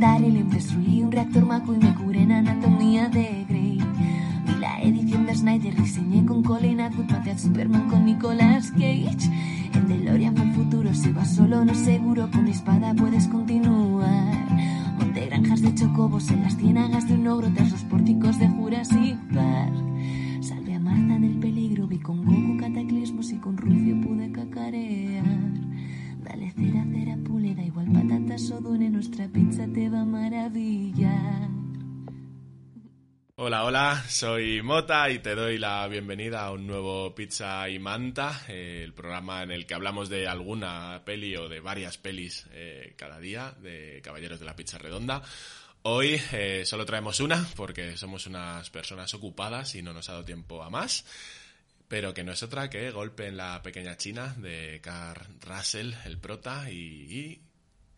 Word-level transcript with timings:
Daryl 0.00 0.34
em 0.34 0.48
destruí 0.48 1.02
un 1.02 1.12
reactor 1.12 1.44
maco 1.44 1.74
y 1.74 1.76
me 1.76 1.94
curé 1.94 2.22
en 2.22 2.32
anatomía 2.32 3.10
de 3.10 3.44
Grey. 3.46 3.78
Vi 4.46 4.54
la 4.58 4.80
edición 4.80 5.26
de 5.26 5.34
Snyder, 5.34 5.74
diseñé 5.76 6.24
con 6.24 6.42
Colin 6.42 6.80
Atwood, 6.80 7.12
al 7.12 7.38
Superman 7.38 7.86
con 7.90 8.06
Nicolas 8.06 8.70
Cage. 8.70 9.28
En 9.74 9.88
DeLorean 9.88 10.34
fue 10.34 10.46
el 10.46 10.54
futuro, 10.54 10.94
si 10.94 11.12
vas 11.12 11.34
solo 11.34 11.66
no 11.66 11.74
seguro, 11.74 12.30
con 12.30 12.44
mi 12.44 12.52
espada 12.52 12.79
Mota 34.70 35.10
y 35.10 35.18
te 35.18 35.34
doy 35.34 35.58
la 35.58 35.88
bienvenida 35.88 36.44
a 36.44 36.52
un 36.52 36.64
nuevo 36.64 37.12
Pizza 37.12 37.68
y 37.68 37.80
Manta, 37.80 38.42
eh, 38.46 38.82
el 38.84 38.94
programa 38.94 39.42
en 39.42 39.50
el 39.50 39.66
que 39.66 39.74
hablamos 39.74 40.08
de 40.08 40.28
alguna 40.28 41.02
peli 41.04 41.34
o 41.34 41.48
de 41.48 41.58
varias 41.58 41.98
pelis 41.98 42.46
eh, 42.52 42.94
cada 42.96 43.18
día 43.18 43.52
de 43.60 44.00
Caballeros 44.00 44.38
de 44.38 44.46
la 44.46 44.54
Pizza 44.54 44.78
Redonda. 44.78 45.22
Hoy 45.82 46.20
eh, 46.30 46.62
solo 46.64 46.86
traemos 46.86 47.18
una 47.18 47.44
porque 47.56 47.96
somos 47.96 48.28
unas 48.28 48.70
personas 48.70 49.12
ocupadas 49.12 49.74
y 49.74 49.82
no 49.82 49.92
nos 49.92 50.08
ha 50.08 50.12
dado 50.12 50.24
tiempo 50.24 50.62
a 50.62 50.70
más, 50.70 51.04
pero 51.88 52.14
que 52.14 52.22
no 52.22 52.30
es 52.30 52.40
otra 52.44 52.70
que 52.70 52.92
Golpe 52.92 53.26
en 53.26 53.38
la 53.38 53.62
Pequeña 53.62 53.96
China 53.96 54.36
de 54.38 54.78
Carl 54.80 55.26
Russell, 55.40 55.94
el 56.04 56.18
prota, 56.18 56.70
y, 56.70 56.76
y 56.76 57.40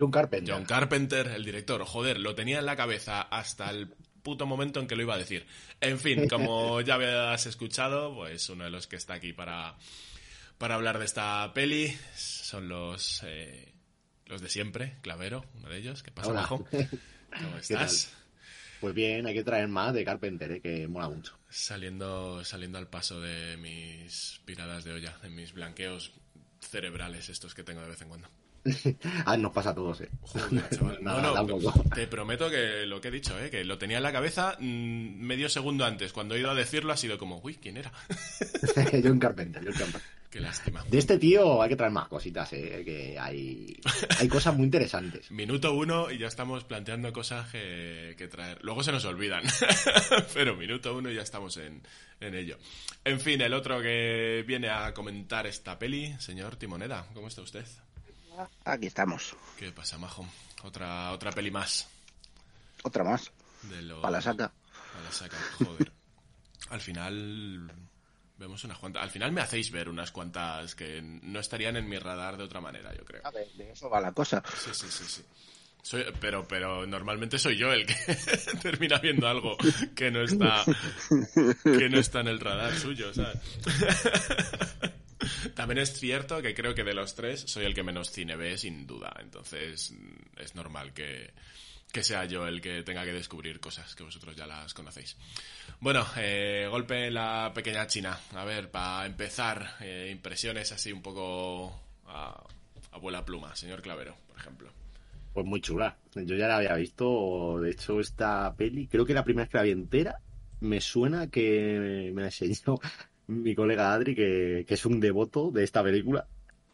John 0.01 0.11
Carpenter. 0.11 0.55
John 0.55 0.65
Carpenter, 0.65 1.27
el 1.29 1.45
director. 1.45 1.85
Joder, 1.85 2.19
lo 2.19 2.35
tenía 2.35 2.61
en 2.61 2.67
la 2.67 2.77
cabeza 2.77 3.21
hasta 3.21 3.69
el 3.69 3.95
puto 4.23 4.47
momento 4.47 4.81
en 4.81 4.87
que 4.87 4.97
lo 4.97 5.03
iba 5.03 5.15
a 5.15 5.19
decir. 5.19 5.47
En 5.81 5.99
fin, 5.99 6.29
como 6.29 6.81
ya 6.81 6.95
habías 6.95 7.47
escuchado, 7.47 8.15
pues 8.15 8.49
uno 8.49 8.65
de 8.65 8.71
los 8.71 8.87
que 8.87 8.97
está 8.97 9.15
aquí 9.15 9.33
para, 9.33 9.77
para 10.59 10.75
hablar 10.75 10.99
de 10.99 11.05
esta 11.05 11.53
peli 11.55 11.97
son 12.15 12.69
los, 12.69 13.23
eh, 13.25 13.73
los 14.27 14.41
de 14.41 14.49
siempre, 14.49 14.99
Clavero, 15.03 15.45
uno 15.55 15.69
de 15.69 15.79
ellos. 15.79 16.03
¿Qué 16.03 16.11
pasa, 16.11 16.31
Hola. 16.31 16.43
Majo? 16.43 16.67
¿Cómo 17.43 17.57
estás? 17.59 18.13
Pues 18.81 18.95
bien, 18.95 19.27
hay 19.27 19.35
que 19.35 19.45
traer 19.45 19.69
más 19.69 19.95
de 19.95 20.05
Carpenter, 20.05 20.51
eh, 20.51 20.61
que 20.61 20.89
mola 20.89 21.09
mucho. 21.09 21.39
Saliendo, 21.49 22.45
saliendo 22.45 22.79
al 22.79 22.89
paso 22.89 23.21
de 23.21 23.57
mis 23.57 24.41
piradas 24.45 24.83
de 24.83 24.93
olla, 24.93 25.17
de 25.23 25.29
mis 25.29 25.53
blanqueos 25.53 26.13
cerebrales 26.61 27.29
estos 27.29 27.55
que 27.55 27.63
tengo 27.63 27.81
de 27.81 27.89
vez 27.89 28.03
en 28.03 28.09
cuando. 28.09 28.29
Ah, 29.27 29.37
nos 29.37 29.53
pasa 29.53 29.71
a 29.71 29.75
todos, 29.75 30.01
eh. 30.03 30.09
Joder, 30.23 30.69
chaval. 30.71 30.99
Nada, 31.03 31.21
No, 31.23 31.29
no, 31.29 31.35
tampoco. 31.35 31.85
te 31.95 32.07
prometo 32.07 32.49
que 32.51 32.87
lo 32.87 33.01
que 33.01 33.09
he 33.09 33.11
dicho, 33.11 33.39
¿eh? 33.39 33.51
que 33.51 33.65
lo 33.65 33.79
tenía 33.79 33.97
en 33.97 34.03
la 34.03 34.13
cabeza 34.13 34.57
mm, 34.59 35.21
medio 35.21 35.49
segundo 35.49 35.85
antes. 35.85 36.13
Cuando 36.13 36.35
he 36.35 36.41
ido 36.41 36.51
a 36.51 36.55
decirlo 36.55 36.93
ha 36.93 36.97
sido 36.97 37.19
como, 37.19 37.41
uy, 37.43 37.57
¿quién 37.57 37.77
era? 37.77 37.93
John 39.03 39.19
Carpenter, 39.19 39.63
John 39.65 39.73
Carpenter. 39.75 40.03
Qué 40.31 40.41
lástima. 40.41 40.83
De 40.89 40.97
este 40.97 41.19
tío 41.19 41.61
hay 41.61 41.69
que 41.69 41.77
traer 41.77 41.93
más 41.93 42.09
cositas, 42.09 42.51
eh, 42.55 42.83
que 42.87 43.19
hay, 43.19 43.79
hay 44.19 44.29
cosas 44.29 44.55
muy 44.57 44.65
interesantes. 44.65 45.31
Minuto 45.31 45.75
uno 45.75 46.11
y 46.11 46.17
ya 46.17 46.27
estamos 46.27 46.65
planteando 46.65 47.13
cosas 47.13 47.51
que, 47.51 48.15
que 48.17 48.29
traer. 48.29 48.59
Luego 48.63 48.83
se 48.83 48.93
nos 48.93 49.05
olvidan, 49.05 49.43
pero 50.33 50.57
minuto 50.57 50.97
uno 50.97 51.11
y 51.11 51.17
ya 51.17 51.23
estamos 51.23 51.59
en, 51.59 51.83
en 52.21 52.35
ello. 52.35 52.57
En 53.05 53.21
fin, 53.21 53.43
el 53.43 53.53
otro 53.53 53.83
que 53.83 54.43
viene 54.47 54.71
a 54.71 54.95
comentar 54.95 55.47
esta 55.47 55.79
peli, 55.79 56.15
señor 56.19 56.57
Timoneda, 56.57 57.07
¿cómo 57.13 57.29
está 57.29 57.43
usted? 57.43 57.67
Aquí 58.65 58.87
estamos. 58.87 59.37
¿Qué 59.59 59.73
pasa, 59.73 59.99
Majo? 59.99 60.27
Otra, 60.63 61.13
otra 61.13 61.33
peli 61.33 61.51
más. 61.51 61.89
Otra 62.83 63.05
más. 63.05 63.31
De 63.63 63.83
lo... 63.83 64.01
Para 64.01 64.13
la 64.13 64.23
saca. 64.23 64.45
A 64.45 65.03
la 65.03 65.13
saca, 65.13 65.37
joder. 65.59 65.93
Al 66.71 66.81
final 66.81 67.71
vemos 68.39 68.65
unas 68.65 68.79
cuantas. 68.79 69.03
Al 69.03 69.11
final 69.11 69.33
me 69.33 69.41
hacéis 69.41 69.71
ver 69.71 69.89
unas 69.89 70.11
cuantas 70.11 70.75
que 70.75 71.01
no 71.03 71.41
estarían 71.41 71.77
en 71.77 71.89
mi 71.89 71.99
radar 71.99 72.37
de 72.37 72.45
otra 72.45 72.61
manera, 72.61 72.95
yo 72.97 73.05
creo. 73.05 73.23
A 73.25 73.31
ver, 73.31 73.49
de 73.53 73.73
eso 73.73 73.89
va 73.91 74.01
la 74.01 74.13
cosa. 74.13 74.43
Sí, 74.57 74.71
sí, 74.73 74.87
sí, 74.89 75.05
sí. 75.05 75.23
Soy, 75.83 76.05
pero, 76.21 76.47
pero 76.47 76.87
normalmente 76.87 77.39
soy 77.39 77.57
yo 77.57 77.73
el 77.73 77.85
que 77.85 77.95
termina 78.63 78.99
viendo 78.99 79.27
algo 79.27 79.57
que 79.97 80.13
no 80.13 80.23
está 80.23 80.65
que 81.65 81.89
no 81.89 81.99
está 81.99 82.21
en 82.21 82.29
el 82.29 82.39
radar 82.39 82.73
suyo, 82.79 83.13
¿sabes? 83.13 83.39
También 85.55 85.79
es 85.79 85.93
cierto 85.99 86.41
que 86.43 86.55
creo 86.55 86.75
que 86.75 86.85
de 86.85 86.95
los 86.95 87.15
tres 87.15 87.45
soy 87.47 87.65
el 87.65 87.75
que 87.75 87.83
menos 87.83 88.11
cine 88.11 88.37
ve, 88.37 88.57
sin 88.59 88.87
duda. 88.87 89.15
Entonces 89.21 89.93
mm, 89.93 90.41
es 90.41 90.55
normal 90.55 90.93
que, 90.93 91.33
que 91.93 92.03
sea 92.03 92.25
yo 92.25 92.47
el 92.47 92.61
que 92.61 92.83
tenga 92.83 93.05
que 93.05 93.13
descubrir 93.13 93.61
cosas 93.61 93.95
que 93.95 94.03
vosotros 94.03 94.35
ya 94.35 94.47
las 94.47 94.75
conocéis. 94.75 95.17
Bueno, 95.81 96.07
eh, 96.17 96.67
golpe 96.71 97.11
la 97.11 97.53
pequeña 97.55 97.87
China. 97.87 98.19
A 98.35 98.45
ver, 98.45 98.71
para 98.71 99.07
empezar, 99.07 99.77
eh, 99.81 100.09
impresiones 100.11 100.73
así 100.73 100.93
un 100.93 101.03
poco 101.03 101.73
a, 102.07 102.43
a 102.93 102.99
vuela 102.99 103.25
pluma, 103.25 103.55
señor 103.57 103.83
Clavero, 103.83 104.17
por 104.29 104.39
ejemplo. 104.39 104.71
Pues 105.33 105.47
muy 105.47 105.61
chula. 105.61 105.97
Yo 106.15 106.37
ya 106.37 106.47
la 106.47 106.57
había 106.57 106.75
visto, 106.75 107.59
de 107.61 107.71
hecho, 107.71 108.01
esta 108.01 108.55
peli, 108.55 108.87
creo 108.87 109.07
que 109.07 109.15
la 109.15 109.25
primera 109.25 109.45
vez 109.45 109.51
que 109.51 109.57
la 109.57 109.65
vi 109.65 109.71
entera, 109.71 110.19
me 110.61 110.81
suena 110.81 111.29
que 111.29 112.11
me 112.15 112.21
la 112.21 112.29
enseñó 112.29 112.79
mi 113.33 113.55
colega 113.55 113.93
Adri, 113.93 114.15
que, 114.15 114.65
que 114.67 114.75
es 114.75 114.87
un 114.87 115.01
devoto 115.01 115.51
de 115.51 115.65
esta 115.65 115.83
película. 115.83 116.27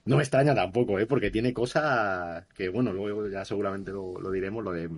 No 0.04 0.16
me 0.16 0.22
extraña 0.22 0.54
tampoco, 0.54 0.98
¿eh? 0.98 1.06
porque 1.06 1.30
tiene 1.30 1.52
cosas 1.52 2.46
que, 2.54 2.70
bueno, 2.70 2.92
luego 2.92 3.28
ya 3.28 3.44
seguramente 3.44 3.90
lo, 3.90 4.18
lo 4.18 4.30
diremos, 4.30 4.64
lo 4.64 4.72
de 4.72 4.88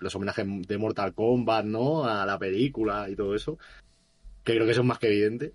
los 0.00 0.14
homenajes 0.14 0.46
de 0.66 0.78
Mortal 0.78 1.14
Kombat, 1.14 1.66
¿no? 1.66 2.04
A 2.04 2.24
la 2.24 2.38
película 2.38 3.08
y 3.08 3.14
todo 3.14 3.34
eso, 3.34 3.58
que 4.42 4.54
creo 4.54 4.64
que 4.64 4.72
es 4.72 4.82
más 4.82 4.98
que 4.98 5.08
evidente. 5.08 5.52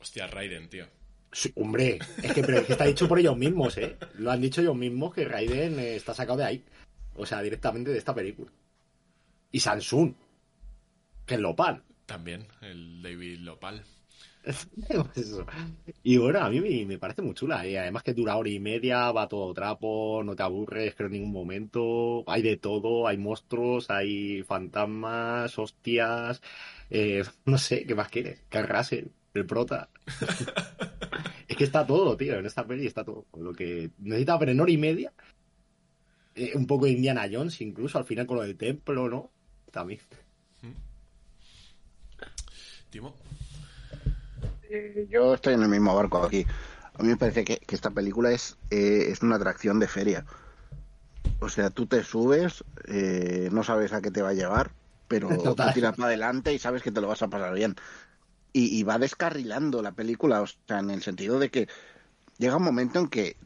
Hostia, 0.00 0.26
Raiden, 0.26 0.68
tío. 0.68 0.86
Sí, 1.32 1.52
hombre, 1.56 1.98
es 2.22 2.32
que, 2.32 2.42
pero 2.42 2.58
es 2.58 2.66
que 2.66 2.72
está 2.72 2.84
dicho 2.84 3.08
por 3.08 3.18
ellos 3.18 3.36
mismos, 3.36 3.76
¿eh? 3.78 3.96
Lo 4.18 4.30
han 4.30 4.40
dicho 4.40 4.60
ellos 4.60 4.76
mismos 4.76 5.14
que 5.14 5.24
Raiden 5.24 5.78
eh, 5.78 5.96
está 5.96 6.14
sacado 6.14 6.38
de 6.38 6.44
ahí. 6.44 6.64
O 7.14 7.26
sea, 7.26 7.42
directamente 7.42 7.90
de 7.90 7.98
esta 7.98 8.14
película. 8.14 8.50
Y 9.50 9.60
Samsung, 9.60 10.14
que 11.26 11.34
es 11.34 11.40
Lopan. 11.40 11.82
También, 12.06 12.46
el 12.62 13.02
David 13.02 13.40
Lopal. 13.40 13.82
Y 16.02 16.16
bueno, 16.16 16.40
a 16.40 16.48
mí 16.50 16.60
me, 16.60 16.84
me 16.86 16.98
parece 16.98 17.22
muy 17.22 17.34
chula. 17.34 17.66
Y 17.66 17.76
además 17.76 18.02
que 18.02 18.14
dura 18.14 18.36
hora 18.36 18.48
y 18.48 18.60
media, 18.60 19.10
va 19.12 19.28
todo 19.28 19.52
trapo, 19.54 20.22
no 20.24 20.34
te 20.36 20.42
aburres, 20.42 20.94
creo 20.94 21.06
en 21.08 21.14
ningún 21.14 21.32
momento. 21.32 22.24
Hay 22.26 22.42
de 22.42 22.56
todo, 22.56 23.06
hay 23.06 23.18
monstruos, 23.18 23.90
hay 23.90 24.42
fantasmas, 24.42 25.58
hostias. 25.58 26.40
eh, 26.90 27.22
no 27.44 27.58
sé, 27.58 27.84
¿qué 27.86 27.94
más 27.94 28.08
quieres? 28.08 28.42
Carl 28.48 28.68
Russell, 28.68 29.06
el 29.34 29.46
prota. 29.46 29.88
es 31.48 31.56
que 31.56 31.64
está 31.64 31.86
todo, 31.86 32.16
tío. 32.16 32.38
En 32.38 32.46
esta 32.46 32.66
peli 32.66 32.86
está 32.86 33.04
todo. 33.04 33.26
Lo 33.36 33.52
que 33.52 33.90
necesita 33.98 34.38
ver 34.38 34.50
en 34.50 34.60
hora 34.60 34.70
y 34.72 34.78
media. 34.78 35.12
Eh, 36.34 36.52
un 36.54 36.66
poco 36.66 36.86
de 36.86 36.92
Indiana 36.92 37.28
Jones, 37.30 37.60
incluso 37.60 37.98
al 37.98 38.04
final 38.04 38.26
con 38.26 38.36
lo 38.36 38.42
del 38.44 38.56
templo, 38.56 39.08
¿no? 39.08 39.30
También. 39.72 40.00
Timo. 42.90 43.14
Eh, 44.68 45.06
yo 45.10 45.34
estoy 45.34 45.54
en 45.54 45.62
el 45.62 45.68
mismo 45.68 45.94
barco 45.94 46.22
aquí. 46.22 46.46
A 46.94 47.02
mí 47.02 47.08
me 47.08 47.16
parece 47.16 47.44
que, 47.44 47.58
que 47.58 47.74
esta 47.74 47.90
película 47.90 48.32
es, 48.32 48.58
eh, 48.70 49.06
es 49.10 49.22
una 49.22 49.36
atracción 49.36 49.78
de 49.78 49.88
feria. 49.88 50.24
O 51.40 51.48
sea, 51.48 51.70
tú 51.70 51.86
te 51.86 52.02
subes, 52.02 52.64
eh, 52.86 53.48
no 53.52 53.62
sabes 53.62 53.92
a 53.92 54.00
qué 54.02 54.10
te 54.10 54.22
va 54.22 54.30
a 54.30 54.34
llevar, 54.34 54.72
pero 55.06 55.28
tú 55.54 55.54
Total. 55.56 55.72
tiras 55.72 55.96
para 55.96 56.08
adelante 56.08 56.52
y 56.52 56.58
sabes 56.58 56.82
que 56.82 56.92
te 56.92 57.00
lo 57.00 57.08
vas 57.08 57.22
a 57.22 57.28
pasar 57.28 57.54
bien. 57.54 57.76
Y, 58.52 58.78
y 58.78 58.82
va 58.82 58.98
descarrilando 58.98 59.82
la 59.82 59.92
película, 59.92 60.42
o 60.42 60.46
sea, 60.46 60.80
en 60.80 60.90
el 60.90 61.02
sentido 61.02 61.38
de 61.38 61.50
que 61.50 61.68
llega 62.38 62.56
un 62.56 62.64
momento 62.64 62.98
en 62.98 63.08
que 63.08 63.36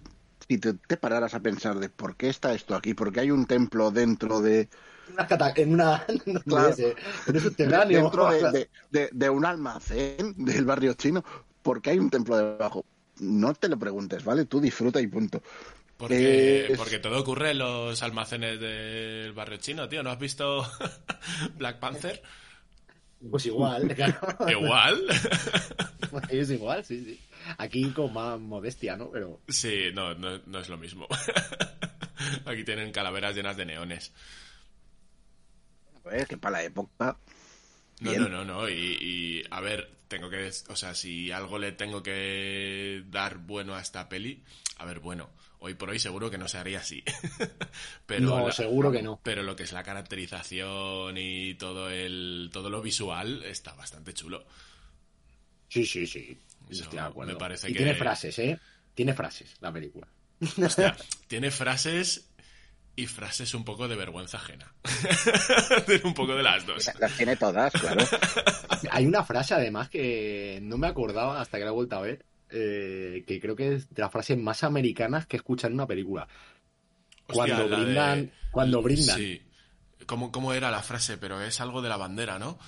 si 0.48 0.58
te, 0.58 0.74
te 0.74 0.96
pararas 0.96 1.34
a 1.34 1.40
pensar 1.40 1.78
de 1.78 1.88
por 1.90 2.16
qué 2.16 2.28
está 2.28 2.54
esto 2.54 2.74
aquí, 2.74 2.94
por 2.94 3.12
qué 3.12 3.20
hay 3.20 3.30
un 3.30 3.46
templo 3.46 3.90
dentro 3.90 4.40
de, 4.40 4.68
Una 5.12 5.26
cata- 5.26 5.52
en 5.56 5.74
una. 5.74 6.04
no 6.26 6.40
Claro. 6.40 6.72
sé, 6.74 6.94
en 7.26 7.36
un 7.36 7.42
subterráneo. 7.42 8.02
dentro 8.02 8.30
de, 8.30 8.50
de- 8.52 8.70
de- 8.90 9.08
de 9.12 9.30
un 9.30 9.44
almacén 9.44 10.34
del 10.36 10.64
barrio 10.64 10.94
chino, 10.94 11.24
¿por 11.62 11.82
qué 11.82 11.90
hay 11.90 11.98
un 11.98 12.10
templo 12.10 12.36
debajo? 12.36 12.84
No 13.18 13.52
te 13.54 13.68
lo 13.68 13.78
preguntes, 13.78 14.24
¿vale? 14.24 14.46
Tú 14.46 14.60
disfruta 14.60 15.00
y 15.00 15.06
punto. 15.06 15.42
Porque, 15.96 16.16
Eh, 16.66 16.72
es- 16.72 16.78
porque 16.78 16.98
todo 16.98 17.20
ocurre 17.20 17.50
en 17.52 17.58
los 17.58 18.02
almacenes 18.02 18.58
del 18.58 19.32
barrio 19.32 19.58
chino, 19.58 19.88
tío. 19.88 20.02
¿No 20.02 20.10
has 20.10 20.18
visto 20.18 20.64
Black 21.56 21.78
Panther? 21.78 22.22
Pues 23.30 23.46
igual, 23.46 23.86
claro. 23.94 24.18
Igual. 24.50 25.04
Es 26.28 26.50
igual, 26.50 26.84
sí, 26.84 27.04
sí. 27.04 27.20
Aquí 27.58 27.90
con 27.92 28.12
más 28.12 28.40
modestia, 28.40 28.96
¿no? 28.96 29.10
Pero 29.10 29.40
Sí, 29.48 29.90
no, 29.94 30.14
no, 30.14 30.40
no 30.46 30.58
es 30.58 30.68
lo 30.68 30.76
mismo. 30.76 31.06
Aquí 32.46 32.64
tienen 32.64 32.90
calaveras 32.92 33.34
llenas 33.36 33.56
de 33.56 33.66
neones. 33.66 34.12
Ver, 36.04 36.26
que 36.26 36.36
para 36.36 36.58
la 36.58 36.64
época. 36.64 37.16
No, 38.00 38.10
bien. 38.10 38.22
no, 38.22 38.28
no, 38.28 38.44
no. 38.44 38.68
Y, 38.68 38.74
y, 39.00 39.42
a 39.50 39.60
ver, 39.60 39.90
tengo 40.08 40.28
que. 40.28 40.50
O 40.68 40.76
sea, 40.76 40.94
si 40.94 41.30
algo 41.30 41.58
le 41.58 41.72
tengo 41.72 42.02
que 42.02 43.02
dar 43.06 43.38
bueno 43.38 43.74
a 43.74 43.80
esta 43.80 44.08
peli. 44.08 44.42
A 44.78 44.84
ver, 44.84 44.98
bueno, 44.98 45.30
hoy 45.60 45.74
por 45.74 45.90
hoy 45.90 45.98
seguro 46.00 46.28
que 46.30 46.38
no 46.38 46.48
se 46.48 46.58
haría 46.58 46.80
así. 46.80 47.04
pero 48.06 48.20
no, 48.26 48.46
la- 48.48 48.52
seguro 48.52 48.90
que 48.90 49.02
no. 49.02 49.20
Pero 49.22 49.42
lo 49.44 49.54
que 49.54 49.62
es 49.62 49.72
la 49.72 49.84
caracterización 49.84 51.16
y 51.18 51.54
todo 51.54 51.88
el 51.90 52.50
todo 52.52 52.68
lo 52.70 52.82
visual 52.82 53.44
está 53.44 53.74
bastante 53.74 54.12
chulo. 54.14 54.44
Sí, 55.68 55.86
sí, 55.86 56.06
sí. 56.06 56.36
Eso 56.68 56.82
Estoy 56.84 56.98
de 56.98 57.04
acuerdo. 57.04 57.32
me 57.32 57.38
parece 57.38 57.68
y 57.70 57.72
que- 57.72 57.78
tiene 57.78 57.94
frases, 57.94 58.38
¿eh? 58.40 58.58
Tiene 58.94 59.14
frases 59.14 59.54
la 59.60 59.72
película. 59.72 60.06
Hostia, 60.60 60.96
tiene 61.28 61.50
frases 61.52 62.28
y 62.94 63.06
frases 63.06 63.54
un 63.54 63.64
poco 63.64 63.88
de 63.88 63.96
vergüenza 63.96 64.36
ajena. 64.38 64.72
Tiene 65.86 66.02
un 66.04 66.14
poco 66.14 66.34
de 66.36 66.42
las 66.42 66.66
dos. 66.66 66.90
Las 67.00 67.16
tiene 67.16 67.36
todas, 67.36 67.72
claro. 67.72 68.04
Hay 68.90 69.06
una 69.06 69.24
frase 69.24 69.54
además 69.54 69.88
que 69.88 70.58
no 70.62 70.76
me 70.78 70.86
acordaba 70.88 71.40
hasta 71.40 71.58
que 71.58 71.64
la 71.64 71.70
he 71.70 71.74
vuelto 71.74 71.96
a 71.96 72.00
ver, 72.02 72.24
eh, 72.50 73.24
que 73.26 73.40
creo 73.40 73.56
que 73.56 73.74
es 73.74 73.88
de 73.94 74.02
las 74.02 74.12
frases 74.12 74.36
más 74.38 74.62
americanas 74.62 75.26
que 75.26 75.36
escuchan 75.36 75.70
en 75.70 75.74
una 75.78 75.86
película. 75.86 76.28
Hostia, 77.28 77.56
Cuando 77.56 77.68
de- 77.68 77.76
brindan- 77.84 78.30
cuando 78.50 78.82
brindan. 78.82 79.16
Sí. 79.18 79.42
¿Cómo, 80.06 80.30
¿Cómo 80.32 80.52
era 80.52 80.70
la 80.70 80.82
frase? 80.82 81.16
Pero 81.16 81.40
es 81.40 81.60
algo 81.60 81.80
de 81.80 81.88
la 81.88 81.96
bandera, 81.96 82.38
¿no? 82.38 82.58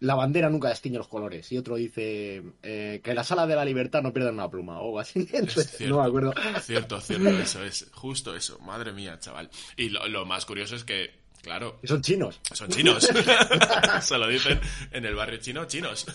La 0.00 0.14
bandera 0.14 0.50
nunca 0.50 0.68
destiñe 0.68 0.98
los 0.98 1.08
colores. 1.08 1.50
Y 1.52 1.58
otro 1.58 1.76
dice 1.76 2.42
eh, 2.62 3.00
que 3.02 3.14
la 3.14 3.24
sala 3.24 3.46
de 3.46 3.56
la 3.56 3.64
libertad 3.64 4.02
no 4.02 4.12
pierda 4.12 4.30
una 4.30 4.50
pluma 4.50 4.80
o 4.80 4.98
así. 4.98 5.20
Entonces, 5.32 5.70
cierto. 5.70 5.96
no 5.96 6.02
me 6.02 6.08
acuerdo. 6.08 6.34
Cierto, 6.60 7.00
cierto, 7.00 7.30
eso 7.30 7.64
es. 7.64 7.86
Justo 7.94 8.36
eso. 8.36 8.58
Madre 8.60 8.92
mía, 8.92 9.18
chaval. 9.18 9.50
Y 9.76 9.88
lo, 9.88 10.06
lo 10.08 10.26
más 10.26 10.44
curioso 10.44 10.76
es 10.76 10.84
que, 10.84 11.10
claro, 11.42 11.78
Son 11.84 12.02
chinos. 12.02 12.40
son 12.52 12.68
chinos. 12.68 13.08
Se 14.02 14.18
lo 14.18 14.28
dicen 14.28 14.60
en 14.92 15.06
el 15.06 15.14
barrio 15.14 15.38
chino, 15.38 15.64
chinos. 15.64 16.06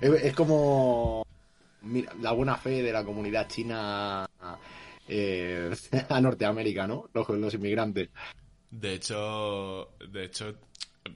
Es 0.00 0.10
es 0.22 0.34
como 0.34 1.26
mira, 1.82 2.12
la 2.20 2.32
buena 2.32 2.56
fe 2.56 2.82
de 2.82 2.92
la 2.92 3.04
comunidad 3.04 3.46
china 3.48 4.26
eh, 5.08 5.70
a 6.08 6.20
Norteamérica, 6.20 6.86
¿no? 6.86 7.08
Los, 7.12 7.28
los 7.28 7.54
inmigrantes. 7.54 8.08
De 8.70 8.94
hecho, 8.94 9.90
de 10.10 10.24
hecho, 10.24 10.54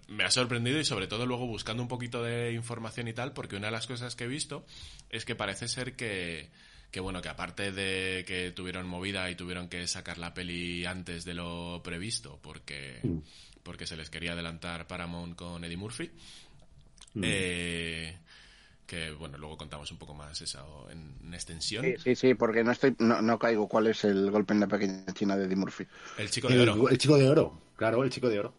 me 0.09 0.25
ha 0.25 0.31
sorprendido 0.31 0.79
y 0.79 0.85
sobre 0.85 1.07
todo 1.07 1.27
luego 1.27 1.47
buscando 1.47 1.83
un 1.83 1.89
poquito 1.89 2.23
de 2.23 2.53
información 2.53 3.09
y 3.09 3.13
tal, 3.13 3.33
porque 3.33 3.57
una 3.57 3.67
de 3.67 3.73
las 3.73 3.87
cosas 3.87 4.17
que 4.17 4.25
he 4.25 4.29
visto 4.29 4.65
es 5.11 5.25
que 5.25 5.35
parece 5.35 5.69
ser 5.69 5.95
que, 5.97 6.51
que 6.91 7.01
bueno, 7.01 7.23
que 7.23 7.29
aparte 7.29 7.73
de 7.73 8.25
que 8.27 8.53
tuvieron 8.53 8.87
movida 8.87 9.31
y 9.31 9.35
tuvieron 9.35 9.69
que 9.69 9.87
sacar 9.87 10.19
la 10.19 10.35
peli 10.35 10.85
antes 10.87 11.25
de 11.25 11.35
lo 11.35 11.83
previsto, 11.83 12.39
porque, 12.43 13.01
porque 13.63 13.87
se 13.87 13.97
les 13.97 14.11
quería 14.11 14.33
adelantar 14.33 14.87
Paramount 14.87 15.37
con 15.37 15.65
Eddie 15.65 15.77
Murphy, 15.77 16.11
eh, 17.23 18.17
que 18.87 19.13
bueno, 19.13 19.39
luego 19.39 19.57
contamos 19.57 19.91
un 19.93 19.99
poco 19.99 20.15
más 20.15 20.41
eso 20.41 20.89
en, 20.91 21.17
en 21.25 21.35
extensión. 21.35 21.85
Sí, 21.85 21.95
sí, 22.03 22.17
sí, 22.17 22.35
porque 22.35 22.65
no 22.65 22.73
estoy, 22.73 22.95
no, 22.99 23.23
no 23.23 23.39
caigo 23.39 23.69
cuál 23.69 23.87
es 23.87 24.05
el 24.05 24.31
golpe 24.31 24.53
en 24.55 24.61
la 24.61 24.67
pequeña 24.67 25.05
China 25.15 25.37
de 25.37 25.47
Eddie 25.47 25.57
Murphy. 25.57 25.87
El 26.19 26.31
chico 26.31 26.49
de 26.49 26.55
El, 26.55 26.69
oro. 26.69 26.89
el 26.89 26.99
chico 26.99 27.17
de 27.17 27.29
oro, 27.29 27.63
claro, 27.77 28.03
el 28.03 28.11
chico 28.11 28.29
de 28.29 28.41
oro. 28.41 28.55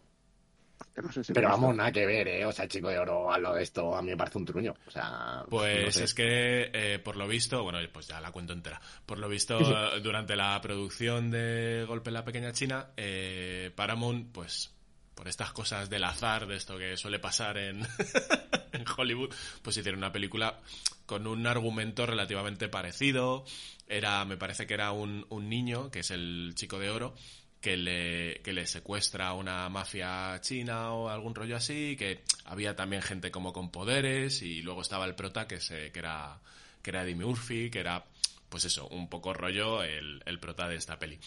No 1.02 1.12
sé 1.12 1.24
si 1.24 1.32
Pero 1.32 1.48
vamos, 1.48 1.74
nada 1.74 1.90
que 1.92 2.06
ver, 2.06 2.28
¿eh? 2.28 2.44
O 2.46 2.52
sea, 2.52 2.64
el 2.64 2.70
chico 2.70 2.88
de 2.88 2.98
oro 2.98 3.32
a 3.32 3.38
lo 3.38 3.54
de 3.54 3.62
esto 3.62 3.94
a 3.96 4.02
mí 4.02 4.10
me 4.10 4.16
parece 4.16 4.38
un 4.38 4.44
truño. 4.44 4.74
O 4.86 4.90
sea, 4.90 5.44
Pues 5.48 5.84
no 5.84 5.90
sé. 5.92 6.04
es 6.04 6.14
que, 6.14 6.70
eh, 6.72 6.98
por 6.98 7.16
lo 7.16 7.26
visto, 7.28 7.62
bueno, 7.62 7.78
pues 7.92 8.06
ya 8.08 8.20
la 8.20 8.30
cuento 8.32 8.52
entera. 8.52 8.80
Por 9.06 9.18
lo 9.18 9.28
visto, 9.28 9.58
Sí, 9.58 9.64
sí. 9.66 9.72
eh, 9.74 10.00
durante 10.02 10.36
la 10.36 10.60
producción 10.60 11.30
de 11.30 11.84
Golpe 11.86 12.10
en 12.10 12.14
la 12.14 12.24
Pequeña 12.24 12.52
China, 12.52 12.88
eh, 12.96 13.70
Paramount, 13.74 14.32
pues, 14.32 14.74
por 15.14 15.28
estas 15.28 15.52
cosas 15.52 15.90
del 15.90 16.04
azar, 16.04 16.46
de 16.46 16.56
esto 16.56 16.78
que 16.78 16.96
suele 16.96 17.18
pasar 17.18 17.58
en, 17.58 17.80
en 18.72 18.84
Hollywood, 18.96 19.32
pues 19.62 19.76
hicieron 19.76 19.98
una 19.98 20.12
película 20.12 20.58
con 21.06 21.26
un 21.26 21.46
argumento 21.46 22.06
relativamente 22.06 22.68
parecido. 22.68 23.44
Era, 23.86 24.24
me 24.24 24.36
parece 24.38 24.66
que 24.66 24.74
era 24.74 24.92
un, 24.92 25.26
un 25.28 25.48
niño, 25.50 25.90
que 25.90 26.00
es 26.00 26.10
el 26.10 26.52
chico 26.54 26.78
de 26.78 26.88
oro, 26.90 27.14
que 27.62 27.76
le, 27.76 28.40
que 28.42 28.52
le 28.52 28.66
secuestra 28.66 29.28
a 29.28 29.34
una 29.34 29.68
mafia 29.68 30.38
china 30.40 30.92
o 30.92 31.08
algún 31.08 31.34
rollo 31.34 31.56
así, 31.56 31.96
que 31.96 32.22
había 32.44 32.74
también 32.74 33.02
gente 33.02 33.30
como 33.30 33.52
con 33.52 33.70
poderes 33.70 34.42
y 34.42 34.62
luego 34.62 34.82
estaba 34.82 35.06
el 35.06 35.14
prota 35.14 35.46
que, 35.46 35.60
se, 35.60 35.92
que 35.92 36.00
era 36.00 36.40
que 36.82 36.90
era 36.90 37.04
Eddie 37.04 37.14
Murphy, 37.14 37.70
que 37.70 37.78
era 37.78 38.04
pues 38.48 38.64
eso, 38.64 38.88
un 38.88 39.08
poco 39.08 39.32
rollo 39.32 39.82
el, 39.84 40.22
el 40.26 40.40
prota 40.40 40.68
de 40.68 40.74
esta 40.74 40.98
peli. 40.98 41.18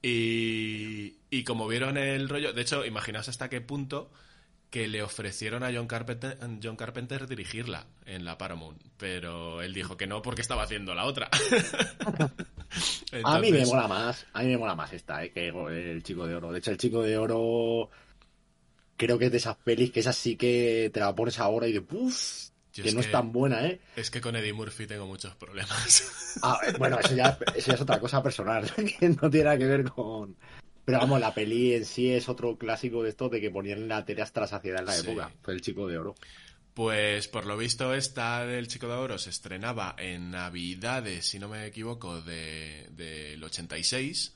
Y, 0.00 1.16
y 1.28 1.44
como 1.44 1.66
vieron 1.66 1.98
el 1.98 2.28
rollo, 2.28 2.52
de 2.52 2.62
hecho, 2.62 2.86
imaginaos 2.86 3.28
hasta 3.28 3.50
qué 3.50 3.60
punto 3.60 4.10
que 4.70 4.86
le 4.86 5.02
ofrecieron 5.02 5.62
a 5.64 5.72
John 5.74 5.86
Carpenter, 5.88 6.38
John 6.62 6.76
Carpenter 6.76 7.26
dirigirla 7.26 7.86
en 8.06 8.24
la 8.24 8.38
Paramount, 8.38 8.80
pero 8.96 9.62
él 9.62 9.74
dijo 9.74 9.96
que 9.96 10.06
no 10.06 10.22
porque 10.22 10.42
estaba 10.42 10.62
haciendo 10.62 10.94
la 10.94 11.04
otra. 11.04 11.28
A 13.24 13.40
mí 13.40 13.50
me 13.50 13.66
mola 13.66 13.88
más, 13.88 14.26
a 14.32 14.42
mí 14.42 14.50
me 14.50 14.56
mola 14.56 14.76
más 14.76 14.92
esta, 14.92 15.24
¿eh? 15.24 15.32
Que 15.32 15.48
el 15.48 16.02
chico 16.04 16.24
de 16.24 16.36
oro. 16.36 16.52
De 16.52 16.60
hecho, 16.60 16.70
el 16.70 16.76
chico 16.76 17.02
de 17.02 17.18
oro 17.18 17.90
creo 18.96 19.18
que 19.18 19.26
es 19.26 19.32
de 19.32 19.38
esas 19.38 19.56
pelis 19.56 19.90
que 19.90 20.00
esas 20.00 20.14
sí 20.14 20.36
que 20.36 20.90
te 20.94 21.00
la 21.00 21.14
pones 21.14 21.40
ahora 21.40 21.66
y 21.66 21.72
de 21.72 21.80
¡puf! 21.80 22.50
Yo 22.72 22.84
Que 22.84 22.92
no 22.92 23.00
es 23.00 23.10
tan 23.10 23.32
buena, 23.32 23.66
¿eh? 23.66 23.80
Es 23.96 24.10
que 24.10 24.20
con 24.20 24.36
Eddie 24.36 24.52
Murphy 24.52 24.86
tengo 24.86 25.06
muchos 25.06 25.34
problemas. 25.34 26.38
Ah, 26.42 26.60
eh, 26.64 26.72
bueno, 26.78 27.00
eso 27.00 27.16
ya, 27.16 27.36
eso 27.56 27.68
ya 27.68 27.74
es 27.74 27.80
otra 27.80 27.98
cosa 27.98 28.22
personal, 28.22 28.70
que 29.00 29.08
no 29.08 29.28
tiene 29.28 29.44
nada 29.44 29.58
que 29.58 29.66
ver 29.66 29.84
con... 29.90 30.36
Pero 30.84 30.98
vamos, 30.98 31.20
la 31.20 31.32
peli 31.34 31.74
en 31.74 31.84
sí 31.84 32.10
es 32.10 32.28
otro 32.28 32.56
clásico 32.56 33.02
de 33.02 33.10
esto 33.10 33.28
de 33.28 33.40
que 33.40 33.50
ponían 33.50 33.86
la 33.88 34.04
tele 34.04 34.22
hasta 34.22 34.40
la 34.40 34.46
saciedad 34.46 34.80
en 34.80 34.86
la 34.86 34.92
Sí. 34.92 35.06
época. 35.06 35.32
Fue 35.42 35.54
el 35.54 35.60
chico 35.60 35.86
de 35.86 35.98
oro. 35.98 36.14
Pues 36.74 37.28
por 37.28 37.46
lo 37.46 37.56
visto 37.56 37.92
esta 37.94 38.46
del 38.46 38.68
Chico 38.68 38.86
de 38.86 38.94
Oro 38.94 39.18
se 39.18 39.30
estrenaba 39.30 39.94
en 39.98 40.30
Navidades, 40.30 41.26
si 41.26 41.38
no 41.38 41.48
me 41.48 41.66
equivoco, 41.66 42.22
de- 42.22 42.86
del 42.92 43.42
86 43.42 44.34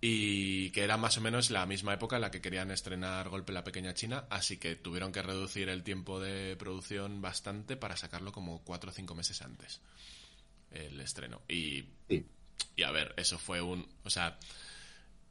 y 0.00 0.70
que 0.70 0.82
era 0.82 0.96
más 0.96 1.16
o 1.18 1.20
menos 1.20 1.50
la 1.50 1.64
misma 1.66 1.94
época 1.94 2.16
en 2.16 2.22
la 2.22 2.30
que 2.30 2.40
querían 2.40 2.70
estrenar 2.70 3.28
Golpe 3.28 3.52
en 3.52 3.54
la 3.54 3.64
Pequeña 3.64 3.94
China, 3.94 4.24
así 4.30 4.56
que 4.56 4.74
tuvieron 4.76 5.12
que 5.12 5.22
reducir 5.22 5.68
el 5.68 5.82
tiempo 5.82 6.18
de 6.18 6.56
producción 6.56 7.20
bastante 7.22 7.76
para 7.76 7.96
sacarlo 7.96 8.32
como 8.32 8.62
cuatro 8.64 8.90
o 8.90 8.92
cinco 8.94 9.14
meses 9.14 9.40
antes 9.42 9.80
el 10.72 10.98
estreno. 11.00 11.42
Y 11.48 11.84
Sí. 12.08 12.26
y 12.74 12.82
a 12.82 12.90
ver, 12.90 13.14
eso 13.16 13.38
fue 13.38 13.60
un. 13.62 13.86
O 14.02 14.10
sea, 14.10 14.38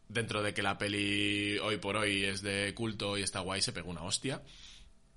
dentro 0.10 0.44
de 0.44 0.54
que 0.54 0.62
la 0.62 0.78
peli 0.78 1.58
hoy 1.60 1.78
por 1.78 1.96
hoy 1.96 2.24
es 2.24 2.42
de 2.42 2.74
culto 2.74 3.18
y 3.18 3.22
está 3.22 3.40
guay, 3.40 3.62
se 3.62 3.74
pegó 3.74 3.90
una 3.90 4.04
hostia. 4.04 4.42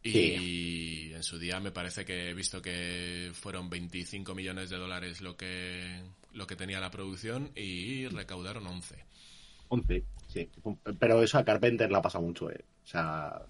Y 0.02 1.12
en 1.12 1.22
su 1.24 1.38
día 1.38 1.58
me 1.58 1.72
parece 1.72 2.04
que 2.04 2.30
he 2.30 2.34
visto 2.34 2.62
que 2.62 3.30
fueron 3.34 3.68
25 3.68 4.34
millones 4.34 4.70
de 4.70 4.76
dólares 4.76 5.20
lo 5.20 5.36
que, 5.36 6.00
lo 6.32 6.46
que 6.46 6.54
tenía 6.54 6.78
la 6.78 6.92
producción 6.92 7.50
y 7.56 8.06
recaudaron 8.06 8.66
11. 8.66 8.94
11, 9.68 10.04
sí. 10.28 10.48
Pero 11.00 11.22
eso 11.22 11.38
a 11.38 11.44
Carpenter 11.44 11.90
la 11.90 12.02
pasa 12.02 12.20
mucho, 12.20 12.50
¿eh? 12.50 12.64
O 12.84 12.86
sea, 12.86 13.42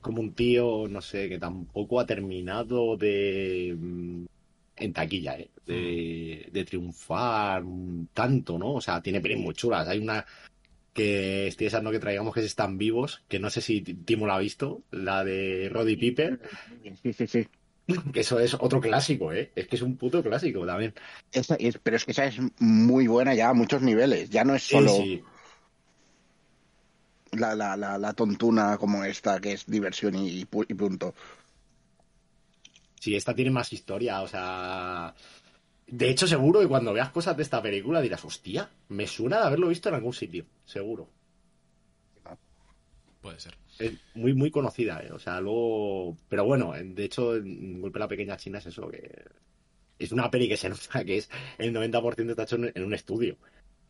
como 0.00 0.20
un 0.20 0.34
tío, 0.34 0.86
no 0.88 1.00
sé, 1.00 1.28
que 1.28 1.38
tampoco 1.38 1.98
ha 1.98 2.06
terminado 2.06 2.96
de... 2.96 3.76
mm, 4.78 4.82
en 4.82 4.92
taquilla, 4.92 5.38
¿eh? 5.38 5.50
De, 5.66 6.48
de 6.52 6.64
triunfar 6.64 7.62
mm, 7.64 8.08
tanto, 8.14 8.58
¿no? 8.58 8.74
O 8.74 8.80
sea, 8.80 9.00
tiene 9.02 9.20
pelis 9.20 9.38
muy 9.38 9.54
chulas. 9.54 9.88
Hay 9.88 9.98
una 9.98 10.24
que 10.92 11.48
estoy 11.48 11.64
deseando 11.66 11.90
que 11.90 11.98
traigamos 11.98 12.32
que 12.32 12.40
es 12.40 12.46
Están 12.46 12.78
Vivos, 12.78 13.22
que 13.28 13.38
no 13.38 13.50
sé 13.50 13.60
si 13.60 13.82
Timo 13.82 14.26
la 14.26 14.36
ha 14.36 14.38
visto, 14.38 14.82
la 14.90 15.24
de 15.24 15.68
Roddy 15.70 15.96
Piper, 15.96 16.40
Sí, 17.02 17.12
sí, 17.12 17.26
sí. 17.26 17.46
que 18.12 18.20
eso 18.20 18.40
es 18.40 18.54
otro 18.54 18.80
clásico, 18.80 19.32
¿eh? 19.32 19.50
Es 19.54 19.68
que 19.68 19.76
es 19.76 19.82
un 19.82 19.96
puto 19.96 20.22
clásico 20.22 20.64
también. 20.64 20.94
Esa 21.32 21.56
es- 21.56 21.78
pero 21.82 21.96
es 21.96 22.04
que 22.04 22.12
esa 22.12 22.24
es 22.24 22.36
muy 22.58 23.06
buena 23.08 23.34
ya 23.34 23.50
a 23.50 23.54
muchos 23.54 23.82
niveles. 23.82 24.30
Ya 24.30 24.44
no 24.44 24.54
es 24.54 24.62
Sí, 24.62 24.74
solo 24.74 24.88
sí. 24.90 25.22
La, 27.32 27.54
la, 27.54 27.76
la, 27.76 27.98
la 27.98 28.12
tontuna 28.14 28.78
como 28.78 29.04
esta, 29.04 29.38
que 29.40 29.52
es 29.52 29.66
diversión 29.66 30.14
y 30.16 30.44
punto. 30.46 31.14
Sí, 33.00 33.14
esta 33.14 33.34
tiene 33.34 33.50
más 33.50 33.72
historia, 33.72 34.22
o 34.22 34.28
sea... 34.28 35.14
De 35.86 36.10
hecho, 36.10 36.26
seguro 36.26 36.60
que 36.60 36.66
cuando 36.66 36.92
veas 36.92 37.10
cosas 37.10 37.36
de 37.36 37.44
esta 37.44 37.62
película 37.62 38.00
dirás, 38.00 38.24
hostia, 38.24 38.68
me 38.88 39.06
suena 39.06 39.38
de 39.38 39.46
haberlo 39.46 39.68
visto 39.68 39.88
en 39.88 39.94
algún 39.94 40.12
sitio, 40.12 40.44
seguro. 40.64 41.08
Puede 43.20 43.38
ser. 43.38 43.56
Es 43.78 43.92
muy, 44.14 44.34
muy 44.34 44.50
conocida, 44.50 45.00
¿eh? 45.00 45.12
O 45.12 45.18
sea, 45.18 45.40
luego... 45.40 46.16
Pero 46.28 46.44
bueno, 46.44 46.72
de 46.72 47.04
hecho, 47.04 47.34
Golpe 47.42 47.98
a 47.98 48.00
la 48.00 48.08
Pequeña 48.08 48.36
China 48.36 48.58
es 48.58 48.66
eso, 48.66 48.88
que... 48.88 49.24
Es 49.98 50.12
una 50.12 50.30
peli 50.30 50.48
que 50.48 50.56
se 50.56 50.68
nota 50.68 51.04
que 51.04 51.18
es 51.18 51.30
el 51.58 51.74
90% 51.74 52.30
está 52.30 52.42
hecho 52.42 52.56
en 52.56 52.84
un 52.84 52.94
estudio. 52.94 53.36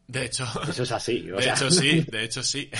De 0.08 0.25
hecho, 0.25 0.46
Eso 0.68 0.84
es 0.84 0.92
así. 0.92 1.30
o 1.32 1.36
de 1.36 1.42
sea, 1.42 1.54
hecho 1.54 1.70
sí, 1.70 2.00
de 2.02 2.25
hecho 2.25 2.42
sí. 2.42 2.70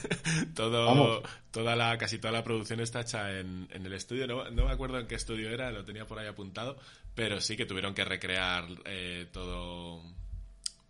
Todo, 0.54 0.86
Vamos. 0.86 1.22
toda 1.52 1.76
la, 1.76 1.96
casi 1.96 2.18
toda 2.18 2.32
la 2.32 2.42
producción 2.42 2.80
está 2.80 3.02
hecha 3.02 3.38
en, 3.38 3.68
en 3.70 3.86
el 3.86 3.92
estudio. 3.92 4.26
No, 4.26 4.50
no 4.50 4.64
me 4.66 4.72
acuerdo 4.72 4.98
en 4.98 5.06
qué 5.06 5.14
estudio 5.14 5.50
era, 5.50 5.70
lo 5.70 5.84
tenía 5.84 6.06
por 6.06 6.18
ahí 6.18 6.26
apuntado, 6.26 6.76
pero 7.14 7.40
sí 7.40 7.56
que 7.56 7.66
tuvieron 7.66 7.94
que 7.94 8.04
recrear 8.04 8.66
eh, 8.84 9.28
todo, 9.32 10.02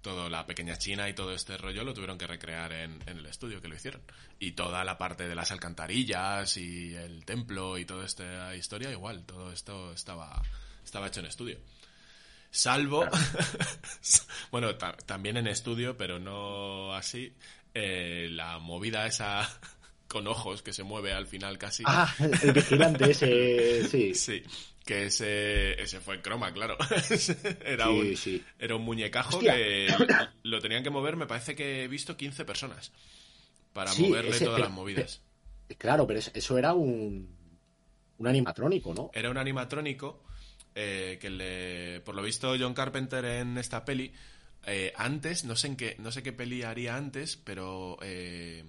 toda 0.00 0.30
la 0.30 0.46
pequeña 0.46 0.78
China 0.78 1.08
y 1.10 1.14
todo 1.14 1.34
este 1.34 1.58
rollo 1.58 1.84
lo 1.84 1.92
tuvieron 1.92 2.16
que 2.16 2.26
recrear 2.26 2.72
en, 2.72 2.98
en, 3.06 3.18
el 3.18 3.26
estudio 3.26 3.60
que 3.60 3.68
lo 3.68 3.74
hicieron. 3.76 4.00
Y 4.38 4.52
toda 4.52 4.84
la 4.84 4.96
parte 4.96 5.28
de 5.28 5.34
las 5.34 5.52
alcantarillas 5.52 6.56
y 6.56 6.94
el 6.94 7.24
templo 7.26 7.76
y 7.76 7.84
toda 7.84 8.06
esta 8.06 8.56
historia, 8.56 8.90
igual, 8.90 9.24
todo 9.26 9.52
esto 9.52 9.92
estaba, 9.92 10.40
estaba 10.82 11.08
hecho 11.08 11.20
en 11.20 11.26
estudio. 11.26 11.58
Salvo, 12.54 13.06
bueno, 14.50 14.76
también 14.76 15.38
en 15.38 15.46
estudio, 15.46 15.96
pero 15.96 16.18
no 16.18 16.92
así, 16.92 17.32
eh, 17.72 18.28
la 18.30 18.58
movida 18.58 19.06
esa 19.06 19.48
con 20.06 20.26
ojos 20.26 20.60
que 20.62 20.74
se 20.74 20.82
mueve 20.82 21.14
al 21.14 21.26
final 21.26 21.56
casi. 21.56 21.82
Ah, 21.86 22.14
el 22.42 22.52
vigilante 22.52 23.10
ese, 23.10 23.88
sí. 23.88 24.14
Sí, 24.14 24.42
que 24.84 25.06
ese, 25.06 25.80
ese 25.82 26.00
fue 26.00 26.20
croma, 26.20 26.52
claro. 26.52 26.76
era, 27.64 27.88
un, 27.88 28.14
era 28.58 28.76
un 28.76 28.82
muñecajo 28.82 29.40
que 29.40 29.86
lo 30.42 30.60
tenían 30.60 30.82
que 30.82 30.90
mover, 30.90 31.16
me 31.16 31.26
parece 31.26 31.56
que 31.56 31.84
he 31.84 31.88
visto 31.88 32.18
15 32.18 32.44
personas 32.44 32.92
para 33.72 33.94
moverle 33.94 34.38
todas 34.38 34.60
las 34.60 34.70
movidas. 34.70 35.22
claro, 35.78 36.06
pero 36.06 36.20
eso 36.20 36.58
era 36.58 36.74
un, 36.74 37.34
un 38.18 38.26
animatrónico, 38.26 38.92
¿no? 38.92 39.10
Era 39.14 39.30
un 39.30 39.38
animatrónico 39.38 40.22
eh, 40.74 41.18
que 41.20 41.30
le, 41.30 42.00
por 42.00 42.14
lo 42.14 42.22
visto 42.22 42.54
John 42.58 42.74
Carpenter 42.74 43.24
en 43.24 43.58
esta 43.58 43.84
peli, 43.84 44.12
eh, 44.66 44.92
antes, 44.96 45.44
no 45.44 45.56
sé 45.56 45.68
en 45.68 45.76
qué, 45.76 45.96
no 45.98 46.10
sé 46.12 46.22
qué 46.22 46.32
peli 46.32 46.62
haría 46.62 46.96
antes, 46.96 47.36
pero 47.36 47.98
eh, 48.02 48.64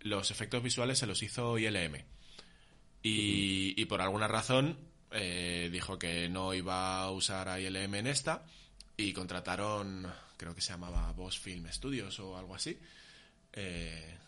los 0.00 0.30
efectos 0.30 0.62
visuales 0.62 0.98
se 0.98 1.06
los 1.06 1.22
hizo 1.22 1.58
ILM. 1.58 1.96
Y, 3.06 3.84
por 3.84 4.00
alguna 4.00 4.28
razón 4.28 4.78
dijo 5.70 5.98
que 5.98 6.28
no 6.28 6.54
iba 6.54 7.02
a 7.02 7.10
usar 7.10 7.48
a 7.48 7.60
ILM 7.60 7.94
en 7.94 8.06
esta 8.08 8.44
y 8.96 9.12
contrataron, 9.12 10.10
creo 10.36 10.54
que 10.54 10.62
se 10.62 10.72
llamaba 10.72 11.12
Boss 11.12 11.38
Film 11.38 11.70
Studios 11.70 12.18
o 12.18 12.36
algo 12.36 12.54
así. 12.54 12.78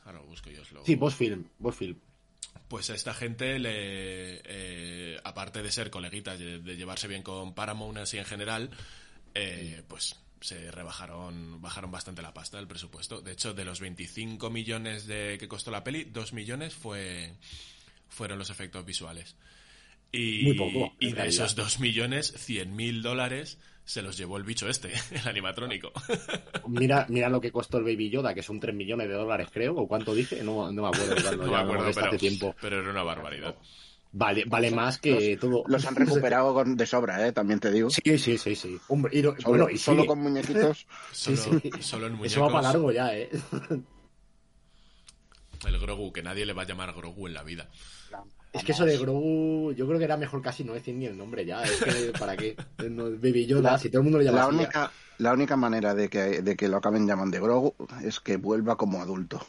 ahora 0.05 0.19
lo 0.21 0.27
busco 0.27 0.51
yo. 0.51 0.63
Sí, 0.85 0.95
Boss 0.95 1.17
Film, 1.17 1.45
Boss 1.59 1.77
Film 1.77 1.97
pues 2.69 2.91
a 2.91 2.95
esta 2.95 3.15
gente 3.15 3.59
le 3.59 4.41
eh, 4.45 5.21
aparte 5.25 5.63
de 5.63 5.71
ser 5.71 5.91
coleguitas 5.91 6.39
de, 6.39 6.77
llevarse 6.77 7.09
bien 7.09 7.23
con 7.23 7.55
Paramount 7.55 7.99
así 7.99 8.19
en 8.19 8.25
general 8.25 8.71
eh, 9.35 9.83
pues 9.89 10.17
se 10.41 10.71
rebajaron 10.71 11.61
bajaron 11.61 11.91
bastante 11.91 12.23
la 12.23 12.35
pasta 12.35 12.59
del 12.59 12.67
presupuesto. 12.67 13.21
De 13.21 13.33
hecho 13.33 13.55
de 13.55 13.65
los 13.65 13.81
25 13.81 14.51
millones 14.51 15.07
de 15.07 15.37
que 15.39 15.49
costó 15.49 15.71
la 15.71 15.85
peli 15.85 16.05
2 16.05 16.33
millones 16.33 16.75
fue 16.75 17.33
fueron 18.09 18.39
los 18.39 18.51
efectos 18.51 18.85
visuales. 18.85 19.37
Y, 20.13 20.45
Muy 20.45 20.55
poco, 20.55 20.95
y 21.01 21.13
de 21.13 21.27
esos 21.27 21.57
2 21.57 21.81
millones 21.81 22.33
100 22.37 22.75
mil 22.77 23.03
dólares 23.03 23.59
se 23.87 24.03
los 24.03 24.17
llevó 24.17 24.37
el 24.37 24.43
bicho 24.43 24.69
este, 24.69 24.93
el 25.13 25.27
animatrónico. 25.27 25.93
Mira, 26.67 27.07
mira 27.09 27.29
lo 27.29 27.41
que 27.41 27.53
costó 27.53 27.79
el 27.79 27.85
Baby 27.85 28.11
Yoda, 28.11 28.35
que 28.35 28.43
son 28.43 28.59
3 28.59 28.75
millones 28.75 29.09
de 29.09 29.15
dólares, 29.15 29.49
creo, 29.53 29.77
o 29.77 29.87
cuánto 29.87 30.13
dije, 30.13 30.43
no, 30.43 30.73
no 30.73 30.83
me 30.83 30.89
acuerdo. 30.89 31.37
no 31.37 31.51
me 31.53 31.57
acuerdo, 31.57 31.91
pero, 31.95 32.09
hace 32.09 32.19
tiempo. 32.19 32.55
pero 32.61 32.81
era 32.81 32.91
una 32.91 33.05
barbaridad. 33.05 33.55
Vale, 34.13 34.45
vale 34.47 34.71
más 34.71 34.99
que 34.99 35.37
todo. 35.37 35.63
Los 35.69 35.85
han 35.85 35.95
recuperado 35.95 36.53
con, 36.55 36.77
de 36.77 36.87
sobra, 36.87 37.27
¿eh? 37.27 37.33
también 37.33 37.61
te 37.61 37.71
digo. 37.71 37.89
Sí, 37.91 38.19
sí, 38.19 38.37
sí, 38.39 38.57
sí. 38.57 38.79
Hombre, 38.89 39.17
y, 39.17 39.23
solo, 39.23 39.37
bueno, 39.45 39.71
y 39.71 39.79
solo 39.79 40.07
con 40.07 40.19
muñequitos. 40.21 40.87
solo, 41.13 41.37
sí, 41.37 41.71
solo 41.81 42.07
en 42.07 42.13
muñecos. 42.15 42.33
Eso 42.33 42.41
va 42.41 42.49
para 42.49 42.63
largo 42.69 42.91
ya, 42.91 43.17
¿eh? 43.17 43.31
El 45.67 45.79
Grogu, 45.79 46.13
que 46.13 46.23
nadie 46.23 46.47
le 46.47 46.55
va 46.55 46.63
a 46.63 46.67
llamar 46.67 46.93
Grogu 46.95 47.27
en 47.29 47.35
la 47.35 47.43
vida. 47.43 47.69
Es 48.57 48.65
que 48.65 48.73
eso 48.73 48.85
de 48.85 48.99
Grogu, 48.99 49.73
yo 49.73 49.87
creo 49.87 49.99
que 49.99 50.05
era 50.05 50.17
mejor 50.17 50.43
casi 50.43 50.65
no 50.65 50.73
decir 50.73 50.95
ni 50.95 51.07
el 51.07 51.17
nombre 51.17 51.45
ya. 51.45 51.63
Es 51.63 51.83
que, 51.83 52.13
¿para 52.19 52.37
qué? 52.37 52.57
Baby 52.79 53.47
Yoda, 53.47 53.79
si 53.79 53.89
todo 53.91 53.99
el 54.01 54.05
mundo 54.05 54.19
lo 54.19 54.25
llama 54.25 54.39
la 54.39 54.49
única, 54.49 54.93
La 55.19 55.33
única 55.33 55.57
manera 55.57 55.95
de 55.95 56.09
que, 56.09 56.43
de 56.43 56.57
que 56.57 56.69
lo 56.69 56.79
acaben 56.79 57.07
llamando 57.07 57.37
de 57.37 57.43
Grogu 57.43 57.75
es 58.03 58.21
que 58.21 58.37
vuelva 58.37 58.77
como 58.77 59.01
adulto. 59.01 59.45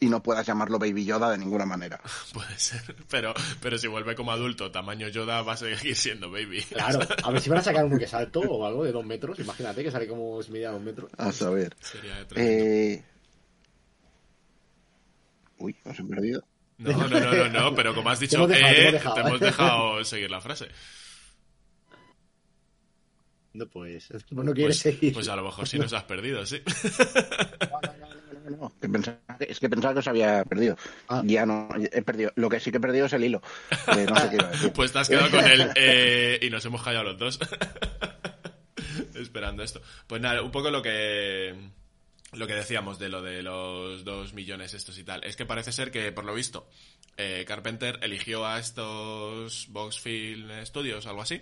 Y 0.00 0.08
no 0.08 0.20
puedas 0.20 0.44
llamarlo 0.44 0.80
Baby 0.80 1.04
Yoda 1.04 1.30
de 1.30 1.38
ninguna 1.38 1.64
manera. 1.64 2.00
Puede 2.34 2.58
ser, 2.58 2.96
pero, 3.08 3.32
pero 3.60 3.78
si 3.78 3.86
vuelve 3.86 4.16
como 4.16 4.32
adulto, 4.32 4.70
tamaño 4.72 5.08
Yoda 5.08 5.42
va 5.42 5.52
a 5.52 5.56
seguir 5.56 5.94
siendo 5.94 6.28
Baby. 6.30 6.60
Claro, 6.62 6.98
a 7.22 7.30
ver 7.30 7.40
si 7.40 7.48
van 7.48 7.60
a 7.60 7.62
sacar 7.62 7.84
uno 7.84 7.98
que 7.98 8.08
salto 8.08 8.40
o 8.40 8.66
algo 8.66 8.84
de 8.84 8.90
dos 8.90 9.06
metros. 9.06 9.38
Imagínate 9.38 9.84
que 9.84 9.90
sale 9.92 10.08
como 10.08 10.42
si 10.42 10.50
media 10.50 10.72
dos 10.72 10.82
metros. 10.82 11.10
A 11.16 11.30
saber. 11.30 11.76
eh... 12.34 13.04
Uy, 15.58 15.76
os 15.84 15.96
he 15.96 16.02
perdido. 16.02 16.42
No, 16.82 17.08
no, 17.08 17.20
no, 17.20 17.32
no, 17.32 17.48
no, 17.48 17.74
pero 17.74 17.94
como 17.94 18.10
has 18.10 18.20
dicho, 18.20 18.46
te, 18.46 18.58
eh, 18.58 19.00
te 19.14 19.20
hemos 19.20 19.40
dejado 19.40 20.04
seguir 20.04 20.30
la 20.30 20.40
frase. 20.40 20.68
No, 23.54 23.66
pues, 23.66 24.08
no 24.30 24.54
quieres 24.54 24.82
pues, 24.82 24.94
seguir. 24.94 25.12
Pues 25.12 25.28
a 25.28 25.36
lo 25.36 25.44
mejor 25.44 25.68
sí 25.68 25.78
nos 25.78 25.92
has 25.92 26.04
perdido, 26.04 26.44
sí. 26.46 26.62
No, 28.48 28.72
no, 28.80 28.98
no, 28.98 29.18
es 29.38 29.60
que 29.60 29.68
pensaba 29.68 29.92
que 29.92 30.00
os 30.00 30.08
había 30.08 30.44
perdido. 30.44 30.76
Ah. 31.08 31.22
Ya 31.24 31.44
no, 31.44 31.68
he 31.76 32.02
perdido. 32.02 32.32
Lo 32.36 32.48
que 32.48 32.60
sí 32.60 32.70
que 32.70 32.78
he 32.78 32.80
perdido 32.80 33.06
es 33.06 33.12
el 33.12 33.24
hilo. 33.24 33.42
no 33.86 33.94
sé 34.16 34.30
qué 34.30 34.36
iba 34.36 34.48
a 34.48 34.50
decir. 34.50 34.72
Pues 34.74 34.92
te 34.92 34.98
has 34.98 35.08
quedado 35.08 35.30
con 35.30 35.44
él 35.44 35.70
eh, 35.76 36.38
y 36.42 36.50
nos 36.50 36.64
hemos 36.64 36.82
callado 36.82 37.04
los 37.04 37.18
dos. 37.18 37.38
Esperando 39.14 39.62
esto. 39.62 39.82
Pues 40.06 40.20
nada, 40.20 40.42
un 40.42 40.50
poco 40.50 40.70
lo 40.70 40.82
que 40.82 41.54
lo 42.32 42.46
que 42.46 42.54
decíamos 42.54 42.98
de 42.98 43.08
lo 43.08 43.22
de 43.22 43.42
los 43.42 44.04
dos 44.04 44.32
millones 44.32 44.74
estos 44.74 44.98
y 44.98 45.04
tal, 45.04 45.22
es 45.24 45.36
que 45.36 45.46
parece 45.46 45.72
ser 45.72 45.90
que, 45.90 46.12
por 46.12 46.24
lo 46.24 46.34
visto, 46.34 46.68
eh, 47.16 47.44
Carpenter 47.46 47.98
eligió 48.02 48.46
a 48.46 48.58
estos 48.58 49.66
Boxfield 49.68 50.64
Studios, 50.64 51.06
algo 51.06 51.22
así, 51.22 51.40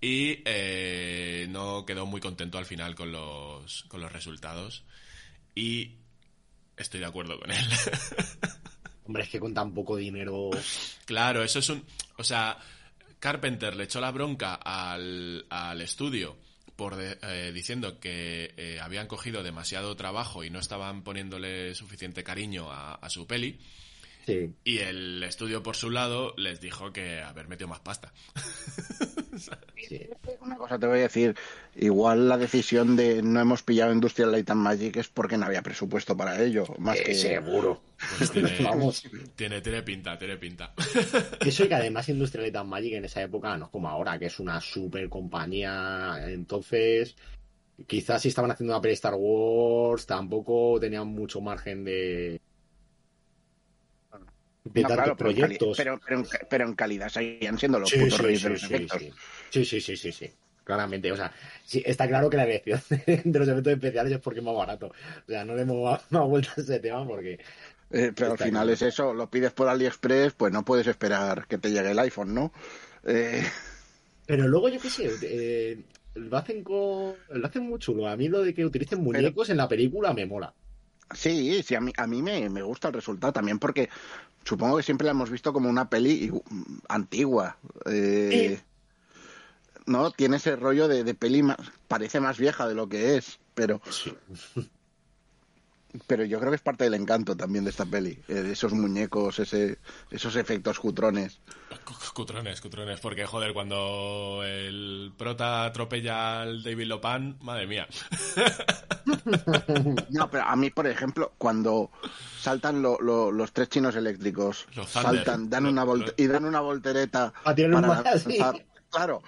y 0.00 0.42
eh, 0.44 1.46
no 1.48 1.86
quedó 1.86 2.06
muy 2.06 2.20
contento 2.20 2.58
al 2.58 2.66
final 2.66 2.94
con 2.94 3.10
los, 3.10 3.84
con 3.84 4.00
los 4.00 4.12
resultados. 4.12 4.84
Y 5.54 5.96
estoy 6.76 7.00
de 7.00 7.06
acuerdo 7.06 7.40
con 7.40 7.50
él. 7.50 7.64
Hombre, 9.06 9.22
es 9.22 9.30
que 9.30 9.40
con 9.40 9.54
tan 9.54 9.72
poco 9.72 9.96
dinero. 9.96 10.50
Claro, 11.06 11.42
eso 11.42 11.58
es 11.60 11.68
un. 11.70 11.84
O 12.18 12.22
sea, 12.22 12.58
Carpenter 13.18 13.74
le 13.74 13.84
echó 13.84 14.00
la 14.00 14.10
bronca 14.10 14.54
al, 14.56 15.46
al 15.48 15.80
estudio 15.80 16.36
por 16.78 16.94
eh, 17.00 17.50
diciendo 17.52 17.98
que 17.98 18.54
eh, 18.56 18.78
habían 18.80 19.08
cogido 19.08 19.42
demasiado 19.42 19.96
trabajo 19.96 20.44
y 20.44 20.50
no 20.50 20.60
estaban 20.60 21.02
poniéndole 21.02 21.74
suficiente 21.74 22.22
cariño 22.22 22.70
a, 22.70 23.10
su 23.10 23.26
peli. 23.26 23.58
Y 24.64 24.78
el 24.78 25.22
estudio, 25.22 25.62
por 25.62 25.76
su 25.76 25.90
lado, 25.90 26.34
les 26.36 26.60
dijo 26.60 26.92
que 26.92 27.20
haber 27.20 27.48
metido 27.48 27.68
más 27.68 27.80
pasta. 27.80 28.12
Una 30.40 30.56
cosa 30.56 30.78
te 30.78 30.86
voy 30.86 31.00
a 31.00 31.02
decir. 31.02 31.36
Igual 31.76 32.28
la 32.28 32.36
decisión 32.36 32.96
de 32.96 33.22
no 33.22 33.40
hemos 33.40 33.62
pillado 33.62 33.92
Industrial 33.92 34.32
Light 34.32 34.50
and 34.50 34.60
Magic 34.60 34.96
es 34.96 35.08
porque 35.08 35.38
no 35.38 35.46
había 35.46 35.62
presupuesto 35.62 36.16
para 36.16 36.42
ello. 36.42 36.64
Más 36.78 37.00
que 37.00 37.14
seguro. 37.14 37.80
Pues 38.18 38.30
tiene, 38.32 38.50
tiene, 39.36 39.60
tiene, 39.60 39.82
pinta, 39.82 40.18
tiene 40.18 40.36
pinta. 40.36 40.74
Eso 41.40 41.64
y 41.64 41.68
que 41.68 41.74
además 41.74 42.08
Industrial 42.08 42.44
Light 42.44 42.56
and 42.56 42.68
Magic 42.68 42.94
en 42.94 43.04
esa 43.04 43.22
época 43.22 43.56
no 43.56 43.66
es 43.66 43.70
como 43.70 43.88
ahora, 43.88 44.18
que 44.18 44.26
es 44.26 44.40
una 44.40 44.60
super 44.60 45.08
compañía. 45.08 46.18
Entonces, 46.26 47.16
quizás 47.86 48.22
si 48.22 48.28
estaban 48.28 48.50
haciendo 48.50 48.74
una 48.74 48.82
peli 48.82 48.94
Star 48.94 49.14
Wars, 49.16 50.06
tampoco 50.06 50.78
tenían 50.80 51.06
mucho 51.06 51.40
margen 51.40 51.84
de 51.84 52.40
de 54.72 55.14
proyectos. 55.16 55.76
Pero, 55.76 56.00
pero, 56.04 56.20
en, 56.20 56.26
pero, 56.48 56.64
en, 56.66 56.74
calidad 56.74 57.08
seguían 57.08 57.58
siendo 57.58 57.78
los 57.78 57.92
putos 57.92 58.18
reyes 58.18 58.42
de 58.42 58.50
los 58.50 58.62
efectos. 58.62 59.02
Sí, 59.50 59.64
sí, 59.64 59.80
sí, 59.80 59.96
sí, 59.96 60.12
sí. 60.12 60.30
Claramente, 60.64 61.10
o 61.10 61.16
sea, 61.16 61.32
sí, 61.64 61.82
está 61.86 62.06
claro 62.06 62.28
que 62.28 62.36
la 62.36 62.44
elección 62.44 62.80
de 63.06 63.38
los 63.38 63.48
efectos 63.48 63.72
especiales 63.72 64.12
es 64.12 64.18
porque 64.18 64.40
es 64.40 64.44
más 64.44 64.54
barato. 64.54 64.88
O 64.88 65.30
sea, 65.30 65.44
no 65.44 65.54
le 65.54 65.62
hemos 65.62 65.98
dado 66.10 66.26
vuelta 66.28 66.52
a 66.56 66.60
ese 66.60 66.78
tema 66.80 67.06
porque. 67.06 67.38
Eh, 67.90 68.12
pero 68.14 68.32
al 68.32 68.38
final 68.38 68.68
es 68.68 68.82
eso, 68.82 69.14
lo 69.14 69.30
pides 69.30 69.52
por 69.52 69.68
AliExpress, 69.68 70.34
pues 70.34 70.52
no 70.52 70.64
puedes 70.64 70.86
esperar 70.86 71.46
que 71.46 71.56
te 71.56 71.70
llegue 71.70 71.92
el 71.92 71.98
iPhone, 71.98 72.34
¿no? 72.34 72.52
Eh... 73.04 73.42
Pero 74.26 74.46
luego, 74.46 74.68
yo 74.68 74.78
qué 74.78 74.90
sé, 74.90 75.10
eh, 75.22 75.78
lo 76.14 76.36
hacen 76.36 76.62
con. 76.62 77.14
Lo 77.30 77.46
hacen 77.46 77.62
muy 77.62 77.78
chulo. 77.78 78.06
A 78.06 78.14
mí 78.14 78.28
lo 78.28 78.42
de 78.42 78.52
que 78.52 78.66
utilicen 78.66 79.02
muñecos 79.02 79.48
en 79.48 79.56
la 79.56 79.66
película 79.66 80.12
me 80.12 80.26
mola. 80.26 80.52
Sí, 81.14 81.62
sí, 81.62 81.74
a 81.74 81.80
mí, 81.80 81.92
a 81.96 82.06
mí 82.06 82.20
me, 82.20 82.50
me, 82.50 82.60
gusta 82.60 82.88
el 82.88 82.94
resultado 82.94 83.32
también 83.32 83.58
porque 83.58 83.88
supongo 84.48 84.78
que 84.78 84.82
siempre 84.82 85.04
la 85.04 85.10
hemos 85.10 85.28
visto 85.28 85.52
como 85.52 85.68
una 85.68 85.90
peli 85.90 86.32
antigua. 86.88 87.58
Eh, 87.84 88.58
¿No? 89.84 90.10
Tiene 90.10 90.38
ese 90.38 90.56
rollo 90.56 90.88
de, 90.88 91.04
de 91.04 91.14
peli, 91.14 91.44
parece 91.86 92.18
más 92.18 92.38
vieja 92.38 92.66
de 92.66 92.74
lo 92.74 92.88
que 92.88 93.16
es, 93.16 93.38
pero... 93.54 93.82
Pero 96.06 96.24
yo 96.24 96.38
creo 96.38 96.50
que 96.50 96.56
es 96.56 96.62
parte 96.62 96.84
del 96.84 96.94
encanto 96.94 97.34
también 97.34 97.64
de 97.64 97.70
esta 97.70 97.86
peli, 97.86 98.18
eh, 98.28 98.50
esos 98.52 98.74
muñecos, 98.74 99.38
ese, 99.38 99.78
esos 100.10 100.36
efectos 100.36 100.78
cutrones. 100.78 101.40
Cutrones, 102.12 102.60
cutrones, 102.60 103.00
porque 103.00 103.24
joder, 103.24 103.54
cuando 103.54 104.42
el 104.44 105.12
prota 105.16 105.64
atropella 105.64 106.42
al 106.42 106.62
David 106.62 106.86
Lopan, 106.86 107.38
madre 107.40 107.66
mía. 107.66 107.88
No, 110.10 110.30
pero 110.30 110.44
a 110.44 110.56
mí, 110.56 110.70
por 110.70 110.86
ejemplo, 110.86 111.32
cuando 111.38 111.90
saltan 112.38 112.82
los 112.82 113.52
tres 113.52 113.68
chinos 113.68 113.96
eléctricos, 113.96 114.66
saltan, 114.86 115.48
dan 115.48 115.66
una 115.66 115.86
y 116.16 116.26
dan 116.26 116.44
una 116.44 116.60
voltereta 116.60 117.32
a 117.44 117.54
para 117.54 118.02
un 118.02 118.62
claro. 118.90 119.22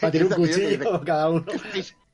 Para 0.00 0.10
tirar 0.10 0.26
un 0.28 0.32
cuchillo 0.34 1.02
cada 1.04 1.28
uno. 1.28 1.44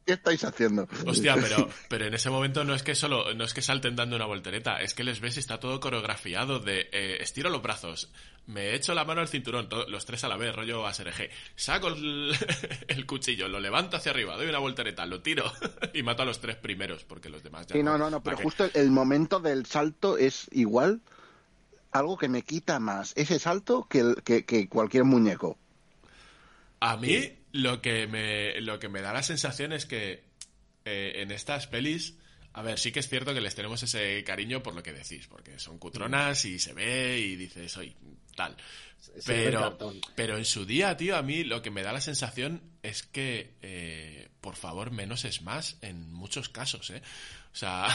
¿Qué 0.09 0.15
estáis 0.15 0.43
haciendo? 0.43 0.89
Hostia, 1.05 1.35
pero, 1.41 1.69
pero 1.91 2.07
en 2.07 2.15
ese 2.15 2.31
momento 2.31 2.65
no 2.65 2.75
es 2.75 2.83
que 2.83 2.95
solo, 2.95 3.35
no 3.35 3.45
es 3.45 3.53
que 3.53 3.61
salten 3.61 3.95
dando 3.95 4.17
una 4.17 4.25
voltereta, 4.25 4.81
es 4.81 4.95
que 4.95 5.05
les 5.05 5.21
ves 5.21 5.37
y 5.37 5.41
está 5.41 5.61
todo 5.61 5.81
coreografiado 5.81 6.61
de 6.61 6.89
eh, 6.93 7.19
estiro 7.21 7.51
los 7.51 7.61
brazos, 7.61 8.11
me 8.47 8.75
echo 8.75 8.95
la 8.95 9.05
mano 9.05 9.21
al 9.21 9.29
cinturón, 9.29 9.69
los 9.89 10.07
tres 10.07 10.25
a 10.25 10.29
la 10.29 10.39
vez, 10.39 10.57
rollo 10.57 10.87
a 10.87 10.89
ASRG, 10.89 11.29
saco 11.57 11.89
el, 11.89 12.35
el, 12.89 13.05
cuchillo, 13.05 13.49
lo 13.49 13.61
levanto 13.61 13.99
hacia 13.99 14.13
arriba, 14.13 14.35
doy 14.35 14.47
una 14.47 14.61
voltereta, 14.61 15.05
lo 15.05 15.21
tiro 15.21 15.45
y 15.93 16.03
mato 16.03 16.23
a 16.23 16.25
los 16.25 16.41
tres 16.41 16.57
primeros, 16.57 17.05
porque 17.05 17.29
los 17.29 17.43
demás 17.43 17.67
ya 17.67 17.75
Sí, 17.75 17.83
no, 17.83 17.99
no, 17.99 18.09
no, 18.09 18.23
pero 18.23 18.39
justo 18.39 18.65
el 18.73 18.91
momento 18.91 19.41
del 19.41 19.67
salto 19.67 20.17
es 20.17 20.49
igual 20.53 21.03
algo 21.93 22.17
que 22.17 22.31
me 22.31 22.41
quita 22.41 22.81
más 22.81 23.13
ese 23.15 23.39
salto 23.39 23.87
que, 23.91 24.15
que, 24.25 24.47
que 24.47 24.71
cualquier 24.71 25.05
muñeco. 25.05 25.59
A 26.81 26.97
mí 26.97 27.38
lo 27.53 27.81
que 27.81 28.07
me, 28.07 28.61
lo 28.61 28.79
que 28.79 28.89
me 28.89 29.01
da 29.01 29.13
la 29.13 29.23
sensación 29.23 29.73
es 29.73 29.87
que 29.87 30.25
eh, 30.85 31.23
en 31.23 31.31
estas 31.31 31.67
pelis, 31.67 32.17
a 32.53 32.63
ver, 32.63 32.79
sí 32.79 32.93
que 32.93 33.01
es 33.01 33.09
cierto 33.09 33.35
que 33.35 33.41
les 33.41 33.55
tenemos 33.55 33.83
ese 33.83 34.23
cariño 34.25 34.63
por 34.63 34.75
lo 34.75 34.83
que 34.83 34.93
decís, 34.93 35.27
porque 35.27 35.59
son 35.59 35.79
cutronas 35.79 36.45
y 36.45 36.59
se 36.59 36.73
ve 36.73 37.19
y 37.19 37.37
dices, 37.37 37.77
oye, 37.77 37.97
tal. 38.35 38.57
Pero, 39.27 39.79
pero 40.15 40.37
en 40.37 40.45
su 40.45 40.65
día, 40.65 40.97
tío, 40.97 41.17
a 41.17 41.23
mí 41.23 41.45
lo 41.45 41.63
que 41.63 41.71
me 41.71 41.83
da 41.83 41.93
la 41.93 42.01
sensación 42.01 42.63
es 42.83 43.03
que, 43.03 43.55
eh, 43.63 44.29
por 44.41 44.57
favor, 44.57 44.91
menos 44.91 45.25
es 45.25 45.43
más 45.43 45.79
en 45.83 46.13
muchos 46.13 46.49
casos, 46.49 46.91
¿eh? 46.91 47.03
O 47.53 47.57
sea, 47.57 47.89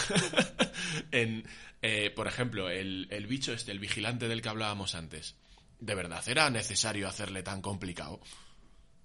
en, 1.12 1.46
eh, 1.82 2.10
por 2.10 2.28
ejemplo, 2.28 2.70
el, 2.70 3.08
el 3.12 3.28
bicho 3.28 3.54
este, 3.54 3.72
el 3.72 3.80
vigilante 3.80 4.28
del 4.28 4.42
que 4.42 4.50
hablábamos 4.50 4.96
antes, 4.96 5.36
¿de 5.80 5.96
verdad 5.96 6.24
era 6.28 6.50
necesario 6.50 7.08
hacerle 7.08 7.44
tan 7.44 7.62
complicado? 7.62 8.22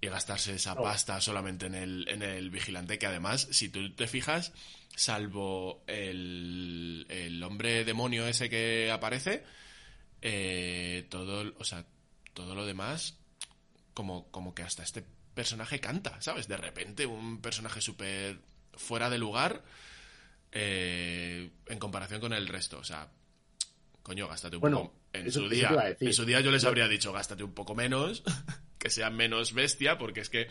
Y 0.01 0.07
gastarse 0.07 0.55
esa 0.55 0.75
pasta 0.75 1.19
solamente 1.19 1.65
en 1.65 1.75
el, 1.75 2.07
en 2.07 2.21
el 2.21 2.49
vigilante, 2.49 2.97
que 2.97 3.07
además, 3.07 3.47
si 3.51 3.69
tú 3.69 3.93
te 3.93 4.07
fijas, 4.07 4.53
salvo 4.95 5.83
el, 5.87 7.05
el 7.09 7.43
hombre 7.43 7.83
demonio 7.83 8.27
ese 8.27 8.49
que 8.49 8.91
aparece, 8.91 9.43
eh, 10.21 11.05
todo, 11.09 11.53
o 11.57 11.63
sea, 11.63 11.85
todo 12.33 12.55
lo 12.55 12.65
demás, 12.65 13.17
como, 13.93 14.31
como 14.31 14.55
que 14.55 14.63
hasta 14.63 14.83
este 14.83 15.03
personaje 15.33 15.79
canta, 15.79 16.21
¿sabes? 16.21 16.47
De 16.47 16.57
repente 16.57 17.05
un 17.05 17.41
personaje 17.41 17.81
súper 17.81 18.39
fuera 18.73 19.09
de 19.09 19.17
lugar 19.17 19.63
eh, 20.51 21.49
en 21.67 21.79
comparación 21.79 22.21
con 22.21 22.33
el 22.33 22.47
resto, 22.47 22.79
o 22.79 22.83
sea, 22.83 23.09
coño, 24.01 24.27
gástate 24.27 24.55
un 24.55 24.61
poco. 24.61 24.95
En 25.11 25.31
su, 25.31 25.49
día, 25.49 25.95
en 25.99 26.13
su 26.13 26.23
día 26.23 26.39
yo 26.39 26.51
les 26.51 26.63
habría 26.65 26.87
dicho, 26.87 27.11
gástate 27.11 27.43
un 27.43 27.53
poco 27.53 27.73
menos 27.73 28.23
que 28.79 28.89
sea 28.89 29.09
menos 29.09 29.53
bestia, 29.53 29.97
porque 29.97 30.21
es 30.21 30.29
que 30.29 30.47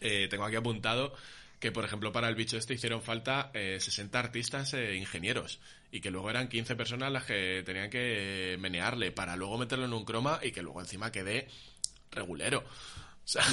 eh, 0.00 0.28
tengo 0.30 0.44
aquí 0.44 0.56
apuntado 0.56 1.12
que, 1.58 1.72
por 1.72 1.84
ejemplo, 1.84 2.12
para 2.12 2.28
el 2.28 2.34
bicho 2.34 2.56
este 2.56 2.74
hicieron 2.74 3.02
falta 3.02 3.50
60 3.52 4.16
eh, 4.16 4.20
artistas 4.20 4.74
e 4.74 4.96
ingenieros 4.96 5.60
y 5.90 6.00
que 6.00 6.10
luego 6.10 6.30
eran 6.30 6.48
15 6.48 6.76
personas 6.76 7.12
las 7.12 7.24
que 7.24 7.62
tenían 7.64 7.90
que 7.90 8.56
menearle 8.60 9.10
para 9.12 9.36
luego 9.36 9.58
meterlo 9.58 9.86
en 9.86 9.92
un 9.92 10.04
croma 10.04 10.38
y 10.42 10.52
que 10.52 10.62
luego 10.62 10.80
encima 10.80 11.10
quede 11.10 11.48
regulero. 12.10 12.64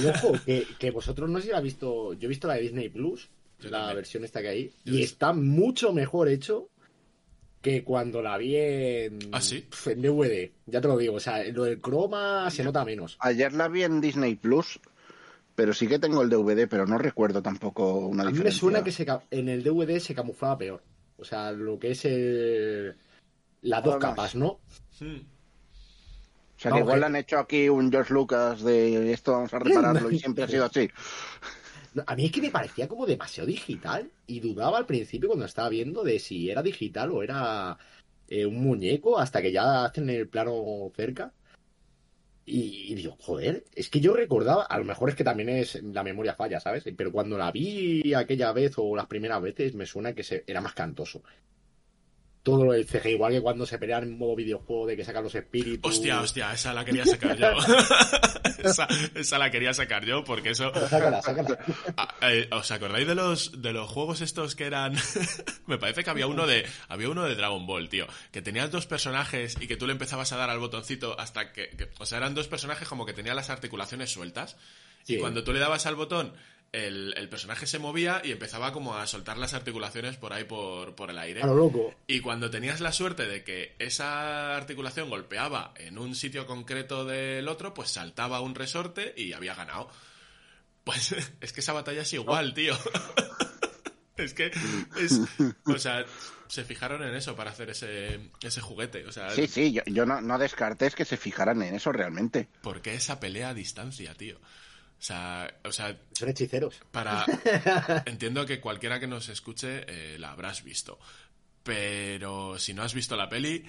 Y 0.01 0.05
ojo, 0.05 0.34
que, 0.79 0.91
vosotros 0.91 1.29
no 1.29 1.39
sé 1.39 1.48
si 1.48 1.51
la 1.51 1.62
visto, 1.62 2.13
yo 2.13 2.25
he 2.25 2.29
visto 2.29 2.48
la 2.48 2.55
de 2.55 2.62
Disney 2.62 2.89
Plus, 2.89 3.29
la 3.60 3.93
versión 3.93 4.25
esta 4.25 4.41
que 4.41 4.50
hay, 4.50 4.74
y 4.84 5.01
está 5.01 5.32
mucho 5.32 5.93
mejor 5.93 6.27
hecho 6.27 6.70
que 7.63 7.82
cuando 7.84 8.22
la 8.22 8.38
vi 8.38 8.58
en, 8.58 9.20
¿Ah, 9.32 9.39
sí? 9.39 9.65
en 9.86 10.01
DVD. 10.01 10.51
Ya 10.65 10.82
te 10.82 10.88
lo 10.89 10.98
digo, 10.98 11.15
o 11.15 11.20
sea, 11.20 11.43
lo 11.46 11.63
del 11.63 11.79
croma 11.79 12.51
se 12.51 12.62
nota 12.62 12.84
menos. 12.84 13.15
Ayer 13.22 13.53
la 13.53 13.70
vi 13.70 13.84
en 13.84 14.01
Disney 14.01 14.36
Plus, 14.36 14.82
pero 15.55 15.74
sí 15.74 15.88
que 15.88 15.98
tengo 15.98 16.22
el 16.22 16.29
DVD, 16.29 16.67
pero 16.67 16.86
no 16.86 16.98
recuerdo 16.98 17.41
tampoco 17.41 18.00
una 18.00 18.25
diferencia. 18.25 18.41
A 18.41 18.43
mí 18.43 18.43
me 18.43 18.51
suena 18.51 18.84
que 18.84 18.91
se, 18.91 19.08
en 19.32 19.48
el 19.48 19.63
DVD 19.63 20.00
se 20.00 20.13
camuflaba 20.13 20.58
peor. 20.58 20.84
O 21.17 21.24
sea, 21.24 21.53
lo 21.53 21.79
que 21.79 21.91
es 21.91 22.03
el, 22.03 22.98
las 23.62 23.82
dos 23.82 23.96
capas, 23.96 24.36
¿no? 24.36 24.60
Hmm. 25.00 25.22
O 26.58 26.60
sea, 26.60 26.74
que 26.74 26.79
igual 26.79 27.00
le 27.00 27.05
han 27.05 27.15
hecho 27.15 27.39
aquí 27.39 27.70
un 27.70 27.89
George 27.89 28.13
Lucas 28.13 28.62
de 28.62 29.13
esto 29.13 29.32
vamos 29.32 29.54
a 29.54 29.60
repararlo 29.60 30.12
y 30.12 30.19
siempre 30.19 30.43
ha 30.43 30.47
sido 30.49 30.65
así. 30.65 30.89
A 32.06 32.15
mí 32.15 32.25
es 32.25 32.32
que 32.32 32.41
me 32.41 32.51
parecía 32.51 32.88
como 32.88 33.06
demasiado 33.06 33.47
digital 33.47 34.10
y 34.27 34.39
dudaba 34.39 34.77
al 34.77 34.86
principio 34.86 35.29
cuando 35.29 35.45
estaba 35.45 35.69
viendo 35.69 36.03
de 36.03 36.19
si 36.19 36.49
era 36.49 36.62
digital 36.62 37.12
o 37.12 37.23
era 37.23 37.77
eh, 38.27 38.45
un 38.45 38.62
muñeco 38.62 39.19
hasta 39.19 39.41
que 39.41 39.51
ya 39.51 39.86
hacen 39.86 40.10
el 40.10 40.27
plano 40.27 40.91
cerca. 40.95 41.34
Y, 42.45 42.93
digo, 42.95 43.15
joder, 43.21 43.63
es 43.73 43.89
que 43.89 44.01
yo 44.01 44.13
recordaba, 44.13 44.63
a 44.63 44.77
lo 44.77 44.84
mejor 44.84 45.10
es 45.10 45.15
que 45.15 45.23
también 45.23 45.47
es 45.47 45.82
la 45.82 46.03
memoria 46.03 46.36
falla, 46.36 46.60
¿sabes? 46.60 46.84
Pero 46.97 47.12
cuando 47.12 47.38
la 47.38 47.51
vi 47.51 48.13
aquella 48.13 48.51
vez 48.51 48.73
o 48.77 48.95
las 48.97 49.08
primeras 49.08 49.41
veces 49.41 49.73
me 49.75 49.86
suena 49.86 50.13
que 50.13 50.23
se, 50.23 50.43
era 50.45 50.60
más 50.60 50.73
cantoso 50.73 51.23
todo 52.43 52.65
lo 52.65 52.73
del 52.73 52.86
CG, 52.86 53.12
igual 53.12 53.32
que 53.32 53.41
cuando 53.41 53.65
se 53.65 53.79
pelean 53.79 54.03
en 54.03 54.17
modo 54.17 54.36
videojuego 54.36 54.86
de 54.86 54.97
que 54.97 55.06
sacan 55.06 55.23
los 55.23 55.34
espíritus. 55.34 55.89
Hostia, 55.89 56.19
hostia, 56.19 56.51
esa 56.51 56.73
la 56.73 56.84
quería 56.84 57.06
sacar 57.06 57.38
yo. 57.38 57.47
esa, 59.16 59.38
la 59.38 59.52
quería 59.52 59.74
sacar 59.74 60.06
yo 60.06 60.24
porque 60.24 60.52
eso. 60.52 60.72
sácala, 60.88 61.22
sácala. 61.22 61.58
Ah, 61.98 62.16
eh, 62.22 62.50
¿Os 62.52 62.72
acordáis 62.72 63.08
de 63.08 63.16
los 63.16 63.62
de 63.62 63.74
los 63.74 63.89
juegos 63.89 64.22
estos 64.22 64.56
que 64.56 64.66
eran? 64.66 64.96
Me 65.68 65.78
parece 65.78 66.04
que 66.04 66.10
había 66.10 66.28
uno 66.28 66.48
de 66.48 66.66
había 66.88 67.10
uno 67.10 67.24
de 67.24 67.36
Dragon 67.36 67.66
Ball, 67.66 67.89
tío, 67.89 68.08
que 68.32 68.42
tenías 68.42 68.72
dos 68.72 68.86
personajes 68.86 69.58
y 69.60 69.68
que 69.68 69.78
tú 69.78 69.86
le 69.86 69.94
empezabas 69.94 70.32
a 70.32 70.38
dar 70.38 70.50
al 70.50 70.60
botoncito 70.60 71.20
hasta 71.20 71.52
que, 71.52 71.89
o 72.00 72.06
sea, 72.06 72.18
eran 72.20 72.34
dos 72.34 72.48
personajes 72.48 72.88
como 72.88 73.06
que 73.06 73.13
tenían 73.13 73.36
las 73.36 73.50
articulaciones 73.50 74.12
sueltas. 74.12 74.58
Y 75.06 75.18
cuando 75.18 75.44
tú 75.44 75.52
le 75.52 75.60
dabas 75.60 75.86
al 75.86 75.96
botón, 75.96 76.34
el, 76.74 77.30
personaje 77.30 77.68
se 77.68 77.80
movía 77.80 78.22
y 78.24 78.32
empezaba 78.32 78.74
como 78.74 78.96
a 78.96 79.08
soltar 79.08 79.38
las 79.38 79.54
articulaciones 79.54 80.18
por 80.18 80.34
ahí 80.34 80.44
por, 80.44 80.96
por 80.96 81.10
el 81.12 81.20
aire. 81.20 81.42
A 81.42 81.48
lo 81.48 81.56
loco. 81.56 81.94
Y 82.08 82.20
cuando 82.20 82.50
tenías 82.50 82.82
la 82.82 82.92
suerte 82.92 83.28
de 83.28 83.44
que 83.44 83.76
esa 83.80 84.56
articulación 84.58 85.10
golpeaba 85.10 85.74
en 85.78 85.98
un 85.98 86.16
sitio 86.16 86.46
concreto 86.48 87.06
del 87.06 87.48
otro, 87.48 87.74
pues 87.74 87.92
saltaba 87.92 88.42
un 88.42 88.56
resorte 88.56 89.14
y 89.16 89.34
había 89.34 89.56
ganado. 89.56 89.90
Pues 90.84 91.16
es 91.42 91.54
que 91.54 91.62
esa 91.62 91.74
batalla 91.74 92.02
es 92.02 92.14
igual, 92.14 92.54
tío. 92.56 92.76
es 94.18 94.34
que 94.34 94.52
es, 94.98 95.22
o 95.66 95.78
sea, 95.78 96.06
se 96.48 96.64
fijaron 96.64 97.04
en 97.04 97.14
eso 97.14 97.36
para 97.36 97.52
hacer 97.52 97.70
ese, 97.70 98.32
ese 98.42 98.62
juguete. 98.62 99.06
O 99.06 99.12
sea, 99.12 99.30
sí, 99.30 99.48
sí, 99.48 99.74
yo, 99.74 99.84
yo 99.86 100.08
no, 100.08 100.22
no 100.22 100.40
descartes 100.40 100.96
que 100.96 101.06
se 101.06 101.18
fijaran 101.18 101.62
en 101.62 101.76
eso 101.76 101.92
realmente. 101.92 102.48
Porque 102.64 102.96
esa 102.96 103.20
pelea 103.20 103.50
a 103.50 103.54
distancia, 103.54 104.16
tío? 104.16 104.40
O 105.04 105.06
sea, 105.06 105.54
o 105.66 105.72
sea, 105.74 105.98
son 106.13 106.30
hechiceros. 106.30 106.82
Para 106.89 107.26
entiendo 108.06 108.46
que 108.46 108.62
cualquiera 108.62 109.02
que 109.02 109.08
nos 109.08 109.28
escuche 109.28 109.84
eh, 109.86 110.18
la 110.18 110.32
habrás 110.32 110.63
visto, 110.63 110.98
pero 111.62 112.58
si 112.58 112.74
no 112.74 112.84
has 112.84 112.94
visto 112.94 113.18
la 113.18 113.28
peli, 113.28 113.66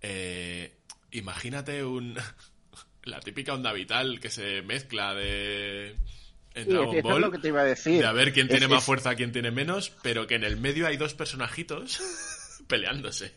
eh, 0.00 0.78
imagínate 1.10 1.84
un 1.84 2.16
la 3.04 3.20
típica 3.20 3.52
onda 3.52 3.74
vital 3.74 4.18
que 4.18 4.30
se 4.30 4.62
mezcla 4.62 5.12
de 5.12 5.94
en 6.54 6.68
Dragon 6.70 7.02
Ball, 7.02 7.20
lo 7.20 7.30
que 7.32 7.38
te 7.38 7.48
iba 7.48 7.60
a 7.60 7.64
decir. 7.64 8.00
de 8.00 8.06
a 8.06 8.12
ver 8.12 8.32
quién 8.32 8.48
tiene 8.48 8.66
más 8.66 8.82
fuerza, 8.82 9.14
quién 9.14 9.30
tiene 9.30 9.50
menos, 9.50 9.92
pero 10.02 10.26
que 10.26 10.36
en 10.36 10.44
el 10.44 10.56
medio 10.56 10.86
hay 10.86 10.96
dos 10.96 11.12
personajitos 11.12 12.00
peleándose. 12.66 13.34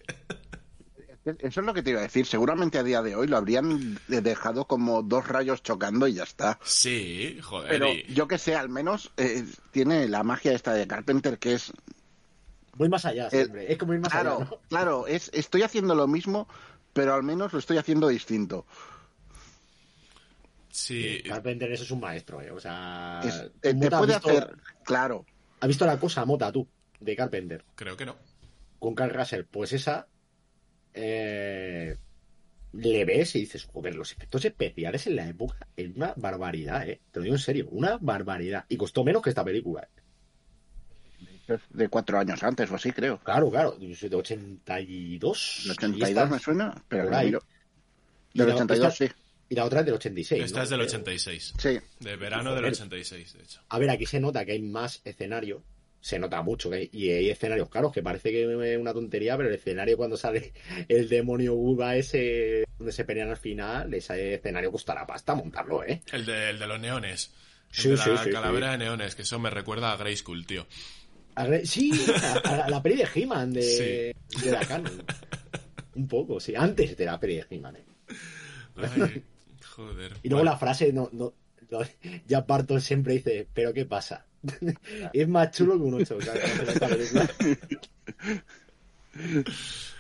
Eso 1.24 1.60
es 1.60 1.66
lo 1.66 1.74
que 1.74 1.84
te 1.84 1.92
iba 1.92 2.00
a 2.00 2.04
decir. 2.04 2.26
Seguramente 2.26 2.80
a 2.80 2.84
día 2.84 3.02
de 3.04 3.16
hoy 3.16 3.28
lo 3.28 3.38
habrían 3.38 4.00
dejado 4.08 4.66
como 4.66 5.04
dos 5.04 5.28
rayos 5.28 5.62
chocando 5.62 6.08
y 6.08 6.14
ya 6.14 6.24
está. 6.24 6.60
Sí, 6.64 7.40
joder. 7.42 7.70
Pero 7.70 7.88
yo 8.10 8.28
que 8.28 8.40
sé, 8.40 8.56
al 8.56 8.70
menos 8.70 9.12
eh, 9.18 9.46
tiene 9.72 10.08
la 10.08 10.24
magia 10.24 10.54
esta 10.54 10.74
de 10.74 10.88
Carpenter 10.88 11.38
que 11.38 11.54
es... 11.54 11.72
Muy 12.76 12.90
más 12.90 13.06
allá, 13.06 13.28
eh, 13.28 13.30
siempre. 13.30 13.72
es 13.72 13.78
como 13.78 13.94
ir 13.94 14.00
más 14.00 14.12
claro, 14.12 14.38
allá. 14.38 14.46
¿no? 14.46 14.60
Claro, 14.70 15.08
es, 15.08 15.30
estoy 15.34 15.62
haciendo 15.62 15.94
lo 15.94 16.08
mismo, 16.08 16.48
pero 16.94 17.14
al 17.14 17.22
menos 17.22 17.54
lo 17.54 17.60
estoy 17.60 17.78
haciendo 17.78 18.08
distinto. 18.08 18.66
Sí. 20.70 21.22
Carpenter 21.28 21.72
eso 21.72 21.84
es 21.84 21.92
un 21.92 22.00
maestro, 22.00 22.42
eh. 22.42 22.50
O 22.50 22.60
sea... 22.60 23.22
te 23.62 23.74
puede 23.76 24.16
hacer... 24.16 24.56
Claro. 24.84 25.26
¿Has 25.60 25.68
visto 25.68 25.86
la 25.86 26.00
cosa 26.00 26.26
mota 26.26 26.52
tú, 26.52 26.68
de 27.00 27.16
Carpenter? 27.16 27.64
Creo 27.76 27.96
que 27.96 28.08
no. 28.08 28.16
Con 28.80 28.96
Carl 28.96 29.14
Russell. 29.14 29.44
Pues 29.44 29.74
esa 29.74 30.08
eh, 30.94 31.98
le 32.74 33.06
ves 33.06 33.36
y 33.36 33.42
dices, 33.42 33.66
joder, 33.66 33.96
los 33.96 34.12
efectos 34.12 34.46
especiales 34.46 35.08
en 35.08 35.16
la 35.18 35.28
época 35.28 35.68
es 35.76 35.96
una 35.96 36.14
barbaridad, 36.16 36.88
¿eh? 36.88 37.02
Te 37.12 37.20
lo 37.20 37.24
digo 37.24 37.36
en 37.36 37.42
serio, 37.42 37.68
una 37.72 37.98
barbaridad. 38.00 38.66
Y 38.70 38.78
costó 38.78 39.04
menos 39.04 39.22
que 39.22 39.30
esta 39.30 39.44
película. 39.44 39.88
¿eh? 41.48 41.58
De 41.70 41.90
cuatro 41.90 42.18
años 42.20 42.42
antes 42.44 42.72
o 42.72 42.76
así, 42.76 42.92
creo. 42.92 43.20
Claro, 43.20 43.50
claro, 43.50 43.78
de 43.78 44.16
82. 44.16 45.62
¿De 45.66 45.72
82 45.72 46.30
me 46.30 46.40
suena? 46.40 46.84
Pero 46.88 47.10
Del 47.10 48.50
82, 48.50 48.96
sí. 48.96 49.10
Y 49.50 49.56
la 49.56 49.66
otra 49.66 49.82
es 49.82 49.86
del 49.86 49.96
86. 49.96 50.46
Esta 50.46 50.64
es 50.64 50.70
del 50.70 50.80
86. 50.80 51.54
Sí. 51.58 51.78
De 52.00 52.16
verano 52.16 52.56
del 52.56 52.66
86, 52.66 53.34
de 53.34 53.44
hecho. 53.44 53.62
A 53.68 53.80
ver, 53.80 53.90
aquí 53.90 54.06
se 54.06 54.22
nota 54.22 54.46
que 54.46 54.54
hay 54.54 54.62
más 54.62 55.02
escenario 55.04 55.62
se 56.02 56.20
nota 56.20 56.42
mucho 56.42 56.70
que 56.70 56.90
y 56.92 57.10
hay 57.12 57.30
escenarios 57.30 57.70
caros 57.70 57.94
que 57.94 58.04
parece 58.04 58.32
que 58.32 58.74
es 58.74 58.78
una 58.78 58.92
tontería 58.92 59.38
pero 59.38 59.50
el 59.50 59.56
escenario 59.56 59.98
cuando 59.98 60.18
sale 60.18 60.52
el 60.88 61.08
demonio 61.08 61.56
Buda 61.56 61.96
ese 61.96 62.66
donde 62.78 62.92
se 62.92 63.06
pelean 63.06 63.30
al 63.30 63.38
final 63.38 63.94
ese 63.94 64.34
escenario 64.34 64.72
costará 64.72 65.06
pasta 65.06 65.36
montarlo 65.36 65.84
eh 65.84 66.02
el 66.12 66.26
de, 66.26 66.50
el 66.50 66.60
de 66.60 66.68
los 66.68 66.80
neones 66.80 67.32
Sí, 67.72 67.90
de 67.90 67.96
la 67.96 68.30
calavera 68.30 68.72
de 68.72 68.80
neones, 68.80 69.16
que 69.16 69.22
eso 69.22 69.40
me 69.40 69.50
recuerda 69.50 69.94
a 69.94 69.98
Grey 69.98 70.16
School, 70.18 70.46
tío. 70.46 70.68
sí, 71.64 71.92
a, 72.44 72.70
la 72.70 72.82
peli 72.84 72.96
de 72.96 73.08
He-Man 73.14 73.54
de, 73.54 74.16
de, 74.44 74.52
la 74.52 74.66
canon. 74.66 75.04
Un 75.96 76.08
poco, 76.08 76.40
sí. 76.40 76.54
Antes 76.56 76.98
de 76.98 77.06
la 77.06 77.20
peli 77.20 77.36
de 77.36 77.46
He-Man, 77.50 77.78
eh. 77.78 77.86
joder. 79.76 80.14
Y 80.22 80.30
luego 80.30 80.44
la 80.44 80.58
frase, 80.58 80.92
no, 80.92 81.10
no, 81.14 81.34
ya 82.28 82.46
parto 82.46 82.80
siempre 82.80 83.14
dice, 83.14 83.48
¿pero 83.54 83.74
qué 83.74 83.86
pasa? 83.86 84.26
es 85.14 85.28
más 85.28 85.52
chulo 85.52 85.76
que 85.78 85.84
un 85.84 85.94
8. 85.96 86.18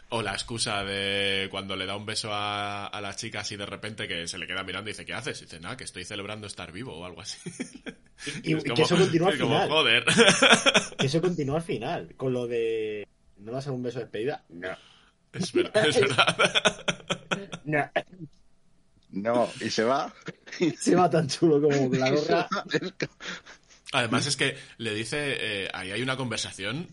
O 0.09 0.21
la 0.21 0.33
excusa 0.33 0.83
de 0.83 1.47
cuando 1.49 1.75
le 1.75 1.85
da 1.85 1.95
un 1.95 2.05
beso 2.05 2.33
a, 2.33 2.87
a 2.87 3.01
las 3.01 3.15
chicas 3.15 3.49
y 3.53 3.55
de 3.55 3.65
repente 3.65 4.07
que 4.09 4.27
se 4.27 4.37
le 4.37 4.45
queda 4.45 4.61
mirando 4.63 4.89
y 4.89 4.93
dice, 4.93 5.05
¿qué 5.05 5.13
haces? 5.13 5.39
Y 5.41 5.45
dice, 5.45 5.59
nada, 5.61 5.77
que 5.77 5.85
estoy 5.85 6.03
celebrando 6.03 6.47
estar 6.47 6.71
vivo 6.71 6.93
o 6.97 7.05
algo 7.05 7.21
así. 7.21 7.37
Y, 8.43 8.55
que 8.73 8.81
eso 8.81 8.97
continúa 8.97 9.29
al 9.29 9.37
final. 9.37 9.69
joder. 9.69 10.03
Que 10.97 11.05
eso 11.05 11.21
continúa 11.21 11.55
al 11.57 11.61
final. 11.61 12.13
Con 12.17 12.33
lo 12.33 12.45
de, 12.45 13.07
¿no 13.37 13.53
vas 13.53 13.65
a 13.65 13.69
dar 13.69 13.75
un 13.77 13.83
beso 13.83 13.99
de 13.99 14.05
despedida? 14.05 14.43
No. 14.49 14.69
Es 15.31 15.53
verdad, 15.53 15.87
es 15.87 16.01
verdad. 16.01 16.35
No. 17.63 17.89
No, 19.11 19.49
y 19.61 19.69
se 19.69 19.83
va. 19.83 20.13
Se 20.77 20.95
va 20.95 21.09
tan 21.09 21.27
chulo 21.27 21.61
como 21.61 21.93
la 21.95 22.11
gorra. 22.11 22.47
Además 23.91 24.25
es 24.25 24.37
que 24.37 24.57
le 24.77 24.93
dice, 24.93 25.17
eh, 25.39 25.69
ahí 25.73 25.91
hay 25.91 26.01
una 26.01 26.15
conversación 26.15 26.87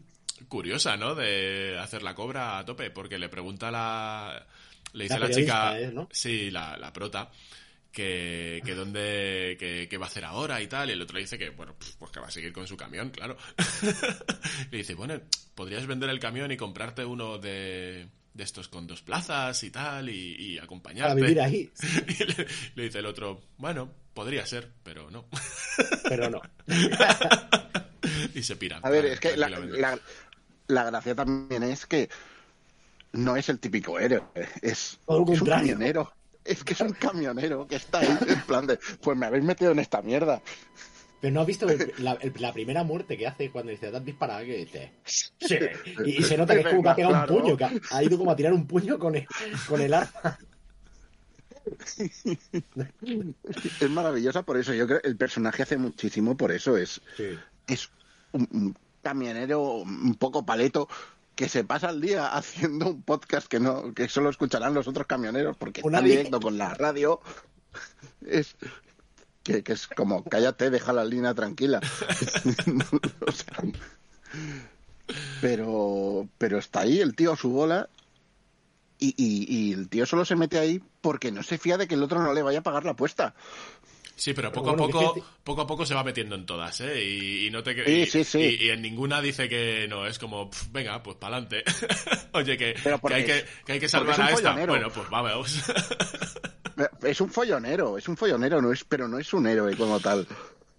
curiosa, 0.49 0.97
¿no? 0.97 1.15
De 1.15 1.79
hacer 1.79 2.03
la 2.03 2.15
cobra 2.15 2.59
a 2.59 2.65
tope, 2.65 2.91
porque 2.91 3.19
le 3.19 3.29
pregunta 3.29 3.71
la... 3.71 4.47
Le 4.93 5.05
dice 5.05 5.19
la 5.19 5.31
chica... 5.31 5.79
¿eh? 5.79 5.91
¿no? 5.93 6.09
Sí, 6.13 6.51
la, 6.51 6.77
la 6.77 6.93
prota. 6.93 7.31
Que, 7.91 8.61
que 8.65 8.75
dónde, 8.75 9.57
que, 9.59 9.99
va 9.99 10.07
a 10.07 10.09
hacer 10.09 10.25
ahora 10.25 10.61
y 10.63 10.69
tal, 10.69 10.89
y 10.89 10.93
el 10.93 11.03
otro 11.03 11.19
dice 11.19 11.37
que, 11.37 11.51
bueno, 11.51 11.75
pues 11.99 12.13
que 12.13 12.21
va 12.21 12.29
a 12.29 12.31
seguir 12.31 12.53
con 12.53 12.67
su 12.67 12.77
camión, 12.77 13.11
claro. 13.11 13.37
le 14.71 14.79
dice, 14.79 14.95
bueno, 14.95 15.21
podrías 15.55 15.87
vender 15.87 16.09
el 16.11 16.21
camión 16.21 16.53
y 16.53 16.57
comprarte 16.57 17.05
uno 17.05 17.39
de, 17.39 18.07
de 18.35 18.45
estos 18.45 18.69
con 18.69 18.87
dos 18.87 19.03
plazas 19.03 19.65
y 19.65 19.71
tal, 19.71 20.11
y, 20.11 20.37
y 20.39 20.59
acompañarte. 20.59 21.15
Para 21.15 21.27
vivir 21.27 21.41
ahí. 21.41 21.71
Y 22.21 22.25
le, 22.77 22.85
dice 22.85 23.01
el 23.01 23.07
otro, 23.07 23.43
bueno, 23.57 23.93
podría 24.19 24.45
ser, 24.47 24.73
pero 24.83 25.13
no. 25.13 25.27
Pero 26.09 26.29
no. 26.29 26.43
y 28.35 28.43
se 28.43 28.57
pira. 28.57 28.81
A 28.83 28.91
ver, 28.91 29.07
es 29.07 29.21
que 29.21 29.37
la, 29.37 29.49
la, 30.67 30.85
gracia 30.91 31.15
también 31.15 31.63
es 31.63 31.87
que 31.87 32.09
no 33.13 33.37
es 33.37 33.49
el 33.49 33.61
típico 33.61 33.97
héroe, 34.01 34.25
es, 34.35 34.49
es 34.61 34.99
un 35.07 35.37
camionero. 35.47 36.13
Es 36.45 36.65
que 36.65 36.73
es 36.73 36.81
un 36.81 36.95
camionero 36.95 37.69
que 37.69 37.77
está 37.77 38.01
ahí 38.01 38.19
en 38.27 38.41
plan 38.41 38.67
de, 38.67 38.81
pues 39.01 39.17
me 39.17 39.27
habéis 39.27 39.45
metido 39.45 39.71
en 39.71 39.79
esta 39.79 40.03
mierda. 40.03 40.43
Pero 41.21 41.35
no 41.35 41.43
has 41.43 41.47
visto 41.47 41.69
la, 41.99 42.53
primera 42.53 42.83
muerte 42.83 43.17
que 43.17 43.29
hace 43.29 43.53
cuando 43.53 43.71
dice, 43.71 43.89
¿te 43.89 43.99
has 43.99 44.05
disparado? 44.05 44.45
Que 44.45 44.57
dice, 44.57 44.95
sí. 45.05 45.59
Y, 46.05 46.25
se 46.25 46.37
nota 46.37 46.55
que 46.55 46.63
es 46.63 46.67
como 46.67 46.83
que 46.83 46.89
ha 46.89 46.97
pegado 46.97 47.21
un 47.21 47.41
puño, 47.41 47.57
que 47.57 47.69
ha, 47.93 48.03
ido 48.03 48.19
como 48.19 48.33
a 48.33 48.37
tirar 48.37 48.53
un 48.53 48.67
puño 48.67 48.99
con 48.99 49.15
el, 49.15 49.29
con 49.69 49.81
el 49.81 49.95
arma. 49.95 50.39
Es 53.81 53.91
maravillosa 53.91 54.43
por 54.43 54.57
eso. 54.57 54.75
Yo 54.75 54.87
creo 54.87 55.01
que 55.01 55.09
el 55.09 55.17
personaje 55.17 55.63
hace 55.63 55.77
muchísimo 55.77 56.37
por 56.37 56.53
eso. 56.53 56.77
Es, 56.77 57.01
es 57.67 57.91
un, 58.33 58.77
camionero 59.03 59.63
un 59.63 60.15
poco 60.15 60.45
paleto 60.45 60.89
que 61.35 61.49
se 61.49 61.65
pasa 61.65 61.91
el 61.91 62.01
día 62.01 62.27
haciendo 62.37 62.91
un 62.91 63.03
podcast 63.03 63.47
que 63.47 63.61
no 63.61 63.95
que 63.95 64.09
solo 64.09 64.31
escucharán 64.31 64.75
los 64.75 64.89
otros 64.89 65.07
camioneros 65.07 65.57
porque 65.57 65.81
está 65.81 66.03
directo 66.03 66.41
con 66.41 66.59
la 66.59 66.75
radio. 66.75 67.21
Es, 68.27 68.57
que, 69.45 69.63
es 69.65 69.87
como, 69.87 70.25
cállate, 70.25 70.71
deja 70.71 70.93
la 70.93 71.05
línea 71.05 71.35
tranquila. 71.35 71.81
pero, 75.41 76.29
pero 76.39 76.59
está 76.59 76.81
ahí 76.81 77.01
el 77.01 77.15
tío 77.15 77.33
a 77.33 77.37
su 77.37 77.51
bola 77.51 77.89
y, 78.99 79.15
y, 79.17 79.73
el 79.73 79.89
tío 79.89 80.07
solo 80.07 80.25
se 80.25 80.37
mete 80.37 80.59
ahí 80.59 80.81
porque 81.01 81.31
no 81.31 81.43
se 81.43 81.59
fía 81.59 81.77
de 81.77 81.87
que 81.87 81.95
el 81.95 82.03
otro 82.03 82.23
no 82.23 82.33
le 82.33 82.43
vaya 82.43 82.59
a 82.59 82.63
pagar 82.63 82.85
la 82.85 82.93
apuesta. 82.93 83.35
Sí, 84.17 84.35
pero 84.35 84.51
poco 84.51 84.71
a 84.71 84.77
poco, 84.77 85.27
poco 85.45 85.61
a 85.61 85.67
poco 85.67 85.87
se 85.87 85.95
va 85.95 86.03
metiendo 86.03 86.35
en 86.35 86.45
todas, 86.45 86.81
¿eh? 86.81 87.05
Y, 87.05 87.51
no 87.51 87.63
te 87.63 88.07
sí, 88.07 88.25
sí, 88.25 88.59
Y, 88.61 88.71
en 88.71 88.83
ninguna 88.83 89.21
dice 89.21 89.49
que 89.49 89.87
no, 89.89 90.07
es 90.07 90.19
como, 90.19 90.51
venga, 90.73 91.01
pues 91.03 91.17
para 91.19 91.37
adelante. 91.37 91.63
Oye, 92.33 92.57
que, 92.57 92.75
hay 93.11 93.25
que, 93.25 93.45
que, 93.65 93.73
hay 93.73 93.79
que 93.79 93.89
salvar 93.89 94.21
a 94.21 94.33
esta. 94.33 94.67
Bueno, 94.67 94.91
pues 94.91 95.09
vamos. 95.09 95.63
Es 97.03 97.21
un 97.21 97.31
follonero, 97.31 97.99
es 97.99 98.09
un 98.09 98.17
follonero, 98.17 98.63
no 98.63 98.73
es, 98.73 98.85
pero 98.85 99.09
no 99.09 99.19
es 99.19 99.33
un 99.33 99.47
héroe 99.47 99.77
como 99.77 99.99
tal. 99.99 100.27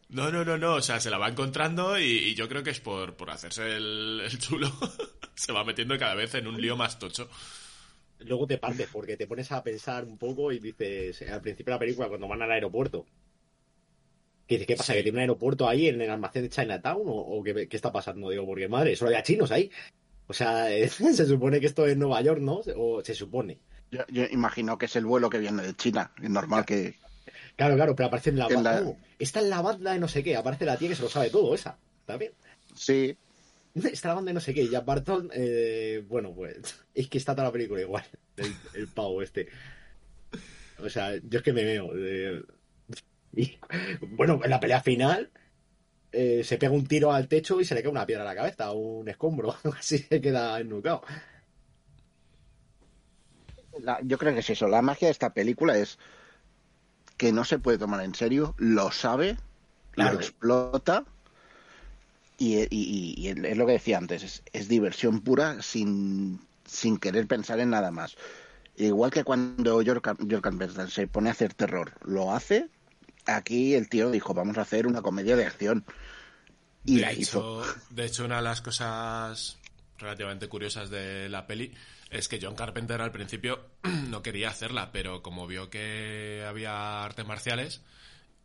No, 0.10 0.32
no, 0.32 0.44
no, 0.44 0.58
no, 0.58 0.76
o 0.76 0.82
sea, 0.82 1.00
se 1.00 1.10
la 1.10 1.18
va 1.18 1.30
encontrando 1.30 2.00
y, 2.00 2.34
yo 2.36 2.48
creo 2.48 2.64
que 2.64 2.72
es 2.72 2.80
por, 2.80 3.16
por 3.16 3.30
hacerse 3.30 3.76
el, 3.76 4.28
chulo. 4.40 4.72
se 5.36 5.52
va 5.52 5.64
metiendo 5.64 5.98
cada 6.00 6.16
vez 6.16 6.34
en 6.36 6.48
un 6.48 6.60
lío 6.60 6.76
más 6.76 6.98
tocho. 7.00 7.30
Luego 8.20 8.48
te 8.48 8.58
partes 8.58 8.90
porque 8.92 9.16
te 9.16 9.28
pones 9.28 9.52
a 9.52 9.64
pensar 9.64 10.04
un 10.06 10.18
poco 10.18 10.52
y 10.52 10.60
dices, 10.60 11.22
al 11.30 11.42
principio 11.42 11.72
de 11.72 11.76
la 11.76 11.80
película, 11.80 12.10
cuando 12.10 12.28
van 12.28 12.42
al 12.42 12.52
aeropuerto, 12.52 13.06
¿qué, 14.46 14.66
qué 14.66 14.76
pasa? 14.76 14.94
¿Que 14.94 15.04
tiene 15.04 15.18
un 15.18 15.22
aeropuerto 15.22 15.70
ahí 15.70 15.88
en 15.88 16.02
el 16.02 16.10
almacén 16.10 16.44
de 16.44 16.50
Chinatown? 16.50 17.08
¿O, 17.08 17.12
o 17.12 17.44
qué, 17.44 17.68
qué, 17.68 17.76
está 17.76 17.92
pasando? 17.92 18.30
Digo, 18.30 18.46
porque 18.46 18.68
madre, 18.68 18.96
solo 18.96 19.16
hay 19.16 19.24
chinos 19.24 19.52
ahí. 19.52 19.72
O 20.28 20.34
sea, 20.34 20.68
se 20.90 21.26
supone 21.26 21.60
que 21.60 21.68
esto 21.68 21.88
es 21.88 21.98
Nueva 21.98 22.22
York, 22.22 22.42
¿no? 22.42 22.62
O 22.76 23.02
se 23.04 23.16
supone. 23.16 23.60
Yo, 23.92 24.26
imagino 24.32 24.78
que 24.78 24.86
es 24.86 24.96
el 24.96 25.06
vuelo 25.06 25.30
que 25.30 25.40
viene 25.40 25.64
de 25.64 25.76
China. 25.76 26.12
Es 26.22 26.30
normal 26.30 26.66
que. 26.66 26.96
Claro, 27.56 27.76
claro, 27.76 27.96
pero 27.96 28.08
aparece 28.08 28.30
en 28.30 28.40
la 28.40 28.48
banda. 28.48 28.84
Está 29.18 29.40
en 29.40 29.50
la 29.50 29.62
banda 29.62 29.94
de 29.94 30.00
no 30.00 30.08
sé 30.08 30.24
qué. 30.24 30.36
Aparece 30.36 30.66
la 30.66 30.78
tía 30.78 30.90
que 30.90 30.96
se 30.96 31.02
lo 31.02 31.10
sabe 31.10 31.30
todo, 31.30 31.56
esa. 31.56 31.78
¿Está 32.02 32.18
bien? 32.18 32.32
Sí. 32.76 33.18
Está 33.92 34.20
de 34.22 34.34
no 34.34 34.40
sé 34.40 34.54
qué. 34.54 34.64
Y 34.64 34.70
ya 34.70 34.82
Barton, 34.82 35.30
eh, 35.34 36.04
bueno, 36.08 36.34
pues. 36.34 36.84
Es 36.94 37.08
que 37.08 37.18
está 37.18 37.34
toda 37.34 37.48
la 37.48 37.54
película 37.54 37.82
igual. 37.82 38.04
El, 38.74 38.88
pavo 38.88 39.22
este. 39.22 39.48
O 40.80 40.90
sea, 40.90 41.16
yo 41.18 41.40
es 41.40 41.44
que 41.44 41.54
me 41.54 41.64
veo. 41.64 41.92
y, 43.36 43.58
bueno, 44.02 44.42
en 44.44 44.50
la 44.50 44.60
pelea 44.60 44.82
final. 44.82 45.30
Eh, 46.12 46.44
se 46.44 46.58
pega 46.58 46.74
un 46.74 46.88
tiro 46.88 47.14
al 47.14 47.28
techo 47.28 47.62
y 47.62 47.66
se 47.66 47.76
le 47.76 47.84
cae 47.84 47.92
una 47.92 48.08
piedra 48.08 48.24
a 48.24 48.26
la 48.26 48.34
cabeza, 48.34 48.72
un 48.72 49.08
escombro, 49.08 49.56
así 49.78 50.00
se 50.00 50.20
queda 50.20 50.60
ennucado 50.60 51.04
yo 54.04 54.18
creo 54.18 54.34
que 54.34 54.40
es 54.40 54.50
eso. 54.50 54.68
La 54.68 54.82
magia 54.82 55.08
de 55.08 55.12
esta 55.12 55.34
película 55.34 55.78
es 55.78 55.98
que 57.18 57.32
no 57.32 57.44
se 57.44 57.60
puede 57.60 57.78
tomar 57.78 58.02
en 58.04 58.16
serio, 58.16 58.56
lo 58.58 58.92
sabe, 58.92 59.38
lo 59.96 60.08
explota. 60.14 61.06
Y, 62.42 63.28
es 63.28 63.58
lo 63.58 63.66
que 63.66 63.74
decía 63.74 63.98
antes, 63.98 64.42
es, 64.54 64.68
diversión 64.70 65.20
pura 65.20 65.62
sin, 65.62 66.40
sin, 66.66 66.98
querer 66.98 67.28
pensar 67.28 67.60
en 67.60 67.70
nada 67.70 67.92
más. 67.92 68.16
Igual 68.78 69.12
que 69.12 69.26
cuando 69.26 69.84
Jorkan 69.86 70.18
se 70.90 71.08
pone 71.08 71.28
a 71.28 71.34
hacer 71.34 71.54
terror, 71.54 71.92
lo 72.06 72.34
hace, 72.34 72.70
aquí 73.26 73.74
el 73.74 73.90
tío 73.90 74.10
dijo, 74.10 74.34
vamos 74.34 74.58
a 74.58 74.62
hacer 74.62 74.88
una 74.88 75.02
comedia 75.02 75.36
de 75.36 75.46
acción. 75.46 75.86
Y 76.86 77.00
la 77.00 77.12
hizo. 77.12 77.62
De 77.90 78.06
hecho, 78.06 78.24
una 78.24 78.38
de 78.38 78.44
las 78.44 78.62
cosas 78.62 79.58
relativamente 79.98 80.48
curiosas 80.48 80.90
de 80.90 81.28
la 81.28 81.46
peli 81.46 81.74
es 82.10 82.30
que 82.30 82.40
John 82.42 82.56
Carpenter 82.56 83.02
al 83.02 83.12
principio 83.12 83.60
no 83.84 84.22
quería 84.24 84.50
hacerla, 84.50 84.94
pero 84.94 85.22
como 85.22 85.46
vio 85.46 85.70
que 85.70 86.46
había 86.48 87.04
artes 87.04 87.28
marciales 87.28 87.82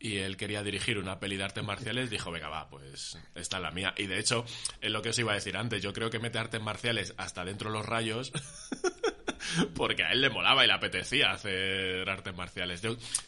y 0.05 0.19
él 0.19 0.37
quería 0.37 0.63
dirigir 0.63 0.99
una 0.99 1.19
peli 1.19 1.39
de 1.39 1.45
artes 1.45 1.65
marciales, 1.65 2.11
dijo, 2.11 2.31
venga, 2.31 2.51
va, 2.51 2.69
pues 2.69 3.19
esta 3.35 3.57
es 3.57 3.63
la 3.63 3.71
mía. 3.71 3.95
Y 3.97 4.07
de 4.07 4.19
hecho, 4.19 4.45
es 4.83 4.91
lo 4.91 5.01
que 5.01 5.09
os 5.09 5.19
iba 5.19 5.33
a 5.33 5.37
decir 5.37 5.57
antes, 5.57 5.83
yo 5.83 5.95
creo 5.95 6.11
que 6.11 6.19
mete 6.19 6.39
artes 6.39 6.61
marciales 6.61 7.15
hasta 7.17 7.43
dentro 7.43 7.71
de 7.71 7.79
los 7.79 7.87
rayos, 7.87 8.31
porque 9.75 10.05
a 10.05 10.13
él 10.13 10.21
le 10.21 10.29
molaba 10.29 10.63
y 10.63 10.67
le 10.67 10.75
apetecía 10.75 11.31
hacer 11.31 12.07
artes 12.07 12.37
marciales. 12.37 12.83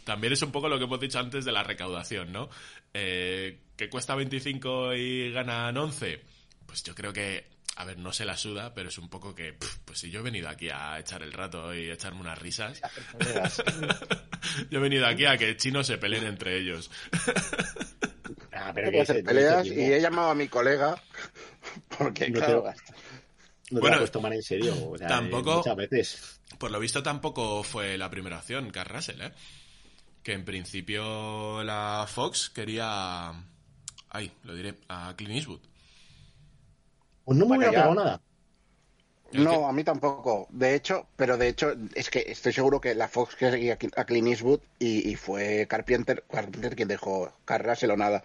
también 0.05 0.35
es 0.35 0.43
un 0.43 0.53
poco 0.53 0.69
lo 0.69 0.77
que 0.77 0.85
hemos 0.85 1.01
dicho 1.01 1.19
antes 1.19 1.47
de 1.47 1.53
la 1.53 1.63
recaudación, 1.63 2.31
¿no? 2.31 2.51
Eh, 2.93 3.59
que 3.75 3.89
cuesta 3.89 4.15
25 4.15 4.93
y 4.97 5.33
ganan 5.33 5.79
11. 5.79 6.21
Pues 6.67 6.83
yo 6.83 6.95
creo 6.95 7.15
que 7.15 7.56
a 7.77 7.85
ver, 7.85 7.99
no 7.99 8.11
se 8.13 8.25
la 8.25 8.39
suda, 8.39 8.73
pero 8.73 8.89
es 8.89 8.97
un 8.97 9.11
poco 9.11 9.35
que, 9.35 9.55
pues 9.85 9.99
si 9.99 10.11
yo 10.11 10.21
he 10.21 10.23
venido 10.23 10.49
aquí 10.49 10.71
a 10.71 10.99
echar 10.99 11.23
el 11.23 11.33
rato 11.33 11.75
y 11.75 11.91
echarme 11.91 12.21
unas 12.21 12.39
risas, 12.39 12.81
yo 14.71 14.79
he 14.79 14.83
venido 14.83 15.07
aquí 15.07 15.27
a 15.27 15.37
que 15.37 15.57
chinos 15.57 15.87
se 15.87 15.99
peleen 15.99 16.25
entre 16.25 16.59
ellos. 16.59 16.91
ah, 18.53 18.73
pero 18.75 18.91
que 18.91 19.03
hacer 19.03 19.23
peleas 19.23 19.67
y 19.67 19.93
he 19.93 20.01
llamado 20.01 20.31
a 20.31 20.35
mi 20.35 20.49
colega 20.49 21.01
porque 21.99 22.31
no 22.31 22.39
claro, 22.39 22.65
te, 22.65 23.75
no 23.75 23.81
bueno, 23.81 24.07
tomar 24.07 24.33
en 24.33 24.43
serio. 24.43 24.75
tampoco, 25.07 25.59
muchas 25.59 25.77
veces. 25.77 26.41
Por 26.59 26.71
lo 26.71 26.81
visto 26.81 27.03
tampoco 27.03 27.63
fue 27.63 27.99
la 27.99 28.09
primera 28.09 28.39
opción, 28.39 28.71
Carl 28.71 28.89
Russell, 28.89 29.21
¿eh? 29.21 29.33
Que 30.23 30.33
en 30.33 30.47
principio 30.47 31.63
la 31.63 32.07
Fox 32.09 32.49
quería... 32.49 33.33
Ay, 34.09 34.33
lo 34.45 34.55
diré, 34.55 34.77
a 34.89 35.13
Clint 35.15 35.37
Eastwood. 35.37 35.61
Pues 37.27 37.37
no 37.39 37.47
me 37.47 37.57
hubiera 37.57 37.73
pegado 37.73 37.95
nada. 37.95 38.23
No, 39.33 39.67
a 39.67 39.73
mí 39.73 39.83
tampoco. 39.83 40.47
De 40.51 40.77
hecho, 40.77 41.09
pero 41.17 41.37
de 41.37 41.49
hecho, 41.49 41.75
es 41.97 42.09
que 42.09 42.21
estoy 42.29 42.53
seguro 42.53 42.81
que 42.81 42.95
la 42.95 43.09
Fox 43.09 43.35
que 43.35 43.51
seguía 43.51 43.77
a 43.97 44.05
Clint 44.05 44.29
Eastwood 44.29 44.61
y, 44.79 45.11
y 45.11 45.17
fue 45.17 45.67
Carpenter, 45.69 46.25
Carpenter 46.31 46.77
quien 46.77 46.87
dejó 46.87 47.33
Carrasel 47.45 47.91
o 47.91 47.97
nada. 47.97 48.23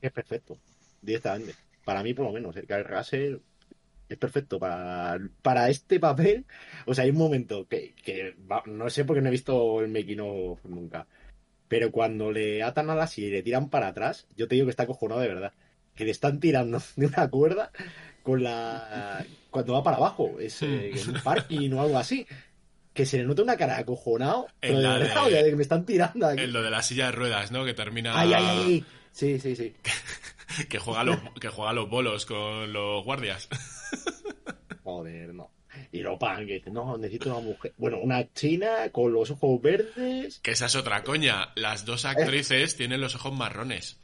Es 0.00 0.12
perfecto, 0.12 0.56
directamente. 1.02 1.56
Para 1.84 2.04
mí, 2.04 2.14
por 2.14 2.26
lo 2.26 2.32
menos, 2.32 2.56
el 2.56 2.68
Carl 2.68 2.84
Russell 2.84 3.38
es 4.08 4.16
perfecto 4.16 4.60
para, 4.60 5.18
para 5.42 5.68
este 5.68 5.98
papel. 5.98 6.46
O 6.86 6.94
sea, 6.94 7.02
hay 7.02 7.10
un 7.10 7.18
momento 7.18 7.66
que, 7.66 7.94
que 7.96 8.36
no 8.66 8.88
sé 8.90 9.04
porque 9.04 9.22
no 9.22 9.28
he 9.28 9.32
visto 9.32 9.80
el 9.80 9.88
making 9.90 10.20
of 10.20 10.64
nunca. 10.64 11.08
Pero 11.66 11.90
cuando 11.90 12.30
le 12.30 12.62
atan 12.62 12.90
a 12.90 12.94
la 12.94 13.08
silla 13.08 13.26
y 13.26 13.30
le 13.32 13.42
tiran 13.42 13.70
para 13.70 13.88
atrás, 13.88 14.28
yo 14.36 14.46
te 14.46 14.54
digo 14.54 14.66
que 14.66 14.70
está 14.70 14.84
acojonado 14.84 15.20
de 15.20 15.28
verdad. 15.28 15.52
Que 15.96 16.04
le 16.04 16.12
están 16.12 16.38
tirando 16.38 16.80
de 16.96 17.06
una 17.06 17.28
cuerda 17.28 17.72
con 18.22 18.42
la. 18.42 19.24
cuando 19.50 19.72
va 19.72 19.82
para 19.82 19.96
abajo. 19.96 20.38
Es 20.38 20.62
eh, 20.62 20.92
en 20.94 21.10
un 21.16 21.22
parking 21.22 21.72
o 21.72 21.80
algo 21.82 21.98
así. 21.98 22.26
Que 22.92 23.04
se 23.04 23.18
le 23.18 23.24
nota 23.24 23.42
una 23.42 23.56
cara 23.56 23.76
acojonado. 23.78 24.46
En 24.62 24.74
Pero 24.74 24.76
de 24.78 24.82
la 24.82 24.98
verdad, 24.98 25.26
de- 25.44 25.56
me 25.56 25.62
están 25.62 25.84
tirando 25.84 26.26
aquí. 26.26 26.42
En 26.44 26.52
lo 26.52 26.62
de 26.62 26.70
la 26.70 26.82
silla 26.82 27.06
de 27.06 27.12
ruedas, 27.12 27.50
¿no? 27.52 27.64
Que 27.64 27.74
termina... 27.74 28.18
Ay, 28.18 28.32
ay, 28.32 28.44
ay. 28.46 28.84
Sí, 29.12 29.38
sí, 29.38 29.56
sí. 29.56 29.74
Que 30.70 30.78
juega, 30.78 31.04
los, 31.04 31.18
que 31.40 31.48
juega 31.48 31.72
los 31.74 31.90
bolos 31.90 32.24
con 32.24 32.72
los 32.72 33.04
guardias. 33.04 33.48
Joder, 34.84 35.34
no. 35.34 35.50
Y 35.92 36.00
lo 36.00 36.18
pan 36.18 36.46
que 36.46 36.62
no, 36.70 36.96
necesito 36.96 37.30
una 37.30 37.40
mujer. 37.40 37.74
Bueno, 37.76 37.98
una 37.98 38.32
china 38.32 38.90
con 38.92 39.12
los 39.12 39.30
ojos 39.30 39.60
verdes. 39.60 40.38
Que 40.40 40.52
esa 40.52 40.66
es 40.66 40.76
otra 40.76 41.02
coña. 41.02 41.50
Las 41.56 41.84
dos 41.84 42.04
actrices 42.04 42.76
tienen 42.76 43.00
los 43.00 43.14
ojos 43.16 43.32
marrones. 43.32 43.98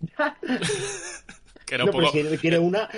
que 1.66 1.74
era 1.74 1.84
un 1.84 1.90
no, 1.90 1.92
pero 1.96 2.04
poco... 2.06 2.12
quiere, 2.12 2.38
quiere 2.38 2.58
una 2.58 2.88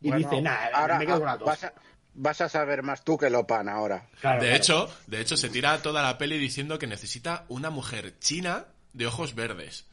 y 0.00 0.08
Bueno, 0.08 0.28
dice, 0.28 0.42
nada, 0.42 0.70
ahora 0.74 0.98
me 0.98 1.06
quedo 1.06 1.18
con 1.18 1.26
las 1.26 1.38
dos. 1.38 1.46
vas 1.46 1.64
a, 1.64 1.72
vas 2.14 2.40
a 2.40 2.48
saber 2.48 2.82
más 2.82 3.04
tú 3.04 3.16
que 3.18 3.30
Lopan 3.30 3.68
ahora. 3.68 4.06
Claro, 4.20 4.40
De 4.40 4.48
claro. 4.48 4.56
hecho, 4.62 4.94
de 5.06 5.20
hecho, 5.20 5.36
se 5.36 5.48
tira 5.48 5.80
toda 5.82 6.02
la 6.02 6.18
peli 6.18 6.38
diciendo 6.38 6.78
que 6.78 6.86
necesita 6.86 7.44
una 7.48 7.70
mujer 7.70 8.18
china 8.18 8.66
de 8.92 9.06
ojos 9.06 9.34
verdes. 9.34 9.86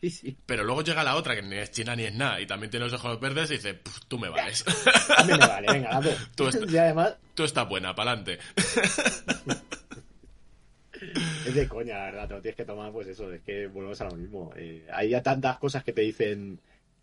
Sí, 0.00 0.10
sí. 0.10 0.36
Pero 0.46 0.64
luego 0.64 0.82
llega 0.82 1.04
la 1.04 1.14
otra, 1.14 1.36
que 1.36 1.42
ni 1.42 1.56
es 1.56 1.70
china 1.70 1.94
ni 1.94 2.02
es 2.04 2.14
nada, 2.14 2.40
y 2.40 2.46
también 2.46 2.70
tiene 2.72 2.86
los 2.86 2.94
ojos 2.94 3.20
verdes, 3.20 3.50
y 3.52 3.54
dice, 3.54 3.74
"Puf, 3.74 4.00
tú 4.08 4.18
me 4.18 4.28
vales. 4.28 4.64
A 5.16 5.22
mí 5.22 5.32
me 5.32 5.38
vale, 5.38 5.66
venga, 5.72 6.00
dos. 6.00 6.16
Tú 6.34 6.48
est- 6.48 6.68
Y 6.70 6.76
además, 6.76 7.14
tú 7.34 7.44
estás 7.44 7.68
buena, 7.68 7.94
pa'lante. 7.94 8.38
es 11.44 11.54
de 11.54 11.68
coña, 11.68 11.96
la 11.98 12.04
verdad, 12.06 12.28
te 12.28 12.34
lo 12.34 12.42
tienes 12.42 12.56
que 12.56 12.64
tomar, 12.64 12.92
pues 12.92 13.08
eso, 13.08 13.30
es 13.32 13.42
que 13.42 13.66
volvemos 13.66 14.00
a 14.00 14.04
lo 14.04 14.16
mismo. 14.16 14.52
Eh, 14.56 14.86
hay 14.92 15.10
ya 15.10 15.22
tantas 15.22 15.58
cosas 15.58 15.84
que 15.84 15.92
te 15.92 16.00
dicen, 16.02 16.60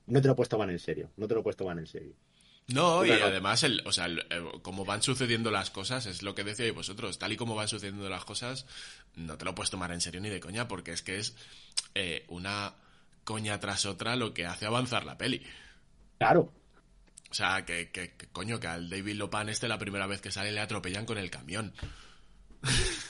no 0.08 0.22
te 0.22 0.28
lo 0.28 0.36
puedes 0.36 0.50
tomar 0.50 0.70
en 0.70 0.80
serio, 0.80 1.10
no 1.18 1.28
te 1.28 1.36
lo 1.36 1.44
puedes 1.44 1.58
tomar 1.58 1.78
en 1.78 1.88
serio. 1.88 2.14
No, 2.68 3.04
y 3.04 3.10
además, 3.10 3.64
el, 3.64 3.82
o 3.86 3.92
sea, 3.92 4.06
el- 4.06 4.20
eh, 4.30 4.44
como 4.62 4.86
van 4.86 5.02
sucediendo 5.02 5.50
las 5.50 5.72
cosas, 5.72 6.06
es 6.06 6.22
lo 6.22 6.36
que 6.36 6.44
decíais 6.44 6.74
vosotros, 6.74 7.18
tal 7.18 7.32
y 7.32 7.36
como 7.38 7.56
van 7.56 7.68
sucediendo 7.68 8.08
las 8.10 8.26
cosas, 8.26 8.68
no 9.16 9.38
te 9.40 9.46
lo 9.46 9.56
puedes 9.56 9.72
tomar 9.72 9.92
en 9.92 10.02
serio 10.02 10.22
ni 10.22 10.30
de 10.30 10.40
coña, 10.40 10.68
porque 10.68 10.92
es 10.92 11.02
que 11.02 11.18
es 11.18 11.36
eh, 11.96 12.26
una 12.28 12.76
coña 13.24 13.60
tras 13.60 13.88
otra 13.88 14.16
lo 14.16 14.36
que 14.36 14.46
hace 14.46 14.68
avanzar 14.68 15.04
la 15.06 15.18
peli. 15.18 15.42
Claro, 16.20 16.52
O 17.32 17.34
sea, 17.34 17.66
que, 17.66 17.90
que- 17.90 18.12
que 18.16 18.28
coño, 18.28 18.60
que 18.60 18.68
al 18.68 18.88
David 18.90 19.16
Lopan 19.16 19.50
este 19.50 19.68
la 19.68 19.80
primera 19.80 20.06
vez 20.06 20.22
que 20.22 20.32
sale 20.32 20.52
le 20.52 20.60
atropellan 20.60 21.06
con 21.08 21.18
el 21.18 21.32
camión. 21.32 21.74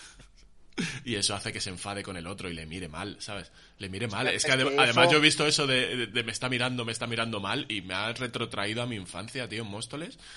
y 1.06 1.16
eso 1.16 1.36
hace 1.36 1.52
que 1.54 1.62
se 1.62 1.70
enfade 1.70 2.04
con 2.04 2.18
el 2.18 2.28
otro 2.28 2.50
y 2.50 2.54
le 2.54 2.66
mire 2.66 2.88
mal, 2.88 3.18
¿sabes? 3.20 3.52
Le 3.78 3.90
mire 3.90 4.08
mal. 4.08 4.28
Es 4.28 4.44
que, 4.46 4.52
que 4.56 4.62
además 4.64 5.06
eso- 5.06 5.12
yo 5.12 5.18
he 5.18 5.22
visto 5.22 5.46
eso 5.48 5.66
de, 5.68 5.96
de- 5.96 6.08
de 6.08 6.24
me 6.24 6.32
está 6.32 6.50
mirando, 6.50 6.86
me 6.86 6.92
está 6.92 7.08
mirando 7.08 7.40
mal 7.40 7.66
y 7.70 7.82
me 7.82 7.94
ha 7.94 8.12
retrotraído 8.14 8.82
a 8.82 8.86
mi 8.88 8.96
infancia, 8.96 9.48
tío, 9.50 9.64
en 9.64 9.70
Móstoles. 9.70 10.18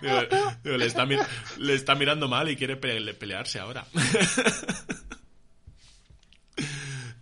Digo, 0.00 0.22
digo, 0.64 0.76
le, 0.78 0.86
está, 0.86 1.04
mir- 1.04 1.26
le 1.58 1.74
está 1.74 1.94
mirando 1.94 2.26
mal 2.28 2.48
y 2.48 2.56
quiere 2.56 2.76
pe- 2.76 3.12
pelearse 3.14 3.58
ahora. 3.58 3.84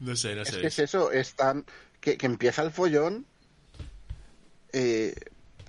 no 0.00 0.14
sé, 0.16 0.34
no 0.34 0.42
Es 0.42 0.48
sé. 0.48 0.60
que 0.60 0.66
es 0.68 0.78
eso, 0.78 1.10
es 1.12 1.34
tan... 1.34 1.64
Que, 2.00 2.16
que 2.16 2.26
empieza 2.26 2.62
el 2.62 2.70
follón, 2.70 3.26
eh, 4.72 5.12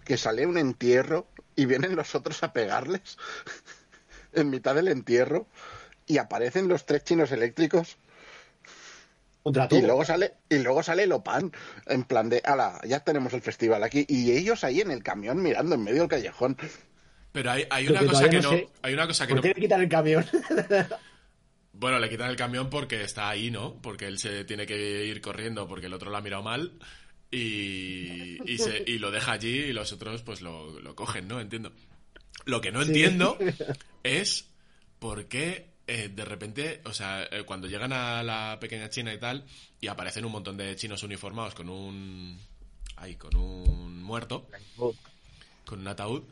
que 0.06 0.16
sale 0.18 0.46
un 0.46 0.60
entierro 0.60 1.28
y 1.56 1.66
vienen 1.66 1.96
los 1.96 2.14
otros 2.14 2.44
a 2.44 2.54
pegarles 2.54 3.18
en 4.34 4.50
mitad 4.50 4.76
del 4.76 4.88
entierro 4.88 5.48
y 6.06 6.18
aparecen 6.18 6.68
los 6.68 6.86
tres 6.86 7.04
chinos 7.04 7.32
eléctricos 7.32 7.98
y 9.72 9.82
luego 9.82 10.04
sale 10.06 10.34
y 10.50 10.60
luego 10.60 10.84
sale 10.84 11.08
Lopan 11.08 11.52
en 11.88 12.04
plan 12.04 12.30
de 12.30 12.42
ala 12.44 12.80
ya 12.86 13.00
tenemos 13.04 13.34
el 13.34 13.42
festival 13.42 13.84
aquí 13.84 14.06
y 14.08 14.32
ellos 14.32 14.64
ahí 14.64 14.82
en 14.82 14.92
el 14.92 15.02
camión 15.02 15.42
mirando 15.42 15.76
en 15.76 15.84
medio 15.84 16.02
del 16.02 16.10
callejón 16.10 16.58
Pero 17.32 17.52
hay, 17.52 17.66
hay 17.70 17.88
una 17.88 18.06
cosa 18.06 18.30
que 18.30 18.38
no 18.38 18.44
no... 18.44 18.50
sé, 18.58 18.68
Hay 18.82 18.94
una 18.94 19.08
cosa 19.08 19.26
que 19.26 19.34
¿Por 19.34 19.38
no... 19.38 19.42
qué 19.44 19.48
le 19.50 19.62
quitan 19.62 19.82
el 19.82 19.90
camión? 19.90 20.26
Bueno, 21.72 22.00
le 22.00 22.10
quitan 22.10 22.30
el 22.30 22.36
camión 22.36 22.70
porque 22.70 23.04
está 23.04 23.30
ahí, 23.30 23.52
¿no? 23.52 23.82
Porque 23.82 24.06
él 24.08 24.18
se 24.20 24.44
tiene 24.44 24.66
que 24.66 25.06
ir 25.06 25.22
corriendo 25.22 25.66
porque 25.68 25.86
el 25.86 25.94
otro 25.94 26.10
lo 26.12 26.18
ha 26.18 26.22
mirado 26.22 26.44
mal 26.44 26.74
y, 27.32 28.38
y, 28.52 28.58
se- 28.58 28.84
y 28.86 28.98
lo 29.00 29.12
deja 29.12 29.32
allí 29.34 29.60
y 29.60 29.72
los 29.74 29.94
otros 29.94 30.22
pues 30.24 30.42
lo, 30.42 30.80
lo 30.82 30.96
cogen, 30.96 31.28
¿no? 31.30 31.40
Entiendo. 31.40 31.72
Lo 32.50 32.62
que 32.62 32.72
no 32.72 32.82
entiendo 32.82 33.38
es 34.04 34.50
por 35.00 35.26
qué 35.28 35.70
eh, 35.88 36.10
de 36.14 36.26
repente, 36.26 36.82
o 36.86 36.94
sea, 36.94 37.24
eh, 37.32 37.44
cuando 37.46 37.68
llegan 37.68 37.94
a 37.94 38.22
la 38.22 38.58
pequeña 38.60 38.90
China 38.90 39.14
y 39.14 39.20
tal 39.20 39.46
y 39.82 39.88
aparecen 39.88 40.26
un 40.26 40.32
montón 40.32 40.58
de 40.58 40.76
chinos 40.76 41.04
uniformados 41.04 41.56
con 41.56 41.70
un... 41.70 42.40
Ay, 42.96 43.16
con 43.16 43.36
un 43.36 44.04
muerto 44.04 44.48
con 45.66 45.80
un 45.80 45.88
ataúd. 45.88 46.24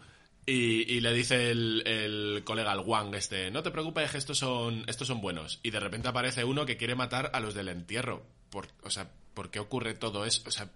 Y, 0.45 0.91
y 0.93 1.01
le 1.01 1.13
dice 1.13 1.51
el, 1.51 1.84
el 1.86 2.43
colega, 2.43 2.73
el 2.73 2.80
Wang, 2.80 3.13
este, 3.15 3.51
no 3.51 3.63
te 3.63 3.71
preocupes, 3.71 4.15
estos 4.15 4.38
son, 4.38 4.84
estos 4.88 5.08
son 5.08 5.21
buenos. 5.21 5.60
Y 5.62 5.71
de 5.71 5.80
repente 5.80 6.08
aparece 6.08 6.43
uno 6.43 6.65
que 6.65 6.77
quiere 6.77 6.95
matar 6.95 7.32
a 7.34 7.39
los 7.39 7.53
del 7.53 7.69
entierro. 7.69 8.25
Por, 8.49 8.67
o 8.84 8.89
sea, 8.89 9.12
¿por 9.34 9.51
qué 9.51 9.60
ocurre 9.60 9.93
todo 9.93 10.25
eso? 10.25 10.41
O 10.47 10.51
sea, 10.51 10.69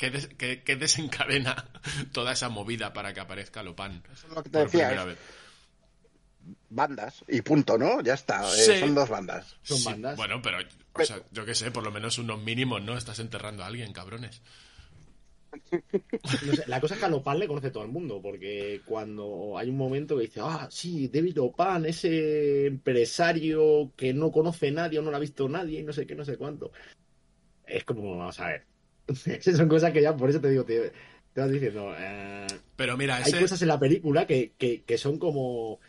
¿qué, 0.00 0.10
des- 0.10 0.26
qué- 0.28 0.62
qué 0.64 0.74
desencadena 0.76 1.68
toda 2.12 2.32
esa 2.32 2.48
movida 2.48 2.92
para 2.92 3.12
que 3.14 3.20
aparezca 3.20 3.62
Lopan? 3.62 4.02
Eso 4.12 4.26
es 4.26 4.32
lo 4.34 4.42
que 4.42 4.50
te 4.50 4.58
decía, 4.64 4.90
es- 5.12 5.18
bandas 6.70 7.22
y 7.28 7.42
punto 7.42 7.76
no 7.76 8.00
ya 8.00 8.14
está 8.14 8.42
eh, 8.56 8.80
son 8.80 8.94
dos 8.94 9.08
bandas 9.10 9.56
Son 9.62 9.84
bandas. 9.84 10.16
Bueno, 10.16 10.40
pero, 10.42 10.58
o 10.94 11.04
sea, 11.04 11.20
yo 11.30 11.44
qué 11.44 11.54
sé, 11.54 11.70
por 11.70 11.84
lo 11.84 11.90
menos 11.92 12.18
unos 12.18 12.42
mínimos, 12.42 12.82
¿no? 12.82 12.96
Estás 12.96 13.18
enterrando 13.18 13.62
a 13.62 13.66
alguien, 13.66 13.92
cabrones. 13.92 14.42
No 16.46 16.54
sé, 16.54 16.64
la 16.68 16.80
cosa 16.80 16.94
es 16.94 17.00
que 17.00 17.06
a 17.06 17.08
Lopan 17.10 17.38
le 17.38 17.46
conoce 17.48 17.70
todo 17.70 17.82
el 17.82 17.90
mundo, 17.90 18.20
porque 18.22 18.80
cuando 18.86 19.58
hay 19.58 19.68
un 19.68 19.76
momento 19.76 20.16
que 20.16 20.22
dice, 20.24 20.40
ah, 20.42 20.68
sí, 20.70 21.08
David 21.08 21.36
Lopan, 21.36 21.84
ese 21.86 22.66
empresario 22.66 23.92
que 23.96 24.14
no 24.14 24.30
conoce 24.30 24.70
nadie 24.70 24.98
o 24.98 25.02
no 25.02 25.10
lo 25.10 25.16
ha 25.16 25.20
visto 25.20 25.48
nadie 25.48 25.80
y 25.80 25.82
no 25.82 25.92
sé 25.92 26.06
qué, 26.06 26.14
no 26.14 26.24
sé 26.24 26.36
cuánto. 26.36 26.70
Es 27.66 27.84
como, 27.84 28.16
vamos 28.16 28.38
a 28.40 28.46
ver. 28.48 28.69
Esas 29.26 29.56
son 29.56 29.68
cosas 29.68 29.92
que 29.92 30.02
ya, 30.02 30.16
por 30.16 30.30
eso 30.30 30.40
te 30.40 30.50
digo, 30.50 30.64
te, 30.64 30.92
te 31.32 31.40
vas 31.40 31.50
diciendo, 31.50 31.94
eh, 31.98 32.46
Pero 32.76 32.96
mira, 32.96 33.16
hay 33.16 33.22
ese... 33.22 33.40
cosas 33.40 33.60
en 33.62 33.68
la 33.68 33.78
película 33.78 34.26
que, 34.26 34.52
que, 34.58 34.82
que 34.82 34.98
son 34.98 35.18
como 35.18 35.80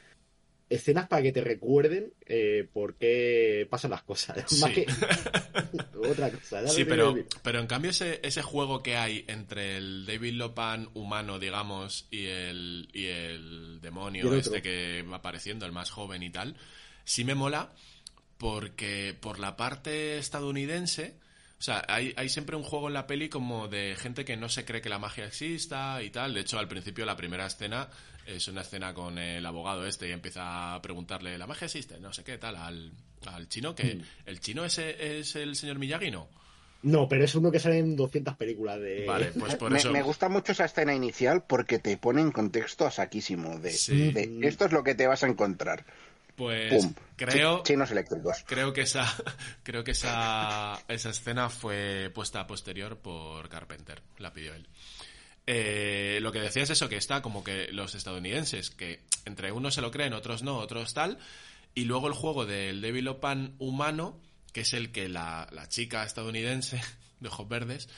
escenas 0.72 1.08
para 1.08 1.22
que 1.22 1.34
te 1.34 1.42
recuerden 1.42 2.14
eh, 2.26 2.68
por 2.72 2.96
qué 2.96 3.68
pasan 3.70 3.92
las 3.92 4.04
cosas. 4.04 4.38
Sí. 4.48 4.62
Más 4.62 4.72
que 4.72 4.86
otra 6.10 6.32
cosa. 6.32 6.42
¿sabes 6.50 6.74
Sí, 6.74 6.86
pero, 6.86 7.16
pero 7.44 7.60
en 7.60 7.68
cambio 7.68 7.92
ese, 7.92 8.20
ese 8.24 8.42
juego 8.42 8.82
que 8.82 8.96
hay 8.96 9.26
entre 9.28 9.78
el 9.78 10.06
David 10.06 10.34
Lopan 10.34 10.90
humano, 10.94 11.40
digamos, 11.40 12.08
y 12.10 12.26
el, 12.28 12.90
y 12.94 13.08
el 13.08 13.80
demonio 13.82 14.26
Y 14.26 14.28
el 14.30 14.40
este 14.40 14.62
que 14.62 15.04
va 15.04 15.18
apareciendo, 15.18 15.66
el 15.66 15.72
más 15.74 15.90
joven 15.90 16.24
y 16.24 16.30
tal, 16.30 16.56
sí 17.04 17.26
me 17.26 17.36
mola 17.36 17.74
porque 18.38 19.16
por 19.20 19.40
la 19.40 19.56
parte 19.56 20.18
estadounidense, 20.18 21.16
o 21.62 21.64
sea, 21.64 21.86
hay, 21.88 22.12
hay 22.18 22.28
siempre 22.28 22.56
un 22.56 22.64
juego 22.64 22.88
en 22.88 22.96
la 22.96 23.06
peli 23.06 23.30
como 23.30 23.68
de 23.68 23.96
gente 23.96 24.26
que 24.26 24.36
no 24.36 24.50
se 24.50 24.66
cree 24.66 24.82
que 24.82 24.90
la 24.90 24.98
magia 24.98 25.26
exista 25.26 26.02
y 26.02 26.10
tal. 26.10 26.34
De 26.34 26.40
hecho, 26.42 26.58
al 26.58 26.68
principio 26.68 27.06
la 27.06 27.16
primera 27.16 27.46
escena 27.46 27.88
es 28.26 28.48
una 28.48 28.62
escena 28.62 28.96
con 28.96 29.20
el 29.20 29.46
abogado 29.46 29.86
este 29.86 30.10
y 30.10 30.12
empieza 30.12 30.74
a 30.74 30.82
preguntarle, 30.82 31.38
¿la 31.38 31.46
magia 31.46 31.66
existe? 31.66 32.00
No 32.00 32.12
sé 32.14 32.24
qué 32.24 32.40
tal, 32.40 32.56
al, 32.56 32.92
al 33.28 33.48
chino, 33.48 33.76
que 33.76 33.94
Mm. 33.96 34.02
el 34.26 34.40
chino 34.40 34.66
ese 34.66 35.20
es 35.20 35.36
el 35.36 35.56
señor 35.56 35.78
Miyagi, 35.78 36.10
¿no? 36.10 36.28
No, 36.82 37.08
pero 37.08 37.26
es 37.26 37.36
uno 37.36 37.52
que 37.52 37.60
sale 37.60 37.78
en 37.78 37.96
200 37.96 38.36
películas 38.38 38.80
de... 38.82 39.06
Vale, 39.06 39.28
pues 39.40 39.54
por 39.54 39.70
me, 39.72 39.78
eso. 39.78 39.92
me 39.92 40.02
gusta 40.02 40.30
mucho 40.30 40.54
esa 40.54 40.66
escena 40.66 40.96
inicial 40.96 41.44
porque 41.48 41.78
te 41.78 41.96
pone 41.96 42.22
en 42.22 42.32
contexto 42.32 42.88
a 42.88 42.92
saquísimo 42.92 43.60
de, 43.60 43.70
Sí. 43.70 44.12
de 44.12 44.40
esto 44.48 44.66
es 44.66 44.72
lo 44.72 44.84
que 44.84 44.96
te 44.96 45.06
vas 45.06 45.22
a 45.24 45.28
encontrar 45.28 45.86
Pues 46.36 46.74
pum 46.74 46.94
creo, 47.16 47.58
Chi- 47.64 47.74
chinos 47.74 47.92
eléctricos 47.92 48.44
creo 48.48 48.74
que 48.74 48.82
esa, 48.82 49.06
creo 49.64 49.84
que 49.84 49.92
esa, 49.92 50.80
esa 50.88 51.10
escena 51.10 51.50
fue 51.50 52.12
puesta 52.16 52.42
a 52.42 52.48
posterior 52.48 52.98
por 52.98 53.48
Carpenter, 53.50 54.02
la 54.18 54.34
pidió 54.34 54.54
él. 54.54 54.68
Eh, 55.48 56.20
lo 56.22 56.32
que 56.32 56.40
decía 56.40 56.64
es 56.64 56.70
eso, 56.70 56.88
que 56.88 56.98
está 56.98 57.22
como 57.22 57.44
que 57.44 57.70
los 57.72 57.96
estadounidenses, 57.96 58.70
que 58.72 59.02
entre 59.26 59.52
unos 59.52 59.76
se 59.76 59.82
lo 59.82 59.92
creen, 59.92 60.14
otros 60.14 60.44
no, 60.44 60.58
otros 60.58 60.94
tal, 60.94 61.18
y 61.76 61.86
luego 61.86 62.08
el 62.08 62.14
juego 62.14 62.46
del 62.46 62.82
Devil 62.82 63.08
Opan 63.08 63.56
humano, 63.60 64.20
que 64.54 64.62
es 64.62 64.74
el 64.74 64.92
que 64.92 65.10
la, 65.10 65.48
la 65.52 65.68
chica 65.68 66.04
estadounidense 66.04 66.82
de 67.20 67.28
ojos 67.28 67.48
verdes, 67.50 67.90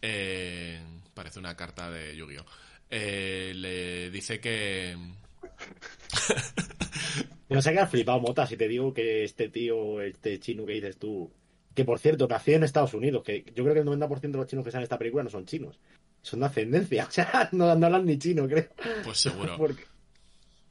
eh, 0.00 0.80
parece 1.14 1.38
una 1.38 1.56
carta 1.56 1.90
de 1.90 2.16
Yu-Gi-Oh! 2.16 2.46
eh, 2.90 3.52
le 3.54 4.10
dice 4.10 4.40
que... 4.40 4.96
Me 7.52 7.56
vas 7.56 7.66
a 7.66 7.72
quedar 7.72 7.88
flipado, 7.88 8.20
Mota, 8.20 8.46
si 8.46 8.56
te 8.56 8.66
digo 8.66 8.94
que 8.94 9.24
este 9.24 9.48
tío, 9.48 10.00
este 10.00 10.40
chino 10.40 10.64
que 10.64 10.72
dices 10.72 10.96
tú, 10.96 11.30
que 11.74 11.84
por 11.84 11.98
cierto, 11.98 12.26
nació 12.26 12.56
en 12.56 12.64
Estados 12.64 12.94
Unidos, 12.94 13.22
que 13.22 13.44
yo 13.54 13.62
creo 13.62 13.74
que 13.74 13.80
el 13.80 13.86
90% 13.86 14.20
de 14.20 14.38
los 14.38 14.46
chinos 14.46 14.64
que 14.64 14.70
salen 14.70 14.82
en 14.82 14.84
esta 14.84 14.98
película 14.98 15.22
no 15.22 15.30
son 15.30 15.44
chinos, 15.44 15.78
son 16.22 16.40
de 16.40 16.46
ascendencia, 16.46 17.04
o 17.08 17.10
sea, 17.10 17.48
no, 17.52 17.74
no 17.74 17.86
hablan 17.86 18.06
ni 18.06 18.18
chino, 18.18 18.48
creo. 18.48 18.68
Pues 19.04 19.18
seguro. 19.18 19.56
Porque 19.58 19.84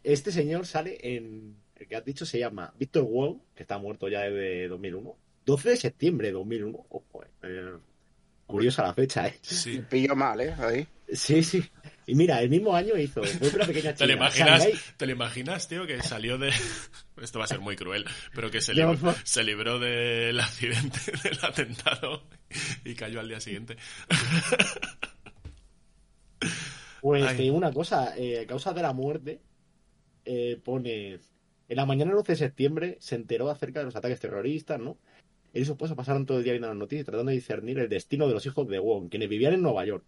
este 0.03 0.31
señor 0.31 0.65
sale 0.65 0.97
en, 1.01 1.55
el 1.75 1.87
que 1.87 1.95
has 1.95 2.05
dicho 2.05 2.25
se 2.25 2.39
llama 2.39 2.73
Víctor 2.77 3.03
Wong, 3.03 3.37
que 3.55 3.63
está 3.63 3.77
muerto 3.77 4.07
ya 4.07 4.21
desde 4.21 4.67
2001, 4.67 5.15
12 5.45 5.69
de 5.69 5.77
septiembre 5.77 6.27
de 6.27 6.33
2001, 6.33 6.85
ojo, 6.89 7.23
eh, 7.43 7.73
curiosa 8.47 8.83
la 8.83 8.93
fecha, 8.93 9.27
¿eh? 9.27 9.37
Sí. 9.41 9.83
Pillo 9.89 10.15
mal, 10.15 10.41
¿eh? 10.41 10.53
Ahí. 10.57 10.87
Sí, 11.13 11.43
sí. 11.43 11.63
Y 12.11 12.15
mira, 12.15 12.41
el 12.41 12.49
mismo 12.49 12.75
año 12.75 12.97
hizo 12.97 13.23
Fue 13.23 13.47
una 13.55 13.65
pequeña 13.65 13.93
¿Te 13.95 14.05
lo 14.05 14.11
china. 14.11 14.25
imaginas, 14.25 14.67
¿Te 14.97 15.05
lo 15.05 15.13
imaginas, 15.13 15.69
tío, 15.69 15.87
que 15.87 16.01
salió 16.01 16.37
de... 16.37 16.49
Esto 17.21 17.39
va 17.39 17.45
a 17.45 17.47
ser 17.47 17.61
muy 17.61 17.77
cruel, 17.77 18.03
pero 18.35 18.51
que 18.51 18.59
se, 18.59 18.73
libró, 18.73 19.15
se 19.23 19.45
libró 19.45 19.79
del 19.79 20.37
accidente, 20.37 20.99
del 21.23 21.39
atentado 21.41 22.23
y 22.83 22.95
cayó 22.95 23.21
al 23.21 23.29
día 23.29 23.39
siguiente. 23.39 23.77
Pues 26.99 27.23
Ay. 27.23 27.37
te 27.37 27.43
digo 27.43 27.55
una 27.55 27.71
cosa, 27.71 28.13
eh, 28.17 28.45
causa 28.45 28.73
de 28.73 28.81
la 28.81 28.91
muerte, 28.91 29.39
eh, 30.25 30.59
pone, 30.61 31.13
en 31.13 31.77
la 31.77 31.85
mañana 31.85 32.11
del 32.11 32.17
11 32.17 32.33
de 32.33 32.37
septiembre 32.37 32.97
se 32.99 33.15
enteró 33.15 33.49
acerca 33.49 33.79
de 33.79 33.85
los 33.85 33.95
ataques 33.95 34.19
terroristas, 34.19 34.81
¿no? 34.81 34.97
Él 35.53 35.61
y 35.61 35.65
su 35.65 35.71
esposa 35.71 35.95
pasaron 35.95 36.25
todo 36.25 36.39
el 36.39 36.43
día 36.43 36.51
viendo 36.51 36.67
las 36.67 36.75
noticias 36.75 37.05
tratando 37.05 37.29
de 37.29 37.35
discernir 37.35 37.79
el 37.79 37.87
destino 37.87 38.27
de 38.27 38.33
los 38.33 38.45
hijos 38.45 38.67
de 38.67 38.79
Wong, 38.79 39.07
quienes 39.09 39.29
vivían 39.29 39.53
en 39.53 39.61
Nueva 39.61 39.85
York. 39.85 40.03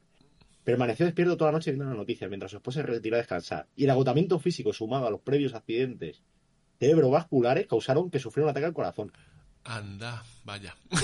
Permaneció 0.64 1.06
despierto 1.06 1.36
toda 1.36 1.52
la 1.52 1.58
noche 1.58 1.72
viendo 1.72 1.86
las 1.86 1.98
noticias 1.98 2.30
mientras 2.30 2.52
su 2.52 2.58
esposa 2.58 2.82
se 2.82 2.88
retiró 2.88 3.16
a 3.16 3.20
descansar. 3.20 3.68
Y 3.76 3.84
el 3.84 3.90
agotamiento 3.90 4.40
físico 4.40 4.72
sumado 4.72 5.08
a 5.08 5.12
los 5.12 5.22
previos 5.22 5.54
accidentes 5.54 6.22
cerebrovasculares 6.80 7.68
causaron 7.68 8.10
que 8.10 8.20
sufriera 8.20 8.46
un 8.46 8.52
ataque 8.52 8.66
al 8.66 8.74
corazón. 8.74 9.12
Anda, 9.64 10.24
vaya. 10.44 10.76
¿eh? 10.92 10.98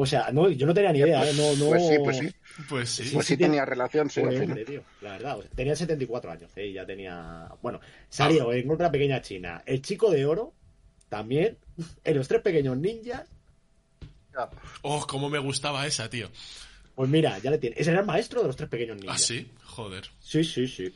O 0.00 0.06
sea, 0.06 0.30
no, 0.32 0.48
yo 0.48 0.64
no 0.64 0.72
tenía 0.72 0.92
ni 0.92 1.00
idea, 1.00 1.28
¿eh? 1.28 1.32
No, 1.34 1.56
no... 1.56 1.70
Pues 1.70 1.88
sí, 1.88 1.96
pues 2.04 2.18
sí. 2.18 2.34
Pues 2.68 2.88
sí. 2.88 3.10
Pues 3.12 3.26
sí 3.26 3.34
sí, 3.34 3.36
tenía 3.36 3.64
relación, 3.64 4.08
sí, 4.08 4.20
hombre, 4.20 4.64
tío, 4.64 4.84
la 5.00 5.12
verdad. 5.12 5.38
o 5.38 5.42
sea, 5.42 5.50
tenía 5.50 5.74
74 5.74 6.30
años, 6.30 6.52
¿eh? 6.54 6.66
y 6.68 6.72
ya 6.74 6.86
tenía. 6.86 7.48
Bueno, 7.62 7.80
salió 8.08 8.52
en 8.52 8.70
otra 8.70 8.92
pequeña 8.92 9.20
china. 9.22 9.62
El 9.66 9.82
chico 9.82 10.10
de 10.12 10.24
oro, 10.24 10.54
también. 11.08 11.58
En 12.04 12.16
los 12.16 12.28
tres 12.28 12.42
pequeños 12.42 12.76
ninjas. 12.76 13.28
Oh, 14.82 15.04
cómo 15.08 15.28
me 15.28 15.40
gustaba 15.40 15.84
esa, 15.86 16.08
tío. 16.08 16.28
Pues 16.98 17.08
mira, 17.10 17.38
ya 17.38 17.52
le 17.52 17.58
tiene. 17.58 17.76
Ese 17.78 17.92
era 17.92 18.00
el 18.00 18.06
maestro 18.06 18.40
de 18.40 18.48
los 18.48 18.56
tres 18.56 18.68
pequeños 18.68 18.96
ninjas. 18.96 19.14
¿Ah, 19.14 19.18
sí? 19.24 19.48
Joder. 19.62 20.10
Sí, 20.18 20.42
sí, 20.42 20.66
sí. 20.66 20.92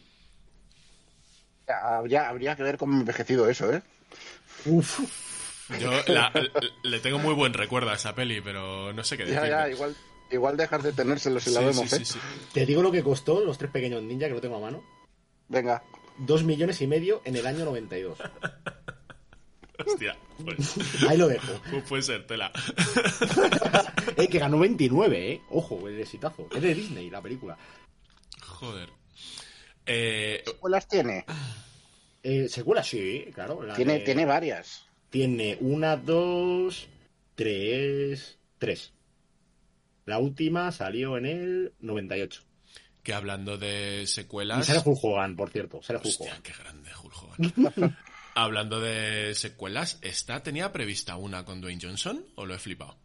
Habría, 1.68 2.28
habría 2.28 2.56
que 2.56 2.64
ver 2.64 2.76
cómo 2.76 2.98
envejecido 2.98 3.48
eso, 3.48 3.72
¿eh? 3.72 3.80
Uf. 4.64 4.98
Yo 5.78 5.92
la- 6.08 6.32
le 6.82 6.98
tengo 6.98 7.20
muy 7.20 7.34
buen 7.34 7.54
recuerdo 7.54 7.90
a 7.90 7.94
esa 7.94 8.16
peli, 8.16 8.40
pero 8.40 8.92
no 8.92 9.04
sé 9.04 9.16
qué 9.16 9.26
decir. 9.26 9.38
Ya, 9.42 9.48
ya, 9.48 9.68
igual, 9.70 9.94
igual 10.32 10.56
dejas 10.56 10.82
de 10.82 10.92
tenérselo 10.92 11.38
si 11.38 11.50
la 11.50 11.60
vemos, 11.60 11.88
sí, 11.88 11.94
¿eh? 11.94 11.98
sí, 12.00 12.04
sí. 12.04 12.18
Te 12.52 12.66
digo 12.66 12.82
lo 12.82 12.90
que 12.90 13.04
costó 13.04 13.38
los 13.44 13.56
tres 13.56 13.70
pequeños 13.70 14.02
ninjas, 14.02 14.26
que 14.28 14.34
no 14.34 14.40
tengo 14.40 14.56
a 14.56 14.60
mano. 14.60 14.82
Venga. 15.48 15.84
Dos 16.18 16.42
millones 16.42 16.80
y 16.82 16.88
medio 16.88 17.22
en 17.24 17.36
el 17.36 17.46
año 17.46 17.64
92. 17.64 18.18
Hostia, 19.86 20.16
pues, 20.44 21.02
Ahí 21.08 21.16
lo 21.18 21.28
dejo. 21.28 21.60
pues 21.70 21.82
puede 21.84 22.02
ser 22.02 22.26
tela. 22.26 22.52
Eh, 24.16 24.28
que 24.28 24.38
ganó 24.38 24.58
29, 24.58 25.32
¿eh? 25.32 25.40
Ojo, 25.50 25.88
el 25.88 25.98
exitazo. 26.00 26.46
Es 26.54 26.60
de 26.60 26.74
Disney 26.74 27.08
la 27.08 27.22
película. 27.22 27.56
Joder. 28.42 28.90
Eh, 29.86 30.44
¿Cuáles 30.60 30.86
tiene? 30.86 31.24
Eh, 32.22 32.46
secuela, 32.48 32.82
sí, 32.82 33.26
claro. 33.34 33.62
la 33.62 33.74
Tiene, 33.74 33.94
de- 33.94 34.00
tiene 34.00 34.26
varias. 34.26 34.84
Tiene 35.08 35.56
una, 35.60 35.96
dos, 35.96 36.88
tres, 37.34 38.38
tres. 38.58 38.92
La 40.04 40.18
última 40.18 40.70
salió 40.72 41.16
en 41.16 41.26
el 41.26 41.72
98. 41.80 42.42
que 43.02 43.14
hablando 43.14 43.56
de 43.56 44.02
Y 44.02 44.06
secuelas... 44.06 44.66
sale 44.66 44.82
Hulk 44.84 44.98
Hogan, 45.02 45.36
por 45.36 45.50
cierto. 45.50 45.82
Sale 45.82 45.98
Hulk 45.98 46.06
Hostia, 46.06 46.30
Hogan. 46.32 46.42
qué 46.42 46.52
grande 46.52 46.90
Hulk 47.02 47.14
Hogan. 47.22 47.98
Hablando 48.34 48.80
de 48.80 49.34
secuelas, 49.34 49.98
¿esta 50.02 50.42
tenía 50.42 50.72
prevista 50.72 51.16
una 51.16 51.44
con 51.44 51.60
Dwayne 51.60 51.80
Johnson 51.82 52.24
o 52.34 52.46
lo 52.46 52.54
he 52.54 52.58
flipado? 52.58 52.96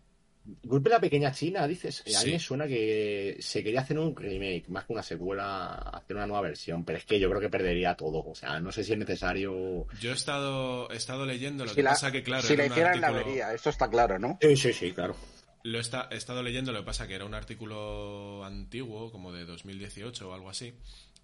Golpe 0.63 0.89
la 0.89 1.01
pequeña 1.01 1.33
China, 1.33 1.67
dices. 1.67 2.01
A 2.07 2.09
Sí. 2.21 2.27
mí 2.27 2.31
me 2.33 2.39
suena 2.39 2.65
que 2.67 3.35
se 3.41 3.61
quería 3.61 3.81
hacer 3.81 3.99
un 3.99 4.15
remake, 4.15 4.69
más 4.69 4.85
que 4.85 4.93
una 4.93 5.03
secuela, 5.03 5.73
hacer 5.73 6.15
una 6.15 6.25
nueva 6.25 6.43
versión. 6.43 6.85
Pero 6.85 6.99
es 6.99 7.03
que 7.05 7.19
yo 7.19 7.27
creo 7.27 7.41
que 7.41 7.49
perdería 7.49 7.95
todo. 7.95 8.23
O 8.25 8.33
sea, 8.33 8.57
no 8.61 8.71
sé 8.71 8.85
si 8.85 8.93
es 8.93 8.97
necesario. 8.97 9.85
Yo 9.99 10.11
he 10.11 10.13
estado, 10.13 10.89
he 10.89 10.95
estado 10.95 11.25
leyendo, 11.25 11.65
lo 11.65 11.71
Si 11.71 11.75
que 11.75 11.83
la, 11.83 11.89
pasa 11.89 12.13
que, 12.13 12.23
claro, 12.23 12.47
si 12.47 12.55
la 12.55 12.67
hicieran 12.67 13.01
la 13.01 13.11
vería, 13.11 13.53
esto 13.53 13.69
está 13.69 13.89
claro, 13.89 14.17
¿no? 14.19 14.37
Sí, 14.41 14.55
sí, 14.55 14.71
sí, 14.71 14.93
claro. 14.93 15.17
Lo 15.63 15.79
he 15.79 15.81
estado 15.81 16.41
leyendo, 16.41 16.71
lo 16.71 16.79
que 16.79 16.85
pasa 16.85 17.07
que 17.09 17.15
era 17.15 17.25
un 17.25 17.33
artículo 17.33 18.45
antiguo, 18.45 19.11
como 19.11 19.33
de 19.33 19.43
2018 19.43 20.29
o 20.29 20.33
algo 20.33 20.49
así, 20.49 20.73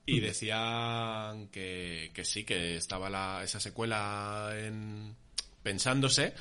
y 0.06 0.20
decían 0.20 1.48
que, 1.48 2.12
que 2.14 2.26
sí, 2.26 2.44
que 2.44 2.76
estaba 2.76 3.10
la, 3.10 3.42
esa 3.44 3.60
secuela 3.60 4.52
en, 4.56 5.16
pensándose, 5.62 6.34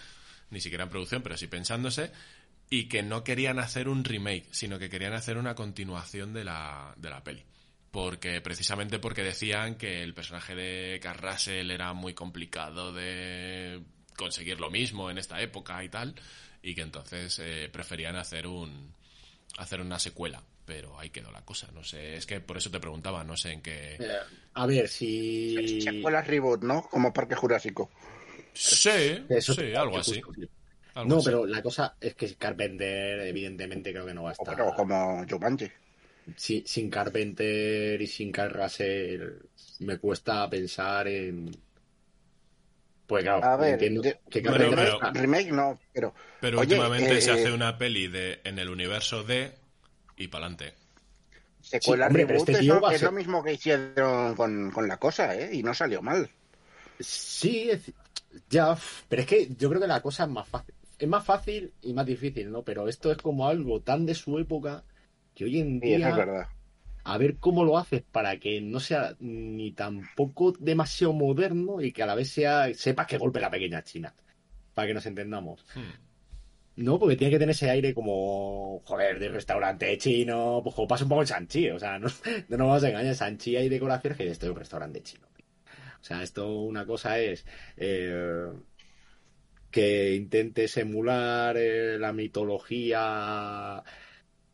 ni 0.50 0.60
siquiera 0.60 0.84
en 0.84 0.90
producción, 0.90 1.22
pero 1.22 1.36
sí 1.36 1.46
pensándose, 1.46 2.10
y 2.68 2.88
que 2.88 3.02
no 3.02 3.22
querían 3.22 3.58
hacer 3.58 3.88
un 3.88 4.04
remake, 4.04 4.48
sino 4.50 4.78
que 4.78 4.88
querían 4.90 5.12
hacer 5.12 5.36
una 5.36 5.54
continuación 5.54 6.32
de 6.32 6.44
la, 6.44 6.94
de 6.96 7.10
la 7.10 7.22
peli. 7.22 7.44
Porque, 7.90 8.40
precisamente 8.40 8.98
porque 8.98 9.22
decían 9.22 9.76
que 9.76 10.02
el 10.02 10.14
personaje 10.14 10.54
de 10.54 10.98
Russell 11.20 11.70
era 11.70 11.92
muy 11.92 12.14
complicado 12.14 12.92
de 12.92 13.82
conseguir 14.16 14.58
lo 14.58 14.70
mismo 14.70 15.10
en 15.10 15.18
esta 15.18 15.40
época 15.42 15.84
y 15.84 15.88
tal, 15.88 16.14
y 16.62 16.74
que 16.74 16.80
entonces 16.80 17.38
eh, 17.38 17.68
preferían 17.70 18.16
hacer 18.16 18.46
un 18.46 18.94
hacer 19.58 19.80
una 19.80 19.98
secuela. 19.98 20.42
Pero 20.64 20.98
ahí 20.98 21.10
quedó 21.10 21.30
la 21.32 21.44
cosa, 21.44 21.68
no 21.72 21.82
sé, 21.82 22.14
es 22.16 22.24
que 22.24 22.40
por 22.40 22.56
eso 22.56 22.70
te 22.70 22.78
preguntaba, 22.78 23.24
no 23.24 23.36
sé 23.36 23.50
en 23.52 23.62
qué... 23.62 23.94
Eh, 23.98 24.08
a 24.54 24.64
ver, 24.66 24.88
si. 24.88 25.80
Secuelas 25.80 26.26
reboot, 26.26 26.62
¿no? 26.62 26.82
Como 26.88 27.12
Parque 27.12 27.34
Jurásico. 27.34 27.90
Sí, 28.52 29.24
Eso- 29.28 29.54
sí, 29.54 29.74
algo 29.74 29.98
así. 29.98 30.14
sí. 30.14 30.20
algo 30.94 31.08
No, 31.08 31.16
así. 31.16 31.24
pero 31.24 31.46
la 31.46 31.62
cosa 31.62 31.96
es 32.00 32.14
que 32.14 32.34
Carpenter, 32.36 33.20
evidentemente, 33.26 33.90
creo 33.92 34.06
que 34.06 34.14
no 34.14 34.22
va 34.24 34.30
a 34.30 34.32
O, 34.38 34.42
estar. 34.42 34.54
pero 34.56 34.72
como 34.76 35.24
Jumanji. 35.28 35.68
Si- 36.36 36.62
sin 36.64 36.88
Carpenter 36.90 38.00
y 38.00 38.06
sin 38.06 38.30
Carl 38.30 38.52
Russell, 38.52 39.22
me 39.80 39.98
cuesta 39.98 40.48
pensar 40.48 41.08
en. 41.08 41.50
Pues 43.06 43.24
claro, 43.24 43.44
A 43.44 43.56
ver, 43.56 43.72
entiendo 43.74 44.00
de- 44.02 44.20
que 44.30 44.40
Bueno, 44.42 44.70
Carpenter 44.70 44.98
pero- 45.00 45.12
Remake 45.12 45.50
no, 45.52 45.78
pero... 45.92 46.14
Pero 46.40 46.60
Oye, 46.60 46.74
últimamente 46.76 47.18
eh, 47.18 47.20
se 47.20 47.32
hace 47.32 47.48
eh, 47.48 47.52
una 47.52 47.76
peli 47.76 48.06
de 48.06 48.40
en 48.44 48.58
el 48.58 48.70
universo 48.70 49.24
de 49.24 49.52
y 50.16 50.28
pa'lante. 50.28 50.74
Secuela 51.60 52.08
Sí, 52.08 52.14
reboot 52.14 52.48
este 52.48 52.52
es 52.52 52.64
lo- 52.66 52.90
es 52.90 53.12
mismo 53.12 53.42
que 53.42 53.52
hicieron 53.54 54.34
con, 54.34 54.70
con 54.72 54.88
la 54.88 54.96
cosa, 54.96 55.34
¿eh? 55.36 55.50
Y 55.54 55.62
no 55.62 55.72
salió 55.74 56.02
mal. 56.02 56.28
Sí, 56.98 57.70
es- 57.70 57.92
ya, 58.50 58.76
pero 59.08 59.22
es 59.22 59.28
que 59.28 59.48
yo 59.58 59.68
creo 59.68 59.80
que 59.80 59.86
la 59.86 60.00
cosa 60.02 60.24
es 60.24 60.30
más 60.30 60.48
fácil. 60.48 60.74
Es 60.98 61.08
más 61.08 61.24
fácil 61.24 61.72
y 61.82 61.92
más 61.92 62.06
difícil, 62.06 62.50
¿no? 62.50 62.62
Pero 62.62 62.88
esto 62.88 63.10
es 63.10 63.18
como 63.18 63.48
algo 63.48 63.80
tan 63.80 64.06
de 64.06 64.14
su 64.14 64.38
época 64.38 64.84
que 65.34 65.44
hoy 65.44 65.60
en 65.60 65.80
Sí, 65.80 65.86
día, 65.86 66.10
es 66.10 66.16
verdad. 66.16 66.46
a 67.04 67.18
ver 67.18 67.36
cómo 67.38 67.64
lo 67.64 67.78
haces 67.78 68.02
para 68.10 68.38
que 68.38 68.60
no 68.60 68.78
sea 68.80 69.16
ni 69.20 69.72
tampoco 69.72 70.52
demasiado 70.58 71.12
moderno 71.12 71.80
y 71.80 71.92
que 71.92 72.02
a 72.02 72.06
la 72.06 72.14
vez 72.14 72.30
sea 72.30 72.72
sepa 72.74 73.06
que 73.06 73.18
golpe 73.18 73.40
la 73.40 73.50
pequeña 73.50 73.82
China. 73.82 74.14
Para 74.74 74.88
que 74.88 74.94
nos 74.94 75.06
entendamos. 75.06 75.64
Hmm. 75.74 75.90
No, 76.76 76.98
porque 76.98 77.16
tiene 77.16 77.30
que 77.30 77.38
tener 77.38 77.54
ese 77.54 77.68
aire 77.70 77.92
como, 77.92 78.80
joder, 78.84 79.18
de 79.18 79.28
restaurante 79.28 79.98
chino, 79.98 80.60
pues 80.64 80.74
como 80.74 80.88
pasa 80.88 81.04
un 81.04 81.10
poco 81.10 81.20
en 81.20 81.26
Sanchi, 81.26 81.68
o 81.70 81.78
sea, 81.78 81.98
no, 81.98 82.08
no 82.48 82.56
nos 82.56 82.66
vamos 82.66 82.84
a 82.84 82.88
engañar, 82.88 83.08
en 83.08 83.14
Sanchi 83.14 83.56
hay 83.56 83.68
decoraciones 83.68 84.16
que 84.16 84.28
esto 84.28 84.46
es 84.46 84.52
un 84.52 84.58
restaurante 84.58 85.02
chino. 85.02 85.26
O 86.00 86.04
sea, 86.04 86.22
esto 86.22 86.50
una 86.50 86.84
cosa 86.84 87.18
es 87.18 87.46
eh, 87.76 88.48
que 89.70 90.14
intentes 90.14 90.76
emular 90.76 91.56
eh, 91.56 91.98
la 91.98 92.12
mitología 92.12 93.82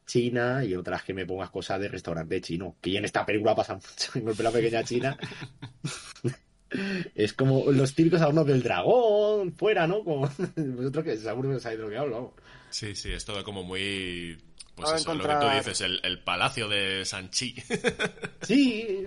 china 0.07 0.65
y 0.65 0.75
otras 0.75 1.05
que 1.05 1.15
me 1.15 1.27
pongas 1.27 1.51
cosas 1.51 1.81
de 1.81 1.89
restaurante 1.89 2.41
chino, 2.41 2.77
que 2.81 2.97
en 2.97 3.05
esta 3.05 3.25
película 3.25 3.55
pasa 3.55 3.75
mucho, 3.75 4.13
en 4.15 4.45
la 4.45 4.51
pequeña 4.51 4.85
china. 4.85 5.17
Es 7.15 7.33
como 7.33 7.71
los 7.73 7.95
típicos 7.95 8.21
adornos 8.21 8.47
del 8.47 8.63
dragón, 8.63 9.53
fuera, 9.53 9.87
¿no? 9.87 10.05
Como 10.05 10.29
vosotros 10.57 11.05
que 11.05 11.17
seguro 11.17 11.51
que 11.55 11.61
sabéis 11.61 11.79
de 11.81 11.85
lo 11.85 11.91
que 11.91 11.99
hablo. 11.99 12.15
vamos. 12.17 12.33
Sí, 12.71 12.95
sí, 12.95 13.11
es 13.13 13.25
todo 13.25 13.43
como 13.45 13.63
muy... 13.63 14.39
Pues 14.75 14.93
eso, 14.93 15.15
lo 15.15 15.21
que 15.25 15.29
encontrar- 15.29 15.41
tú 15.41 15.57
dices, 15.57 15.81
el, 15.81 16.01
el 16.05 16.23
palacio 16.23 16.69
de 16.69 17.05
Sanchi. 17.05 17.55
Sí, 18.43 19.07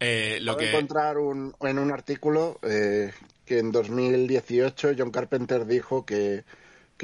Eh, 0.00 0.38
lo 0.42 0.56
que... 0.56 0.70
encontrar 0.70 1.18
un, 1.18 1.54
en 1.60 1.78
un 1.78 1.90
artículo 1.92 2.58
eh, 2.62 3.12
que 3.44 3.58
en 3.58 3.70
2018 3.72 4.92
John 4.98 5.10
Carpenter 5.10 5.66
dijo 5.66 6.04
que 6.04 6.44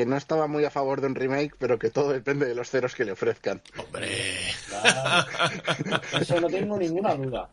que 0.01 0.07
no 0.07 0.17
estaba 0.17 0.47
muy 0.47 0.65
a 0.65 0.71
favor 0.71 1.03
de 1.03 1.09
un 1.09 1.15
remake, 1.15 1.57
pero 1.59 1.79
que 1.79 1.91
todo 1.91 2.11
depende 2.11 2.47
de 2.47 2.55
los 2.55 2.71
ceros 2.71 2.95
que 2.95 3.05
le 3.05 3.13
ofrezcan. 3.13 3.61
Hombre. 3.77 4.09
Claro. 4.67 5.29
Eso 6.19 6.41
no 6.41 6.49
tengo 6.49 6.79
ninguna 6.79 7.15
duda. 7.17 7.51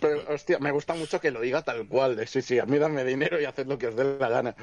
Pero, 0.00 0.24
hostia, 0.32 0.58
me 0.58 0.70
gusta 0.70 0.94
mucho 0.94 1.20
que 1.20 1.30
lo 1.30 1.42
diga 1.42 1.60
tal 1.60 1.86
cual, 1.86 2.16
de 2.16 2.26
sí, 2.26 2.40
sí, 2.40 2.58
a 2.58 2.64
mí 2.64 2.78
dame 2.78 3.04
dinero 3.04 3.38
y 3.38 3.44
haced 3.44 3.66
lo 3.66 3.76
que 3.76 3.88
os 3.88 3.96
dé 3.96 4.16
la 4.18 4.30
gana. 4.30 4.56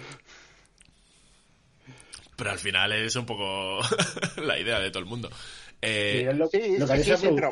Pero 2.35 2.49
al 2.49 2.57
final 2.57 2.91
es 2.93 3.15
un 3.15 3.27
poco 3.27 3.81
la 4.37 4.57
idea 4.57 4.79
de 4.79 4.89
todo 4.89 5.03
el 5.03 5.09
mundo. 5.09 5.29
Eh, 5.85 6.27
es 6.29 6.37
lo, 6.37 6.47
Sí, 6.47 6.77
lo 6.77 6.87
que 6.87 6.93
sí, 7.03 7.11
dice 7.11 7.17
sí, 7.17 7.27
Produ- 7.27 7.35
pero, 7.35 7.49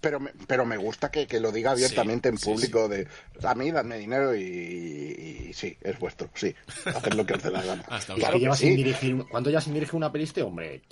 pero, 0.00 0.20
me, 0.20 0.30
pero 0.46 0.64
me 0.64 0.76
gusta 0.76 1.10
que, 1.10 1.26
que 1.26 1.40
lo 1.40 1.52
diga 1.52 1.72
abiertamente 1.72 2.28
en 2.28 2.38
sí, 2.38 2.46
público 2.46 2.88
de 2.88 3.06
a 3.42 3.54
mí 3.54 3.70
dadme 3.70 3.98
dinero 3.98 4.34
y, 4.34 4.40
y 4.40 5.52
sí, 5.52 5.76
es 5.82 5.98
vuestro, 5.98 6.30
sí, 6.34 6.54
haced 6.86 7.12
lo 7.14 7.26
que 7.26 7.34
os 7.34 7.42
dé 7.42 7.50
la 7.50 7.62
gana. 7.62 7.84
hasta 7.88 8.14
Claro 8.14 8.32
que 8.34 8.38
que 8.38 8.44
lleva 8.44 8.56
sí. 8.56 8.66
sin 8.68 8.76
dirigir. 8.76 9.24
¿Cuánto 9.30 9.50
ya 9.50 9.60
sin 9.60 9.74
dirigir 9.74 9.94
una 9.96 10.10
peli 10.12 10.24
este 10.24 10.42
hombre? 10.42 10.82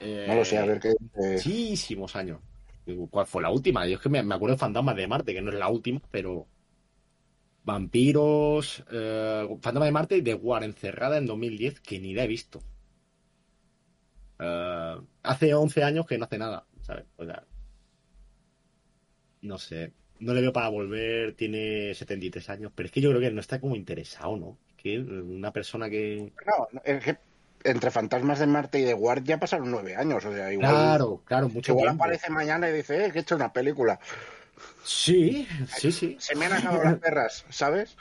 Eh, 0.00 0.24
No 0.28 0.34
lo 0.36 0.44
sé, 0.44 0.58
a 0.58 0.64
ver 0.64 0.80
qué... 0.80 0.90
eh, 0.90 0.94
Muchísimos 1.34 2.16
años. 2.16 2.40
¿Cuál 3.10 3.26
fue 3.26 3.42
la 3.42 3.50
última? 3.50 3.86
Yo 3.86 3.96
es 3.96 4.00
que 4.00 4.08
me, 4.08 4.22
me 4.22 4.34
acuerdo 4.34 4.54
de 4.56 4.60
Fantasmas 4.60 4.96
de 4.96 5.06
Marte, 5.06 5.34
que 5.34 5.42
no 5.42 5.50
es 5.52 5.58
la 5.58 5.68
última, 5.68 6.00
pero. 6.10 6.46
Vampiros. 7.64 8.82
Eh, 8.90 9.46
Fantasma 9.60 9.84
de 9.84 9.92
Marte 9.92 10.16
y 10.16 10.22
The 10.22 10.34
War, 10.34 10.64
encerrada 10.64 11.18
en 11.18 11.26
2010, 11.26 11.80
que 11.80 12.00
ni 12.00 12.14
la 12.14 12.24
he 12.24 12.26
visto. 12.26 12.62
Eh, 14.40 14.96
hace 15.22 15.54
11 15.54 15.84
años 15.84 16.06
que 16.06 16.18
no 16.18 16.24
hace 16.24 16.38
nada, 16.38 16.64
¿sabes? 16.82 17.04
O 17.16 17.24
sea, 17.24 17.44
no 19.42 19.58
sé. 19.58 19.92
No 20.18 20.34
le 20.34 20.42
veo 20.42 20.52
para 20.52 20.68
volver, 20.68 21.34
tiene 21.34 21.94
73 21.94 22.50
años, 22.50 22.72
pero 22.74 22.86
es 22.86 22.92
que 22.92 23.00
yo 23.00 23.10
creo 23.10 23.20
que 23.20 23.30
no 23.30 23.40
está 23.40 23.58
como 23.60 23.74
interesado, 23.76 24.36
¿no? 24.36 24.58
Es 24.68 24.74
que 24.76 24.98
una 24.98 25.52
persona 25.52 25.88
que. 25.88 26.32
No, 26.46 26.80
es 26.84 27.04
que 27.04 27.18
entre 27.64 27.90
Fantasmas 27.90 28.38
de 28.38 28.46
Marte 28.46 28.80
y 28.80 28.84
The 28.84 28.94
Guard 28.94 29.22
ya 29.24 29.38
pasaron 29.38 29.70
nueve 29.70 29.96
años, 29.96 30.24
o 30.24 30.32
sea, 30.32 30.52
igual, 30.52 30.70
Claro, 30.70 31.22
claro, 31.24 31.48
mucho 31.48 31.72
igual 31.72 31.88
tiempo. 31.88 32.04
aparece 32.04 32.30
mañana 32.30 32.68
y 32.68 32.72
dice, 32.72 33.06
eh, 33.06 33.12
que 33.12 33.18
he 33.18 33.22
hecho 33.22 33.36
una 33.36 33.52
película. 33.52 33.98
Sí, 34.82 35.46
sí, 35.78 35.92
sí. 35.92 36.16
Se 36.18 36.34
me 36.34 36.46
han 36.46 36.54
acabado 36.54 36.82
las 36.82 36.98
perras, 36.98 37.44
¿sabes? 37.50 37.96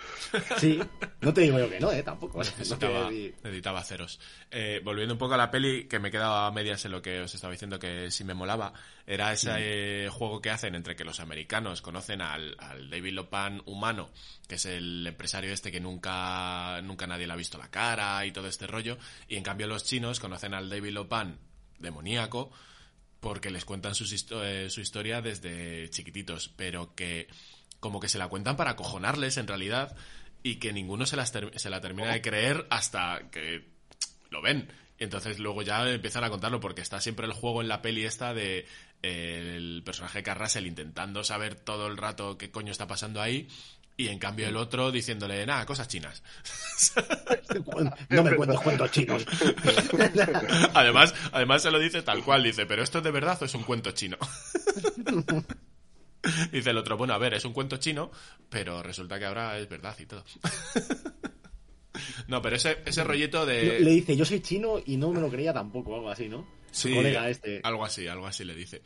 Sí, 0.57 0.79
no 1.21 1.33
te 1.33 1.41
digo 1.41 1.59
yo 1.59 1.69
que 1.69 1.79
no, 1.79 1.91
¿eh? 1.91 2.01
Tampoco. 2.03 2.39
necesitaba, 2.39 3.01
No 3.03 3.09
te- 3.09 3.35
necesitaba 3.43 3.83
ceros. 3.83 4.19
Eh, 4.49 4.81
volviendo 4.83 5.13
un 5.13 5.17
poco 5.19 5.33
a 5.35 5.37
la 5.37 5.51
peli, 5.51 5.87
que 5.87 5.99
me 5.99 6.09
quedaba 6.09 6.47
a 6.47 6.51
medias 6.51 6.83
en 6.85 6.91
lo 6.91 7.01
que 7.01 7.19
os 7.21 7.35
estaba 7.35 7.51
diciendo 7.51 7.77
que 7.79 8.09
sí 8.11 8.23
me 8.23 8.33
molaba, 8.33 8.73
era 9.05 9.31
ese 9.33 9.51
eh, 9.57 10.09
juego 10.09 10.41
que 10.41 10.49
hacen 10.49 10.73
entre 10.73 10.95
que 10.95 11.03
los 11.03 11.19
americanos 11.19 11.81
conocen 11.81 12.21
al, 12.21 12.55
al 12.57 12.89
David 12.89 13.13
Lopan 13.13 13.61
humano, 13.65 14.09
que 14.47 14.55
es 14.55 14.65
el 14.65 15.05
empresario 15.05 15.51
este 15.53 15.71
que 15.71 15.81
nunca, 15.81 16.81
nunca 16.81 17.05
nadie 17.07 17.27
le 17.27 17.33
ha 17.33 17.37
visto 17.37 17.57
la 17.57 17.69
cara 17.69 18.25
y 18.25 18.31
todo 18.31 18.47
este 18.47 18.67
rollo, 18.67 18.97
y 19.27 19.35
en 19.35 19.43
cambio 19.43 19.67
los 19.67 19.83
chinos 19.83 20.19
conocen 20.19 20.53
al 20.53 20.69
David 20.69 20.91
Lopan 20.91 21.37
demoníaco, 21.77 22.51
porque 23.19 23.49
les 23.51 23.65
cuentan 23.65 23.95
sus 23.95 24.13
eh, 24.31 24.69
su 24.69 24.81
historia 24.81 25.21
desde 25.21 25.89
chiquititos, 25.89 26.49
pero 26.55 26.93
que 26.95 27.27
como 27.79 27.99
que 27.99 28.09
se 28.09 28.17
la 28.17 28.27
cuentan 28.27 28.55
para 28.57 28.71
acojonarles 28.71 29.37
en 29.37 29.47
realidad 29.47 29.95
y 30.43 30.55
que 30.55 30.73
ninguno 30.73 31.05
se, 31.05 31.15
las 31.15 31.31
ter- 31.31 31.51
se 31.57 31.69
la 31.69 31.81
termina 31.81 32.11
de 32.13 32.21
creer 32.21 32.65
hasta 32.69 33.29
que 33.31 33.65
lo 34.29 34.41
ven. 34.41 34.71
Entonces 34.97 35.39
luego 35.39 35.61
ya 35.61 35.89
empiezan 35.89 36.25
a 36.25 36.29
contarlo 36.29 36.59
porque 36.59 36.81
está 36.81 36.99
siempre 36.99 37.25
el 37.25 37.31
juego 37.33 37.61
en 37.61 37.69
la 37.69 37.81
peli 37.81 38.03
esta 38.03 38.33
de 38.33 38.65
eh, 39.01 39.53
el 39.55 39.81
personaje 39.85 40.23
Carrasel 40.23 40.67
intentando 40.67 41.23
saber 41.23 41.55
todo 41.55 41.87
el 41.87 41.95
rato 41.95 42.37
qué 42.37 42.51
coño 42.51 42.71
está 42.71 42.85
pasando 42.85 43.21
ahí 43.21 43.47
y 43.99 44.07
en 44.07 44.17
cambio 44.17 44.47
el 44.47 44.55
otro 44.55 44.91
diciéndole, 44.93 45.45
nada, 45.45 45.65
cosas 45.65 45.89
chinas. 45.89 46.23
No 48.09 48.23
me 48.23 48.35
cuentes 48.35 48.59
cuentos 48.61 48.91
chinos. 48.91 49.25
además, 50.73 51.13
además 51.33 51.61
se 51.61 51.69
lo 51.71 51.77
dice 51.79 52.01
tal 52.01 52.23
cual, 52.23 52.43
dice, 52.43 52.65
pero 52.65 52.81
esto 52.81 52.99
es 52.99 53.03
de 53.03 53.11
verdad 53.11 53.37
o 53.41 53.45
es 53.45 53.53
un 53.55 53.63
cuento 53.63 53.91
chino. 53.91 54.17
dice 56.53 56.69
el 56.69 56.77
otro, 56.77 56.95
bueno, 56.95 57.13
a 57.13 57.17
ver, 57.17 57.33
es 57.33 57.43
un 57.43 57.51
cuento 57.51 57.75
chino, 57.75 58.09
pero 58.49 58.81
resulta 58.81 59.19
que 59.19 59.25
ahora 59.25 59.57
es 59.57 59.67
verdad 59.67 59.97
y 59.99 60.05
todo. 60.05 60.23
no, 62.29 62.41
pero 62.41 62.55
ese, 62.55 62.77
ese 62.85 63.03
rollito 63.03 63.45
de... 63.45 63.81
Le 63.81 63.91
dice, 63.91 64.15
yo 64.15 64.23
soy 64.23 64.39
chino 64.39 64.81
y 64.85 64.95
no 64.95 65.11
me 65.11 65.19
lo 65.19 65.29
creía 65.29 65.53
tampoco, 65.53 65.95
algo 65.95 66.09
así, 66.09 66.29
¿no? 66.29 66.47
Su 66.71 66.87
Sí, 66.87 66.95
colega 66.95 67.29
este. 67.29 67.59
algo 67.63 67.83
así, 67.83 68.07
algo 68.07 68.27
así 68.27 68.45
le 68.45 68.55
dice. 68.55 68.81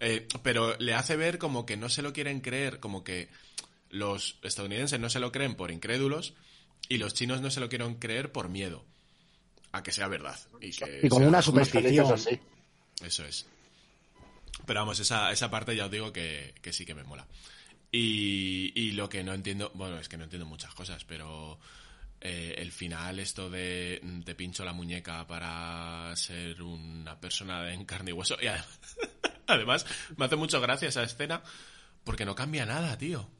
Eh, 0.00 0.26
pero 0.42 0.74
le 0.78 0.94
hace 0.94 1.16
ver 1.16 1.36
como 1.36 1.66
que 1.66 1.76
no 1.76 1.90
se 1.90 2.00
lo 2.00 2.14
quieren 2.14 2.40
creer, 2.40 2.80
como 2.80 3.04
que 3.04 3.28
los 3.90 4.38
estadounidenses 4.42 4.98
no 5.00 5.10
se 5.10 5.20
lo 5.20 5.32
creen 5.32 5.54
por 5.54 5.70
incrédulos 5.70 6.34
y 6.88 6.98
los 6.98 7.14
chinos 7.14 7.40
no 7.40 7.50
se 7.50 7.60
lo 7.60 7.68
quieren 7.68 7.94
creer 7.96 8.32
por 8.32 8.48
miedo 8.48 8.84
a 9.72 9.82
que 9.82 9.92
sea 9.92 10.08
verdad. 10.08 10.38
Y, 10.60 10.70
que 10.72 11.00
Y 11.02 11.08
como 11.08 11.20
sea- 11.22 11.28
una 11.28 11.42
superstición. 11.42 12.12
así. 12.12 12.38
Eso 13.02 13.24
es. 13.24 13.46
Pero 14.66 14.80
vamos, 14.80 14.98
esa, 15.00 15.30
esa 15.32 15.50
parte 15.50 15.74
ya 15.76 15.86
os 15.86 15.90
digo 15.90 16.12
que, 16.12 16.54
que 16.62 16.72
sí 16.72 16.84
que 16.84 16.94
me 16.94 17.04
mola. 17.04 17.26
Y, 17.92 18.72
y 18.74 18.92
lo 18.92 19.08
que 19.08 19.22
no 19.24 19.32
entiendo, 19.32 19.70
bueno, 19.74 19.98
es 19.98 20.08
que 20.08 20.16
no 20.16 20.24
entiendo 20.24 20.46
muchas 20.46 20.74
cosas, 20.74 21.04
pero 21.04 21.58
eh, 22.20 22.54
el 22.58 22.70
final, 22.72 23.18
esto 23.18 23.48
de 23.48 24.02
te 24.24 24.34
pincho 24.34 24.64
la 24.64 24.72
muñeca 24.72 25.26
para 25.26 26.14
ser 26.16 26.60
una 26.62 27.18
persona 27.20 27.72
en 27.72 27.84
carne 27.86 28.10
y 28.10 28.14
hueso. 28.14 28.36
Y 28.42 28.46
además, 28.48 28.80
además, 29.46 29.86
me 30.16 30.24
hace 30.26 30.36
mucho 30.36 30.60
gracia 30.60 30.88
esa 30.88 31.02
escena 31.02 31.42
porque 32.04 32.24
no 32.26 32.34
cambia 32.34 32.66
nada, 32.66 32.98
tío. 32.98 33.30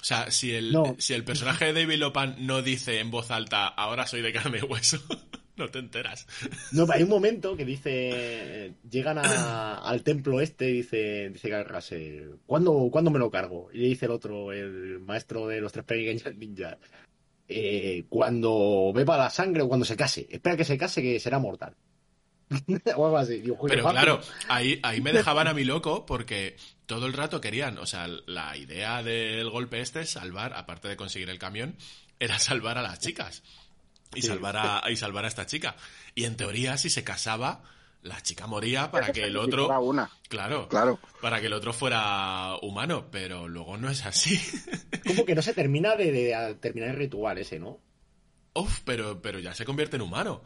O 0.00 0.04
sea, 0.04 0.30
si 0.30 0.54
el, 0.54 0.72
No. 0.72 0.94
si 0.98 1.14
el 1.14 1.24
personaje 1.24 1.66
de 1.72 1.72
David 1.82 1.98
Lopan 1.98 2.36
no 2.46 2.62
dice 2.62 3.00
en 3.00 3.10
voz 3.10 3.30
alta, 3.30 3.66
ahora 3.66 4.06
soy 4.06 4.22
de 4.22 4.32
carne 4.32 4.58
y 4.62 4.64
hueso, 4.64 4.98
no 5.56 5.68
te 5.70 5.80
enteras. 5.80 6.26
No, 6.70 6.86
hay 6.92 7.02
un 7.02 7.08
momento 7.08 7.56
que 7.56 7.64
dice, 7.64 8.74
llegan 8.88 9.18
a- 9.18 9.78
al 9.78 10.02
templo 10.04 10.40
este 10.40 10.70
y 10.70 10.72
dice, 10.74 11.30
dice 11.30 11.48
Garrase, 11.48 12.28
¿cuándo, 12.46 12.88
¿cuándo 12.92 13.10
me 13.10 13.18
lo 13.18 13.28
cargo? 13.30 13.68
Y 13.72 13.78
le 13.78 13.88
dice 13.88 14.06
el 14.06 14.12
otro, 14.12 14.52
el 14.52 15.00
maestro 15.00 15.48
de 15.48 15.60
los 15.60 15.72
tres 15.72 15.84
pequeños 15.84 16.22
ninjas, 16.36 16.76
eh, 17.48 18.04
cuando 18.08 18.92
beba 18.94 19.16
la 19.18 19.30
sangre 19.30 19.62
o 19.62 19.68
cuando 19.68 19.84
se 19.84 19.96
case. 19.96 20.28
Espera 20.30 20.56
que 20.56 20.64
se 20.64 20.78
case 20.78 21.02
que 21.02 21.18
será 21.18 21.38
mortal. 21.40 21.74
o 22.96 23.04
algo 23.04 23.18
así. 23.18 23.40
Digo, 23.40 23.56
joder, 23.56 23.76
Pero 23.78 23.90
claro, 23.90 24.20
ahí, 24.48 24.78
ahí 24.82 25.00
me 25.00 25.12
dejaban 25.12 25.48
a 25.48 25.54
mí 25.54 25.64
loco 25.64 26.06
porque 26.06 26.56
todo 26.88 27.06
el 27.06 27.12
rato 27.12 27.40
querían, 27.40 27.78
o 27.78 27.86
sea, 27.86 28.08
la 28.26 28.56
idea 28.56 29.04
del 29.04 29.48
golpe 29.50 29.80
este 29.80 30.00
es 30.00 30.10
salvar, 30.10 30.54
aparte 30.54 30.88
de 30.88 30.96
conseguir 30.96 31.30
el 31.30 31.38
camión, 31.38 31.76
era 32.18 32.38
salvar 32.40 32.78
a 32.78 32.82
las 32.82 32.98
chicas. 32.98 33.44
Y 34.14 34.22
Sí. 34.22 34.28
salvar 34.28 34.56
a, 34.56 34.90
y 34.90 34.96
salvar 34.96 35.26
a 35.26 35.28
esta 35.28 35.44
chica. 35.46 35.76
Y 36.14 36.24
en 36.24 36.34
teoría, 36.36 36.78
si 36.78 36.88
se 36.88 37.04
casaba, 37.04 37.62
la 38.00 38.22
chica 38.22 38.46
moría 38.46 38.90
para 38.90 39.12
que 39.12 39.24
el 39.24 39.36
otro. 39.36 39.68
Una, 39.80 40.10
Claro, 40.28 40.66
claro. 40.68 40.98
para 41.20 41.40
que 41.40 41.46
el 41.48 41.52
otro 41.52 41.74
fuera 41.74 42.56
humano, 42.62 43.08
pero 43.10 43.48
luego 43.48 43.76
no 43.76 43.90
es 43.90 44.06
así. 44.06 44.40
Como 45.06 45.26
que 45.26 45.34
no 45.34 45.42
se 45.42 45.52
termina 45.52 45.94
de, 45.94 46.10
de- 46.10 46.54
terminar 46.54 46.88
el 46.90 46.96
ritual 46.96 47.36
ese, 47.36 47.58
¿no? 47.58 47.78
Uf, 48.54 48.80
pero, 48.86 49.20
pero 49.20 49.38
ya 49.40 49.54
se 49.54 49.66
convierte 49.66 49.96
en 49.96 50.02
humano. 50.02 50.42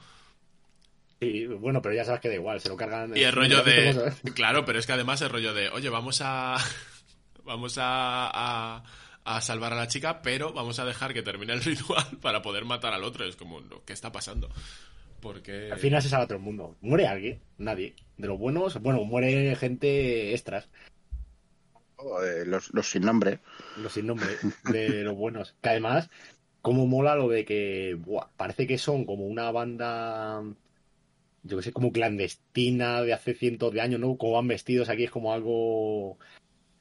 Sí, 1.23 1.47
bueno, 1.47 1.81
pero 1.81 1.95
ya 1.95 2.05
sabes 2.05 2.21
que 2.21 2.29
da 2.29 2.35
igual, 2.35 2.61
se 2.61 2.69
lo 2.69 2.77
cargan. 2.77 3.17
Y 3.17 3.23
el 3.23 3.31
rollo 3.33 3.63
de. 3.63 4.13
Claro, 4.35 4.65
pero 4.65 4.81
es 4.81 4.87
que 4.87 4.93
además 4.93 5.23
el 5.23 5.31
rollo 5.31 5.55
de, 5.55 5.69
oye, 5.69 5.89
vamos 5.89 6.21
a. 6.21 6.57
Vamos 7.45 7.77
a, 7.79 8.29
a, 8.33 8.85
a 9.25 9.41
salvar 9.41 9.73
a 9.73 9.77
la 9.77 9.89
chica, 9.89 10.23
pero 10.23 10.53
vamos 10.53 10.79
a 10.79 10.85
dejar 10.85 11.13
que 11.13 11.23
termine 11.23 11.53
el 11.53 11.61
ritual 11.65 12.07
para 12.21 12.41
poder 12.43 12.65
matar 12.65 12.93
al 12.93 13.03
otro. 13.05 13.25
Es 13.25 13.35
como, 13.37 13.61
no, 13.61 13.85
¿qué 13.85 13.93
está 13.93 14.11
pasando? 14.13 14.49
Porque. 15.21 15.71
Al 15.73 15.79
final 15.79 16.03
se 16.03 16.09
salva 16.09 16.27
todo 16.27 16.39
el 16.39 16.45
mundo. 16.45 16.77
¿Muere 16.81 17.07
alguien? 17.09 17.41
Nadie. 17.59 17.95
De 18.17 18.27
los 18.29 18.39
buenos, 18.39 18.81
bueno, 18.81 19.03
muere 19.05 19.55
gente 19.57 20.33
extras, 20.33 20.69
Eh, 21.99 22.45
los, 22.47 22.73
los 22.75 22.89
sin 22.91 23.03
nombre. 23.03 23.41
los 23.77 23.93
sin 23.93 24.07
nombre, 24.07 24.29
de 24.65 24.89
los 25.05 25.15
buenos. 25.17 25.55
Que 25.61 25.69
además, 25.71 26.11
como 26.61 26.87
mola 26.87 27.17
lo 27.17 27.29
de 27.29 27.45
que 27.45 27.97
buah, 27.99 28.29
parece 28.37 28.67
que 28.69 28.79
son 28.79 29.05
como 29.05 29.25
una 29.27 29.51
banda, 29.51 30.43
yo 31.43 31.57
que 31.57 31.63
sé, 31.63 31.73
como 31.73 31.93
clandestina 31.93 33.03
de 33.03 33.13
hace 33.13 33.35
cientos 33.35 33.73
de 33.73 33.81
años, 33.81 34.01
¿no? 34.01 34.17
Como 34.17 34.33
van 34.35 34.49
vestidos 34.49 34.89
aquí 34.89 35.05
es 35.05 35.11
como 35.11 35.33
algo 35.33 36.19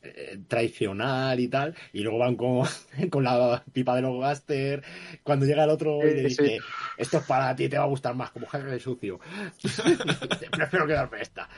eh, 0.03 0.39
tradicional 0.47 1.39
y 1.39 1.47
tal, 1.47 1.75
y 1.93 2.01
luego 2.01 2.19
van 2.19 2.35
con, 2.35 2.67
con 3.09 3.23
la 3.23 3.63
pipa 3.71 3.95
de 3.95 4.01
los 4.01 4.19
gaster, 4.19 4.83
cuando 5.23 5.45
llega 5.45 5.63
el 5.63 5.69
otro 5.69 5.99
y 6.07 6.13
le 6.13 6.29
sí. 6.29 6.43
dice, 6.43 6.59
esto 6.97 7.17
es 7.17 7.25
para 7.25 7.55
ti, 7.55 7.69
te 7.69 7.77
va 7.77 7.83
a 7.83 7.87
gustar 7.87 8.15
más, 8.15 8.31
como 8.31 8.47
el 8.53 8.79
sucio. 8.81 9.19
Prefiero 10.51 10.87
quedarme 10.87 11.21
esta. 11.21 11.49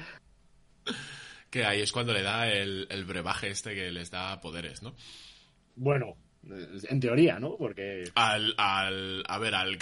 Que 1.49 1.66
ahí 1.66 1.82
es 1.82 1.91
cuando 1.91 2.14
le 2.14 2.24
da 2.24 2.49
el, 2.49 2.88
el 2.89 3.06
brebaje 3.06 3.49
este 3.49 3.76
que 3.76 3.91
les 3.91 4.12
da 4.12 4.41
poderes, 4.41 4.82
¿no? 4.82 4.95
Bueno, 5.76 6.18
en 6.89 6.99
teoría, 6.99 7.39
¿no? 7.39 7.56
Porque 7.58 8.06
Al, 8.16 8.54
al, 8.58 9.24
a 9.28 9.39
ver, 9.39 9.56
al, 9.56 9.78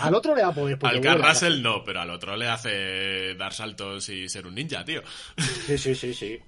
al 0.00 0.14
otro 0.14 0.34
le 0.34 0.42
da 0.42 0.52
poder. 0.52 0.78
al 0.82 1.00
vuela. 1.00 1.16
Carrasel 1.16 1.62
no, 1.62 1.84
pero 1.84 2.00
al 2.00 2.10
otro 2.10 2.36
le 2.36 2.48
hace 2.48 3.34
dar 3.34 3.52
saltos 3.52 4.08
y 4.08 4.28
ser 4.28 4.46
un 4.46 4.54
ninja, 4.54 4.84
tío. 4.84 5.02
Sí, 5.66 5.78
sí, 5.78 5.94
sí, 5.94 6.14
sí. 6.14 6.38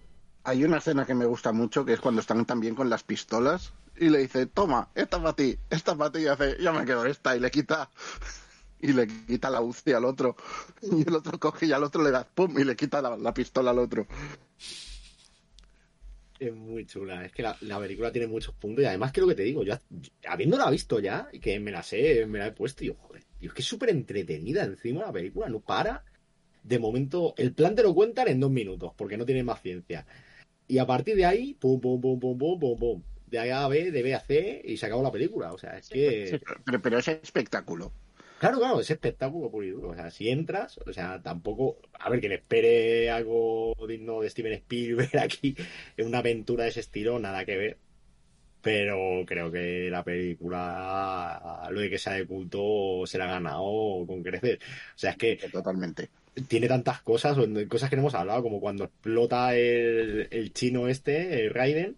Hay 0.45 0.64
una 0.64 0.78
escena 0.78 1.05
que 1.05 1.14
me 1.14 1.26
gusta 1.26 1.53
mucho, 1.53 1.84
que 1.84 1.93
es 1.95 2.01
cuando 2.01 2.20
están 2.20 2.45
también 2.47 2.74
con 2.74 2.89
las 2.89 3.03
pistolas 3.03 3.72
y 3.99 4.11
le 4.11 4.18
dice, 4.18 4.47
toma, 4.47 4.91
esta 4.95 5.18
para 5.18 5.34
ti, 5.34 5.59
esta 5.70 5.97
para 5.97 6.12
ti, 6.12 6.20
y 6.20 6.26
hace, 6.26 6.57
ya 6.61 6.72
me 6.72 6.84
quedo 6.84 7.05
esta, 7.07 7.37
y 7.37 7.41
le 7.41 7.51
quita 7.51 7.91
y 8.80 8.93
le 8.93 9.07
quita 9.07 9.51
la 9.51 9.61
UCI 9.61 9.93
al 9.93 10.05
otro. 10.05 10.37
Y 10.82 11.07
el 11.09 11.14
otro 11.14 11.39
coge 11.39 11.66
y 11.66 11.72
al 11.72 11.84
otro 11.84 12.03
le 12.03 12.11
da 12.11 12.24
pum 12.24 12.59
y 12.59 12.64
le 12.64 12.76
quita 12.76 13.01
la, 13.03 13.16
la 13.16 13.34
pistola 13.34 13.70
al 13.70 13.78
otro. 13.78 14.07
Es 16.39 16.55
muy 16.55 16.84
chula. 16.87 17.24
Es 17.24 17.32
que 17.32 17.43
la, 17.43 17.57
la 17.62 17.78
película 17.78 18.12
tiene 18.12 18.26
muchos 18.26 18.55
puntos 18.55 18.82
y 18.82 18.87
además 18.87 19.16
lo 19.16 19.26
que 19.26 19.34
te 19.34 19.43
digo, 19.43 19.64
yo, 19.64 19.74
yo 19.89 20.11
habiéndola 20.28 20.70
visto 20.70 21.01
ya 21.01 21.28
y 21.32 21.41
que 21.41 21.59
me 21.59 21.70
la 21.70 21.82
sé, 21.82 22.26
me 22.26 22.39
la 22.39 22.49
he 22.49 22.53
puesto 22.53 22.84
y 22.84 22.89
yo, 22.89 22.95
joder, 22.95 23.22
tío, 23.39 23.51
es 23.51 23.55
que 23.55 23.62
es 23.62 23.68
súper 23.68 23.91
entretenida 23.91 24.64
encima 24.64 25.03
la 25.03 25.12
película, 25.12 25.49
no 25.49 25.61
para. 25.61 26.05
De 26.62 26.78
momento, 26.78 27.34
el 27.37 27.53
plan 27.53 27.74
te 27.74 27.82
lo 27.82 27.95
cuentan 27.95 28.28
en 28.28 28.41
dos 28.41 28.51
minutos 28.51 28.93
porque 28.97 29.16
no 29.16 29.24
tiene 29.24 29.45
más 29.45 29.62
ciencia. 29.62 30.07
Y 30.68 30.78
a 30.78 30.87
partir 30.87 31.16
de 31.16 31.26
ahí, 31.26 31.55
pum, 31.55 31.80
pum, 31.80 32.01
pum, 32.01 32.18
pum, 32.18 32.37
pum, 32.39 32.59
pum, 32.59 32.76
pum. 32.78 33.03
De 33.26 33.53
A 33.53 33.64
a 33.64 33.68
B, 33.68 33.91
de 33.91 34.03
B 34.03 34.14
a 34.14 34.20
C 34.20 34.62
y 34.64 34.76
se 34.76 34.87
acabó 34.87 35.03
la 35.03 35.12
película. 35.12 35.53
O 35.53 35.59
sea, 35.59 35.78
es 35.78 35.89
que. 35.89 36.41
Pero, 36.64 36.82
pero 36.82 36.99
es 36.99 37.09
espectáculo. 37.09 37.93
Claro, 38.39 38.59
claro, 38.59 38.80
es 38.80 38.91
espectáculo 38.91 39.51
puro 39.51 39.66
y 39.66 39.70
duro. 39.70 39.91
O 39.91 39.95
sea, 39.95 40.11
si 40.11 40.28
entras, 40.28 40.78
o 40.78 40.93
sea, 40.93 41.22
tampoco. 41.22 41.78
A 41.99 42.11
ver, 42.11 42.20
quien 42.20 42.32
espere 42.32 43.11
algo 43.11 43.74
digno 43.89 44.20
de 44.20 44.30
Steven 44.30 44.53
Spielberg 44.53 45.16
aquí, 45.22 45.57
en 45.97 46.07
una 46.07 46.18
aventura 46.18 46.64
de 46.64 46.70
ese 46.70 46.80
estilo, 46.80 47.18
nada 47.18 47.45
que 47.45 47.57
ver. 47.57 47.78
Pero 48.67 49.25
creo 49.25 49.49
que 49.53 49.89
la 49.89 50.03
película, 50.03 51.69
lo 51.71 51.79
de 51.81 51.89
que 51.89 51.99
sea 51.99 52.14
de 52.14 52.27
culto, 52.27 53.07
se 53.07 53.17
la 53.17 53.27
ha 53.27 53.35
ganado 53.35 54.05
con 54.09 54.25
creces. 54.25 54.59
O 54.59 54.99
sea, 54.99 55.12
es 55.12 55.17
que 55.17 55.37
Totalmente. 55.53 56.11
tiene 56.49 56.67
tantas 56.67 57.01
cosas, 57.03 57.39
cosas 57.69 57.89
que 57.89 57.95
no 57.95 58.03
hemos 58.03 58.14
hablado, 58.17 58.43
como 58.43 58.59
cuando 58.61 58.83
explota 58.85 59.55
el, 59.55 60.27
el 60.33 60.53
chino 60.53 60.89
este, 60.89 61.45
el 61.45 61.55
Raiden, 61.55 61.97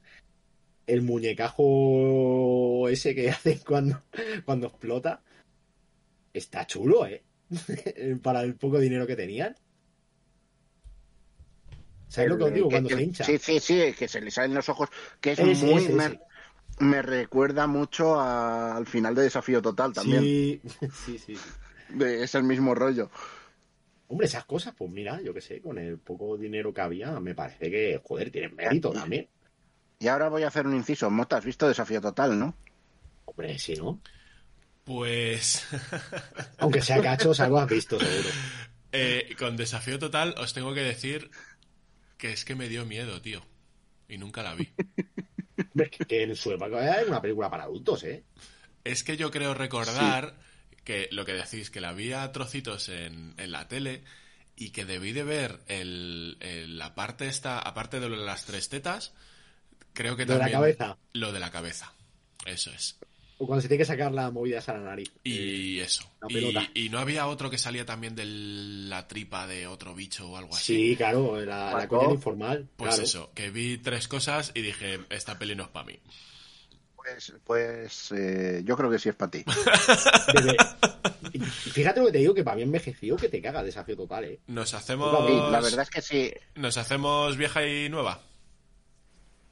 el 0.86 1.00
muñecajo 1.00 2.86
ese 2.90 3.14
que 3.14 3.30
hacen 3.30 3.60
cuando, 3.66 4.02
cuando 4.44 4.66
explota. 4.66 5.22
Está 6.34 6.66
chulo, 6.66 7.06
¿eh? 7.06 7.22
Para 8.22 8.42
el 8.42 8.56
poco 8.56 8.78
dinero 8.78 9.06
que 9.06 9.16
tenían. 9.16 9.54
¿Sabes 12.08 12.30
lo 12.30 12.38
que 12.38 12.44
os 12.44 12.54
digo? 12.54 12.68
Que- 12.68 12.74
Cuando 12.74 12.88
que- 12.88 12.94
se 12.96 13.02
hincha. 13.02 13.24
Sí, 13.24 13.38
sí, 13.38 13.60
sí, 13.60 13.92
que 13.98 14.08
se 14.08 14.20
le 14.20 14.30
salen 14.30 14.54
los 14.54 14.68
ojos. 14.68 14.88
Que 15.20 15.32
es 15.32 15.38
Ese, 15.38 15.66
muy. 15.66 15.82
ese, 15.82 15.92
me, 15.92 16.04
ese. 16.06 16.20
Me 16.80 17.02
recuerda 17.02 17.66
mucho 17.66 18.18
a- 18.20 18.76
al 18.76 18.86
final 18.86 19.14
de 19.14 19.22
Desafío 19.22 19.60
Total 19.62 19.92
también. 19.92 20.22
Sí, 20.22 20.60
sí, 20.64 21.18
sí. 21.26 21.36
sí. 21.36 21.38
De- 21.90 22.22
es 22.22 22.34
el 22.34 22.42
mismo 22.44 22.74
rollo. 22.74 23.10
Hombre, 24.08 24.26
esas 24.26 24.44
cosas, 24.46 24.74
pues 24.76 24.90
mira, 24.90 25.20
yo 25.20 25.34
qué 25.34 25.40
sé, 25.40 25.60
con 25.60 25.76
el 25.78 25.98
poco 25.98 26.36
dinero 26.38 26.72
que 26.72 26.80
había, 26.80 27.18
me 27.20 27.34
parece 27.34 27.70
que, 27.70 28.00
joder, 28.04 28.30
tienen 28.30 28.54
mérito 28.56 28.90
también. 28.90 29.28
Y 29.98 30.08
ahora 30.08 30.28
voy 30.28 30.44
a 30.44 30.48
hacer 30.48 30.66
un 30.66 30.74
inciso. 30.76 31.10
Mota, 31.10 31.36
has 31.36 31.44
visto 31.44 31.68
Desafío 31.68 32.00
Total, 32.00 32.38
¿no? 32.38 32.54
Hombre, 33.26 33.58
si 33.58 33.74
no. 33.74 34.00
Pues 34.84 35.66
Aunque 36.58 36.80
sea 36.80 37.02
cachos, 37.02 37.40
algo 37.40 37.58
has 37.58 37.68
visto, 37.68 37.98
seguro. 38.00 38.28
eh, 38.92 39.34
con 39.38 39.56
desafío 39.58 39.98
total 39.98 40.34
os 40.38 40.54
tengo 40.54 40.72
que 40.72 40.80
decir 40.80 41.30
que 42.16 42.32
es 42.32 42.46
que 42.46 42.54
me 42.54 42.68
dio 42.68 42.86
miedo, 42.86 43.20
tío. 43.20 43.42
Y 44.08 44.16
nunca 44.16 44.42
la 44.42 44.54
vi. 44.54 44.72
Hombre, 45.78 45.90
que, 45.90 46.04
que 46.06 46.22
en 46.22 46.36
su 46.36 46.52
época 46.52 46.82
era 47.00 47.06
una 47.08 47.20
película 47.22 47.50
para 47.50 47.64
adultos, 47.64 48.02
¿eh? 48.04 48.24
Es 48.84 49.04
que 49.04 49.16
yo 49.16 49.30
creo 49.30 49.54
recordar 49.54 50.34
que 50.84 51.08
lo 51.12 51.24
que 51.24 51.32
decís, 51.34 51.70
que 51.70 51.80
la 51.80 51.92
vi 51.92 52.12
a 52.12 52.32
trocitos 52.32 52.88
en, 52.88 53.34
en 53.36 53.52
la 53.52 53.68
tele 53.68 54.02
y 54.56 54.70
que 54.70 54.84
debí 54.84 55.12
de 55.12 55.24
ver 55.24 55.60
el, 55.68 56.36
el- 56.40 56.78
la 56.78 56.94
parte 56.94 57.26
esta, 57.28 57.58
aparte 57.58 58.00
de 58.00 58.08
las 58.08 58.44
tres 58.46 58.68
tetas, 58.68 59.12
creo 59.92 60.16
que 60.16 60.26
Lo 60.26 60.32
de 60.34 60.38
la 60.38 60.44
también... 60.50 60.60
cabeza. 60.60 60.98
Lo 61.12 61.32
de 61.32 61.40
la 61.40 61.50
cabeza. 61.50 61.92
Eso 62.46 62.70
es. 62.70 62.98
O 63.40 63.46
cuando 63.46 63.62
se 63.62 63.68
tiene 63.68 63.82
que 63.82 63.84
sacar 63.84 64.10
la 64.12 64.30
movida 64.30 64.58
esa 64.58 64.72
a 64.72 64.78
la 64.78 64.84
nariz. 64.84 65.12
Y 65.22 65.78
eso. 65.78 66.02
la 66.20 66.28
pelota. 66.28 66.68
Y, 66.74 66.86
y 66.86 66.88
no 66.88 66.98
había 66.98 67.26
otro 67.28 67.50
que 67.50 67.58
salía 67.58 67.86
también 67.86 68.16
de 68.16 68.24
la 68.26 69.06
tripa 69.06 69.46
de 69.46 69.66
otro 69.68 69.94
bicho 69.94 70.28
o 70.28 70.36
algo 70.36 70.54
así. 70.54 70.90
Sí, 70.90 70.96
claro, 70.96 71.40
la, 71.44 71.72
la 71.72 71.88
coña 71.88 72.12
informal. 72.12 72.68
Pues 72.76 72.88
claro. 72.90 73.02
eso, 73.04 73.30
que 73.34 73.50
vi 73.50 73.78
tres 73.78 74.08
cosas 74.08 74.50
y 74.54 74.62
dije, 74.62 75.00
esta 75.10 75.38
peli 75.38 75.54
no 75.54 75.64
es 75.64 75.68
para 75.68 75.86
mí. 75.86 75.98
Pues, 76.96 77.32
pues 77.44 78.12
eh, 78.12 78.62
yo 78.64 78.76
creo 78.76 78.90
que 78.90 78.98
sí 78.98 79.08
es 79.08 79.14
para 79.14 79.30
ti. 79.30 79.44
Fíjate 81.72 82.00
lo 82.00 82.06
que 82.06 82.12
te 82.12 82.18
digo, 82.18 82.34
que 82.34 82.44
para 82.44 82.56
mí 82.56 82.62
envejeció 82.62 83.16
que 83.16 83.28
te 83.28 83.40
caga 83.40 83.62
desafío 83.62 83.96
total, 83.96 84.24
¿eh? 84.24 84.40
Nos 84.48 84.70
Sí, 84.70 84.76
hacemos... 84.76 85.12
la 85.50 85.60
verdad 85.60 85.82
es 85.82 85.90
que 85.90 86.02
sí. 86.02 86.32
Nos 86.56 86.76
hacemos 86.76 87.36
vieja 87.36 87.64
y 87.66 87.88
nueva. 87.88 88.20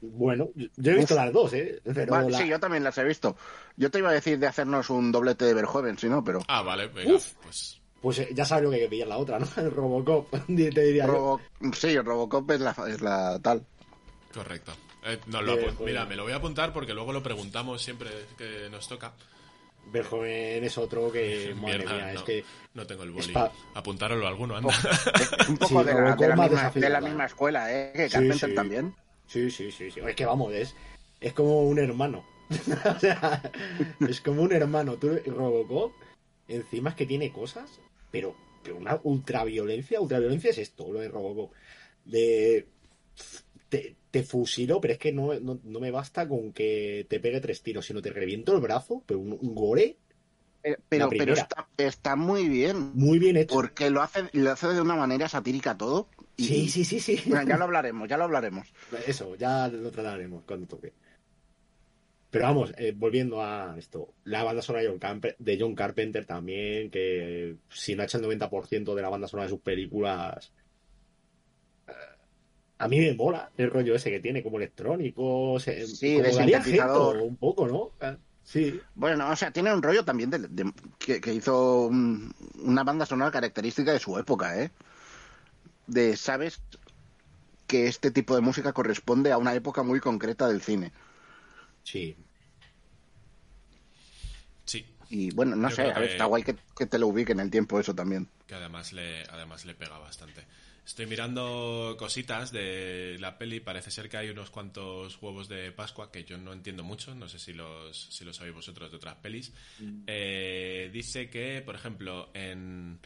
Bueno, 0.01 0.49
yo 0.55 0.91
he 0.91 0.95
visto 0.95 1.13
Uf. 1.15 1.19
las 1.19 1.33
dos, 1.33 1.53
¿eh? 1.53 1.81
Pero 1.83 2.11
Vale, 2.11 2.29
la- 2.31 2.37
Sí, 2.37 2.47
yo 2.47 2.59
también 2.59 2.83
las 2.83 2.97
he 2.99 3.03
visto. 3.03 3.35
Yo 3.77 3.89
te 3.89 3.97
iba 3.99 4.09
a 4.09 4.13
decir 4.13 4.37
de 4.37 4.47
hacernos 4.47 4.89
un 4.91 5.11
doblete 5.11 5.45
de 5.45 5.53
Verjoven, 5.55 5.97
si 5.97 6.07
no, 6.07 6.23
pero... 6.23 6.39
Ah, 6.47 6.61
vale, 6.61 6.87
venga, 6.87 7.15
Uf. 7.15 7.33
pues... 7.43 7.81
Pues 7.99 8.19
eh, 8.19 8.29
ya 8.31 8.45
sabes 8.45 8.63
lo 8.63 8.69
que 8.69 8.75
hay 8.75 8.81
que 8.83 8.89
pillar 8.89 9.07
la 9.07 9.17
otra, 9.17 9.39
¿no? 9.39 9.47
El 9.57 9.71
Robocop, 9.71 10.29
te 10.47 10.53
diría 10.53 11.07
yo. 11.07 11.13
Robo- 11.13 11.41
Sí, 11.73 11.97
Robocop 11.99 12.49
es 12.51 12.59
la, 12.61 12.75
es 12.87 13.01
la 13.01 13.39
tal. 13.41 13.65
Correcto. 14.33 14.71
Eh, 15.03 15.17
nos 15.25 15.43
lo 15.43 15.57
Eh. 15.57 15.73
Mira, 15.83 16.05
me 16.05 16.15
lo 16.15 16.23
voy 16.23 16.33
a 16.33 16.35
apuntar 16.35 16.71
porque 16.73 16.93
luego 16.93 17.11
lo 17.11 17.23
preguntamos 17.23 17.81
siempre 17.81 18.09
que 18.37 18.69
nos 18.69 18.87
toca. 18.87 19.13
Verjoven 19.91 20.63
es 20.63 20.77
otro 20.77 21.11
que, 21.11 21.55
madre 21.55 21.77
Mierda, 21.79 21.93
mía, 21.93 22.13
no, 22.13 22.19
es 22.19 22.23
que 22.23 22.45
no 22.73 22.85
tengo 22.85 23.03
el 23.03 23.11
boli. 23.11 23.31
pa- 23.31 23.51
Apuntároslo 23.73 24.27
alguno, 24.27 24.57
anda. 24.57 24.73
Es 25.39 25.49
un 25.49 25.57
poco 25.57 25.79
Sí, 25.81 25.87
de, 25.87 25.93
la, 25.93 26.15
de 26.15 26.27
misma, 26.35 26.69
de 26.75 26.89
la 26.89 27.01
misma 27.01 27.25
escuela, 27.25 27.73
¿eh? 27.73 27.93
Que 27.95 28.07
Sí, 28.09 28.13
Carpenter 28.13 28.49
sí. 28.49 28.55
también. 28.55 28.93
Sí, 29.27 29.51
sí, 29.51 29.71
sí, 29.71 29.91
sí. 29.91 29.99
Es 30.01 30.15
que 30.15 30.25
vamos, 30.25 30.53
es, 30.53 30.75
es 31.19 31.33
como 31.33 31.63
un 31.63 31.79
hermano. 31.79 32.25
o 32.95 32.99
sea, 32.99 33.43
es 34.07 34.21
como 34.21 34.41
un 34.43 34.53
hermano. 34.53 34.97
Tú, 34.99 35.09
Robocop, 35.25 35.97
encima 36.47 36.91
es 36.91 36.95
que 36.95 37.05
tiene 37.05 37.31
cosas, 37.31 37.81
pero, 38.11 38.35
pero 38.63 38.77
una 38.77 38.99
ultraviolencia. 39.03 40.01
Ultraviolencia 40.01 40.51
es 40.51 40.57
esto, 40.59 40.91
lo 40.91 40.99
de 41.01 41.09
Robocop. 41.09 41.53
De. 42.05 42.69
Te, 43.69 43.97
te 44.11 44.23
fusilo, 44.23 44.79
pero 44.81 44.93
es 44.93 44.99
que 44.99 45.11
no, 45.11 45.37
no, 45.41 45.59
no 45.63 45.79
me 45.81 45.91
basta 45.91 46.27
con 46.27 46.53
que 46.53 47.05
te 47.09 47.19
pegue 47.19 47.41
tres 47.41 47.61
tiros, 47.63 47.85
sino 47.85 48.01
te 48.01 48.11
reviento 48.11 48.53
el 48.55 48.61
brazo, 48.61 49.03
pero 49.05 49.19
un, 49.19 49.33
un 49.33 49.55
gore 49.55 49.99
Eh, 50.63 50.77
Pero, 50.89 51.09
pero 51.17 51.33
está, 51.33 51.69
está 51.77 52.15
muy 52.15 52.47
bien. 52.49 52.91
muy 52.93 53.19
bien 53.19 53.37
hecho. 53.37 53.55
Porque 53.55 53.89
lo 53.89 54.01
hace, 54.01 54.29
lo 54.33 54.51
hace 54.51 54.67
de 54.69 54.81
una 54.81 54.95
manera 54.95 55.27
satírica 55.29 55.77
todo. 55.77 56.09
Y, 56.37 56.45
Sí, 56.45 56.69
sí, 56.69 56.85
sí, 56.85 56.99
sí. 56.99 57.21
Bueno, 57.25 57.49
ya 57.49 57.57
lo 57.57 57.63
hablaremos, 57.65 58.07
ya 58.07 58.15
lo 58.17 58.25
hablaremos. 58.25 58.67
Eso, 59.07 59.35
ya 59.35 59.67
lo 59.67 59.91
trataremos 59.91 60.43
cuando 60.45 60.67
toque. 60.67 60.93
Pero 62.29 62.43
vamos, 62.45 62.73
eh, 62.77 62.93
volviendo 62.95 63.41
a 63.41 63.75
esto, 63.77 64.13
la 64.25 64.43
banda 64.43 64.61
sonora 64.61 64.83
de 64.83 64.89
John, 65.01 65.21
de 65.39 65.57
John 65.59 65.73
Carpenter 65.75 66.25
también, 66.25 66.91
que 66.91 67.55
si 67.69 67.95
no 67.95 68.01
ha 68.01 68.05
hecho 68.05 68.17
el 68.17 68.23
90% 68.25 68.95
de 68.95 69.01
la 69.01 69.09
banda 69.09 69.27
sonora 69.27 69.45
de 69.47 69.53
sus 69.55 69.61
películas, 69.61 70.51
eh, 71.87 71.91
a 72.79 72.87
mí 72.87 72.99
me 72.99 73.13
mola 73.15 73.49
el 73.57 73.71
rollo 73.71 73.95
ese 73.95 74.11
que 74.11 74.19
tiene, 74.19 74.43
como 74.43 74.57
electrónico, 74.57 75.59
se, 75.59 75.87
Sí, 75.87 76.15
como 76.15 76.25
de 76.25 76.33
sintetizador. 76.33 77.17
Un 77.17 77.37
poco, 77.37 77.67
¿no? 77.67 77.91
Ah, 78.01 78.17
Sí, 78.43 78.79
Bueno, 78.95 79.29
o 79.29 79.35
sea, 79.35 79.51
tiene 79.51 79.73
un 79.73 79.81
rollo 79.83 80.05
también 80.05 80.29
de, 80.29 80.39
de- 80.39 80.71
que, 80.99 81.19
que 81.19 81.33
hizo 81.33 81.87
un- 81.87 82.33
una 82.63 82.83
banda 82.85 83.05
sonora 83.05 83.29
característica 83.31 83.91
de 83.91 83.99
su 83.99 84.17
época, 84.17 84.61
¿eh? 84.61 84.71
De, 85.87 86.15
¿sabes? 86.17 86.61
Que 87.65 87.87
este 87.87 88.11
tipo 88.11 88.35
de 88.35 88.41
música 88.41 88.73
corresponde 88.73 89.31
a 89.31 89.37
una 89.37 89.53
época 89.53 89.81
muy 89.83 89.99
concreta 90.01 90.49
del 90.49 90.61
cine. 90.61 90.91
sí. 91.83 92.15
Sí, 94.65 94.85
Y 95.09 95.31
bueno, 95.31 95.55
no 95.57 95.69
Yo 95.69 95.75
sé, 95.75 95.91
a 95.91 95.99
ver, 95.99 96.05
que- 96.05 96.11
está 96.11 96.25
guay 96.25 96.43
que, 96.43 96.55
que 96.77 96.85
te 96.85 96.97
lo 96.97 97.07
ubique 97.07 97.33
en 97.33 97.39
el 97.41 97.51
tiempo 97.51 97.77
eso 97.79 97.93
también. 97.93 98.29
que 98.45 98.55
además 98.55 98.93
le, 98.93 99.23
además 99.29 99.65
le 99.65 99.75
pega 99.75 99.97
bastante. 99.97 100.45
Estoy 100.85 101.05
mirando 101.05 101.95
cositas 101.99 102.51
de 102.51 103.17
la 103.19 103.37
peli. 103.37 103.59
Parece 103.59 103.91
ser 103.91 104.07
que 104.07 104.15
hay 104.17 104.29
unos 104.29 104.49
cuantos 104.51 105.21
huevos 105.21 105.49
de 105.49 105.71
Pascua 105.73 106.11
que 106.11 106.23
yo 106.23 106.37
no 106.37 106.53
entiendo 106.53 106.83
mucho. 106.83 107.13
No 107.13 107.27
sé 107.27 107.39
si 107.39 107.51
los, 107.53 108.07
si 108.09 108.23
los 108.23 108.37
sabéis 108.37 108.55
vosotros 108.55 108.89
de 108.91 108.97
otras 108.97 109.15
pelis. 109.17 109.53
Eh, 110.05 110.89
dice 110.93 111.29
que, 111.29 111.61
por 111.65 111.75
ejemplo, 111.75 112.31
en, 112.33 113.01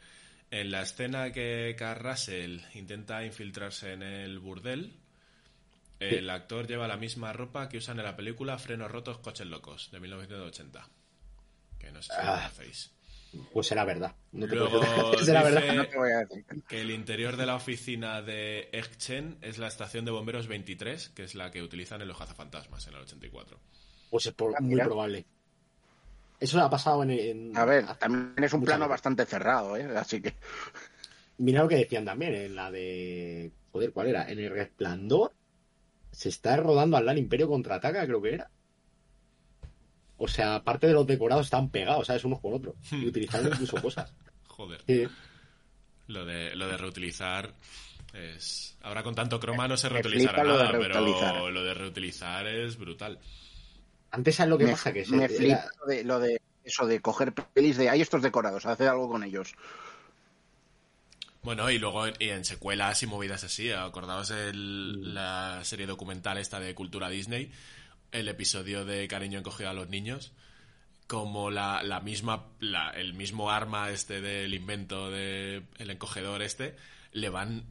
en 0.52 0.70
la 0.72 0.82
escena 0.84 1.32
que 1.32 1.76
Carl 1.78 2.00
Russell 2.04 2.60
intenta 2.76 3.26
infiltrarse 3.26 3.94
en 3.94 4.04
el 4.04 4.38
burdel, 4.40 4.94
el 6.00 6.30
actor 6.30 6.68
lleva 6.68 6.88
la 6.88 6.98
misma 6.98 7.32
ropa 7.34 7.70
que 7.70 7.78
usan 7.78 8.00
en 8.00 8.06
la 8.06 8.16
película 8.16 8.58
Frenos 8.58 8.90
Rotos, 8.92 9.20
Coches 9.20 9.48
Locos, 9.48 9.90
de 9.92 10.00
1980. 10.00 10.88
Que 11.80 11.92
no 11.92 12.02
sé 12.02 12.12
si 12.14 12.26
lo 12.26 12.32
Ah. 12.32 12.38
conocéis. 12.52 12.92
Pues 13.54 13.68
será 13.68 13.86
verdad. 13.86 14.14
No 14.34 14.46
te 14.48 14.56
Luego 14.56 14.82
será 15.24 15.42
verdad. 15.44 15.74
No 15.74 15.88
te 15.88 15.98
voy 15.98 16.12
a 16.12 16.18
decir. 16.26 16.44
que 16.68 16.82
el 16.82 16.92
interior 16.92 17.38
de 17.38 17.46
la 17.46 17.56
oficina 17.56 18.22
de 18.22 18.68
Egchen 18.74 19.38
es 19.42 19.58
la 19.58 19.68
estación 19.68 20.04
de 20.04 20.12
bomberos 20.12 20.48
23, 20.48 21.10
que 21.10 21.24
es 21.24 21.34
la 21.36 21.50
que 21.50 21.62
utilizan 21.64 22.02
en 22.02 22.08
los 22.10 22.18
cazafantasmas 22.18 22.86
en 22.88 22.96
el 22.96 23.02
84. 23.02 23.60
Pues 24.10 24.26
es 24.26 24.34
por- 24.34 24.54
Ah, 24.56 24.60
muy 24.60 24.78
probable. 24.82 25.26
Eso 26.42 26.60
ha 26.60 26.70
pasado 26.70 27.04
en, 27.04 27.12
en- 27.12 27.58
A 27.58 27.64
ver, 27.64 27.86
también 27.98 28.34
es 28.44 28.52
un 28.52 28.64
plano 28.66 28.88
bastante 28.90 29.26
cerrado, 29.26 29.78
¿eh? 29.78 29.88
Así 29.98 30.22
que... 30.22 30.34
Mira 31.38 31.62
lo 31.64 31.70
que 31.70 31.76
decían 31.78 32.04
también 32.06 32.36
en 32.36 32.56
la 32.56 32.70
de. 32.70 33.52
Joder, 33.72 33.94
¿cuál 33.94 34.10
era? 34.10 34.30
En 34.30 34.38
el 34.40 34.50
resplandor 34.52 35.34
se 36.12 36.28
está 36.30 36.58
rodando 36.58 36.98
al 36.98 37.06
lado 37.06 37.18
Imperio 37.18 37.48
contraataca, 37.48 38.06
creo 38.06 38.22
que 38.22 38.34
era. 38.34 38.50
o 40.18 40.28
sea, 40.28 40.64
parte 40.64 40.86
de 40.88 40.94
los 40.94 41.08
decorados 41.08 41.46
están 41.48 41.70
pegados, 41.70 42.06
¿sabes? 42.08 42.24
Unos 42.26 42.42
con 42.42 42.54
otros. 42.54 42.76
Y 42.92 43.08
utilizando 43.08 43.50
incluso 43.50 43.82
cosas. 43.82 44.14
Joder. 44.48 44.82
Sí. 44.86 45.08
Lo 46.08 46.26
de, 46.26 46.54
lo 46.56 46.68
de 46.68 46.78
reutilizar 46.78 47.54
es... 48.14 48.78
Ahora 48.82 49.02
con 49.02 49.16
tanto 49.16 49.40
croma 49.40 49.68
no 49.68 49.78
se 49.78 49.90
reutilizará 49.90 50.44
nada, 50.44 50.72
reutilizar. 50.72 51.34
pero 51.34 51.50
lo 51.50 51.64
de 51.64 51.74
reutilizar 51.74 52.46
es 52.48 52.78
brutal. 52.78 53.18
Antes, 54.12 54.36
¿sabes 54.36 54.50
lo 54.50 54.58
que 54.58 54.66
me, 54.66 54.72
pasa? 54.72 54.92
Que 54.94 55.06
se- 55.06 55.16
me 55.16 55.26
era- 55.26 55.34
flipa 55.34 55.66
lo 55.80 55.86
de, 55.88 56.04
lo 56.04 56.20
de 56.20 56.42
eso 56.64 56.86
de 56.86 57.02
coger 57.02 57.34
pelis 57.34 57.78
de 57.78 57.90
hay 57.90 58.02
estos 58.02 58.22
decorados, 58.22 58.66
hacer 58.66 58.88
algo 58.88 59.10
con 59.10 59.24
ellos. 59.24 59.54
Bueno, 61.44 61.72
y 61.72 61.80
luego 61.80 62.06
en, 62.08 62.14
y 62.20 62.30
en 62.30 62.46
secuelas 62.46 63.02
y 63.02 63.08
movidas 63.08 63.44
así, 63.44 63.72
acordaos 63.72 64.30
de 64.30 64.52
la 64.54 65.62
serie 65.64 65.88
documental 65.88 66.38
esta 66.38 66.60
de 66.60 66.76
Cultura 66.76 67.10
Disney, 67.10 67.52
el 68.12 68.28
episodio 68.28 68.86
de 68.86 69.08
Cariño 69.08 69.40
encogido 69.40 69.70
a 69.70 69.74
los 69.74 69.90
niños, 69.90 70.34
como 71.08 71.50
la, 71.50 71.82
la 71.82 72.00
misma, 72.00 72.46
la- 72.60 72.92
el 72.92 73.14
mismo 73.16 73.50
arma 73.50 73.90
este 73.90 74.22
del 74.22 74.54
invento 74.54 75.10
de 75.10 75.64
el 75.80 75.90
encogedor 75.90 76.44
este, 76.44 76.76
le 77.12 77.30
van 77.30 77.64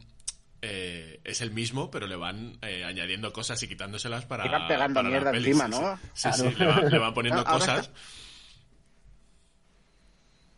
eh, 0.63 1.21
es 1.25 1.41
el 1.41 1.51
mismo, 1.53 1.91
pero 1.91 2.07
le 2.07 2.17
van 2.17 2.59
eh, 2.63 2.85
añadiendo 2.85 3.33
cosas 3.33 3.63
y 3.63 3.69
quitándoselas 3.69 4.27
para. 4.27 4.45
Le 4.45 4.51
van 4.51 4.69
pegando 4.69 4.95
para 4.95 5.09
mierda 5.09 5.31
encima, 5.37 5.65
sí, 5.67 5.71
¿no? 5.71 5.99
Sí, 6.15 6.29
sí, 6.33 6.43
sí, 6.51 6.55
le, 6.59 6.67
van, 6.67 6.89
le 6.91 6.99
van 6.99 7.15
poniendo 7.15 7.41
Ahora 7.47 7.53
cosas. 7.59 7.79
está- 7.87 7.99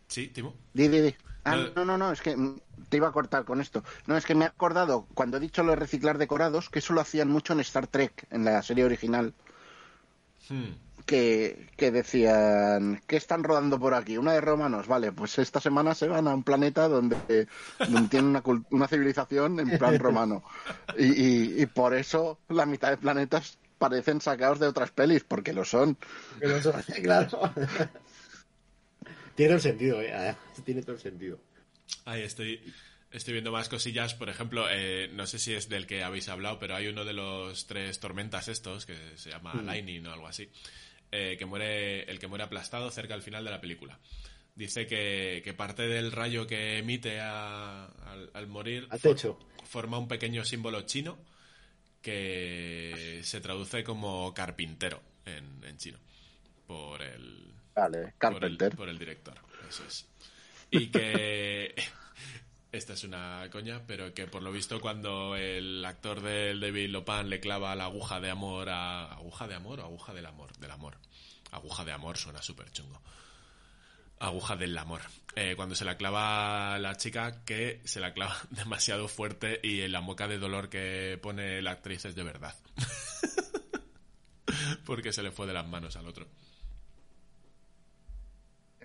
Sí, 0.07 0.27
Timo. 0.27 0.53
Di, 0.73 0.87
di, 0.87 1.01
di. 1.01 1.15
Ah, 1.43 1.55
No. 1.55 1.69
no, 1.75 1.85
no, 1.85 1.97
no, 1.97 2.11
es 2.11 2.21
que 2.21 2.35
te 2.89 2.97
iba 2.97 3.07
a 3.07 3.11
cortar 3.11 3.45
con 3.45 3.59
esto. 3.61 3.83
No, 4.05 4.15
es 4.15 4.25
que 4.25 4.35
me 4.35 4.45
he 4.45 4.47
acordado, 4.47 5.07
cuando 5.13 5.37
he 5.37 5.39
dicho 5.39 5.63
lo 5.63 5.71
de 5.71 5.77
reciclar 5.77 6.17
decorados, 6.17 6.69
que 6.69 6.79
eso 6.79 6.93
lo 6.93 7.01
hacían 7.01 7.29
mucho 7.29 7.53
en 7.53 7.59
Star 7.61 7.87
Trek, 7.87 8.27
en 8.29 8.45
la 8.45 8.61
serie 8.61 8.85
original, 8.85 9.33
Hmm. 10.49 10.73
Que, 11.13 11.67
que 11.77 11.91
decían, 11.91 12.99
¿qué 13.05 13.17
están 13.17 13.43
rodando 13.43 13.79
por 13.79 13.93
aquí? 13.93 14.17
Una 14.17 14.33
de 14.33 14.41
romanos, 14.41 14.87
vale, 14.87 15.11
pues 15.11 15.37
esta 15.37 15.61
semana 15.61 15.93
se 15.93 16.07
van 16.07 16.27
a 16.27 16.33
un 16.33 16.43
planeta 16.43 16.87
donde, 16.87 17.47
donde 17.87 18.09
tienen 18.09 18.29
una, 18.29 18.41
una 18.71 18.87
civilización 18.87 19.59
en 19.59 19.77
plan 19.77 19.99
romano. 19.99 20.43
Y, 20.97 21.05
y- 21.05 21.61
y 21.61 21.65
por 21.67 21.93
eso 21.93 22.39
la 22.49 22.65
mitad 22.65 22.89
de 22.89 22.97
planetas 22.97 23.59
parecen 23.77 24.21
sacados 24.21 24.59
de 24.59 24.65
otras 24.65 24.89
pelis, 24.89 25.23
porque 25.23 25.53
lo 25.53 25.63
son. 25.65 25.97
hace, 26.73 27.01
claro. 27.03 27.53
tiene 29.35 29.53
el 29.53 29.61
sentido, 29.61 30.01
¿eh? 30.01 30.35
Tiene 30.65 30.81
todo 30.81 30.93
el 30.95 31.01
sentido. 31.01 31.39
Ahí 32.05 32.23
estoy, 32.23 32.59
estoy 33.11 33.33
viendo 33.33 33.51
más 33.51 33.69
cosillas. 33.69 34.15
Por 34.15 34.29
ejemplo, 34.29 34.65
eh, 34.69 35.09
no 35.13 35.27
sé 35.27 35.37
si 35.37 35.53
es 35.53 35.69
del 35.69 35.85
que 35.85 36.03
habéis 36.03 36.27
hablado, 36.29 36.57
pero 36.57 36.75
hay 36.75 36.87
uno 36.87 37.05
de 37.05 37.13
los 37.13 37.67
tres 37.67 37.99
tormentas 37.99 38.47
estos, 38.47 38.85
que 38.87 38.95
se 39.15 39.29
llama 39.29 39.53
Lightning 39.63 40.05
o 40.07 40.13
algo 40.13 40.27
así, 40.27 40.49
eh, 41.15 41.37
que 41.37 41.45
muere, 41.45 42.03
el 42.09 42.17
que 42.19 42.27
muere 42.27 42.43
aplastado 42.43 42.89
cerca 42.91 43.13
al 43.13 43.21
final 43.21 43.43
de 43.43 43.51
la 43.51 43.61
película. 43.61 43.99
Dice 44.55 44.85
que, 44.87 45.41
que 45.43 45.53
parte 45.53 45.87
del 45.87 46.11
rayo 46.11 46.45
que 46.47 46.77
emite 46.79 47.19
a- 47.21 47.85
al, 47.85 48.29
al 48.33 48.47
morir 48.47 48.87
Al 48.89 48.99
for- 48.99 49.15
techo. 49.15 49.39
forma 49.65 49.97
un 49.97 50.07
pequeño 50.07 50.43
símbolo 50.45 50.81
chino 50.81 51.17
que 52.01 53.21
se 53.23 53.41
traduce 53.41 53.83
como 53.83 54.33
carpintero 54.33 55.01
en, 55.25 55.63
en 55.63 55.77
chino 55.77 55.97
por 56.67 57.01
el, 57.01 57.53
Vale, 57.75 58.13
por 58.19 58.43
el, 58.45 58.57
por 58.75 58.89
el 58.89 58.99
director. 58.99 59.35
Eso 59.67 59.83
es. 59.87 60.07
Y 60.69 60.87
que. 60.87 61.73
Esta 62.73 62.93
es 62.93 63.03
una 63.03 63.47
coña, 63.51 63.83
pero 63.85 64.15
que 64.15 64.25
por 64.25 64.41
lo 64.41 64.51
visto 64.51 64.81
cuando 64.81 65.35
el 65.35 65.85
actor 65.85 66.21
del 66.21 66.59
David 66.59 66.89
Lopan 66.89 67.29
le 67.29 67.39
clava 67.39 67.75
la 67.75 67.85
aguja 67.85 68.19
de 68.19 68.31
amor 68.31 68.67
a... 68.67 69.13
¿Aguja 69.13 69.47
de 69.47 69.53
amor 69.53 69.79
o 69.79 69.83
aguja 69.83 70.11
del 70.11 70.25
amor? 70.25 70.57
Del 70.57 70.71
amor. 70.71 70.97
Aguja 71.51 71.85
de 71.85 71.91
amor 71.91 72.17
suena 72.17 72.41
súper 72.41 72.71
chungo. 72.71 72.99
Aguja 74.17 74.55
del 74.55 74.75
amor. 74.75 75.01
Eh, 75.35 75.53
cuando 75.55 75.75
se 75.75 75.85
la 75.85 75.97
clava 75.97 76.79
la 76.79 76.97
chica, 76.97 77.45
que 77.45 77.79
se 77.85 77.99
la 77.99 78.11
clava 78.11 78.35
demasiado 78.49 79.07
fuerte 79.07 79.59
y 79.61 79.87
la 79.87 80.01
moca 80.01 80.27
de 80.27 80.39
dolor 80.39 80.67
que 80.67 81.19
pone 81.21 81.61
la 81.61 81.73
actriz 81.73 82.05
es 82.05 82.15
de 82.15 82.23
verdad. 82.23 82.55
Porque 84.83 85.13
se 85.13 85.21
le 85.21 85.31
fue 85.31 85.45
de 85.45 85.53
las 85.53 85.67
manos 85.67 85.95
al 85.95 86.07
otro. 86.07 86.27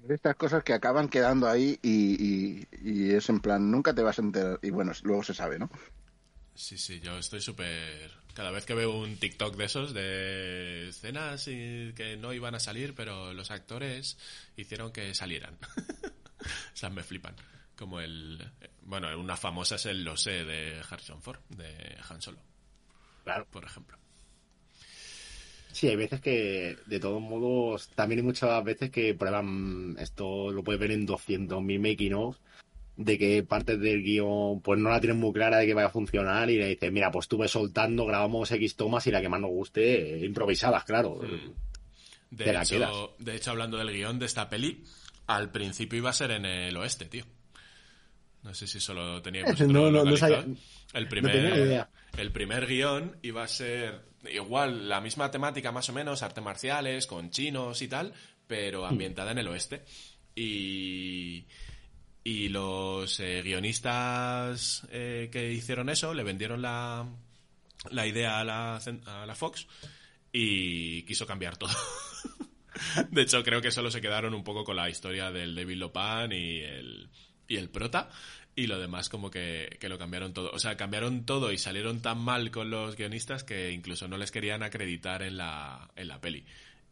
De 0.03 0.15
estas 0.15 0.37
cosas 0.37 0.63
que 0.65 0.73
acaban 0.73 1.09
quedando 1.09 1.49
ahí 1.49 1.79
y, 1.83 2.23
y- 2.23 2.69
y 2.83 3.11
es 3.13 3.29
en 3.29 3.41
plan, 3.41 3.71
nunca 3.71 3.95
te 3.95 4.03
vas 4.03 4.19
a 4.19 4.23
enterar. 4.23 4.59
Y 4.63 4.71
bueno, 4.71 4.93
luego 5.03 5.23
se 5.23 5.35
sabe, 5.35 5.59
¿no? 5.59 5.71
Sí, 6.55 6.77
sí, 6.79 7.01
yo 7.01 7.17
estoy 7.19 7.41
súper... 7.41 8.11
Cada 8.35 8.51
vez 8.51 8.65
que 8.65 8.75
veo 8.75 8.97
un 8.99 9.17
TikTok 9.17 9.57
de 9.57 9.65
esos, 9.65 9.95
de 9.95 10.89
escenas 10.89 11.47
y 11.49 11.93
que 11.95 12.17
no 12.17 12.33
iban 12.33 12.55
a 12.55 12.61
salir, 12.61 12.95
pero 12.95 13.33
los 13.33 13.51
actores 13.51 14.17
hicieron 14.57 14.93
que 14.93 15.13
salieran. 15.15 15.57
o 16.41 16.77
sea, 16.77 16.89
me 16.91 17.03
flipan. 17.03 17.35
Como 17.77 18.01
el... 18.01 18.45
Bueno, 18.83 19.17
una 19.19 19.37
famosa 19.37 19.75
es 19.77 19.87
el 19.87 20.05
Lo 20.05 20.17
sé 20.17 20.45
de 20.45 20.81
Harrison 20.89 21.21
Ford, 21.23 21.41
de 21.51 21.97
Han 22.09 22.23
Solo, 22.23 22.39
Claro. 23.25 23.47
por 23.51 23.65
ejemplo. 23.65 23.98
Sí, 25.73 25.89
hay 25.89 25.97
veces 25.97 26.21
que, 26.21 26.77
de 26.87 27.01
todos 27.01 27.21
modos, 27.21 27.89
también 27.95 28.21
hay 28.21 28.25
muchas 28.25 28.65
veces 28.65 28.91
que 28.91 29.15
prueban, 29.15 29.97
esto 29.99 30.51
lo 30.51 30.65
puedes 30.65 30.81
ver 30.81 30.91
en 30.93 31.07
200.000 31.07 31.79
making 31.79 32.15
of, 32.15 32.37
de 32.97 33.17
que 33.17 33.43
partes 33.45 33.79
del 33.79 34.03
guion 34.03 34.61
pues 34.61 34.79
no 34.81 34.91
la 34.91 35.01
tienen 35.01 35.21
muy 35.21 35.33
clara 35.33 35.59
de 35.59 35.67
que 35.67 35.75
vaya 35.75 35.87
a 35.87 35.91
funcionar 35.91 36.51
y 36.51 36.57
le 36.59 36.67
dices, 36.69 36.91
mira, 36.91 37.13
pues 37.13 37.25
estuve 37.25 37.47
soltando, 37.47 38.05
grabamos 38.07 38.51
X 38.51 38.75
tomas 38.75 39.07
y 39.07 39.13
la 39.13 39.21
que 39.21 39.29
más 39.29 39.41
nos 39.41 39.51
guste, 39.51 40.17
eh, 40.17 40.27
improvisadas, 40.27 40.85
claro. 40.85 41.21
De, 42.31 42.51
hecho, 42.51 43.15
de 43.19 43.37
hecho, 43.37 43.53
hablando 43.53 43.79
del 43.79 43.93
guion 43.93 44.19
de 44.19 44.27
esta 44.27 44.49
peli, 44.49 44.85
al 45.29 45.51
principio 45.51 45.99
iba 45.99 46.11
a 46.11 46.15
ser 46.15 46.33
en 46.33 46.45
el 46.45 46.77
oeste, 46.77 47.05
tío. 47.05 47.25
No 48.43 48.55
sé 48.55 48.67
si 48.67 48.81
solo 48.81 49.21
teníais 49.21 49.47
vosotros 49.47 49.69
No, 49.73 49.91
no, 49.91 50.05
no 50.05 50.17
sabía- 50.17 50.45
el 50.95 51.05
no 51.05 51.09
primer, 51.11 51.33
tenía 51.33 51.57
idea. 51.57 51.91
El 52.17 52.31
primer 52.33 52.67
guion 52.67 53.17
iba 53.23 53.43
a 53.43 53.49
ser 53.49 54.03
igual, 54.33 54.89
la 54.89 55.01
misma 55.01 55.31
temática 55.31 55.71
más 55.73 55.89
o 55.89 55.93
menos, 55.93 56.23
artes 56.23 56.43
marciales, 56.43 57.07
con 57.07 57.31
chinos 57.31 57.83
y 57.83 57.89
tal, 57.89 58.13
pero 58.47 58.87
ambientada 58.87 59.33
en 59.33 59.39
el 59.39 59.49
oeste. 59.49 59.85
Y, 60.35 61.47
y 62.25 62.49
los 62.49 63.19
eh, 63.21 63.43
guionistas 63.43 64.87
eh, 64.91 65.29
que 65.33 65.53
hicieron 65.53 65.89
eso 65.89 66.15
le 66.15 66.23
vendieron 66.23 66.63
la, 66.63 67.07
la 67.91 68.07
idea 68.07 68.39
a 68.41 68.45
la, 68.45 68.77
a 68.77 69.27
la 69.27 69.35
Fox 69.35 69.67
y 70.33 71.03
quiso 71.03 71.27
cambiar 71.27 71.57
todo. 71.57 71.71
De 73.11 73.23
hecho, 73.23 73.43
creo 73.43 73.61
que 73.61 73.73
solo 73.73 73.91
se 73.91 74.01
quedaron 74.01 74.33
un 74.35 74.45
poco 74.45 74.63
con 74.65 74.77
la 74.77 74.89
historia 74.89 75.33
del 75.33 75.55
David 75.55 75.77
Lopan 75.79 76.31
y 76.33 76.61
el, 76.61 77.09
y 77.49 77.57
el 77.57 77.71
prota. 77.71 78.11
Y 78.55 78.67
lo 78.67 78.79
demás 78.79 79.09
como 79.09 79.31
que, 79.31 79.77
que 79.81 79.89
lo 79.89 79.99
cambiaron 79.99 80.33
todo. 80.33 80.51
O 80.53 80.59
sea, 80.59 80.77
cambiaron 80.77 81.25
todo 81.25 81.53
y 81.53 81.59
salieron 81.59 82.01
tan 82.03 82.19
mal 82.19 82.51
con 82.51 82.71
los 82.71 82.97
guionistas 82.97 83.45
que 83.45 83.71
incluso 83.71 84.09
no 84.09 84.19
les 84.19 84.33
querían 84.33 84.63
acreditar 84.63 85.23
en 85.23 85.37
la, 85.37 85.91
en 85.97 86.09
la 86.09 86.21
peli. 86.21 86.45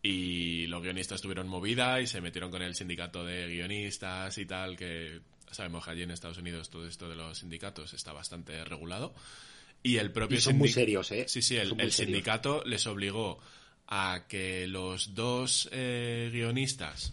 Y 0.03 0.67
los 0.69 0.83
guionistas 0.83 1.21
tuvieron 1.21 1.49
movida 1.49 2.01
y 2.01 2.07
se 2.07 2.21
metieron 2.21 2.53
con 2.53 2.63
el 2.63 2.77
sindicato 2.77 3.25
de 3.25 3.49
guionistas 3.49 4.39
y 4.39 4.47
tal, 4.47 4.77
que 4.77 5.21
sabemos 5.51 5.85
que 5.85 5.91
allí 5.91 6.03
en 6.03 6.13
Estados 6.13 6.39
Unidos 6.39 6.71
todo 6.71 6.87
esto 6.87 7.09
de 7.09 7.17
los 7.17 7.39
sindicatos 7.39 7.93
está 7.95 8.13
bastante 8.13 8.65
regulado. 8.65 9.13
Y 9.83 9.97
el 9.97 10.13
propio 10.13 10.39
Y 10.39 10.41
son 10.41 10.59
muy 10.59 10.69
serios, 10.69 11.11
¿eh? 11.11 11.27
Sí, 11.29 11.43
sí, 11.43 11.57
el, 11.57 11.71
serios. 11.71 11.95
sindicato 11.95 12.63
les 12.65 12.87
obligó 12.87 13.41
a 13.89 14.25
que 14.29 14.67
los 14.67 15.15
dos 15.15 15.69
eh, 15.73 16.31
guionistas, 16.33 17.13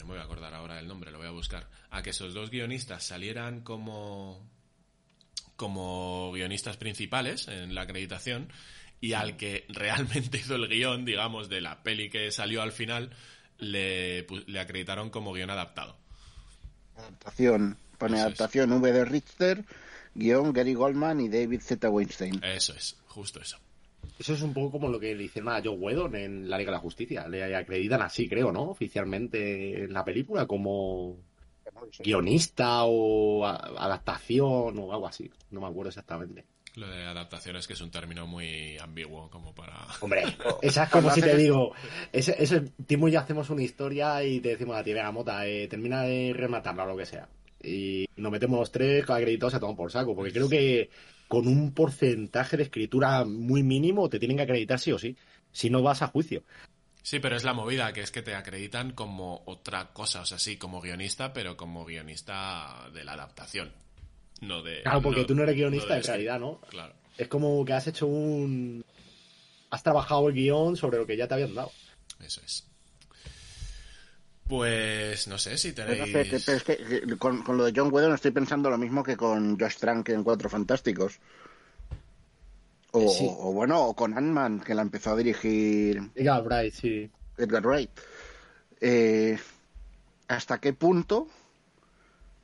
no 0.00 0.06
me 0.06 0.14
voy 0.14 0.20
a 0.20 0.24
acordar 0.24 0.54
ahora 0.54 0.76
del 0.76 0.88
nombre, 0.88 1.10
lo 1.10 1.18
voy 1.18 1.28
a 1.28 1.32
buscar, 1.32 1.68
a 1.90 2.02
que 2.02 2.10
esos 2.10 2.34
dos 2.34 2.50
guionistas 2.50 3.04
salieran 3.04 3.60
como 3.60 4.48
como 5.56 6.32
guionistas 6.32 6.78
principales 6.78 7.46
en 7.48 7.74
la 7.74 7.82
acreditación 7.82 8.50
y 9.00 9.12
al 9.12 9.36
que 9.36 9.66
realmente 9.68 10.38
hizo 10.42 10.54
el 10.54 10.68
guion, 10.68 11.04
digamos, 11.04 11.48
de 11.48 11.60
la 11.60 11.82
peli 11.82 12.08
que 12.08 12.30
salió 12.32 12.62
al 12.62 12.72
final, 12.72 13.10
le, 13.58 14.26
le 14.46 14.60
acreditaron 14.60 15.10
como 15.10 15.32
guion 15.32 15.50
adaptado. 15.50 15.96
Adaptación. 16.96 17.76
Pone 17.98 18.16
Eso 18.16 18.28
es. 18.28 18.40
adaptación 18.40 18.72
V 18.72 18.92
de 18.92 19.04
Richter, 19.04 19.64
guion 20.14 20.52
Gary 20.54 20.72
Goldman 20.74 21.20
y 21.20 21.28
David 21.28 21.60
Z. 21.60 21.90
Weinstein. 21.90 22.42
Eso 22.42 22.74
es, 22.74 22.96
justo 23.06 23.40
eso. 23.40 23.58
Eso 24.18 24.34
es 24.34 24.42
un 24.42 24.52
poco 24.52 24.72
como 24.72 24.88
lo 24.88 25.00
que 25.00 25.14
le 25.14 25.24
hicieron 25.24 25.52
a 25.52 25.62
Joe 25.62 25.76
Whedon 25.76 26.14
en 26.14 26.50
la 26.50 26.58
Liga 26.58 26.70
de 26.70 26.76
la 26.76 26.82
Justicia. 26.82 27.26
Le 27.26 27.56
acreditan 27.56 28.02
así, 28.02 28.28
creo, 28.28 28.52
¿no? 28.52 28.64
Oficialmente 28.64 29.84
en 29.84 29.92
la 29.92 30.04
película 30.04 30.46
como 30.46 31.16
guionista 31.98 32.84
o 32.84 33.46
adaptación 33.46 34.78
o 34.78 34.92
algo 34.92 35.06
así. 35.06 35.30
No 35.50 35.60
me 35.60 35.66
acuerdo 35.68 35.88
exactamente. 35.88 36.44
Lo 36.76 36.88
de 36.88 37.04
adaptación 37.04 37.56
es 37.56 37.66
que 37.66 37.72
es 37.72 37.80
un 37.80 37.90
término 37.90 38.26
muy 38.26 38.78
ambiguo 38.78 39.28
como 39.28 39.54
para... 39.54 39.74
Hombre, 40.00 40.24
esa 40.62 40.84
es 40.84 40.90
como 40.90 41.10
si 41.10 41.20
te 41.20 41.36
digo, 41.36 41.72
ese, 42.12 42.36
ese, 42.38 42.60
Timo 42.86 43.08
y 43.08 43.12
yo 43.12 43.20
hacemos 43.20 43.50
una 43.50 43.62
historia 43.62 44.22
y 44.22 44.40
te 44.40 44.50
decimos 44.50 44.76
a 44.76 44.84
ti, 44.84 44.92
venga, 44.92 45.10
Mota, 45.10 45.46
eh, 45.46 45.66
termina 45.66 46.02
de 46.02 46.32
rematarla 46.32 46.84
o 46.84 46.88
lo 46.88 46.96
que 46.96 47.06
sea. 47.06 47.28
Y 47.62 48.06
nos 48.16 48.30
metemos 48.30 48.58
los 48.58 48.70
tres 48.70 49.08
acreditados 49.08 49.54
a 49.54 49.60
tomar 49.60 49.76
por 49.76 49.90
saco, 49.90 50.14
porque 50.14 50.32
creo 50.32 50.48
que 50.48 50.90
con 51.30 51.46
un 51.46 51.72
porcentaje 51.72 52.56
de 52.56 52.64
escritura 52.64 53.24
muy 53.24 53.62
mínimo 53.62 54.08
te 54.08 54.18
tienen 54.18 54.36
que 54.36 54.42
acreditar 54.42 54.80
sí 54.80 54.90
o 54.90 54.98
sí, 54.98 55.16
si 55.52 55.70
no 55.70 55.80
vas 55.80 56.02
a 56.02 56.08
juicio. 56.08 56.42
Sí, 57.04 57.20
pero 57.20 57.36
es 57.36 57.44
la 57.44 57.54
movida, 57.54 57.92
que 57.92 58.00
es 58.00 58.10
que 58.10 58.20
te 58.20 58.34
acreditan 58.34 58.90
como 58.90 59.44
otra 59.46 59.92
cosa, 59.92 60.22
o 60.22 60.26
sea, 60.26 60.40
sí, 60.40 60.56
como 60.56 60.80
guionista, 60.80 61.32
pero 61.32 61.56
como 61.56 61.84
guionista 61.84 62.90
de 62.92 63.04
la 63.04 63.12
adaptación. 63.12 63.72
No 64.40 64.60
de. 64.62 64.82
Claro, 64.82 65.02
porque 65.02 65.20
no- 65.20 65.26
tú 65.26 65.34
no 65.36 65.44
eres 65.44 65.54
guionista 65.54 65.88
no 65.90 65.94
de 65.94 66.00
en 66.00 66.06
realidad, 66.06 66.40
¿no? 66.40 66.60
Claro. 66.68 66.94
Es 67.16 67.28
como 67.28 67.64
que 67.64 67.74
has 67.74 67.86
hecho 67.86 68.08
un... 68.08 68.84
Has 69.70 69.84
trabajado 69.84 70.28
el 70.28 70.34
guion 70.34 70.76
sobre 70.76 70.98
lo 70.98 71.06
que 71.06 71.16
ya 71.16 71.28
te 71.28 71.34
habían 71.34 71.54
dado. 71.54 71.70
Eso 72.18 72.40
es. 72.44 72.66
Pues 74.50 75.28
no 75.28 75.38
sé 75.38 75.56
si 75.56 75.70
Pero, 75.72 75.92
tenéis. 75.94 76.14
es 76.14 76.28
que- 76.28 76.40
pero 76.44 76.56
es 76.58 76.64
que 76.64 77.16
con, 77.16 77.42
con 77.42 77.56
lo 77.56 77.64
de 77.64 77.72
John 77.74 77.92
Whedon 77.92 78.12
estoy 78.14 78.32
pensando 78.32 78.68
lo 78.68 78.76
mismo 78.76 79.02
que 79.04 79.16
con 79.16 79.58
Josh 79.58 79.76
Trank 79.78 80.08
en 80.10 80.24
Cuatro 80.24 80.50
Fantásticos. 80.50 81.20
O, 82.92 83.00
Eh, 83.02 83.08
sí. 83.08 83.26
o 83.28 83.52
bueno, 83.52 83.80
o 83.86 83.94
con 83.94 84.18
Ant-Man, 84.18 84.60
que 84.60 84.74
la 84.74 84.82
empezó 84.82 85.12
a 85.12 85.16
dirigir 85.16 86.10
Edgar 86.16 86.42
Bright, 86.42 86.74
sí. 86.74 87.08
Edgar 87.38 87.64
Wright. 87.64 87.90
Eh, 88.80 89.38
¿Hasta 90.26 90.58
qué 90.60 90.72
punto? 90.72 91.28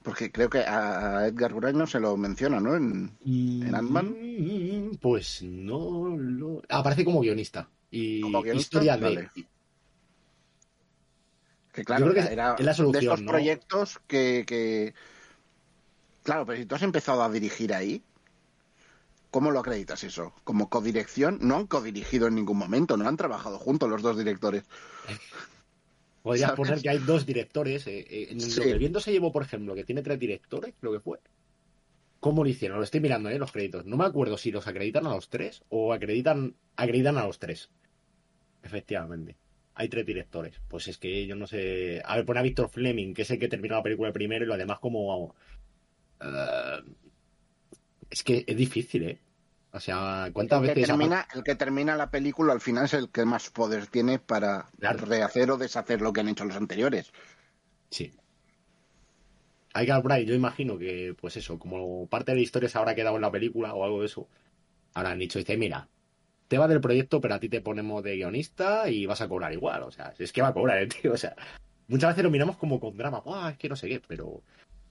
Porque 0.05 0.31
creo 0.31 0.49
que 0.49 0.59
a 0.61 1.27
Edgar 1.27 1.53
Wright 1.55 1.75
no 1.75 1.89
se 1.89 1.99
lo 1.99 2.17
menciona, 2.17 2.61
¿no? 2.61 2.77
En, 2.77 3.11
en 3.27 3.75
Ant-Man. 3.75 4.97
Pues 5.01 5.43
no 5.43 6.17
lo... 6.17 6.63
Aparece 6.69 7.05
como 7.05 7.21
guionista. 7.21 7.69
Y 7.91 8.21
¿Como 8.21 8.43
guionista? 8.43 8.79
historia 8.79 8.97
de... 8.97 9.29
Que 11.77 11.85
claro, 11.85 12.07
Yo 12.07 12.13
creo 12.13 12.27
que 12.27 12.33
era 12.33 12.57
es 12.59 12.65
la 12.65 12.73
solución, 12.75 13.01
de 13.01 13.07
estos 13.07 13.23
¿no? 13.23 13.31
proyectos 13.31 14.01
que, 14.09 14.45
que- 14.47 14.95
Claro, 16.25 16.47
pero 16.47 16.59
si 16.59 16.65
tú 16.67 16.75
has 16.75 16.83
empezado 16.83 17.23
a 17.23 17.31
dirigir 17.31 17.75
ahí, 17.75 18.03
¿cómo 19.31 19.51
lo 19.51 19.61
acreditas 19.61 20.03
eso? 20.03 20.33
¿Como 20.43 20.71
codirección? 20.71 21.39
No 21.43 21.57
han 21.57 21.67
codirigido 21.67 22.27
en 22.29 22.35
ningún 22.35 22.57
momento, 22.57 22.97
no 22.97 23.07
han 23.07 23.17
trabajado 23.19 23.59
juntos 23.59 23.91
los 23.91 24.01
dos 24.03 24.17
directores. 24.17 24.65
Podrías 26.23 26.51
¿sabes? 26.51 26.57
poner 26.57 26.83
que 26.83 26.89
hay 26.89 26.99
dos 26.99 27.27
directores. 27.27 27.87
eh, 27.87 28.01
eh, 28.09 28.29
en 28.31 28.41
Sí. 28.41 28.57
lo 28.59 28.65
que 28.65 28.73
el 28.73 28.79
viento 28.79 29.01
se 29.01 29.13
llevó, 29.13 29.31
por 29.31 29.43
ejemplo, 29.43 29.75
que 29.75 29.85
tiene 29.85 30.03
tres 30.03 30.19
directores, 30.19 30.75
creo 30.81 30.93
que 30.93 31.01
fue. 31.01 31.21
¿Cómo 32.19 32.43
lo 32.43 32.49
hicieron? 32.51 32.79
Lo 32.79 32.85
estoy 32.85 33.01
mirando, 33.01 33.29
¿eh? 33.29 33.39
Los 33.39 33.53
créditos. 33.53 33.85
No 33.85 33.97
me 33.97 34.07
acuerdo 34.07 34.37
si 34.39 34.51
los 34.51 34.67
acreditan 34.67 35.07
a 35.07 35.15
los 35.15 35.29
tres 35.29 35.63
o 35.69 35.93
acreditan, 35.93 36.57
acreditan 36.75 37.19
a 37.19 37.27
los 37.27 37.39
tres. 37.39 37.71
Efectivamente. 38.63 39.37
Hay 39.79 39.89
tres 39.89 40.07
directores. 40.07 40.59
Pues 40.69 40.89
es 40.89 40.99
que 40.99 41.27
yo 41.27 41.37
no 41.37 41.47
sé. 41.47 42.01
A 42.05 42.17
ver, 42.17 42.25
pone 42.25 42.41
a 42.41 42.43
Víctor 42.43 42.69
Fleming, 42.71 43.13
que 43.15 43.23
es 43.23 43.31
el 43.31 43.39
que 43.39 43.49
terminó 43.49 43.77
la 43.77 43.83
película 43.83 44.13
primero 44.13 44.45
y 44.45 44.49
lo 44.49 44.57
demás 44.57 44.79
como. 44.81 45.35
eh, 46.21 46.81
es 48.11 48.23
que 48.23 48.45
es 48.47 48.57
difícil, 48.57 49.03
¿eh? 49.05 49.19
O 49.73 49.81
sea, 49.81 50.31
¿cuántas 50.33 50.61
El 50.63 50.69
que, 50.69 50.75
veces... 50.75 50.89
termina, 50.89 51.29
el 51.35 51.43
que 51.45 51.55
termina 51.55 51.97
la 51.97 52.11
película 52.11 52.53
al 52.55 52.61
final 52.63 52.87
es 52.87 52.95
el 52.95 53.11
que 53.11 53.27
más 53.27 53.51
poder 53.51 53.87
tiene 53.89 54.19
para 54.19 54.71
Claro. 54.79 55.05
rehacer 55.05 55.51
o 55.51 55.59
deshacer 55.59 56.01
lo 56.01 56.13
que 56.13 56.21
han 56.21 56.29
hecho 56.29 56.45
los 56.47 56.57
anteriores. 56.57 57.13
Sí. 57.91 58.13
Edgar 59.75 60.03
Bright, 60.03 60.27
yo 60.27 60.35
imagino 60.35 60.79
que, 60.79 61.15
pues 61.21 61.37
eso, 61.37 61.59
como 61.59 62.07
parte 62.07 62.31
de 62.33 62.37
la 62.37 62.43
historia 62.43 62.69
se 62.71 62.79
habrá 62.79 62.95
quedado 62.95 63.17
en 63.17 63.23
la 63.23 63.31
película 63.31 63.75
o 63.75 63.85
algo 63.85 64.01
de 64.01 64.07
eso, 64.07 64.27
ahora 64.95 65.11
han 65.11 65.19
dicho, 65.19 65.39
dice, 65.39 65.59
mira, 65.59 65.87
te 66.49 66.59
va 66.59 66.69
del 66.69 66.81
proyecto, 66.81 67.21
pero 67.21 67.35
a 67.35 67.41
ti 67.41 67.49
te 67.49 67.61
ponemos 67.61 68.03
de 68.03 68.17
guionista 68.17 68.89
y 68.89 69.07
vas 69.07 69.21
a 69.21 69.29
cobrar 69.29 69.53
igual. 69.53 69.83
O 69.83 69.91
sea, 69.91 70.15
es 70.19 70.33
que 70.33 70.43
va 70.43 70.49
a 70.49 70.55
cobrar 70.55 70.79
el 70.83 70.89
tío. 70.89 71.13
O 71.13 71.17
sea, 71.17 71.35
muchas 71.89 72.11
veces 72.11 72.25
lo 72.25 72.31
miramos 72.31 72.57
como 72.57 72.81
con 72.81 72.97
drama, 72.97 73.21
"Buah, 73.21 73.51
es 73.51 73.59
que 73.59 73.69
no 73.69 73.77
sé 73.77 73.89
qué, 73.89 74.01
pero 74.07 74.43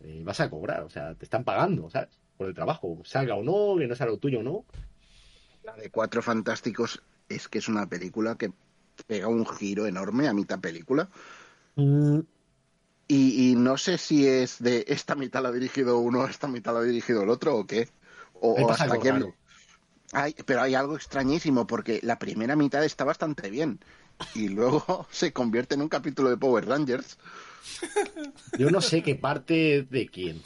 eh, 0.01 0.21
vas 0.23 0.39
a 0.39 0.49
cobrar. 0.49 0.81
O 0.83 0.89
sea, 0.89 1.15
te 1.15 1.25
están 1.25 1.43
pagando, 1.43 1.89
¿sabes? 1.89 2.09
Por 2.37 2.47
el 2.47 2.53
trabajo, 2.53 2.99
salga 3.05 3.35
o 3.35 3.43
no, 3.43 3.79
que 3.79 3.87
no 3.87 3.95
sea 3.95 4.07
lo 4.07 4.17
tuyo 4.17 4.39
o 4.39 4.43
no. 4.43 4.65
La 5.63 5.75
de 5.75 5.89
Cuatro 5.89 6.21
Fantásticos 6.21 7.01
es 7.29 7.47
que 7.47 7.57
es 7.59 7.67
una 7.67 7.87
película 7.87 8.35
que 8.35 8.51
pega 9.07 9.27
un 9.27 9.45
giro 9.45 9.87
enorme 9.87 10.27
a 10.27 10.33
mitad 10.33 10.59
película. 10.59 11.09
Y, 13.07 13.51
y 13.51 13.55
no 13.55 13.77
sé 13.77 13.97
si 13.97 14.27
es 14.27 14.61
de 14.61 14.85
esta 14.87 15.15
mitad 15.15 15.43
la 15.43 15.49
ha 15.49 15.51
dirigido 15.51 15.99
uno, 15.99 16.25
esta 16.27 16.47
mitad 16.47 16.73
la 16.73 16.79
ha 16.79 16.83
dirigido 16.83 17.23
el 17.23 17.29
otro 17.29 17.55
o 17.57 17.65
qué. 17.65 17.89
O, 18.33 18.69
hasta 18.69 18.99
qué. 18.99 19.33
Hay- 20.13 20.35
pero 20.45 20.61
hay 20.61 20.75
algo 20.75 20.95
extrañísimo 20.95 21.65
porque 21.67 21.99
la 22.03 22.19
primera 22.19 22.55
mitad 22.55 22.83
está 22.83 23.03
bastante 23.03 23.49
bien 23.49 23.79
y 24.33 24.49
luego 24.49 25.07
se 25.11 25.33
convierte 25.33 25.75
en 25.75 25.81
un 25.81 25.89
capítulo 25.89 26.29
de 26.29 26.37
Power 26.37 26.65
Rangers. 26.67 27.17
Yo 28.57 28.69
no 28.69 28.81
sé 28.81 29.01
qué 29.01 29.15
parte 29.15 29.83
de 29.89 30.07
quién, 30.07 30.41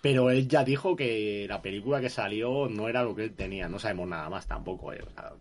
pero 0.00 0.30
él 0.30 0.48
ya 0.48 0.64
dijo 0.64 0.94
que 0.96 1.46
la 1.48 1.60
película 1.60 2.00
que 2.00 2.08
salió 2.10 2.68
no 2.68 2.88
era 2.88 3.02
lo 3.02 3.14
que 3.14 3.24
él 3.24 3.34
tenía. 3.34 3.68
No 3.68 3.78
sabemos 3.78 4.08
nada 4.08 4.28
más 4.30 4.46
tampoco. 4.46 4.92
eh, 4.92 5.02
o 5.06 5.10
sea, 5.10 5.32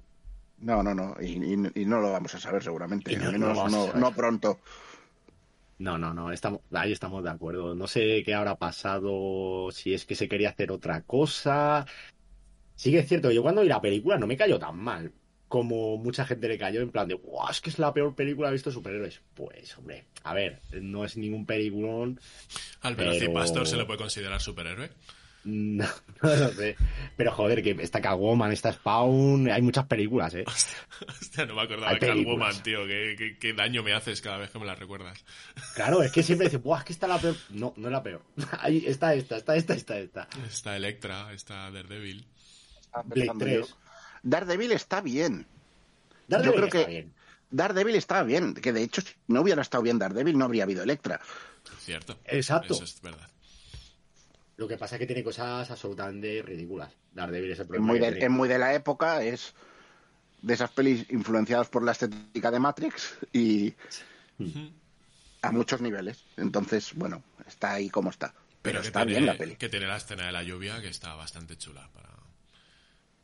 No, 0.59 0.83
no, 0.83 0.93
no, 0.93 1.15
y, 1.21 1.33
y- 1.53 1.81
y 1.81 1.85
no 1.85 1.99
lo 2.01 2.11
vamos 2.11 2.33
a 2.35 2.39
saber 2.39 2.63
seguramente, 2.63 3.15
no- 3.17 3.25
al 3.27 3.39
no 3.39 3.53
menos 3.53 3.71
no, 3.71 3.93
no 3.99 4.11
pronto. 4.13 4.59
No, 5.77 5.97
no, 5.97 6.13
no, 6.13 6.31
estamos, 6.33 6.59
ahí 6.73 6.91
estamos 6.91 7.23
de 7.23 7.29
acuerdo. 7.29 7.73
No 7.73 7.87
sé 7.87 8.21
qué 8.25 8.33
habrá 8.33 8.55
pasado, 8.55 9.69
si 9.71 9.93
es 9.93 10.05
que 10.05 10.15
se 10.15 10.27
quería 10.27 10.49
hacer 10.49 10.71
otra 10.73 11.01
cosa. 11.03 11.85
Sí 12.79 12.91
que 12.91 12.99
es 12.99 13.09
cierto, 13.09 13.29
yo 13.29 13.41
cuando 13.41 13.61
vi 13.61 13.67
la 13.67 13.81
película 13.81 14.17
no 14.17 14.25
me 14.25 14.37
cayó 14.37 14.57
tan 14.57 14.77
mal 14.79 15.11
como 15.49 15.97
mucha 15.97 16.25
gente 16.25 16.47
le 16.47 16.57
cayó 16.57 16.79
en 16.79 16.91
plan 16.91 17.09
de, 17.09 17.15
guau, 17.15 17.49
es 17.51 17.59
que 17.59 17.69
es 17.71 17.77
la 17.77 17.93
peor 17.93 18.15
película 18.15 18.47
que 18.47 18.51
he 18.51 18.53
visto 18.53 18.69
de 18.69 18.73
superhéroes. 18.75 19.19
Pues, 19.33 19.77
hombre, 19.77 20.05
a 20.23 20.33
ver, 20.33 20.61
no 20.79 21.03
es 21.03 21.17
ningún 21.17 21.45
peliculón, 21.45 22.21
Al 22.81 22.95
Pero- 22.95 23.65
se 23.65 23.75
le 23.75 23.83
puede 23.85 23.97
considerar 23.99 24.39
superhéroe. 24.39 24.89
no, 25.43 25.85
no 26.21 26.35
lo 26.35 26.49
sé. 26.53 26.77
Pero 27.17 27.31
joder, 27.33 27.61
que 27.63 27.71
está 27.81 27.99
Catwoman, 27.99 28.53
está 28.53 28.71
Spawn, 28.71 29.49
hay 29.51 29.61
muchas 29.61 29.85
películas, 29.87 30.33
¿eh? 30.35 30.45
Hostia, 30.47 31.45
no 31.47 31.55
me 31.55 31.63
acordaba 31.63 31.93
de 31.95 31.99
Catwoman, 31.99 32.63
tío. 32.63 32.85
Qué, 32.85 33.15
qué- 33.17 33.37
qué 33.37 33.53
daño 33.53 33.83
me 33.83 33.91
haces 33.91 34.21
cada 34.21 34.37
vez 34.37 34.51
que 34.51 34.59
me 34.59 34.65
la 34.65 34.75
recuerdas. 34.75 35.25
Claro, 35.75 36.01
es 36.03 36.13
que 36.13 36.23
siempre 36.23 36.47
dice, 36.47 36.57
guau, 36.59 36.77
es 36.79 36.85
que 36.85 36.93
está 36.93 37.07
la 37.07 37.17
peor. 37.19 37.35
No, 37.49 37.73
no 37.75 37.87
es 37.87 37.91
la 37.91 38.03
peor. 38.03 38.23
Ahí 38.61 38.83
está 38.87 39.13
esta, 39.15 39.35
está 39.35 39.55
esta, 39.57 39.73
está 39.73 39.99
esta. 39.99 40.29
Está 40.47 40.77
Electra, 40.77 41.33
está 41.33 41.69
Daredevil. 41.71 42.25
Estaba 42.89 43.03
Blade 43.03 43.21
pensando 43.21 43.45
3. 43.45 43.67
yo. 43.69 43.75
Daredevil 44.23 44.71
está 44.73 45.01
bien. 45.01 45.45
Daredevil 46.27 46.55
creo 46.55 46.65
está 46.67 46.79
que- 46.79 46.91
bien. 46.91 47.13
Daredevil 47.51 47.95
estaba 47.95 48.23
bien, 48.23 48.53
que 48.53 48.71
de 48.73 48.83
hecho 48.83 49.01
si 49.01 49.13
no 49.27 49.41
hubiera 49.41 49.61
estado 49.63 49.81
bien 49.83 49.97
Daredevil 49.97 50.37
no 50.37 50.45
habría 50.45 50.63
habido 50.63 50.83
Electra. 50.83 51.19
Cierto. 51.79 52.17
Exacto. 52.25 52.73
Eso 52.75 52.83
es 52.83 53.01
verdad. 53.01 53.27
Lo 54.57 54.67
que 54.67 54.77
pasa 54.77 54.95
es 54.95 54.99
que 54.99 55.05
tiene 55.07 55.23
cosas 55.23 55.69
absolutamente 55.71 56.41
ridículas. 56.43 56.91
Daredevil 57.13 57.51
es 57.51 57.59
el 57.59 57.63
Es 57.63 57.67
problema. 57.67 57.87
muy, 57.87 57.99
de, 57.99 58.19
es 58.19 58.29
muy 58.29 58.47
de 58.49 58.59
la 58.59 58.73
época, 58.73 59.23
es 59.23 59.53
de 60.41 60.53
esas 60.53 60.69
pelis 60.71 61.09
influenciadas 61.09 61.69
por 61.69 61.81
la 61.83 61.93
estética 61.93 62.51
de 62.51 62.59
Matrix 62.59 63.17
y 63.33 63.73
a 65.41 65.51
muchos 65.51 65.81
niveles. 65.81 66.23
Entonces, 66.37 66.91
bueno, 66.93 67.23
está 67.47 67.73
ahí 67.73 67.89
como 67.89 68.09
está. 68.09 68.33
Pero, 68.61 68.81
está 68.81 68.99
tiene, 69.05 69.11
bien 69.13 69.25
la 69.25 69.37
peli. 69.37 69.55
Que 69.55 69.69
tiene 69.69 69.87
la 69.87 69.97
escena 69.97 70.25
de 70.27 70.31
la 70.33 70.43
lluvia 70.43 70.81
que 70.81 70.89
está 70.89 71.15
bastante 71.15 71.57
chula 71.57 71.89
para, 71.93 72.09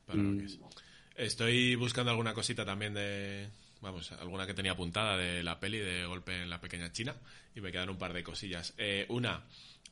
para 0.06 0.20
Mm. 0.20 0.32
lo 0.34 0.40
que 0.40 0.46
es. 0.46 0.60
Estoy 1.16 1.76
buscando 1.76 2.12
alguna 2.12 2.34
cosita 2.34 2.66
también 2.66 2.94
de. 2.94 3.48
Vamos, 3.82 4.12
alguna 4.14 4.48
que 4.48 4.54
tenía 4.54 4.72
apuntada 4.72 5.16
de 5.18 5.44
la 5.44 5.60
peli 5.60 5.78
de 5.78 6.06
Golpe 6.06 6.42
en 6.42 6.50
la 6.50 6.60
Pequeña 6.60 6.92
China. 6.92 7.16
Y 7.56 7.62
me 7.62 7.72
quedan 7.72 7.90
un 7.90 7.98
par 7.98 8.14
de 8.14 8.24
cosillas. 8.24 8.74
Eh, 8.78 9.06
una, 9.10 9.44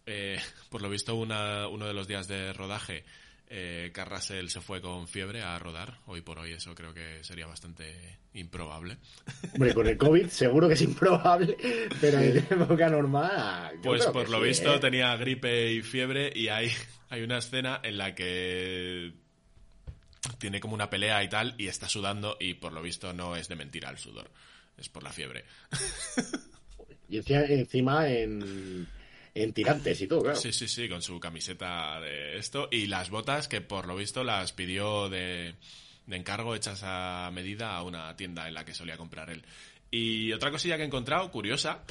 eh, 0.06 0.40
por 0.70 0.82
lo 0.82 0.90
visto, 0.90 1.16
una, 1.16 1.68
uno 1.68 1.86
de 1.86 1.94
los 1.94 2.08
días 2.08 2.28
de 2.28 2.52
rodaje, 2.54 3.04
eh, 3.48 3.92
Carrasel 3.94 4.50
se 4.50 4.62
fue 4.62 4.82
con 4.82 5.08
fiebre 5.08 5.44
a 5.44 5.58
rodar. 5.60 6.00
Hoy 6.08 6.22
por 6.22 6.40
hoy, 6.40 6.54
eso 6.54 6.74
creo 6.76 6.94
que 6.94 7.24
sería 7.24 7.46
bastante 7.46 8.18
improbable. 8.34 8.98
Hombre, 9.54 9.74
con 9.74 9.88
el 9.88 9.98
COVID 9.98 10.28
seguro 10.28 10.68
que 10.68 10.74
es 10.74 10.82
improbable, 10.82 11.56
pero 12.02 12.20
en 12.20 12.38
época 12.38 12.90
normal. 12.90 13.76
yo 13.76 13.82
Pues 13.84 14.06
por 14.08 14.28
lo 14.30 14.40
sí, 14.40 14.46
visto 14.48 14.74
¿eh? 14.74 14.80
tenía 14.80 15.16
gripe 15.18 15.72
y 15.72 15.82
fiebre 15.84 16.34
y 16.36 16.48
hay, 16.48 16.72
hay 17.10 17.22
una 17.22 17.38
escena 17.38 17.80
en 17.84 17.98
la 17.98 18.16
que 18.16 19.14
tiene 20.38 20.60
como 20.60 20.74
una 20.74 20.90
pelea 20.90 21.24
y 21.24 21.30
tal 21.30 21.56
y 21.58 21.68
está 21.68 21.88
sudando 21.90 22.38
y 22.40 22.56
por 22.56 22.74
lo 22.74 22.82
visto 22.82 23.14
no 23.14 23.36
es 23.36 23.48
de 23.48 23.56
mentira 23.56 23.90
el 23.90 23.98
sudor, 23.98 24.30
es 24.78 24.90
por 24.90 25.04
la 25.04 25.12
fiebre. 25.12 25.46
Y 27.10 27.18
encima, 27.18 28.10
en, 28.10 28.88
en 29.36 29.54
tirantes 29.54 30.02
y 30.02 30.08
todo, 30.08 30.24
claro. 30.24 30.40
Sí, 30.40 30.52
sí, 30.52 30.68
sí, 30.68 30.90
con 30.90 31.04
su 31.04 31.20
camiseta 31.20 32.00
de 32.02 32.38
esto 32.38 32.70
y 32.72 32.88
las 32.88 33.12
botas 33.12 33.48
que 33.48 33.62
por 33.62 33.86
lo 33.86 33.96
visto 33.96 34.24
las 34.24 34.52
pidió 34.52 35.10
de, 35.10 35.54
de 36.08 36.16
encargo 36.16 36.56
hechas 36.56 36.82
a 36.84 37.30
medida 37.32 37.76
a 37.76 37.84
una 37.84 38.16
tienda 38.16 38.48
en 38.48 38.56
la 38.56 38.66
que 38.66 38.74
solía 38.74 38.98
comprar 38.98 39.30
él. 39.30 39.44
Y 39.92 40.34
otra 40.34 40.50
cosilla 40.50 40.76
que 40.76 40.82
he 40.82 40.88
encontrado, 40.88 41.30
curiosa, 41.30 41.84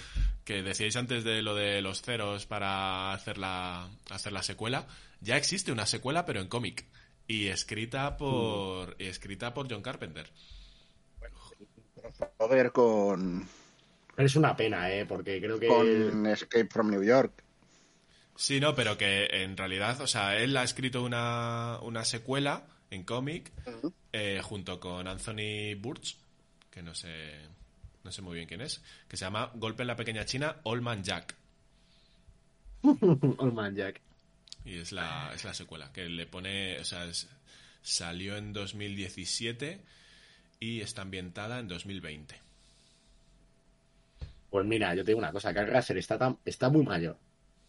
que 0.44 0.62
decíais 0.62 0.96
antes 0.96 1.22
de 1.22 1.40
lo 1.40 1.54
de 1.54 1.82
los 1.82 2.02
ceros 2.02 2.46
para 2.46 3.12
hacer 3.12 3.38
la, 3.38 3.88
hacer 4.10 4.32
la 4.32 4.42
secuela, 4.42 4.88
ya 5.20 5.36
existe 5.36 5.70
una 5.70 5.86
secuela 5.86 6.26
pero 6.26 6.40
en 6.40 6.48
cómic 6.48 6.84
y 7.32 7.48
escrita 7.48 8.18
por, 8.18 8.94
y 8.98 9.06
escrita 9.06 9.54
por 9.54 9.66
John 9.70 9.80
Carpenter. 9.80 10.28
Crossover 12.18 12.72
con, 12.72 13.48
Pero 14.14 14.26
es 14.26 14.36
una 14.36 14.54
pena, 14.54 14.92
¿eh? 14.92 15.06
Porque 15.06 15.40
creo 15.40 15.58
que... 15.58 15.66
con 15.66 16.26
Escape 16.26 16.68
from 16.68 16.90
New 16.90 17.02
York. 17.02 17.42
Sí, 18.36 18.60
no, 18.60 18.74
pero 18.74 18.98
que 18.98 19.28
en 19.30 19.56
realidad, 19.56 19.98
o 20.02 20.06
sea, 20.06 20.36
él 20.36 20.54
ha 20.58 20.62
escrito 20.62 21.02
una, 21.02 21.78
una 21.80 22.04
secuela 22.04 22.66
en 22.90 23.04
cómic 23.04 23.50
eh, 24.12 24.40
junto 24.42 24.78
con 24.78 25.08
Anthony 25.08 25.74
Burch, 25.78 26.18
que 26.70 26.82
no 26.82 26.94
sé, 26.94 27.40
no 28.04 28.12
sé 28.12 28.20
muy 28.20 28.34
bien 28.34 28.46
quién 28.46 28.60
es, 28.60 28.82
que 29.08 29.16
se 29.16 29.24
llama 29.24 29.50
Golpe 29.54 29.84
en 29.84 29.86
la 29.86 29.96
Pequeña 29.96 30.26
China, 30.26 30.56
Old 30.64 30.82
Man 30.82 31.02
Jack. 31.02 31.34
Old 32.82 33.54
Man 33.54 33.74
Jack. 33.74 34.02
Y 34.64 34.78
es 34.78 34.92
la, 34.92 35.32
es 35.34 35.44
la 35.44 35.54
secuela, 35.54 35.92
que 35.92 36.08
le 36.08 36.26
pone, 36.26 36.78
o 36.78 36.84
sea, 36.84 37.04
es- 37.06 37.28
salió 37.82 38.36
en 38.36 38.52
2017 38.52 39.80
y 40.60 40.80
está 40.80 41.02
ambientada 41.02 41.58
en 41.58 41.68
2020. 41.68 42.36
Pues 44.50 44.66
mira, 44.66 44.94
yo 44.94 45.02
te 45.02 45.10
digo 45.10 45.18
una 45.18 45.32
cosa, 45.32 45.52
Russell 45.52 45.96
está, 45.98 46.18
tan, 46.18 46.38
está 46.44 46.68
muy 46.68 46.84
mayor. 46.84 47.16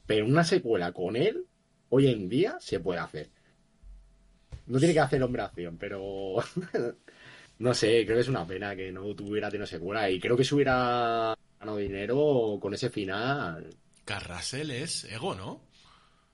Pero 0.05 0.25
una 0.25 0.43
secuela 0.43 0.91
con 0.91 1.15
él, 1.15 1.45
hoy 1.89 2.07
en 2.07 2.27
día, 2.27 2.57
se 2.59 2.79
puede 2.79 2.99
hacer. 2.99 3.29
No 4.67 4.77
tiene 4.79 4.93
que 4.93 4.99
hacer 4.99 5.23
hombre 5.23 5.41
acción, 5.41 5.77
pero... 5.77 6.35
no 7.59 7.73
sé, 7.73 8.03
creo 8.05 8.17
que 8.17 8.21
es 8.21 8.27
una 8.27 8.45
pena 8.45 8.75
que 8.75 8.91
no 8.91 9.15
tuviera 9.15 9.49
tenido 9.49 9.65
secuela. 9.65 10.09
Y 10.09 10.19
creo 10.19 10.35
que 10.35 10.43
si 10.43 10.55
hubiera 10.55 11.35
ganado 11.59 11.77
dinero 11.77 12.57
con 12.61 12.73
ese 12.73 12.89
final... 12.89 13.69
Carrasel 14.05 14.69
es 14.71 15.05
Ego, 15.05 15.33
¿no? 15.35 15.61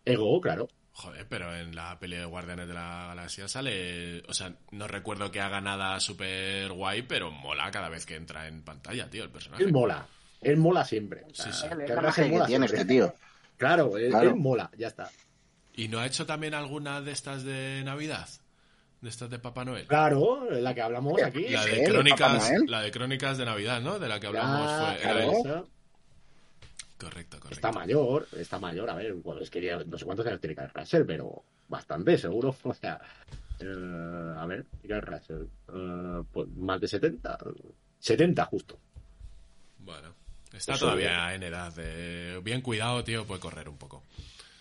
Ego, 0.09 0.39
claro. 0.41 0.67
Joder, 0.91 1.25
pero 1.29 1.55
en 1.55 1.75
la 1.75 1.97
peli 1.99 2.17
de 2.17 2.25
Guardianes 2.25 2.67
de 2.67 2.73
la 2.73 3.05
Galaxia 3.09 3.47
sale. 3.47 4.21
O 4.27 4.33
sea, 4.33 4.53
no 4.71 4.87
recuerdo 4.87 5.31
que 5.31 5.39
haga 5.39 5.61
nada 5.61 5.99
súper 5.99 6.71
guay, 6.73 7.03
pero 7.03 7.31
mola 7.31 7.71
cada 7.71 7.87
vez 7.89 8.05
que 8.05 8.15
entra 8.15 8.47
en 8.47 8.63
pantalla, 8.63 9.09
tío, 9.09 9.23
el 9.23 9.29
personaje. 9.29 9.63
Él 9.63 9.71
mola. 9.71 10.05
Él 10.41 10.57
mola 10.57 10.83
siempre. 10.83 11.23
O 11.29 11.33
sea, 11.33 11.51
Sí, 11.53 11.61
sí. 11.61 11.67
El 11.71 11.77
personaje 11.85 12.23
que 12.23 12.29
mola 12.31 12.45
tiene 12.45 12.67
siempre. 12.67 12.81
este 12.81 12.93
tío. 12.93 13.15
Claro, 13.57 13.97
él, 13.97 14.09
Claro. 14.09 14.29
él 14.29 14.35
mola, 14.35 14.69
ya 14.77 14.87
está. 14.87 15.09
¿Y 15.73 15.87
no 15.87 15.99
ha 15.99 16.05
hecho 16.05 16.25
también 16.25 16.53
alguna 16.53 17.01
de 17.01 17.11
estas 17.11 17.43
de 17.43 17.81
Navidad? 17.85 18.27
¿De 18.99 19.07
estas 19.09 19.29
de 19.29 19.39
Papá 19.39 19.63
Noel? 19.63 19.87
Claro, 19.87 20.49
la 20.51 20.73
que 20.73 20.81
hablamos 20.81 21.21
aquí. 21.23 21.47
La 21.47 21.63
de 21.63 21.83
crónicas, 21.85 22.49
Noel. 22.51 22.65
la 22.67 22.81
de 22.81 22.91
crónicas 22.91 23.37
de 23.37 23.45
Navidad, 23.45 23.79
¿no? 23.79 23.97
De 23.99 24.09
la 24.09 24.19
que 24.19 24.27
hablamos 24.27 24.69
Ya, 24.69 24.85
fue. 24.85 25.01
claro. 25.43 25.67
Correcto, 26.99 27.39
correcto. 27.39 27.55
Está 27.55 27.71
mayor, 27.71 28.27
está 28.35 28.59
mayor, 28.59 28.89
a 28.89 28.95
ver, 28.95 29.13
bueno, 29.13 29.41
es 29.41 29.49
que 29.49 29.61
ya 29.61 29.77
no 29.77 29.97
sé 29.97 30.03
cuántos 30.03 30.27
años 30.27 30.41
tiene 30.41 30.55
Kurt 30.55 30.75
Russell, 30.75 31.05
pero 31.05 31.43
bastante, 31.67 32.17
seguro. 32.17 32.55
O 32.63 32.73
sea, 32.73 32.99
eh, 33.59 34.33
a 34.37 34.45
ver, 34.45 34.65
Kurt 34.81 35.05
Russell, 35.05 35.43
eh, 35.73 36.23
pues 36.31 36.49
más 36.49 36.81
de 36.81 36.87
70, 36.89 37.37
70 37.99 38.45
justo. 38.45 38.79
Bueno, 39.79 40.13
está 40.51 40.77
todavía 40.77 41.33
en 41.33 41.43
edad 41.43 41.73
de. 41.73 42.41
Bien 42.43 42.61
cuidado, 42.61 43.03
tío, 43.03 43.25
puede 43.25 43.39
correr 43.39 43.69
un 43.69 43.77
poco. 43.77 44.03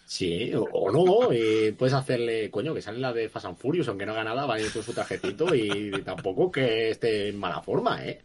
Sí, 0.07 0.55
o, 0.55 0.63
o 0.63 0.91
no, 0.91 1.35
y 1.35 1.73
puedes 1.73 1.93
hacerle, 1.93 2.51
coño, 2.51 2.73
que 2.73 2.81
sale 2.81 2.99
la 2.99 3.13
de 3.13 3.29
Fast 3.29 3.47
and 3.47 3.59
Furious, 3.59 3.89
aunque 3.89 4.07
no 4.07 4.13
haga 4.13 4.25
nada, 4.25 4.47
va 4.47 4.55
a 4.55 4.61
ir 4.61 4.73
con 4.73 4.83
su 4.83 4.95
trajecito 4.95 5.55
y 5.55 5.91
tampoco 6.03 6.51
que 6.51 6.91
esté 6.91 7.29
en 7.29 7.39
mala 7.39 7.61
forma, 7.61 8.03
¿eh? 8.07 8.23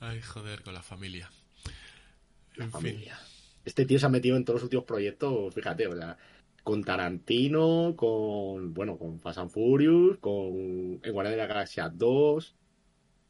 Ay, 0.00 0.20
joder, 0.22 0.62
con 0.62 0.74
la 0.74 0.82
familia. 0.82 1.30
La 2.56 2.64
En 2.64 2.72
fin. 2.72 3.04
Este 3.66 3.84
tío 3.84 3.98
se 3.98 4.06
ha 4.06 4.08
metido 4.08 4.36
en 4.36 4.44
todos 4.44 4.60
los 4.60 4.64
últimos 4.64 4.84
proyectos, 4.84 5.52
fíjate, 5.52 5.88
o 5.88 5.96
sea, 5.96 6.16
con 6.62 6.84
Tarantino, 6.84 7.94
con, 7.96 8.72
bueno, 8.72 8.96
con 8.96 9.18
Fast 9.18 9.38
and 9.38 9.50
Furious, 9.50 10.18
con 10.18 11.00
El 11.02 11.12
Guardián 11.12 11.32
de 11.32 11.42
la 11.42 11.46
Galaxia 11.48 11.88
2, 11.88 12.54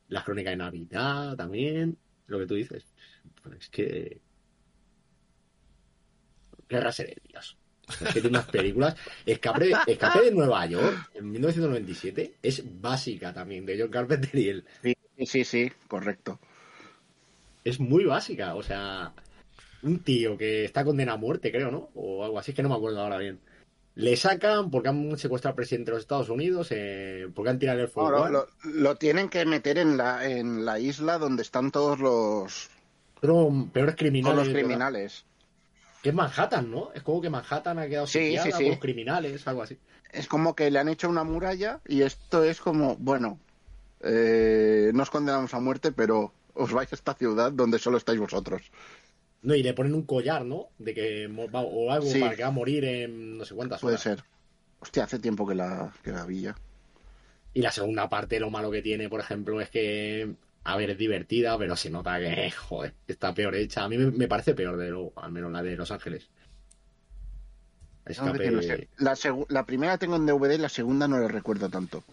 La 0.09 0.23
Crónica 0.23 0.51
de 0.51 0.57
Navidad 0.57 1.37
también, 1.37 1.97
lo 2.27 2.39
que 2.39 2.47
tú 2.47 2.55
dices. 2.55 2.85
Pues 3.43 3.61
es 3.61 3.71
que... 3.71 4.21
Guerra 6.69 6.91
Dios. 7.31 7.57
Es 7.89 7.97
que 8.13 8.21
tiene 8.21 8.29
unas 8.29 8.47
películas. 8.47 8.95
Escape, 9.25 9.73
Escape 9.87 10.21
de 10.21 10.33
Nueva 10.33 10.67
York, 10.67 11.13
en 11.15 11.31
1997, 11.31 12.35
es 12.43 12.63
básica 12.81 13.33
también, 13.33 13.65
de 13.65 13.81
John 13.81 13.91
Carpenter 13.91 14.35
y 14.35 14.49
él. 14.51 14.65
Sí, 14.83 14.95
sí, 15.25 15.45
sí, 15.45 15.73
correcto. 15.89 16.39
es 17.65 17.81
muy 17.81 18.05
básica. 18.05 18.55
O 18.55 18.63
sea, 18.63 19.15
un 19.83 20.01
tío 20.01 20.37
que 20.37 20.65
está 20.65 20.85
condenado 20.85 21.17
a 21.17 21.21
muerte, 21.21 21.51
creo, 21.53 21.71
¿no? 21.71 21.91
O 21.95 22.25
algo 22.25 22.39
así, 22.39 22.51
es 22.53 22.55
que 22.57 22.63
no 22.63 22.69
me 22.69 22.75
acuerdo 22.77 23.01
ahora 23.01 23.19
bien. 23.19 23.39
Le 23.95 24.15
sacan 24.17 24.71
porque 24.71 24.89
han 24.91 25.17
secuestrado 25.17 25.53
al 25.53 25.57
presidente 25.57 25.91
de 25.91 25.95
los 25.97 26.03
Estados 26.03 26.29
Unidos, 26.29 26.69
eh, 26.71 27.29
porque 27.35 27.51
han 27.51 27.59
tirado 27.59 27.81
el 27.81 27.89
fuego. 27.89 28.11
lo, 28.11 28.29
lo- 28.29 28.47
lo 28.65 28.97
tienen 28.97 29.29
que 29.31 29.45
meter 29.47 29.79
en 29.79 29.97
la, 29.97 30.27
en 30.29 30.65
la 30.67 30.79
isla 30.79 31.19
donde 31.19 31.43
están 31.43 31.71
todos 31.71 31.99
los, 31.99 32.69
Pero 33.21 33.51
peores 33.73 33.97
criminales. 33.97 34.35
todos 34.35 34.47
los 34.49 34.55
criminales. 34.55 35.25
Que 36.03 36.11
es 36.11 36.15
Manhattan, 36.15 36.71
¿no? 36.71 36.93
Es 36.95 37.03
como 37.03 37.21
que 37.23 37.31
Manhattan 37.31 37.79
ha 37.79 37.89
quedado 37.89 38.07
Sí, 38.07 38.37
sí, 38.43 38.51
sí. 38.53 38.65
por 38.65 38.71
los 38.73 38.79
criminales, 38.81 39.47
algo 39.49 39.63
así. 39.63 39.79
Es 40.13 40.29
como 40.29 40.55
que 40.55 40.71
le 40.71 40.79
han 40.79 40.89
hecho 40.89 41.09
una 41.09 41.25
muralla 41.25 41.81
y 41.87 42.03
esto 42.03 42.45
es 42.45 42.61
como, 42.61 42.97
bueno, 42.97 43.41
eh, 44.03 44.91
no 44.95 45.03
os 45.03 45.11
condenamos 45.11 45.53
a 45.55 45.61
muerte, 45.61 45.91
pero 45.93 46.33
os 46.55 46.73
vais 46.73 46.93
a 46.93 46.95
esta 46.97 47.15
ciudad 47.15 47.51
donde 47.51 47.79
solo 47.79 47.97
estáis 47.97 48.21
vosotros. 48.21 48.63
No, 49.43 49.55
y 49.55 49.63
le 49.63 49.75
ponen 49.75 49.95
un 49.95 50.03
collar, 50.03 50.45
¿no? 50.45 50.69
De 50.79 50.93
que 50.95 51.27
va- 51.29 51.61
o 51.63 51.91
algo 51.93 52.07
Sí. 52.07 52.21
para 52.21 52.35
que 52.35 52.43
va 52.43 52.49
a 52.49 52.53
morir 52.53 52.85
en 52.85 53.39
no 53.39 53.45
sé 53.45 53.55
cuántas 53.55 53.81
Puede 53.81 53.95
horas. 53.95 54.03
ser. 54.03 54.25
Hostia, 54.81 55.05
hace 55.05 55.19
tiempo 55.19 55.47
que 55.47 55.55
la, 55.55 55.93
que 56.03 56.11
la 56.13 56.25
vi 56.27 56.43
ya. 56.43 56.57
Y 57.55 57.63
la 57.63 57.71
segunda 57.73 58.09
parte, 58.09 58.39
lo 58.41 58.51
malo 58.51 58.71
que 58.71 58.83
tiene, 58.83 59.09
por 59.09 59.21
ejemplo, 59.21 59.61
es 59.61 59.71
que, 59.71 60.35
a 60.65 60.77
ver, 60.77 60.91
es 60.91 60.99
divertida, 60.99 61.57
pero 61.57 61.77
se 61.77 61.91
nota 61.91 62.19
que, 62.19 62.51
joder, 62.51 62.95
está 63.09 63.33
peor 63.35 63.55
hecha. 63.55 63.85
A 63.85 63.89
mí 63.89 63.97
me, 63.97 64.11
me 64.11 64.29
parece 64.29 64.55
peor, 64.55 64.77
de 64.77 64.91
lo, 64.91 65.13
al 65.17 65.33
menos 65.33 65.51
la 65.53 65.63
de 65.63 65.77
Los 65.77 65.91
Ángeles. 65.91 66.29
Que 68.05 68.13
decir, 68.15 68.53
no 68.53 68.63
sé. 68.63 68.89
La, 68.99 69.17
la 69.49 69.67
primera 69.67 69.99
tengo 69.99 70.15
en 70.17 70.27
DVD 70.27 70.55
y 70.55 70.59
la 70.59 70.69
segunda 70.69 71.09
no 71.09 71.19
la 71.19 71.27
recuerdo 71.29 71.69
tanto. 71.69 72.05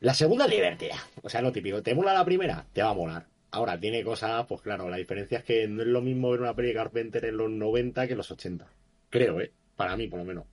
La 0.00 0.14
segunda 0.14 0.44
es 0.44 0.50
divertida. 0.52 0.94
O 1.22 1.28
sea, 1.30 1.42
lo 1.42 1.50
típico. 1.50 1.82
¿Te 1.82 1.94
mola 1.94 2.12
la 2.14 2.24
primera? 2.24 2.64
Te 2.72 2.82
va 2.82 2.90
a 2.90 2.94
molar. 2.94 3.26
Ahora, 3.52 3.78
tiene 3.80 4.02
cosas, 4.04 4.44
pues 4.46 4.60
claro, 4.60 4.88
la 4.90 4.96
diferencia 4.96 5.38
es 5.38 5.44
que 5.44 5.66
no 5.68 5.82
es 5.82 5.88
lo 5.88 6.02
mismo 6.02 6.30
ver 6.30 6.40
una 6.40 6.54
peli 6.54 6.68
de 6.68 6.74
Carpenter 6.74 7.24
en 7.24 7.36
los 7.36 7.50
90 7.50 8.06
que 8.06 8.12
en 8.12 8.18
los 8.18 8.30
80. 8.30 8.66
Creo, 9.10 9.40
¿eh? 9.40 9.52
Para 9.76 9.96
mí, 9.96 10.08
por 10.08 10.18
lo 10.18 10.24
menos. 10.24 10.44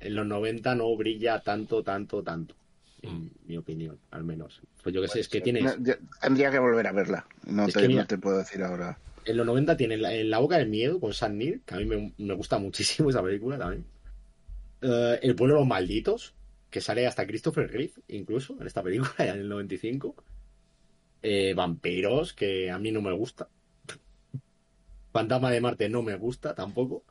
En 0.00 0.14
los 0.16 0.26
90 0.26 0.74
no 0.74 0.96
brilla 0.96 1.40
tanto, 1.42 1.82
tanto, 1.82 2.22
tanto. 2.22 2.54
En 3.02 3.30
mi 3.46 3.56
opinión, 3.56 3.98
al 4.10 4.24
menos. 4.24 4.60
Pues 4.82 4.94
yo 4.94 5.02
que 5.02 5.08
sé, 5.08 5.20
es 5.20 5.28
que 5.28 5.40
tienes... 5.40 5.64
No, 5.64 5.76
yo- 5.84 5.94
tendría 6.20 6.50
que 6.50 6.58
volver 6.58 6.86
a 6.86 6.92
verla. 6.92 7.26
No, 7.46 7.66
te, 7.66 7.80
que 7.80 7.88
mira- 7.88 8.02
no 8.02 8.06
te 8.06 8.18
puedo 8.18 8.38
decir 8.38 8.62
ahora. 8.62 8.98
En 9.24 9.36
los 9.36 9.46
90 9.46 9.76
tiene 9.76 9.96
la, 9.96 10.12
en 10.14 10.30
la 10.30 10.38
boca 10.38 10.58
del 10.58 10.68
miedo 10.68 10.98
con 10.98 11.12
Sam 11.12 11.36
Neill, 11.36 11.62
que 11.64 11.74
a 11.74 11.78
mí 11.78 11.84
me, 11.84 12.12
me 12.18 12.34
gusta 12.34 12.58
muchísimo 12.58 13.10
esa 13.10 13.22
película 13.22 13.58
también. 13.58 13.84
Eh, 14.82 15.18
el 15.22 15.36
pueblo 15.36 15.54
de 15.54 15.60
los 15.60 15.68
malditos, 15.68 16.34
que 16.72 16.80
sale 16.80 17.06
hasta 17.06 17.26
Christopher 17.28 17.70
Reeve, 17.70 17.94
incluso, 18.08 18.56
en 18.60 18.66
esta 18.66 18.82
película, 18.82 19.14
en 19.18 19.38
el 19.40 19.48
95. 19.48 20.16
Eh, 21.22 21.54
vampiros, 21.54 22.32
que 22.32 22.70
a 22.70 22.78
mí 22.80 22.90
no 22.90 23.00
me 23.00 23.12
gusta. 23.12 23.48
Fantasma 25.12 25.50
de 25.50 25.60
Marte 25.60 25.88
no 25.88 26.02
me 26.02 26.16
gusta 26.16 26.54
tampoco. 26.54 27.04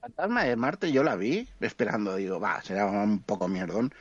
Fantasma 0.00 0.44
de 0.44 0.56
Marte 0.56 0.90
yo 0.90 1.04
la 1.04 1.14
vi 1.16 1.46
esperando, 1.60 2.16
digo, 2.16 2.40
va, 2.40 2.60
será 2.62 2.86
un 2.86 3.20
poco 3.22 3.46
mierdón. 3.46 3.92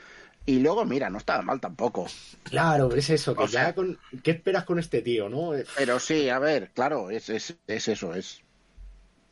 Y 0.46 0.60
luego, 0.60 0.86
mira, 0.86 1.10
no 1.12 1.20
estaba 1.20 1.44
mal 1.44 1.60
tampoco. 1.60 2.08
Claro, 2.44 2.92
es 2.96 3.10
eso, 3.12 3.36
que 3.36 3.44
O 3.44 3.48
sea- 3.48 3.66
ya 3.66 3.76
con... 3.76 4.00
¿Qué 4.24 4.32
esperas 4.32 4.64
con 4.64 4.80
este 4.80 5.02
tío, 5.04 5.30
no? 5.30 5.52
Pero 5.78 6.00
sí, 6.00 6.30
a 6.30 6.40
ver, 6.40 6.72
claro, 6.74 7.12
es, 7.12 7.30
es, 7.30 7.56
es 7.68 7.88
eso, 7.88 8.16
es. 8.16 8.42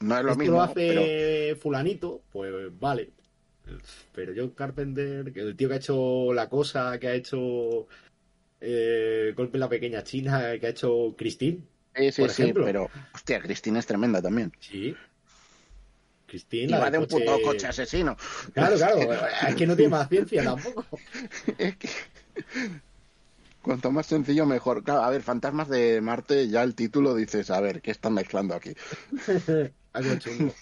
No 0.02 0.18
es 0.18 0.24
lo 0.24 0.32
Esto 0.32 0.40
mismo, 0.40 0.58
lo 0.58 0.62
hace 0.64 0.74
pero 0.88 1.60
fulanito, 1.62 2.22
pues 2.32 2.54
vale. 2.80 3.10
Pero 4.14 4.34
John 4.36 4.52
Carpenter, 4.52 5.32
que 5.32 5.42
el 5.42 5.56
tío 5.56 5.68
que 5.68 5.76
ha 5.76 5.78
hecho 5.78 6.34
La 6.34 6.50
Cosa, 6.50 6.98
que 7.00 7.08
ha 7.08 7.14
hecho 7.14 7.88
eh, 8.62 9.34
Golpe 9.36 9.58
en 9.58 9.62
la 9.62 9.70
Pequeña 9.70 10.04
China, 10.04 10.58
que 10.60 10.68
ha 10.68 10.70
hecho 10.70 11.16
Christine. 11.18 11.60
sí, 11.96 12.12
sí, 12.12 12.22
por 12.22 12.30
sí, 12.32 12.42
ejemplo. 12.44 12.66
pero 12.66 12.90
hostia, 13.14 13.40
Cristina 13.42 13.80
es 13.80 13.86
tremenda 13.86 14.22
también. 14.22 14.52
Sí. 14.60 14.96
Christine, 16.28 16.68
la 16.68 16.80
va 16.80 16.92
de 16.92 17.00
un 17.00 17.08
puto 17.08 17.42
coche 17.42 17.68
asesino. 17.68 18.16
Claro, 18.54 18.76
claro. 18.78 19.00
Es 19.48 19.56
que 19.56 19.66
no 19.66 19.76
tiene 19.76 19.90
más 19.90 20.08
ciencia 20.10 20.44
tampoco. 20.44 20.86
Es 21.58 21.76
que 21.78 21.90
cuanto 23.62 23.92
más 23.92 24.06
sencillo 24.06 24.46
mejor. 24.46 24.84
Claro, 24.84 25.04
a 25.04 25.10
ver, 25.10 25.22
Fantasmas 25.22 25.70
de 25.70 26.02
Marte, 26.02 26.48
ya 26.48 26.64
el 26.64 26.76
título 26.76 27.16
dices, 27.16 27.50
a 27.50 27.60
ver, 27.60 27.82
¿qué 27.82 27.92
están 27.92 28.14
mezclando 28.14 28.56
aquí? 28.56 28.74
Algo 29.94 30.16
chungo. 30.18 30.54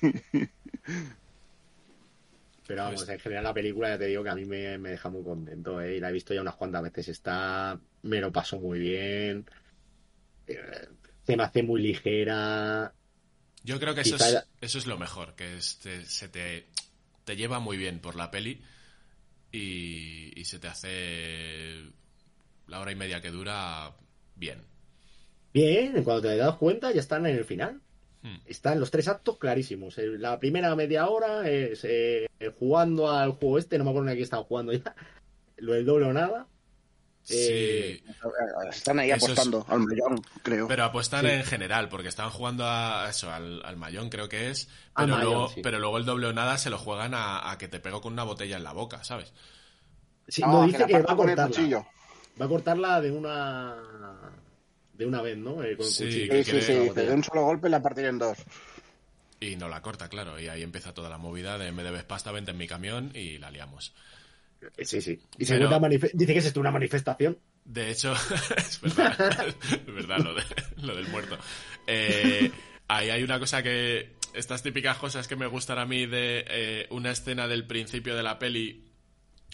Pero 2.68 2.84
vamos, 2.84 3.10
en 3.10 3.20
general 3.20 3.46
la 3.46 3.54
película 3.56 3.90
ya 3.90 4.00
te 4.00 4.06
digo 4.08 4.24
que 4.24 4.30
a 4.30 4.36
mí 4.36 4.46
me, 4.46 4.78
me 4.78 4.92
deja 4.92 5.10
muy 5.10 5.24
contento, 5.24 5.82
¿eh? 5.82 5.98
Y 5.98 6.00
la 6.02 6.10
he 6.10 6.14
visto 6.14 6.34
ya 6.34 6.42
unas 6.42 6.56
cuantas 6.58 6.84
veces. 6.84 7.10
Está, 7.10 7.80
me 8.04 8.22
lo 8.22 8.32
paso 8.32 8.60
muy 8.60 8.80
bien. 8.80 9.46
Eh, 10.48 10.88
Se 11.26 11.38
me 11.38 11.44
hace 11.44 11.64
muy 11.64 11.82
ligera. 11.82 12.94
Yo 13.64 13.80
creo 13.80 13.96
que 13.96 14.02
eso 14.02 14.16
Quizá 14.16 14.28
es, 14.32 14.48
eso 14.62 14.78
es 14.78 14.86
lo 14.88 14.98
mejor, 14.98 15.36
que 15.36 15.58
es- 15.58 15.80
te- 15.80 16.06
se 16.06 16.30
te, 16.30 16.68
te 17.26 17.36
lleva 17.36 17.60
muy 17.60 17.78
bien 17.78 18.00
por 18.00 18.16
la 18.16 18.32
peli 18.32 18.64
y, 19.52 20.34
y 20.40 20.46
se 20.46 20.60
te 20.60 20.68
hace 20.68 21.92
la 22.68 22.82
hora 22.82 22.92
y 22.92 22.96
media 22.96 23.22
que 23.22 23.32
dura 23.32 23.96
bien. 24.36 24.66
Bien, 25.54 26.04
cuando 26.06 26.22
te 26.30 26.38
das 26.38 26.56
cuenta 26.58 26.92
ya 26.94 27.00
están 27.02 27.26
en 27.26 27.36
el 27.38 27.44
final. 27.46 27.82
Hmm. 28.28 28.40
Están 28.46 28.80
los 28.80 28.92
tres 28.92 29.08
actos 29.08 29.38
clarísimos. 29.38 29.98
Eh, 29.98 30.08
La 30.18 30.40
primera 30.40 30.76
media 30.76 31.08
hora 31.08 31.48
es 31.50 31.82
eh, 31.84 32.28
jugando 32.60 33.10
al 33.12 33.32
juego 33.34 33.58
este, 33.58 33.78
no 33.78 33.84
me 33.84 33.92
acuerdo 33.92 34.08
ni 34.08 34.14
a 34.14 34.16
qué 34.16 34.24
están 34.24 34.44
jugando 34.44 34.74
ya. 34.74 34.96
Lo 35.58 35.74
del 35.74 35.86
doble 35.86 36.06
o 36.08 36.14
nada. 36.14 36.48
Eh, 37.30 38.02
Están 38.70 39.00
ahí 39.00 39.10
Eso 39.12 39.26
es- 39.26 39.32
apostando 39.34 39.66
al 39.68 39.82
millón, 39.82 40.22
creo. 40.44 40.68
Pero 40.68 40.86
apuestan 40.86 41.26
en 41.26 41.44
general, 41.44 41.90
porque 41.90 42.08
están 42.08 42.30
jugando 42.30 42.64
a 42.66 43.08
eso, 43.10 43.30
al, 43.32 43.62
al 43.66 43.76
mayón 43.76 44.10
creo 44.10 44.30
que 44.30 44.50
es, 44.50 44.70
pero, 44.96 45.10
mayón, 45.10 45.24
luego, 45.26 45.50
sí. 45.50 45.60
pero 45.62 45.78
luego 45.80 45.98
el 45.98 46.06
doble 46.06 46.28
o 46.28 46.34
nada 46.34 46.58
se 46.58 46.70
lo 46.70 46.78
juegan 46.78 47.14
a, 47.14 47.52
a 47.52 47.58
que 47.58 47.68
te 47.68 47.82
pego 47.82 48.00
con 48.00 48.14
una 48.14 48.24
botella 48.24 48.56
en 48.56 48.64
la 48.64 48.72
boca, 48.72 49.04
¿sabes? 49.04 49.34
sí, 50.30 50.42
No, 50.42 50.54
no, 50.54 50.60
que 50.62 50.68
dice 50.68 50.80
la 50.80 50.88
que 50.88 50.94
va 50.94 51.00
a 51.00 51.02
parta 51.04 51.16
con 51.18 51.30
el 51.30 51.36
cortarla. 51.36 51.56
cuchillo. 51.58 51.86
Va 52.42 52.46
a 52.46 52.50
cortarla 52.50 53.02
de 53.02 53.12
una 53.12 53.76
de 54.98 55.06
una 55.06 55.22
vez, 55.22 55.38
¿no? 55.38 55.64
Eh, 55.64 55.76
con 55.78 55.86
el 55.86 55.92
Sí, 55.92 56.06
cuchillo. 56.06 56.34
Sí, 56.34 56.44
sí, 56.44 56.62
sí, 56.62 56.74
dice, 56.80 57.06
de 57.06 57.14
un 57.14 57.24
solo 57.24 57.44
golpe 57.44 57.70
la 57.70 57.82
partiré 57.82 58.08
en 58.08 58.18
dos. 58.20 58.38
Y 59.40 59.56
no 59.56 59.70
la 59.70 59.82
corta, 59.82 60.10
claro, 60.10 60.40
y 60.40 60.48
ahí 60.48 60.64
empieza 60.64 60.94
toda 60.94 61.10
la 61.10 61.18
movida 61.20 61.58
de 61.60 61.72
me 61.72 61.84
debes 61.84 62.04
pasta, 62.04 62.32
vente 62.32 62.52
en 62.52 62.58
mi 62.58 62.68
camión 62.68 63.12
y 63.14 63.38
la 63.38 63.52
liamos. 63.52 63.94
Sí, 64.84 65.00
sí. 65.02 65.20
Y 65.38 65.46
se 65.46 65.60
Pero- 65.60 65.80
dice 66.14 66.34
que 66.34 66.40
es 66.40 66.46
esto 66.46 66.60
una 66.60 66.72
manifestación. 66.72 67.38
De 67.64 67.92
hecho, 67.92 68.14
es 68.58 68.82
verdad, 68.82 69.48
es 69.48 69.86
verdad 69.86 70.18
lo, 70.20 70.34
de- 70.34 70.44
lo 70.82 70.96
del 70.96 71.08
muerto. 71.10 71.38
Eh, 71.86 72.52
ahí 72.88 73.10
hay 73.12 73.22
una 73.24 73.38
cosa 73.40 73.62
que, 73.62 74.16
estas 74.34 74.64
típicas 74.64 74.98
cosas 74.98 75.28
que 75.28 75.36
me 75.36 75.46
gustan 75.46 75.78
a 75.78 75.86
mí 75.86 76.08
de 76.08 76.44
eh, 76.50 76.88
una 76.90 77.12
escena 77.12 77.48
del 77.48 77.68
principio 77.68 78.16
de 78.16 78.24
la 78.24 78.40
peli, 78.40 78.86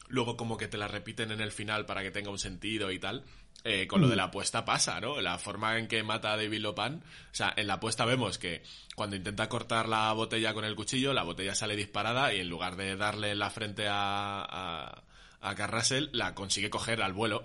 luego 0.08 0.38
como 0.38 0.56
que 0.58 0.68
te 0.70 0.78
la 0.78 0.88
repiten 0.88 1.32
en 1.32 1.41
el 1.41 1.52
final 1.52 1.86
para 1.86 2.02
que 2.04 2.12
tenga 2.12 2.30
un 2.30 2.39
sentido 2.39 2.89
y 2.91 3.00
tal. 3.00 3.26
Eh, 3.64 3.88
con 3.88 4.01
lo 4.01 4.08
de 4.10 4.16
la 4.16 4.26
apuesta 4.26 4.66
pasa, 4.66 4.99
¿no? 4.99 5.22
La 5.22 5.38
forma 5.38 5.78
en 5.78 5.88
que 5.88 6.04
mata 6.04 6.34
a 6.34 6.38
David 6.38 6.60
Lopan. 6.60 6.95
O 7.32 7.36
sea, 7.36 7.54
en 7.56 7.68
la 7.68 7.76
apuesta 7.76 8.04
vemos 8.06 8.38
que 8.38 8.62
cuando 8.95 9.16
intenta 9.16 9.47
cortar 9.49 9.88
la 9.88 10.12
botella 10.14 10.54
con 10.54 10.66
el 10.66 10.76
cuchillo, 10.76 11.14
la 11.14 11.24
botella 11.24 11.56
sale 11.56 11.76
disparada 11.76 12.34
y 12.34 12.39
en 12.41 12.49
lugar 12.49 12.76
de 12.76 12.95
darle 12.97 13.36
la 13.36 13.49
frente 13.49 13.88
a, 13.88 14.41
a, 14.43 15.04
a 15.41 15.56
Carrasel, 15.56 16.10
la 16.14 16.36
consigue 16.36 16.70
coger 16.70 17.01
al 17.01 17.14
vuelo 17.14 17.43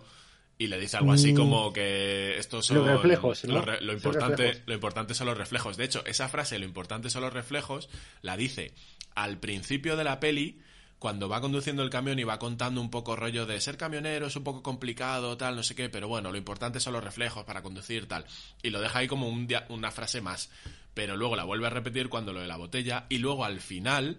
y 0.61 0.67
le 0.67 0.81
dice 0.81 0.97
algo 0.97 1.13
así 1.13 1.33
Mm. 1.33 1.37
como 1.37 1.73
que 1.73 2.37
estos 2.37 2.67
son 2.67 2.79
Los 2.79 2.89
reflejos, 2.89 3.45
¿no? 3.45 3.55
los 3.55 3.65
re- 3.65 3.81
lo 3.81 3.93
importante 3.93 4.43
reflejos. 4.43 4.63
lo 4.67 4.75
importante 4.75 5.15
son 5.15 5.27
los 5.29 5.39
reflejos 5.39 5.77
de 5.77 5.85
hecho 5.85 6.05
esa 6.05 6.29
frase 6.29 6.59
lo 6.59 6.65
importante 6.65 7.11
son 7.11 7.23
los 7.23 7.33
reflejos 7.33 7.89
la 8.23 8.37
dice 8.37 8.75
al 9.15 9.39
principio 9.39 9.97
de 9.97 10.03
la 10.03 10.19
peli 10.19 10.61
cuando 10.99 11.29
va 11.29 11.41
conduciendo 11.41 11.83
el 11.83 11.91
camión 11.91 12.19
y 12.19 12.25
va 12.25 12.39
contando 12.39 12.81
un 12.81 12.91
poco 12.91 13.15
rollo 13.17 13.47
de 13.47 13.61
ser 13.61 13.77
camionero 13.77 14.27
es 14.27 14.37
un 14.37 14.45
poco 14.45 14.63
complicado 14.63 15.37
tal 15.37 15.55
no 15.57 15.63
sé 15.63 15.75
qué 15.75 15.89
pero 15.89 16.09
bueno 16.09 16.31
lo 16.33 16.39
importante 16.39 16.81
son 16.81 16.93
los 16.95 17.05
reflejos 17.05 17.45
para 17.45 17.63
conducir 17.63 18.07
tal 18.09 18.25
y 18.63 18.71
lo 18.71 18.81
deja 18.81 18.99
ahí 19.01 19.07
como 19.09 19.29
un 19.29 19.47
dia- 19.47 19.67
una 19.69 19.91
frase 19.91 20.21
más 20.21 20.51
pero 20.95 21.17
luego 21.17 21.37
la 21.37 21.45
vuelve 21.45 21.69
a 21.69 21.71
repetir 21.71 22.09
cuando 22.09 22.33
lo 22.33 22.41
de 22.41 22.49
la 22.49 22.57
botella 22.57 23.07
y 23.09 23.19
luego 23.19 23.45
al 23.45 23.61
final 23.61 24.19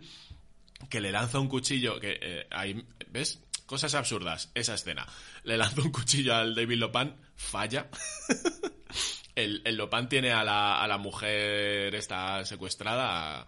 que 0.89 1.01
le 1.01 1.11
lanza 1.11 1.39
un 1.39 1.49
cuchillo, 1.49 1.99
que 1.99 2.17
eh, 2.21 2.47
ahí, 2.51 2.85
¿ves? 3.09 3.43
Cosas 3.65 3.95
absurdas, 3.95 4.49
esa 4.55 4.75
escena. 4.75 5.05
Le 5.43 5.57
lanza 5.57 5.81
un 5.81 5.91
cuchillo 5.91 6.33
al 6.33 6.55
David 6.55 6.77
Lopan, 6.77 7.17
falla. 7.35 7.89
el, 9.35 9.61
el 9.65 9.75
Lopan 9.75 10.07
tiene 10.07 10.31
a 10.31 10.43
la, 10.45 10.81
a 10.81 10.87
la 10.87 10.97
mujer 10.97 11.93
esta 11.95 12.45
secuestrada, 12.45 13.45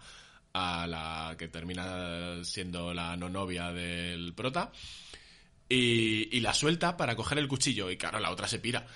a 0.52 0.86
la 0.86 1.34
que 1.38 1.48
termina 1.48 2.44
siendo 2.44 2.92
la 2.92 3.16
no 3.16 3.28
novia 3.28 3.72
del 3.72 4.34
prota, 4.34 4.72
y, 5.68 6.36
y 6.36 6.40
la 6.40 6.54
suelta 6.54 6.96
para 6.96 7.16
coger 7.16 7.38
el 7.38 7.48
cuchillo, 7.48 7.90
y 7.90 7.96
claro, 7.96 8.20
la 8.20 8.30
otra 8.30 8.48
se 8.48 8.58
pira. 8.58 8.86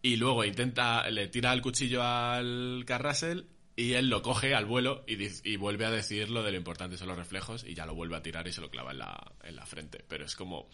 Y 0.00 0.16
luego 0.16 0.44
intenta, 0.44 1.08
le 1.10 1.28
tira 1.28 1.52
el 1.52 1.62
cuchillo 1.62 2.02
al 2.02 2.84
Carrasel 2.86 3.46
y 3.76 3.94
él 3.94 4.08
lo 4.08 4.20
coge 4.22 4.54
al 4.54 4.66
vuelo 4.66 5.04
y, 5.06 5.16
y 5.48 5.56
vuelve 5.56 5.86
a 5.86 5.90
decir 5.90 6.28
lo 6.28 6.42
de 6.42 6.50
lo 6.50 6.56
importante 6.56 6.98
son 6.98 7.08
los 7.08 7.16
reflejos 7.16 7.64
y 7.64 7.74
ya 7.74 7.86
lo 7.86 7.94
vuelve 7.94 8.16
a 8.16 8.22
tirar 8.22 8.46
y 8.46 8.52
se 8.52 8.60
lo 8.60 8.70
clava 8.70 8.90
en 8.90 8.98
la, 8.98 9.32
en 9.44 9.56
la 9.56 9.64
frente. 9.64 10.04
Pero 10.08 10.24
es 10.24 10.34
como... 10.34 10.68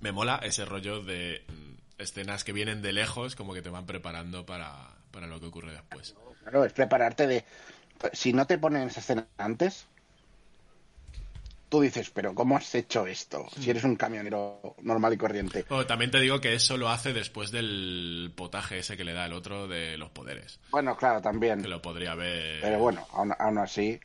Me 0.00 0.12
mola 0.12 0.40
ese 0.42 0.64
rollo 0.64 1.02
de 1.02 1.44
mm, 1.48 2.02
escenas 2.02 2.44
que 2.44 2.52
vienen 2.52 2.82
de 2.82 2.92
lejos, 2.92 3.34
como 3.36 3.54
que 3.54 3.62
te 3.62 3.70
van 3.70 3.86
preparando 3.86 4.46
para, 4.46 4.96
para 5.10 5.26
lo 5.26 5.40
que 5.40 5.46
ocurre 5.46 5.72
después. 5.72 6.14
Claro, 6.42 6.64
es 6.64 6.72
prepararte 6.72 7.26
de... 7.26 7.44
Si 8.12 8.32
no 8.32 8.46
te 8.46 8.58
ponen 8.58 8.88
esa 8.88 9.00
escena 9.00 9.26
antes, 9.38 9.86
tú 11.68 11.80
dices, 11.80 12.10
pero 12.10 12.34
¿cómo 12.34 12.56
has 12.56 12.74
hecho 12.74 13.06
esto? 13.06 13.46
Si 13.58 13.70
eres 13.70 13.84
un 13.84 13.96
camionero 13.96 14.76
normal 14.82 15.14
y 15.14 15.16
corriente. 15.16 15.64
Bueno, 15.68 15.86
también 15.86 16.10
te 16.10 16.20
digo 16.20 16.40
que 16.40 16.54
eso 16.54 16.76
lo 16.76 16.88
hace 16.88 17.12
después 17.12 17.50
del 17.50 18.32
potaje 18.36 18.78
ese 18.78 18.96
que 18.96 19.04
le 19.04 19.12
da 19.12 19.26
el 19.26 19.32
otro 19.32 19.68
de 19.68 19.96
los 19.96 20.10
poderes. 20.10 20.60
Bueno, 20.70 20.96
claro, 20.96 21.20
también. 21.20 21.62
Que 21.62 21.68
lo 21.68 21.80
podría 21.80 22.12
haber... 22.12 22.60
Pero 22.60 22.78
bueno, 22.78 23.06
aún, 23.12 23.32
aún 23.38 23.58
así. 23.58 23.98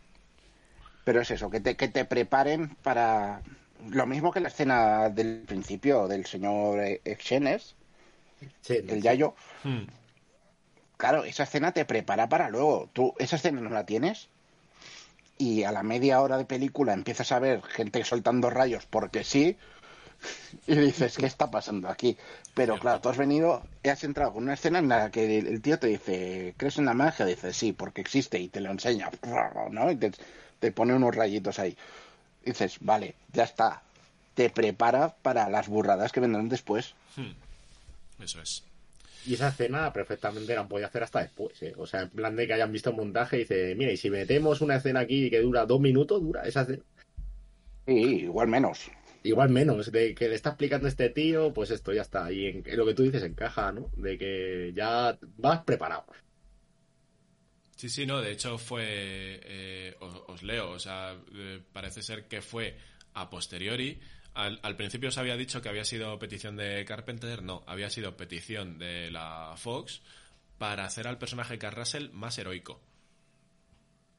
Pero 1.04 1.22
es 1.22 1.32
eso, 1.32 1.50
que 1.50 1.60
te, 1.60 1.76
que 1.76 1.88
te 1.88 2.06
preparen 2.06 2.76
para. 2.84 3.42
Lo 3.90 4.06
mismo 4.06 4.32
que 4.32 4.42
la 4.42 4.50
escena 4.50 5.10
del 5.10 5.44
principio 5.48 6.08
del 6.08 6.26
señor 6.26 6.80
Exenes, 7.06 7.76
Sí, 8.62 8.76
el 8.88 9.02
Yayo. 9.02 9.36
Hmm. 9.64 9.84
Claro, 11.00 11.24
esa 11.24 11.44
escena 11.44 11.72
te 11.72 11.86
prepara 11.86 12.28
para 12.28 12.50
luego. 12.50 12.90
Tú, 12.92 13.14
esa 13.20 13.38
escena 13.38 13.62
no 13.62 13.70
la 13.70 13.86
tienes. 13.86 14.28
Y 15.38 15.64
a 15.64 15.72
la 15.72 15.82
media 15.82 16.20
hora 16.20 16.38
de 16.38 16.44
película 16.44 16.92
empiezas 16.94 17.32
a 17.32 17.40
ver 17.40 17.62
gente 17.64 18.04
soltando 18.04 18.50
rayos 18.50 18.86
porque 18.86 19.24
sí. 19.24 19.56
Y 20.68 20.76
dices, 20.76 21.16
¿qué 21.16 21.26
está 21.26 21.50
pasando 21.50 21.88
aquí? 21.88 22.18
Pero 22.54 22.78
claro, 22.78 23.00
tú 23.00 23.08
has 23.08 23.16
venido 23.16 23.64
y 23.82 23.88
has 23.88 24.04
entrado 24.04 24.34
con 24.34 24.44
una 24.44 24.56
escena 24.56 24.80
en 24.80 24.90
la 24.90 25.10
que 25.10 25.38
el, 25.40 25.62
tío 25.62 25.80
te 25.80 25.88
dice, 25.88 26.54
¿crees 26.58 26.78
en 26.78 26.84
la 26.84 26.94
magia? 26.94 27.26
Dices, 27.26 27.56
sí, 27.56 27.72
porque 27.72 28.02
existe 28.02 28.38
y 28.38 28.50
te 28.50 28.60
lo 28.60 28.70
enseña, 28.70 29.10
¿no? 29.72 29.90
Y 29.90 29.96
te, 29.96 30.12
te 30.60 30.74
pone 30.74 30.94
unos 30.94 31.16
rayitos 31.16 31.60
ahí. 31.60 31.78
Dices, 32.44 32.76
vale, 32.82 33.16
ya 33.32 33.46
está. 33.46 33.84
Te 34.34 34.50
prepara 34.50 35.16
para 35.16 35.48
las 35.48 35.70
burradas 35.70 36.12
que 36.12 36.20
vendrán 36.20 36.50
después. 36.50 36.94
Eso 38.20 38.42
es. 38.42 38.69
Y 39.26 39.34
esa 39.34 39.50
escena 39.50 39.92
perfectamente 39.92 40.56
la 40.56 40.68
podía 40.68 40.88
hacer 40.88 41.04
hasta 41.04 41.22
después, 41.22 41.62
¿eh? 41.62 41.74
O 41.78 41.86
sea, 41.86 42.02
en 42.02 42.10
plan 42.10 42.36
de 42.36 42.48
que 42.48 42.54
hayan 42.54 42.72
visto 42.72 42.90
el 42.90 42.96
montaje 42.96 43.36
y 43.36 43.40
dice, 43.40 43.76
mira, 43.76 43.92
y 43.92 43.98
si 43.98 44.10
metemos 44.10 44.62
una 44.62 44.78
escena 44.78 45.02
aquí 45.02 45.30
que 45.30 45.42
dura 45.42 45.66
dos 45.66 45.80
minutos, 45.80 46.22
dura 46.22 46.44
esa 46.44 46.62
escena. 46.62 46.84
Sí, 47.86 47.94
igual 47.94 48.48
menos. 48.48 48.90
Igual 49.24 49.50
menos, 49.50 49.92
de 49.92 50.16
que 50.16 50.30
le 50.30 50.36
está 50.36 50.52
explicando 50.52 50.88
este 50.88 51.10
tío, 51.10 51.54
pues 51.54 51.72
esto 51.72 51.92
ya 51.92 52.04
está. 52.04 52.32
Y 52.32 52.48
en, 52.48 52.64
en 52.66 52.78
lo 52.78 52.86
que 52.86 52.94
tú 52.94 53.04
dices 53.04 53.24
encaja, 53.24 53.72
¿no? 53.74 53.92
De 53.98 54.18
que 54.18 54.72
ya 54.74 55.18
vas 55.38 55.64
preparado. 55.64 56.06
Sí, 57.76 57.90
sí, 57.90 58.06
no, 58.06 58.22
de 58.22 58.32
hecho 58.32 58.58
fue, 58.58 58.84
eh, 58.86 59.96
os, 60.00 60.14
os 60.28 60.44
leo, 60.44 60.72
o 60.72 60.80
sea, 60.80 61.16
eh, 61.34 61.62
parece 61.72 62.02
ser 62.02 62.28
que 62.28 62.42
fue 62.42 62.78
a 63.14 63.30
posteriori. 63.30 64.00
Al, 64.44 64.60
al 64.64 64.76
principio 64.76 65.10
os 65.10 65.18
había 65.18 65.36
dicho 65.38 65.62
que 65.62 65.70
había 65.70 65.86
sido 65.86 66.18
petición 66.20 66.56
de 66.56 66.86
Carpenter, 66.86 67.44
no, 67.44 67.64
había 67.68 67.90
sido 67.90 68.16
petición 68.16 68.78
de 68.78 69.12
la 69.12 69.54
Fox 69.58 70.02
para 70.60 70.86
hacer 70.86 71.08
al 71.08 71.18
personaje 71.18 71.58
Carrasel 71.58 72.12
más 72.12 72.38
heroico. 72.38 72.80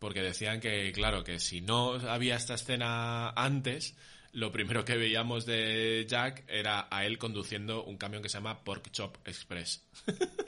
Porque 0.00 0.22
decían 0.22 0.60
que, 0.60 0.90
claro, 0.92 1.22
que 1.22 1.38
si 1.38 1.60
no 1.60 1.92
había 1.92 2.34
esta 2.34 2.54
escena 2.54 3.30
antes, 3.30 3.94
lo 4.32 4.50
primero 4.50 4.84
que 4.84 4.96
veíamos 4.96 5.44
de 5.44 6.06
Jack 6.08 6.44
era 6.48 6.88
a 6.90 7.04
él 7.04 7.18
conduciendo 7.18 7.84
un 7.84 7.98
camión 7.98 8.22
que 8.22 8.28
se 8.30 8.38
llama 8.38 8.64
Pork 8.64 8.90
Chop 8.90 9.16
Express. 9.26 9.84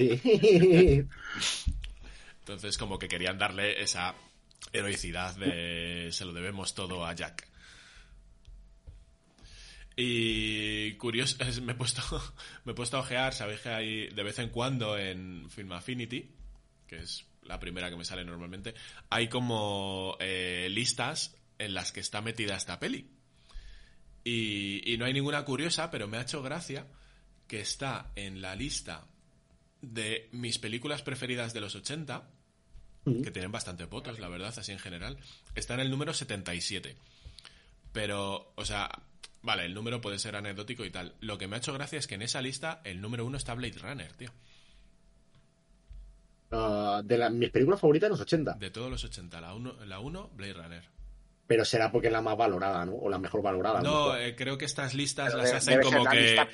Entonces, 2.40 2.78
como 2.78 2.98
que 2.98 3.08
querían 3.08 3.38
darle 3.38 3.82
esa 3.82 4.14
heroicidad 4.72 5.36
de 5.36 6.08
se 6.12 6.24
lo 6.24 6.32
debemos 6.32 6.74
todo 6.74 7.04
a 7.04 7.14
Jack. 7.14 7.51
Y 9.96 10.92
curioso, 10.94 11.36
es- 11.44 11.60
me 11.60 11.72
he 11.72 11.74
puesto 11.74 12.02
me 12.64 12.72
he 12.72 12.74
puesto 12.74 12.96
a 12.96 13.00
ojear, 13.00 13.34
sabéis 13.34 13.60
que 13.60 13.68
hay 13.68 14.06
de 14.08 14.22
vez 14.22 14.38
en 14.38 14.48
cuando 14.50 14.96
en 14.98 15.48
Film 15.50 15.72
Affinity, 15.72 16.30
que 16.86 16.96
es 17.00 17.24
la 17.42 17.58
primera 17.60 17.90
que 17.90 17.96
me 17.96 18.04
sale 18.04 18.24
normalmente, 18.24 18.74
hay 19.10 19.28
como 19.28 20.16
eh, 20.20 20.68
listas 20.70 21.36
en 21.58 21.74
las 21.74 21.92
que 21.92 22.00
está 22.00 22.20
metida 22.20 22.56
esta 22.56 22.78
peli. 22.78 23.08
Y, 24.24 24.82
y 24.92 24.96
no 24.98 25.04
hay 25.04 25.12
ninguna 25.12 25.44
curiosa, 25.44 25.90
pero 25.90 26.06
me 26.06 26.16
ha 26.16 26.22
hecho 26.22 26.42
gracia 26.42 26.86
que 27.48 27.60
está 27.60 28.12
en 28.14 28.40
la 28.40 28.54
lista 28.54 29.06
de 29.80 30.28
mis 30.32 30.58
películas 30.58 31.02
preferidas 31.02 31.52
de 31.52 31.60
los 31.60 31.74
80, 31.74 32.30
que 33.24 33.32
tienen 33.32 33.50
bastante 33.50 33.84
votos, 33.86 34.20
la 34.20 34.28
verdad, 34.28 34.54
así 34.56 34.70
en 34.70 34.78
general, 34.78 35.18
está 35.56 35.74
en 35.74 35.80
el 35.80 35.90
número 35.90 36.14
77. 36.14 36.96
Pero, 37.92 38.52
o 38.54 38.64
sea, 38.64 38.88
vale, 39.42 39.64
el 39.66 39.74
número 39.74 40.00
puede 40.00 40.18
ser 40.18 40.36
anecdótico 40.36 40.84
y 40.84 40.90
tal. 40.90 41.14
Lo 41.20 41.38
que 41.38 41.46
me 41.48 41.56
ha 41.56 41.58
hecho 41.58 41.72
gracia 41.72 41.98
es 41.98 42.06
que 42.06 42.14
en 42.14 42.22
esa 42.22 42.40
lista 42.40 42.80
el 42.84 43.00
número 43.00 43.24
uno 43.26 43.36
está 43.36 43.54
Blade 43.54 43.78
Runner, 43.78 44.12
tío. 44.14 44.30
Ah, 46.50 47.00
de 47.04 47.16
la- 47.18 47.30
mis 47.30 47.50
películas 47.50 47.80
favoritas 47.80 48.08
de 48.08 48.12
los 48.12 48.20
80. 48.20 48.54
De 48.54 48.70
todos 48.70 48.90
los 48.90 49.02
80, 49.04 49.40
la 49.40 49.54
1, 49.54 49.84
la 49.86 49.98
uno, 50.00 50.28
Blade 50.34 50.52
Runner. 50.52 50.84
Pero 51.46 51.64
será 51.64 51.90
porque 51.90 52.08
es 52.08 52.12
la 52.12 52.20
más 52.22 52.36
valorada, 52.36 52.84
¿no? 52.84 52.94
O 52.94 53.08
la 53.10 53.18
mejor 53.18 53.42
valorada. 53.42 53.80
No, 53.82 54.16
eh, 54.16 54.36
creo 54.36 54.58
que 54.58 54.64
estas 54.64 54.94
listas 54.94 55.32
Pero 55.32 55.38
las 55.42 55.52
hacen 55.52 55.80
como 55.82 56.04
la 56.04 56.10
que... 56.10 56.20
lista 56.20 56.48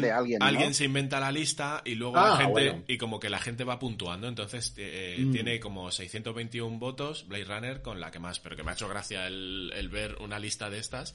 de 0.00 0.10
alguien, 0.12 0.68
¿no? 0.68 0.74
se 0.74 0.84
inventa 0.84 1.20
la 1.20 1.30
lista 1.32 1.82
y 1.84 1.94
luego 1.94 2.16
Ah, 2.18 2.30
la 2.30 2.36
gente 2.38 2.50
bueno. 2.50 2.84
y 2.88 2.96
como 2.98 3.20
que 3.20 3.28
la 3.30 3.38
gente 3.38 3.64
va 3.64 3.78
puntuando 3.78 4.26
entonces 4.28 4.74
eh, 4.76 5.16
Mm. 5.20 5.32
tiene 5.32 5.60
como 5.60 5.90
621 5.90 6.78
votos 6.78 7.26
Blade 7.28 7.44
Runner 7.44 7.82
con 7.82 8.00
la 8.00 8.10
que 8.10 8.18
más 8.18 8.40
pero 8.40 8.56
que 8.56 8.62
me 8.62 8.70
ha 8.70 8.74
hecho 8.74 8.88
gracia 8.88 9.26
el, 9.26 9.72
el 9.76 9.88
ver 9.88 10.16
una 10.20 10.38
lista 10.38 10.70
de 10.70 10.78
estas 10.78 11.14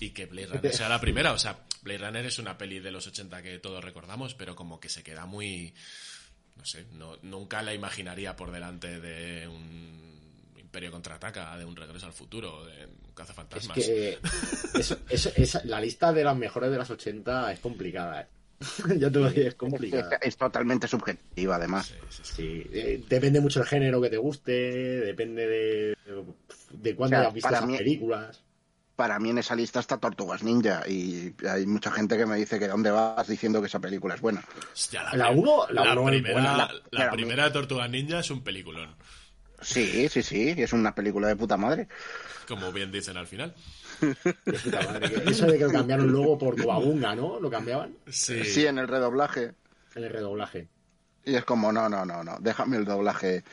y 0.00 0.10
que 0.10 0.26
Blade 0.26 0.46
Runner 0.48 0.72
sea 0.74 0.88
la 0.88 1.00
primera 1.00 1.32
o 1.32 1.38
sea 1.38 1.58
Blade 1.82 1.98
Runner 1.98 2.26
es 2.26 2.38
una 2.38 2.58
peli 2.58 2.80
de 2.80 2.90
los 2.90 3.06
80 3.06 3.42
que 3.42 3.58
todos 3.58 3.84
recordamos 3.84 4.34
pero 4.34 4.56
como 4.56 4.80
que 4.80 4.88
se 4.88 5.02
queda 5.02 5.26
muy 5.26 5.74
no 6.56 6.64
sé 6.64 6.86
no, 6.92 7.16
nunca 7.22 7.62
la 7.62 7.74
imaginaría 7.74 8.36
por 8.36 8.50
delante 8.52 9.00
de 9.00 9.48
un 9.48 10.23
Imperio 10.74 10.90
contraataca 10.90 11.56
de 11.56 11.64
un 11.64 11.76
Regreso 11.76 12.06
al 12.06 12.12
futuro 12.12 12.64
de 12.64 12.86
un 12.86 12.90
Es 13.06 13.14
cazafantasmas 13.14 13.76
que 13.78 14.18
eso- 14.74 14.98
eso- 15.08 15.30
esa- 15.36 15.62
la 15.66 15.80
lista 15.80 16.12
de 16.12 16.24
las 16.24 16.36
mejores 16.36 16.68
de 16.72 16.78
las 16.78 16.90
80 16.90 17.52
es 17.52 17.60
complicada, 17.60 18.22
¿eh? 18.22 18.26
ya 18.98 19.08
te 19.08 19.18
lo 19.20 19.28
es 19.28 19.36
Es, 19.36 19.54
complicada. 19.54 20.16
es 20.20 20.36
totalmente 20.36 20.88
subjetiva, 20.88 21.54
además. 21.56 21.86
Sí, 21.86 21.94
sí, 22.10 22.22
sí. 22.24 22.32
Sí, 22.34 22.70
eh, 22.72 23.04
depende 23.08 23.40
mucho 23.40 23.60
del 23.60 23.68
género 23.68 24.00
que 24.00 24.10
te 24.10 24.16
guste, 24.16 24.50
depende 24.50 25.46
de, 25.46 25.96
de 26.72 26.96
cuándo 26.96 27.18
O 27.18 27.20
sea, 27.20 27.20
hayas 27.20 27.34
visto 27.34 27.66
mí- 27.68 27.78
películas. 27.78 28.42
Para 28.96 29.18
mí 29.20 29.30
en 29.30 29.38
esa 29.38 29.54
lista 29.54 29.78
está 29.80 29.98
Tortugas 29.98 30.42
Ninja 30.42 30.82
y 30.88 31.34
hay 31.48 31.66
mucha 31.66 31.90
gente 31.92 32.16
que 32.16 32.26
me 32.26 32.36
dice 32.36 32.58
que 32.58 32.66
dónde 32.68 32.90
vas 32.90 33.26
diciendo 33.28 33.60
que 33.60 33.66
esa 33.68 33.80
película 33.80 34.14
es 34.16 34.20
buena. 34.20 34.42
Hostia, 34.72 35.04
La 35.14 35.30
uno- 35.30 35.66
la 35.70 35.92
uno 35.92 36.06
primera, 36.06 36.32
buena. 36.34 36.68
la, 36.90 37.10
mí- 37.10 37.16
primera 37.16 37.52
Tortuga 37.52 37.86
Ninja 37.88 38.18
es 38.20 38.30
un 38.30 38.42
peliculón, 38.42 38.94
Sí, 39.64 40.08
sí, 40.08 40.22
sí, 40.22 40.54
es 40.56 40.72
una 40.72 40.94
película 40.94 41.28
de 41.28 41.36
puta 41.36 41.56
madre. 41.56 41.88
como 42.48 42.70
bien 42.72 42.92
dicen 42.92 43.16
al 43.16 43.26
final. 43.26 43.54
De 44.00 44.14
puta 44.58 44.82
madre, 44.82 45.08
que- 45.10 45.30
Eso 45.30 45.46
de 45.46 45.58
que 45.58 45.64
lo 45.64 45.72
cambiaron 45.72 46.08
luego 46.10 46.38
por 46.38 46.60
Coabunga, 46.62 47.14
¿no? 47.14 47.40
Lo 47.40 47.50
cambiaban 47.50 47.96
Sí, 48.08 48.44
Sí, 48.44 48.66
en 48.66 48.78
el 48.78 48.88
redoblaje. 48.88 49.52
en 49.94 50.04
el 50.04 50.10
redoblaje. 50.10 50.68
Y 51.24 51.34
es 51.36 51.44
como, 51.44 51.72
no, 51.72 51.88
no, 51.88 52.04
no, 52.04 52.22
no, 52.22 52.36
déjame 52.40 52.76
el 52.76 52.84
doblaje. 52.84 53.44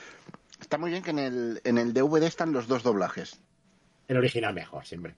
Está 0.60 0.78
muy 0.78 0.92
bien 0.92 1.02
que 1.04 1.12
en 1.12 1.20
el, 1.20 1.62
en 1.64 1.78
el 1.78 1.94
DVD 1.94 2.26
están 2.28 2.52
los 2.52 2.68
dos 2.68 2.84
doblajes. 2.84 3.40
El 4.08 4.18
original 4.18 4.54
mejor, 4.54 4.86
siempre. 4.86 5.16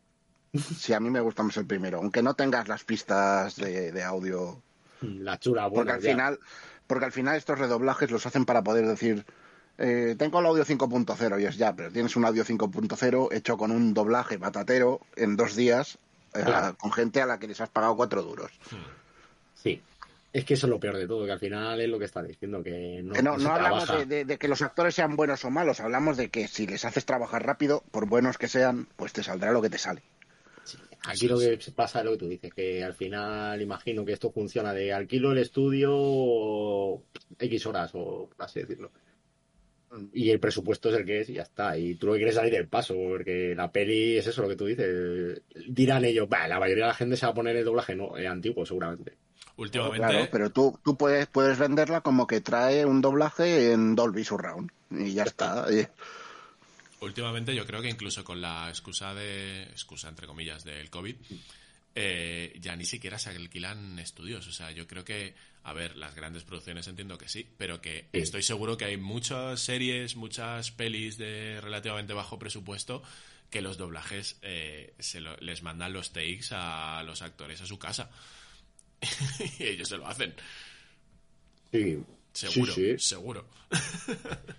Sí, 0.77 0.93
a 0.93 0.99
mí 0.99 1.09
me 1.09 1.19
gusta 1.19 1.41
más 1.41 1.57
el 1.57 1.65
primero, 1.65 1.97
aunque 1.97 2.21
no 2.21 2.35
tengas 2.35 2.67
las 2.67 2.83
pistas 2.83 3.55
de, 3.55 3.91
de 3.91 4.03
audio. 4.03 4.61
La 5.01 5.39
chula, 5.39 5.63
Porque 5.63 5.75
bueno, 5.77 5.93
al 5.93 6.01
ya. 6.01 6.11
final, 6.11 6.39
porque 6.85 7.05
al 7.05 7.11
final 7.11 7.35
estos 7.37 7.57
redoblajes 7.57 8.11
los 8.11 8.23
hacen 8.27 8.45
para 8.45 8.63
poder 8.63 8.85
decir, 8.87 9.25
eh, 9.77 10.15
tengo 10.17 10.39
el 10.39 10.45
audio 10.45 10.65
5.0 10.65 11.41
y 11.41 11.45
es 11.45 11.57
ya, 11.57 11.75
pero 11.75 11.91
tienes 11.91 12.15
un 12.15 12.25
audio 12.25 12.43
5.0 12.45 13.33
hecho 13.33 13.57
con 13.57 13.71
un 13.71 13.93
doblaje 13.93 14.37
batatero 14.37 14.99
en 15.15 15.35
dos 15.35 15.55
días 15.55 15.97
eh, 16.35 16.41
Claro. 16.45 16.75
con 16.77 16.91
gente 16.91 17.21
a 17.21 17.25
la 17.25 17.39
que 17.39 17.47
les 17.47 17.59
has 17.61 17.69
pagado 17.69 17.95
cuatro 17.95 18.21
duros. 18.23 18.51
Sí. 19.55 19.81
Es 20.31 20.45
que 20.45 20.55
eso 20.55 20.65
es 20.65 20.71
lo 20.71 20.79
peor 20.79 20.97
de 20.97 21.07
todo, 21.07 21.25
que 21.25 21.31
al 21.31 21.39
final 21.39 21.79
es 21.79 21.87
lo 21.87 21.99
que 21.99 22.05
está 22.05 22.23
diciendo, 22.23 22.63
que 22.63 23.01
no, 23.03 23.13
Que 23.13 23.21
no, 23.21 23.33
hablamos 23.33 23.87
de, 23.87 24.05
de- 24.07 24.25
de 24.25 24.37
que 24.39 24.47
los 24.47 24.63
actores 24.63 24.95
sean 24.95 25.15
buenos 25.15 25.45
o 25.45 25.51
malos, 25.51 25.79
hablamos 25.79 26.17
de 26.17 26.29
que 26.29 26.47
si 26.47 26.65
les 26.65 26.85
haces 26.85 27.05
trabajar 27.05 27.45
rápido, 27.45 27.83
por 27.91 28.07
buenos 28.07 28.39
que 28.39 28.47
sean, 28.47 28.87
pues 28.95 29.13
te 29.13 29.21
saldrá 29.21 29.51
lo 29.51 29.61
que 29.61 29.69
te 29.69 29.77
sale. 29.77 30.01
Aquí 31.05 31.27
lo 31.27 31.37
que 31.37 31.59
pasa 31.75 31.99
es 31.99 32.05
lo 32.05 32.11
que 32.13 32.17
tú 32.17 32.27
dices, 32.29 32.51
que 32.53 32.83
al 32.83 32.93
final 32.95 33.61
imagino 33.61 34.05
que 34.05 34.13
esto 34.13 34.31
funciona 34.31 34.73
de 34.73 34.91
alquilo 34.93 35.33
el 35.33 35.37
estudio 35.37 37.01
X 37.37 37.65
horas, 37.67 37.91
o 37.93 38.29
por 38.35 38.45
así 38.45 38.61
decirlo. 38.61 38.89
Y 40.13 40.29
el 40.31 40.39
presupuesto 40.39 40.89
es 40.89 40.95
el 40.97 41.05
que 41.05 41.21
es 41.21 41.29
y 41.29 41.33
ya 41.33 41.43
está. 41.43 41.77
Y 41.77 41.95
tú 41.95 42.07
lo 42.07 42.13
que 42.13 42.19
quieres 42.19 42.33
es 42.35 42.39
salir 42.39 42.53
del 42.53 42.67
paso, 42.67 42.95
porque 42.95 43.53
la 43.55 43.71
peli 43.71 44.17
es 44.17 44.25
eso 44.27 44.41
lo 44.41 44.49
que 44.49 44.55
tú 44.55 44.65
dices. 44.65 45.41
Dirán 45.67 46.03
ellos, 46.05 46.27
"Bah, 46.27 46.47
la 46.47 46.59
mayoría 46.59 46.85
de 46.85 46.89
la 46.89 46.95
gente 46.95 47.15
se 47.17 47.25
va 47.25 47.31
a 47.31 47.35
poner 47.35 47.55
el 47.55 47.65
doblaje 47.65 47.95
no, 47.95 48.17
eh, 48.17 48.27
antiguo, 48.27 48.65
seguramente. 48.65 49.13
últimamente, 49.55 49.97
Claro, 50.07 50.27
pero 50.31 50.49
tú, 50.49 50.79
tú 50.83 50.97
puedes, 50.97 51.27
puedes 51.27 51.59
venderla 51.59 52.01
como 52.01 52.25
que 52.25 52.41
trae 52.41 52.85
un 52.87 53.01
doblaje 53.01 53.71
en 53.71 53.93
Dolby 53.95 54.23
Surround. 54.23 54.71
Y 54.89 55.13
ya 55.13 55.23
está. 55.23 55.67
Y- 55.71 55.85
últimamente 57.01 57.53
yo 57.53 57.65
creo 57.65 57.81
que 57.81 57.89
incluso 57.89 58.23
con 58.23 58.41
la 58.41 58.69
excusa 58.69 59.13
de, 59.13 59.63
excusa 59.63 60.09
entre 60.09 60.25
comillas, 60.25 60.63
del 60.63 60.89
COVID, 60.89 61.15
eh, 61.95 62.57
ya 62.59 62.75
ni 62.75 62.85
siquiera 62.85 63.19
se 63.19 63.29
alquilan 63.29 63.99
estudios. 63.99 64.47
O 64.47 64.51
sea, 64.51 64.71
yo 64.71 64.87
creo 64.87 65.03
que, 65.05 65.35
a 65.63 65.73
ver, 65.73 65.95
las 65.95 66.15
grandes 66.15 66.43
producciones 66.43 66.87
entiendo 66.87 67.17
que 67.17 67.29
sí, 67.29 67.47
pero 67.57 67.81
que 67.81 68.07
Sí. 68.13 68.19
estoy 68.19 68.43
seguro 68.43 68.77
que 68.77 68.85
hay 68.85 68.97
muchas 68.97 69.59
series, 69.59 70.15
muchas 70.15 70.71
pelis 70.71 71.17
de 71.17 71.59
relativamente 71.61 72.13
bajo 72.13 72.39
presupuesto 72.39 73.03
que 73.49 73.61
los 73.61 73.77
doblajes 73.77 74.37
eh, 74.41 74.93
se 74.99 75.21
lo- 75.21 75.37
les 75.37 75.61
mandan 75.61 75.93
los 75.93 76.11
takes 76.11 76.47
a 76.51 77.03
los 77.05 77.21
actores 77.21 77.61
a 77.61 77.65
su 77.67 77.77
casa. 77.77 78.09
y 79.59 79.63
ellos 79.63 79.87
se 79.89 79.97
lo 79.97 80.07
hacen. 80.07 80.33
Sí, 81.71 81.99
Seguro, 82.33 82.73
Sí, 82.73 82.97
sí. 82.97 83.09
seguro. 83.09 83.45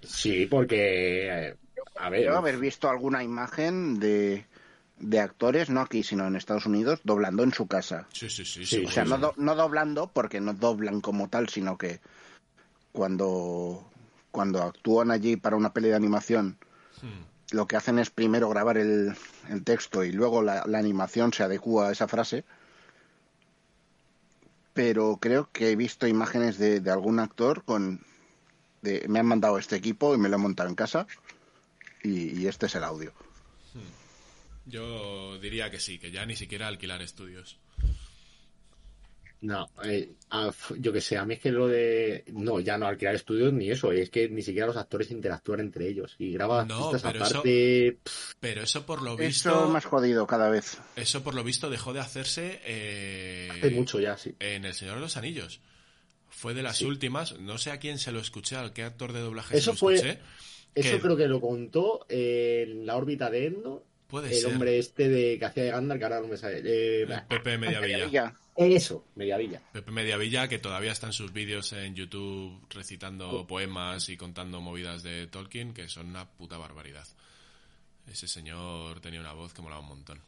Sí, 0.02 0.46
porque. 0.46 1.26
eh, 1.28 1.56
A 1.96 2.08
ver. 2.08 2.28
Haber 2.28 2.58
visto 2.58 2.88
alguna 2.88 3.24
imagen 3.24 3.98
de, 3.98 4.44
de 5.06 5.20
actores, 5.20 5.70
no 5.70 5.80
aquí, 5.80 6.02
sino 6.02 6.26
en 6.26 6.34
Estados 6.36 6.66
Unidos, 6.66 7.00
doblando 7.04 7.42
en 7.42 7.52
su 7.52 7.66
casa. 7.66 8.06
Sí, 8.12 8.28
sí, 8.30 8.44
sí. 8.44 8.84
O 8.86 8.90
sea, 8.90 9.04
no, 9.04 9.18
do- 9.18 9.34
no 9.36 9.54
doblando 9.54 10.08
porque 10.12 10.40
no 10.40 10.54
doblan 10.54 11.00
como 11.00 11.28
tal, 11.28 11.48
sino 11.48 11.76
que 11.76 12.00
cuando, 12.92 13.90
cuando 14.30 14.62
actúan 14.62 15.10
allí 15.10 15.36
para 15.36 15.56
una 15.56 15.72
peli 15.72 15.88
de 15.88 15.94
animación, 15.96 16.58
Hmm. 17.02 17.24
lo 17.56 17.66
que 17.66 17.76
hacen 17.76 17.98
es 17.98 18.08
primero 18.10 18.48
grabar 18.48 18.78
el, 18.78 19.14
el 19.50 19.62
texto 19.64 20.04
y 20.04 20.12
luego 20.12 20.42
la, 20.42 20.64
la 20.66 20.78
animación 20.78 21.32
se 21.32 21.42
adecua 21.42 21.88
a 21.88 21.92
esa 21.92 22.08
frase. 22.08 22.44
Pero 24.72 25.18
creo 25.20 25.48
que 25.52 25.70
he 25.70 25.76
visto 25.76 26.06
imágenes 26.06 26.58
de, 26.58 26.80
de 26.80 26.90
algún 26.90 27.18
actor 27.20 27.64
con... 27.64 28.00
De, 28.82 29.04
me 29.08 29.18
han 29.18 29.26
mandado 29.26 29.58
este 29.58 29.76
equipo 29.76 30.14
y 30.14 30.18
me 30.18 30.28
lo 30.28 30.36
he 30.36 30.38
montado 30.38 30.68
en 30.68 30.74
casa 30.74 31.06
y, 32.02 32.38
y 32.40 32.46
este 32.48 32.66
es 32.66 32.74
el 32.74 32.84
audio. 32.84 33.12
Yo 34.66 35.38
diría 35.38 35.70
que 35.70 35.78
sí, 35.80 35.98
que 35.98 36.10
ya 36.10 36.24
ni 36.26 36.36
siquiera 36.36 36.68
alquilar 36.68 37.02
estudios. 37.02 37.58
No, 39.40 39.68
eh, 39.84 40.12
yo 40.78 40.90
que 40.90 41.02
sé, 41.02 41.18
a 41.18 41.26
mí 41.26 41.34
es 41.34 41.40
que 41.40 41.52
lo 41.52 41.68
de. 41.68 42.24
No, 42.32 42.60
ya 42.60 42.78
no 42.78 42.86
alquilar 42.86 43.14
estudios 43.14 43.52
ni 43.52 43.70
eso, 43.70 43.92
es 43.92 44.08
que 44.08 44.26
ni 44.30 44.40
siquiera 44.40 44.66
los 44.66 44.78
actores 44.78 45.10
interactúan 45.10 45.60
entre 45.60 45.86
ellos. 45.86 46.14
Y 46.18 46.32
graban 46.32 46.66
No, 46.68 46.90
pistas 46.90 47.02
pero 47.12 47.24
aparte. 47.26 47.98
pff, 48.02 48.32
Pero 48.40 48.62
eso 48.62 48.86
por 48.86 49.02
lo 49.02 49.12
Eso 49.18 49.18
visto, 49.18 49.68
más 49.68 49.84
jodido 49.84 50.26
cada 50.26 50.48
vez. 50.48 50.78
eso 50.96 51.22
por 51.22 51.34
lo 51.34 51.44
visto 51.44 51.68
dejó 51.68 51.92
de 51.92 52.00
hacerse 52.00 52.62
eh, 52.64 53.48
hace 53.52 53.70
mucho 53.72 54.00
ya, 54.00 54.16
sí. 54.16 54.34
en 54.40 54.64
El 54.64 54.72
Señor 54.72 54.94
de 54.94 55.00
los 55.02 55.18
Anillos. 55.18 55.60
Fue 56.30 56.54
de 56.54 56.62
las 56.62 56.78
Sí. 56.78 56.86
últimas, 56.86 57.38
no 57.38 57.58
sé 57.58 57.70
a 57.70 57.78
quién 57.78 57.98
se 57.98 58.12
lo 58.12 58.20
escuché, 58.20 58.56
al 58.56 58.72
qué 58.72 58.82
actor 58.82 59.12
de 59.12 59.20
doblaje 59.20 59.58
Eso 59.58 59.64
se 59.64 59.70
lo 59.72 59.76
fue- 59.76 59.94
escuché. 59.96 60.18
Eso 60.74 60.96
que- 60.96 61.02
creo 61.02 61.16
que 61.18 61.28
lo 61.28 61.40
contó 61.42 62.06
eh, 62.08 62.64
en 62.66 62.86
la 62.86 62.96
órbita 62.96 63.28
de 63.30 63.46
Endo. 63.48 63.84
Puede 64.14 64.28
el 64.28 64.42
ser. 64.42 64.52
hombre 64.52 64.78
este 64.78 65.08
de 65.08 65.38
que 65.40 65.44
hacía 65.44 65.64
de 65.64 65.70
Gandalf, 65.72 65.98
que 65.98 66.04
ahora 66.04 66.20
no 66.20 66.28
me 66.28 66.36
sale. 66.36 66.60
eh, 66.64 67.06
Pepe 67.28 67.58
Mediavilla. 67.58 68.06
Ya. 68.08 68.36
eso, 68.56 69.04
Mediavilla. 69.16 69.60
Pepe 69.72 69.90
Mediavilla, 69.90 70.46
que 70.46 70.60
todavía 70.60 70.92
están 70.92 71.12
sus 71.12 71.32
vídeos 71.32 71.72
en 71.72 71.96
YouTube 71.96 72.64
recitando 72.70 73.28
Oh. 73.30 73.46
poemas 73.48 74.08
y 74.08 74.16
contando 74.16 74.60
movidas 74.60 75.02
de 75.02 75.26
Tolkien, 75.26 75.74
que 75.74 75.88
son 75.88 76.10
una 76.10 76.30
puta 76.30 76.56
barbaridad. 76.58 77.06
Ese 78.06 78.28
señor 78.28 79.00
tenía 79.00 79.18
una 79.18 79.32
voz 79.32 79.52
que 79.52 79.62
molaba 79.62 79.80
un 79.80 79.88
montón. 79.88 80.20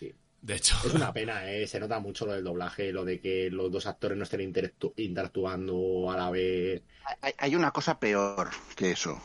Sí. 0.00 0.12
De 0.42 0.56
hecho, 0.56 0.74
Es 0.84 0.92
una 0.94 1.12
pena, 1.12 1.48
eh, 1.52 1.68
se 1.68 1.78
nota 1.78 2.00
mucho 2.00 2.26
lo 2.26 2.32
del 2.32 2.42
doblaje, 2.42 2.90
lo 2.92 3.04
de 3.04 3.20
que 3.20 3.48
los 3.50 3.70
dos 3.70 3.86
actores 3.86 4.18
no 4.18 4.24
estén 4.24 4.40
interactu- 4.40 4.92
interactuando 4.96 6.10
a 6.10 6.16
la 6.16 6.30
vez. 6.30 6.82
Hay, 7.20 7.32
hay 7.38 7.54
una 7.54 7.70
cosa 7.70 8.00
peor 8.00 8.50
que 8.74 8.90
eso. 8.90 9.22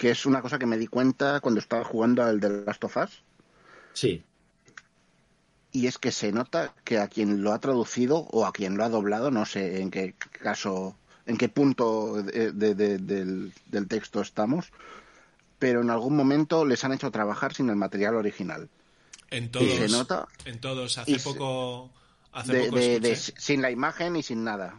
Que 0.00 0.10
es 0.10 0.26
una 0.26 0.42
cosa 0.42 0.58
que 0.58 0.66
me 0.66 0.78
di 0.78 0.88
cuenta 0.88 1.40
cuando 1.40 1.60
estaba 1.60 1.84
jugando 1.84 2.24
al 2.24 2.40
de 2.40 2.64
Last 2.64 2.82
of 2.84 2.96
Us. 2.96 3.22
Sí, 3.92 4.24
Y 5.72 5.86
es 5.86 5.98
que 5.98 6.10
se 6.12 6.32
nota 6.32 6.74
que 6.84 6.98
a 6.98 7.08
quien 7.08 7.42
lo 7.42 7.52
ha 7.52 7.60
traducido 7.60 8.18
o 8.32 8.44
a 8.46 8.52
quien 8.52 8.76
lo 8.76 8.84
ha 8.84 8.88
doblado, 8.88 9.30
no 9.30 9.44
sé 9.46 9.80
en 9.80 9.90
qué 9.90 10.14
caso, 10.42 10.96
en 11.26 11.36
qué 11.36 11.48
punto 11.48 12.22
de- 12.22 12.52
de- 12.52 12.74
de- 12.74 12.98
del, 12.98 13.52
del 13.66 13.88
texto 13.88 14.20
estamos, 14.20 14.72
pero 15.58 15.80
en 15.82 15.90
algún 15.90 16.16
momento 16.16 16.64
les 16.64 16.84
han 16.84 16.92
hecho 16.92 17.10
trabajar 17.10 17.54
sin 17.54 17.70
el 17.70 17.76
material 17.76 18.16
original. 18.16 18.68
en 19.30 19.50
todos, 19.50 19.66
Y 19.66 19.76
se 19.78 19.88
nota 19.88 20.28
en 20.44 20.60
todos, 20.60 20.98
hace 20.98 21.12
y 21.12 21.18
poco, 21.18 21.90
hace 22.32 22.52
De, 22.52 22.60
poco 22.66 22.76
de- 22.76 22.94
escuché, 22.96 23.10
de- 23.10 23.16
sin 23.16 23.62
la 23.62 23.70
imagen 23.70 24.16
y 24.16 24.22
sin 24.22 24.44
nada. 24.44 24.74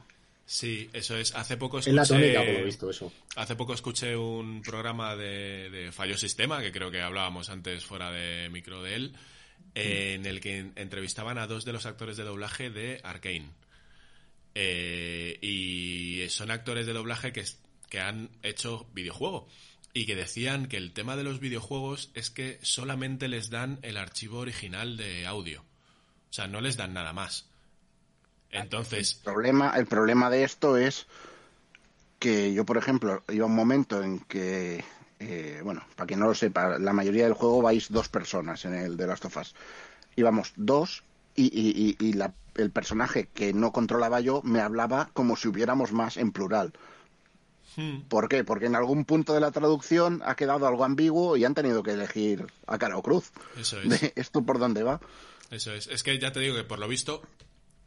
Sí, 0.51 0.89
eso 0.91 1.15
es, 1.15 1.33
hace 1.33 1.55
poco 1.55 1.79
es 1.79 1.87
la 1.87 2.01
escuché, 2.01 2.33
tónica, 2.33 2.45
por 2.45 2.59
lo 2.59 2.65
visto, 2.65 2.89
eso. 2.89 3.11
hace 3.35 3.55
poco 3.55 3.73
escuché 3.73 4.15
un 4.17 4.61
programa 4.61 5.15
de, 5.15 5.69
de 5.69 5.91
Fallo 5.91 6.17
Sistema, 6.17 6.61
que 6.61 6.71
creo 6.71 6.91
que 6.91 7.01
hablábamos 7.01 7.49
antes 7.49 7.85
fuera 7.85 8.11
de 8.11 8.49
micro 8.49 8.83
de 8.83 8.95
él, 8.95 9.15
eh, 9.75 10.13
en 10.15 10.25
el 10.25 10.41
que 10.41 10.71
entrevistaban 10.75 11.37
a 11.37 11.47
dos 11.47 11.63
de 11.63 11.71
los 11.73 11.85
actores 11.85 12.17
de 12.17 12.23
doblaje 12.23 12.69
de 12.69 12.99
Arkane. 13.03 13.49
Eh, 14.53 15.39
y 15.41 16.27
son 16.29 16.51
actores 16.51 16.85
de 16.85 16.93
doblaje 16.93 17.31
que, 17.31 17.45
que 17.89 17.99
han 18.01 18.29
hecho 18.43 18.87
videojuego. 18.93 19.47
Y 19.93 20.05
que 20.05 20.15
decían 20.15 20.67
que 20.67 20.77
el 20.77 20.93
tema 20.93 21.15
de 21.15 21.23
los 21.23 21.39
videojuegos 21.39 22.11
es 22.13 22.29
que 22.29 22.59
solamente 22.61 23.27
les 23.27 23.49
dan 23.49 23.79
el 23.81 23.97
archivo 23.97 24.39
original 24.39 24.97
de 24.97 25.25
audio. 25.25 25.61
O 26.29 26.33
sea, 26.33 26.47
no 26.47 26.61
les 26.61 26.77
dan 26.77 26.93
nada 26.93 27.13
más. 27.13 27.50
Entonces, 28.51 29.15
El 29.17 29.23
problema, 29.23 29.73
el 29.77 29.85
problema 29.87 30.29
de 30.29 30.43
esto 30.43 30.77
es 30.77 31.07
que 32.19 32.53
yo, 32.53 32.65
por 32.65 32.77
ejemplo, 32.77 33.23
iba 33.29 33.45
un 33.45 33.55
momento 33.55 34.03
en 34.03 34.19
que, 34.19 34.83
eh, 35.19 35.61
bueno, 35.63 35.83
para 35.95 36.07
quien 36.07 36.19
no 36.19 36.27
lo 36.27 36.35
sepa, 36.35 36.77
la 36.77 36.93
mayoría 36.93 37.23
del 37.23 37.33
juego 37.33 37.61
vais 37.61 37.89
dos 37.91 38.09
personas 38.09 38.65
en 38.65 38.75
el 38.75 38.97
de 38.97 39.07
Last 39.07 39.25
of 39.25 39.37
Us. 39.37 39.55
Íbamos 40.15 40.53
dos 40.55 41.03
y, 41.35 41.45
y- 41.45 41.97
y- 41.99 42.05
y 42.09 42.13
la- 42.13 42.33
el 42.55 42.69
personaje 42.69 43.27
que 43.33 43.53
no 43.53 43.71
controlaba 43.71 44.19
yo 44.19 44.41
me 44.43 44.59
hablaba 44.59 45.09
como 45.13 45.35
si 45.37 45.47
hubiéramos 45.47 45.93
más 45.93 46.17
en 46.17 46.31
plural. 46.31 46.73
hmm, 47.77 48.01
¿Por 48.09 48.27
qué? 48.27 48.43
Porque 48.43 48.65
en 48.65 48.75
algún 48.75 49.05
punto 49.05 49.33
de 49.33 49.39
la 49.39 49.51
traducción 49.51 50.21
ha 50.25 50.35
quedado 50.35 50.67
algo 50.67 50.83
ambiguo 50.83 51.37
y 51.37 51.45
han 51.45 51.53
tenido 51.55 51.81
que 51.81 51.91
elegir 51.91 52.45
a 52.67 52.77
cara 52.77 52.97
o 52.97 53.01
cruz. 53.01 53.31
eso 53.57 53.79
es. 53.81 53.89
De 53.89 54.13
esto 54.15 54.43
por 54.43 54.59
dónde 54.59 54.83
va. 54.83 54.99
Eso 55.49 55.73
es. 55.73 55.87
Es 55.87 56.03
que 56.03 56.19
ya 56.19 56.31
te 56.31 56.39
digo 56.41 56.55
que 56.55 56.63
por 56.65 56.77
lo 56.79 56.87
visto 56.87 57.21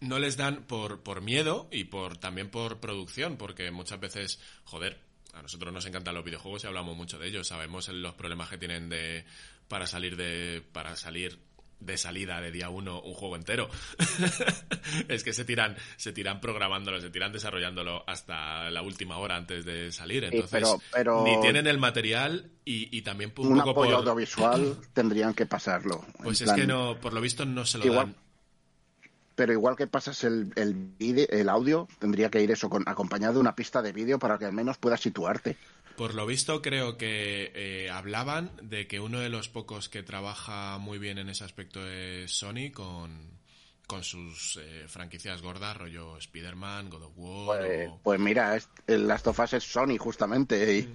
no 0.04 0.18
les 0.18 0.36
dan 0.36 0.64
por, 0.64 1.02
por 1.02 1.20
miedo 1.20 1.68
y 1.70 1.84
por 1.84 2.16
también 2.16 2.48
por 2.50 2.78
producción, 2.80 3.36
porque 3.36 3.70
muchas 3.70 4.00
veces, 4.00 4.40
joder, 4.64 4.98
a 5.32 5.42
nosotros 5.42 5.72
nos 5.72 5.84
encantan 5.86 6.14
los 6.14 6.24
videojuegos 6.24 6.64
y 6.64 6.66
hablamos 6.66 6.96
mucho 6.96 7.18
de 7.18 7.28
ellos. 7.28 7.48
Sabemos 7.48 7.88
los 7.88 8.14
problemas 8.14 8.48
que 8.48 8.58
tienen 8.58 8.88
de 8.88 9.24
para 9.68 9.86
salir 9.86 10.16
de 10.16 10.62
para 10.72 10.94
salir 10.96 11.38
de 11.80 11.98
salida 11.98 12.40
de 12.40 12.50
día 12.52 12.68
uno 12.70 13.00
un 13.02 13.14
juego 13.14 13.36
entero. 13.36 13.68
es 15.08 15.24
que 15.24 15.32
se 15.32 15.44
tiran 15.44 15.76
se 15.96 16.12
tiran 16.12 16.40
programándolo, 16.40 17.00
se 17.00 17.10
tiran 17.10 17.32
desarrollándolo 17.32 18.04
hasta 18.06 18.70
la 18.70 18.82
última 18.82 19.18
hora 19.18 19.36
antes 19.36 19.64
de 19.64 19.92
salir. 19.92 20.24
Entonces, 20.24 20.50
pero- 20.50 20.80
pero- 20.92 21.24
ni 21.24 21.40
tienen 21.40 21.66
el 21.66 21.78
material 21.78 22.50
y, 22.64 22.96
y 22.96 23.02
también 23.02 23.32
un, 23.36 23.48
Un 23.48 23.58
poco 23.58 23.70
apoyo 23.70 23.90
por... 23.90 23.98
audiovisual 24.00 24.78
tendrían 24.94 25.34
que 25.34 25.46
pasarlo. 25.46 26.04
Pues 26.22 26.40
es 26.40 26.44
plan- 26.46 26.60
que 26.60 26.66
no, 26.66 26.98
por 27.00 27.12
lo 27.12 27.20
visto 27.20 27.44
no 27.44 27.66
se 27.66 27.78
lo 27.78 27.86
Igual- 27.86 28.06
dan. 28.06 28.16
Pero 29.34 29.52
igual 29.52 29.76
que 29.76 29.86
pasas 29.88 30.22
el, 30.24 30.52
el, 30.56 31.48
audio, 31.48 31.88
tendría 31.98 32.30
que 32.30 32.40
ir 32.40 32.50
eso 32.52 32.70
con, 32.70 32.84
acompañado 32.88 33.34
de 33.34 33.40
una 33.40 33.56
pista 33.56 33.82
de 33.82 33.92
vídeo 33.92 34.18
para 34.18 34.38
que 34.38 34.44
al 34.44 34.52
menos 34.52 34.78
puedas 34.78 35.00
situarte. 35.00 35.56
Por 35.96 36.14
lo 36.14 36.26
visto, 36.26 36.62
creo 36.62 36.96
que 36.96 37.52
eh, 37.54 37.90
hablaban 37.90 38.50
de 38.62 38.86
que 38.86 39.00
uno 39.00 39.20
de 39.20 39.28
los 39.28 39.48
pocos 39.48 39.88
que 39.88 40.02
trabaja 40.02 40.78
muy 40.78 40.98
bien 40.98 41.18
en 41.18 41.28
ese 41.28 41.44
aspecto 41.44 41.84
es 41.88 42.32
Sony 42.32 42.70
con, 42.72 43.38
con 43.86 44.02
sus 44.04 44.58
eh, 44.62 44.86
franquicias 44.88 45.42
gordas, 45.42 45.76
rollo 45.76 46.16
Spider-Man, 46.18 46.90
God 46.90 47.02
of 47.02 47.12
War. 47.16 47.60
Pues, 47.60 47.88
o- 47.90 48.00
pues 48.02 48.20
mira, 48.20 48.56
es, 48.56 48.68
el 48.86 49.06
Last 49.08 49.26
of 49.28 49.38
Us 49.38 49.52
es 49.54 49.64
Sony 49.64 49.96
justamente 49.98 50.76
y, 50.78 50.94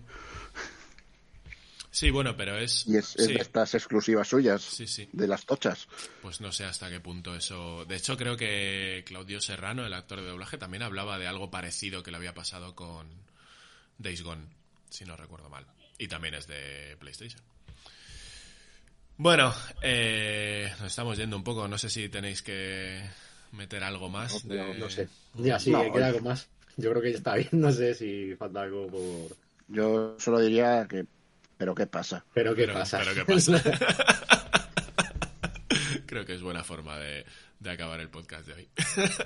Sí, 1.91 2.11
bueno, 2.11 2.37
pero 2.37 2.57
es. 2.57 2.85
y 2.87 2.97
es, 2.97 3.15
es 3.15 3.25
sí, 3.25 3.33
de 3.33 3.39
estas 3.41 3.73
exclusivas 3.73 4.27
suyas, 4.27 4.61
Sí, 4.61 4.85
sí. 4.85 5.09
de 5.11 5.27
las 5.27 5.45
tochas. 5.45 5.87
Pues 6.21 6.39
no 6.39 6.51
sé 6.51 6.65
hasta 6.65 6.89
qué 6.89 6.99
punto 6.99 7.35
eso. 7.35 7.83
De 7.85 7.95
hecho, 7.95 8.15
creo 8.15 8.37
que 8.37 9.03
Claudio 9.07 9.41
Serrano, 9.41 9.85
el 9.85 9.93
actor 9.93 10.21
de 10.21 10.27
doblaje, 10.27 10.57
también 10.59 10.83
hablaba 10.83 11.17
de 11.17 11.27
algo 11.27 11.49
parecido 11.49 12.03
que 12.03 12.11
le 12.11 12.17
había 12.17 12.33
pasado 12.35 12.75
con 12.75 13.07
Days 13.97 14.21
Gone, 14.21 14.45
si 14.89 15.03
no 15.05 15.15
recuerdo 15.15 15.49
mal. 15.49 15.65
Y 15.97 16.07
también 16.07 16.35
es 16.35 16.45
de 16.47 16.95
PlayStation. 16.99 17.41
Bueno, 19.17 19.53
eh, 19.81 20.71
nos 20.79 20.87
estamos 20.87 21.17
yendo 21.17 21.35
un 21.35 21.43
poco. 21.43 21.67
No 21.67 21.77
sé 21.77 21.89
si 21.89 22.07
tenéis 22.07 22.41
que 22.41 23.01
meter 23.51 23.83
algo 23.83 24.09
más. 24.09 24.45
No, 24.45 24.53
de- 24.53 24.77
no 24.77 24.89
sé. 24.89 25.09
Ya, 25.35 25.59
sí, 25.59 25.71
No, 25.71 25.91
queda 25.91 26.07
algo 26.07 26.21
más. 26.21 26.47
Yo 26.77 26.91
creo 26.91 27.01
que 27.01 27.11
ya 27.11 27.17
está 27.17 27.35
bien. 27.35 27.49
No 27.53 27.71
sé 27.71 27.93
si 27.95 28.35
falta 28.35 28.61
algo 28.61 28.87
por. 28.87 29.35
Yo 29.67 30.15
solo 30.19 30.39
diría 30.39 30.87
que, 30.89 31.05
pero 31.59 31.75
¿qué 31.75 31.87
pasa? 31.87 32.23
Pero 32.33 32.55
¿qué 32.55 32.61
Pero, 32.61 32.73
pasa? 32.73 32.99
pero 32.99 33.13
¿qué 33.13 33.25
pasa? 33.33 33.61
Creo 36.05 36.25
que 36.25 36.33
es 36.33 36.41
buena 36.41 36.63
forma 36.63 36.97
de, 36.97 37.25
de 37.59 37.69
acabar 37.69 37.99
el 37.99 38.07
podcast 38.09 38.47
de 38.47 38.53
hoy. 38.53 38.69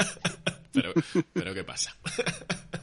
pero, 0.73 0.93
pero 1.31 1.53
¿qué 1.53 1.64
pasa? 1.64 1.95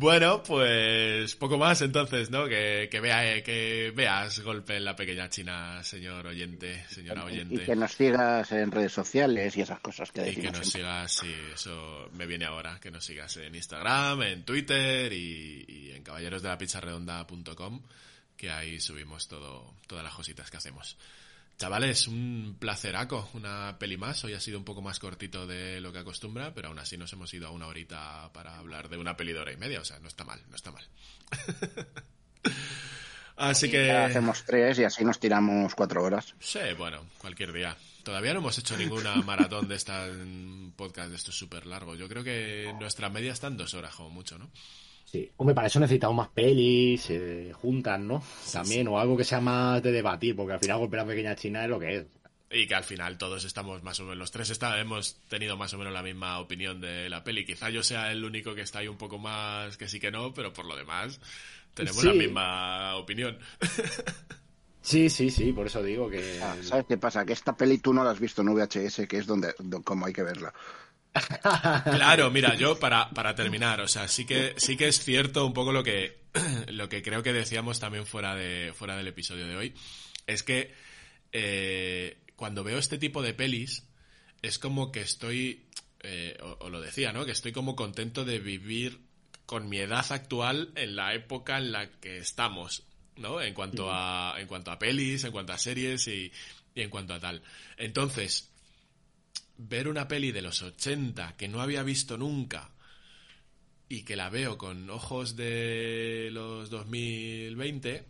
Bueno, 0.00 0.42
pues 0.42 1.36
poco 1.36 1.58
más 1.58 1.82
entonces, 1.82 2.30
¿no? 2.30 2.46
Que, 2.48 2.88
que, 2.90 3.00
vea, 3.00 3.36
eh, 3.36 3.42
que 3.42 3.92
veas 3.94 4.40
golpe 4.40 4.78
en 4.78 4.86
la 4.86 4.96
pequeña 4.96 5.28
China, 5.28 5.84
señor 5.84 6.26
oyente, 6.26 6.86
señora 6.88 7.20
Y 7.20 7.24
oyente. 7.26 7.64
que 7.66 7.76
nos 7.76 7.92
sigas 7.92 8.50
en 8.52 8.70
redes 8.70 8.92
sociales 8.94 9.54
y 9.58 9.60
esas 9.60 9.78
cosas 9.80 10.10
que 10.10 10.22
Y 10.22 10.36
que 10.36 10.50
decimos. 10.50 10.58
nos 10.58 10.70
sigas, 10.70 11.12
sí, 11.12 11.30
eso 11.52 12.08
me 12.14 12.24
viene 12.26 12.46
ahora, 12.46 12.80
que 12.80 12.90
nos 12.90 13.04
sigas 13.04 13.36
en 13.36 13.54
Instagram, 13.54 14.22
en 14.22 14.42
Twitter 14.46 15.12
y, 15.12 15.66
y 15.68 15.90
en 15.94 16.02
caballerosdelapizarredonda.com, 16.02 17.82
que 18.38 18.50
ahí 18.50 18.80
subimos 18.80 19.28
todo, 19.28 19.74
todas 19.86 20.02
las 20.02 20.14
cositas 20.14 20.50
que 20.50 20.56
hacemos. 20.56 20.96
Chavales, 21.60 22.08
un 22.08 22.56
placeraco, 22.58 23.28
una 23.34 23.76
peli 23.78 23.98
más. 23.98 24.24
Hoy 24.24 24.32
ha 24.32 24.40
sido 24.40 24.58
un 24.58 24.64
poco 24.64 24.80
más 24.80 24.98
cortito 24.98 25.46
de 25.46 25.78
lo 25.82 25.92
que 25.92 25.98
acostumbra, 25.98 26.54
pero 26.54 26.68
aún 26.68 26.78
así 26.78 26.96
nos 26.96 27.12
hemos 27.12 27.34
ido 27.34 27.48
a 27.48 27.50
una 27.50 27.66
horita 27.66 28.30
para 28.32 28.56
hablar 28.56 28.88
de 28.88 28.96
una 28.96 29.14
peli 29.14 29.34
de 29.34 29.40
hora 29.40 29.52
y 29.52 29.58
media, 29.58 29.78
o 29.78 29.84
sea, 29.84 29.98
no 29.98 30.08
está 30.08 30.24
mal, 30.24 30.40
no 30.48 30.56
está 30.56 30.72
mal. 30.72 30.88
así 33.36 33.70
que... 33.70 33.92
Hacemos 33.92 34.42
tres 34.46 34.78
y 34.78 34.84
así 34.84 35.04
nos 35.04 35.20
tiramos 35.20 35.74
cuatro 35.74 36.02
horas. 36.02 36.34
Sí, 36.40 36.60
bueno, 36.78 37.04
cualquier 37.18 37.52
día. 37.52 37.76
Todavía 38.04 38.32
no 38.32 38.40
hemos 38.40 38.56
hecho 38.56 38.78
ninguna 38.78 39.16
maratón 39.26 39.68
de 39.68 39.74
esta 39.74 40.06
en 40.06 40.72
podcast 40.74 41.10
de 41.10 41.16
estos 41.16 41.36
súper 41.36 41.66
largos. 41.66 41.98
Yo 41.98 42.08
creo 42.08 42.24
que 42.24 42.74
nuestra 42.80 43.10
media 43.10 43.32
está 43.32 43.48
en 43.48 43.58
dos 43.58 43.74
horas, 43.74 43.94
como 43.94 44.08
mucho, 44.08 44.38
¿no? 44.38 44.50
Sí. 45.10 45.28
Hombre, 45.38 45.54
para 45.54 45.66
eso 45.66 45.80
necesitamos 45.80 46.16
más 46.16 46.28
pelis, 46.28 47.02
se 47.02 47.52
juntan, 47.54 48.06
¿no? 48.06 48.22
También, 48.52 48.86
o 48.88 48.98
algo 49.00 49.16
que 49.16 49.24
sea 49.24 49.40
más 49.40 49.82
de 49.82 49.90
debatir, 49.90 50.36
porque 50.36 50.52
al 50.52 50.60
final 50.60 50.78
golpear 50.78 51.02
a 51.02 51.06
pequeña 51.08 51.34
China 51.34 51.64
es 51.64 51.70
lo 51.70 51.80
que 51.80 51.96
es. 51.96 52.06
Y 52.52 52.66
que 52.66 52.74
al 52.74 52.84
final 52.84 53.16
todos 53.18 53.44
estamos 53.44 53.82
más 53.82 53.98
o 54.00 54.04
menos, 54.04 54.18
los 54.18 54.30
tres 54.30 54.50
está, 54.50 54.78
hemos 54.80 55.16
tenido 55.28 55.56
más 55.56 55.72
o 55.74 55.78
menos 55.78 55.92
la 55.92 56.02
misma 56.02 56.38
opinión 56.40 56.80
de 56.80 57.08
la 57.08 57.24
peli. 57.24 57.44
Quizá 57.44 57.70
yo 57.70 57.82
sea 57.82 58.12
el 58.12 58.24
único 58.24 58.54
que 58.54 58.60
está 58.62 58.80
ahí 58.80 58.88
un 58.88 58.96
poco 58.98 59.18
más 59.18 59.76
que 59.76 59.88
sí 59.88 59.98
que 59.98 60.10
no, 60.12 60.32
pero 60.34 60.52
por 60.52 60.64
lo 60.64 60.76
demás 60.76 61.20
tenemos 61.74 62.00
Sí. 62.00 62.06
la 62.08 62.14
misma 62.14 62.96
opinión. 62.96 63.38
Sí, 64.82 65.10
sí, 65.10 65.30
sí, 65.30 65.52
por 65.52 65.66
eso 65.66 65.82
digo 65.82 66.08
que. 66.08 66.40
Ah, 66.42 66.56
¿Sabes 66.62 66.86
qué 66.88 66.96
pasa? 66.96 67.26
Que 67.26 67.34
esta 67.34 67.54
peli 67.54 67.76
tú 67.78 67.92
no 67.92 68.02
la 68.02 68.12
has 68.12 68.18
visto 68.18 68.40
en 68.40 68.48
VHS, 68.54 69.06
que 69.06 69.18
es 69.18 69.26
donde, 69.26 69.54
do- 69.58 69.82
como 69.82 70.06
hay 70.06 70.12
que 70.14 70.22
verla. 70.22 70.54
Claro, 71.84 72.30
mira, 72.30 72.54
yo 72.54 72.78
para, 72.78 73.10
para 73.10 73.34
terminar, 73.34 73.80
o 73.80 73.88
sea, 73.88 74.08
sí 74.08 74.24
que, 74.24 74.54
sí 74.56 74.76
que 74.76 74.88
es 74.88 75.02
cierto 75.02 75.44
un 75.44 75.52
poco 75.52 75.72
lo 75.72 75.82
que, 75.82 76.20
lo 76.68 76.88
que 76.88 77.02
creo 77.02 77.22
que 77.22 77.32
decíamos 77.32 77.80
también 77.80 78.06
fuera, 78.06 78.34
de, 78.34 78.72
fuera 78.74 78.96
del 78.96 79.08
episodio 79.08 79.46
de 79.46 79.56
hoy, 79.56 79.74
es 80.26 80.42
que 80.42 80.72
eh, 81.32 82.18
cuando 82.36 82.64
veo 82.64 82.78
este 82.78 82.98
tipo 82.98 83.22
de 83.22 83.34
pelis, 83.34 83.86
es 84.42 84.58
como 84.58 84.92
que 84.92 85.00
estoy, 85.00 85.66
eh, 86.02 86.38
o, 86.42 86.56
o 86.60 86.70
lo 86.70 86.80
decía, 86.80 87.12
¿no? 87.12 87.24
Que 87.24 87.32
estoy 87.32 87.52
como 87.52 87.76
contento 87.76 88.24
de 88.24 88.38
vivir 88.38 89.00
con 89.46 89.68
mi 89.68 89.78
edad 89.78 90.06
actual 90.12 90.70
en 90.76 90.94
la 90.94 91.12
época 91.12 91.58
en 91.58 91.72
la 91.72 91.90
que 92.00 92.18
estamos, 92.18 92.84
¿no? 93.16 93.42
En 93.42 93.52
cuanto 93.52 93.92
a, 93.92 94.36
en 94.38 94.46
cuanto 94.46 94.70
a 94.70 94.78
pelis, 94.78 95.24
en 95.24 95.32
cuanto 95.32 95.52
a 95.52 95.58
series 95.58 96.06
y, 96.06 96.32
y 96.74 96.82
en 96.82 96.88
cuanto 96.88 97.14
a 97.14 97.20
tal. 97.20 97.42
Entonces, 97.76 98.49
ver 99.68 99.88
una 99.88 100.08
peli 100.08 100.32
de 100.32 100.42
los 100.42 100.62
80 100.62 101.36
que 101.36 101.48
no 101.48 101.60
había 101.60 101.82
visto 101.82 102.16
nunca 102.16 102.70
y 103.88 104.02
que 104.02 104.16
la 104.16 104.30
veo 104.30 104.56
con 104.56 104.88
ojos 104.88 105.36
de 105.36 106.30
los 106.32 106.70
2020, 106.70 108.04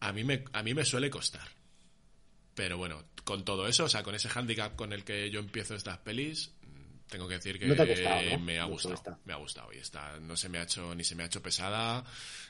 a 0.00 0.12
mí 0.12 0.24
me, 0.24 0.44
a 0.52 0.62
mí 0.62 0.74
me 0.74 0.84
suele 0.84 1.08
costar. 1.08 1.48
Pero 2.54 2.76
bueno, 2.76 3.04
con 3.24 3.44
todo 3.44 3.68
eso, 3.68 3.84
o 3.84 3.88
sea, 3.88 4.02
con 4.02 4.14
ese 4.14 4.28
handicap 4.28 4.74
con 4.74 4.92
el 4.92 5.04
que 5.04 5.30
yo 5.30 5.38
empiezo 5.38 5.76
estas 5.76 5.98
pelis, 5.98 6.50
tengo 7.08 7.28
que 7.28 7.34
decir 7.34 7.58
que 7.58 7.66
No 7.66 7.76
me 8.40 8.58
ha 8.58 8.62
No 8.62 8.70
gustado. 8.70 9.18
Me 9.24 9.32
ha 9.32 9.36
gustado. 9.36 9.72
Y 9.72 9.78
está, 9.78 10.18
no 10.20 10.36
se 10.36 10.48
me 10.48 10.58
ha 10.58 10.64
hecho, 10.64 10.94
ni 10.94 11.04
se 11.04 11.14
me 11.14 11.22
ha 11.22 11.26
hecho 11.26 11.42
pesada, 11.42 12.04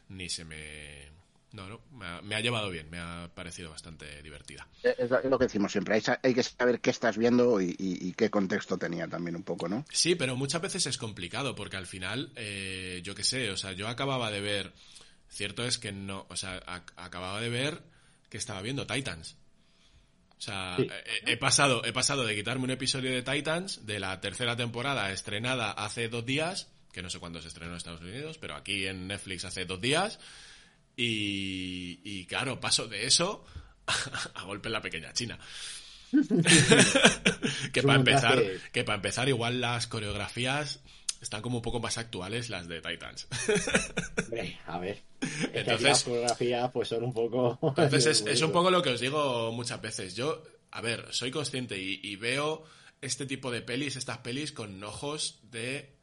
ni 0.08 0.28
se 0.28 0.44
me. 0.44 1.17
No, 1.52 1.66
no, 1.66 1.80
me 1.92 2.04
ha, 2.06 2.20
me 2.20 2.34
ha 2.34 2.40
llevado 2.40 2.68
bien, 2.68 2.90
me 2.90 2.98
ha 2.98 3.30
parecido 3.34 3.70
bastante 3.70 4.22
divertida. 4.22 4.68
Eh, 4.82 4.94
Es 4.98 5.10
lo 5.24 5.38
que 5.38 5.46
decimos 5.46 5.72
siempre. 5.72 5.94
Hay, 6.22 6.34
que 6.34 6.42
saber 6.42 6.80
qué 6.80 6.90
estás 6.90 7.16
viendo 7.16 7.60
y, 7.60 7.70
y- 7.78 8.08
y 8.08 8.12
qué 8.12 8.28
contexto 8.28 8.76
tenía 8.76 9.08
también 9.08 9.34
un 9.34 9.42
poco, 9.44 9.66
¿no? 9.68 9.84
Sí, 9.90 10.14
pero 10.14 10.36
muchas 10.36 10.60
veces 10.60 10.84
es 10.86 10.98
complicado 10.98 11.54
porque 11.54 11.78
al 11.78 11.86
final, 11.86 12.32
eh, 12.36 13.00
yo 13.02 13.14
qué 13.14 13.24
sé, 13.24 13.50
o 13.50 13.56
sea, 13.56 13.72
yo 13.72 13.88
acababa 13.88 14.30
de 14.30 14.42
ver, 14.42 14.74
cierto 15.30 15.64
es 15.64 15.78
que 15.78 15.90
no, 15.90 16.26
o 16.28 16.36
sea, 16.36 16.60
ac- 16.66 16.92
acababa 16.96 17.40
de 17.40 17.48
ver 17.48 17.82
que 18.28 18.36
estaba 18.36 18.60
viendo 18.60 18.86
Titans. 18.86 19.36
O 20.36 20.40
sea, 20.40 20.76
Sí. 20.76 20.86
he, 21.24 21.32
he 21.32 21.36
pasado, 21.38 21.82
he 21.84 21.92
pasado 21.94 22.24
de 22.26 22.34
quitarme 22.36 22.64
un 22.64 22.70
episodio 22.70 23.10
de 23.10 23.22
Titans 23.22 23.86
de 23.86 23.98
la 24.00 24.20
tercera 24.20 24.54
temporada 24.54 25.10
estrenada 25.12 25.72
hace 25.72 26.08
dos 26.08 26.24
días, 26.26 26.68
que 26.92 27.00
no 27.02 27.08
sé 27.10 27.18
cuándo 27.18 27.40
se 27.40 27.48
estrenó 27.48 27.72
en 27.72 27.78
Estados 27.78 28.02
Unidos, 28.02 28.36
pero 28.38 28.54
aquí 28.54 28.86
en 28.86 29.08
Netflix 29.08 29.44
hace 29.46 29.64
dos 29.64 29.80
días, 29.80 30.20
y, 30.98 32.00
y 32.04 32.26
claro, 32.26 32.60
paso 32.60 32.86
de 32.88 33.06
eso 33.06 33.44
a 34.34 34.42
golpe 34.44 34.68
en 34.68 34.72
la 34.74 34.82
pequeña 34.82 35.12
China. 35.14 35.38
que 37.72 37.82
para 37.82 37.98
empezar, 37.98 38.42
que 38.72 38.84
para 38.84 38.96
empezar 38.96 39.28
igual 39.28 39.60
las 39.60 39.86
coreografías 39.86 40.80
están 41.20 41.42
como 41.42 41.56
un 41.58 41.62
poco 41.62 41.80
más 41.80 41.98
actuales 41.98 42.48
las 42.50 42.68
de 42.68 42.80
Titans. 42.80 43.26
A 44.66 44.78
ver. 44.78 45.02
Es 45.20 45.28
que 45.28 45.36
aquí 45.36 45.58
Entonces- 45.58 45.82
las 45.82 46.04
fotografías 46.04 46.70
pues 46.72 46.88
son 46.88 47.04
un 47.04 47.12
poco. 47.12 47.58
Entonces 47.76 48.06
es, 48.06 48.26
es 48.26 48.42
un 48.42 48.52
poco 48.52 48.70
lo 48.70 48.82
que 48.82 48.90
os 48.90 49.00
digo 49.00 49.52
muchas 49.52 49.80
veces. 49.80 50.14
Yo, 50.14 50.42
a 50.70 50.80
ver, 50.80 51.06
soy 51.10 51.30
consciente 51.30 51.78
y, 51.78 52.00
y 52.02 52.16
veo 52.16 52.64
este 53.00 53.26
tipo 53.26 53.50
de 53.50 53.62
pelis, 53.62 53.96
estas 53.96 54.18
pelis 54.18 54.52
con 54.52 54.82
ojos 54.82 55.40
de 55.42 55.97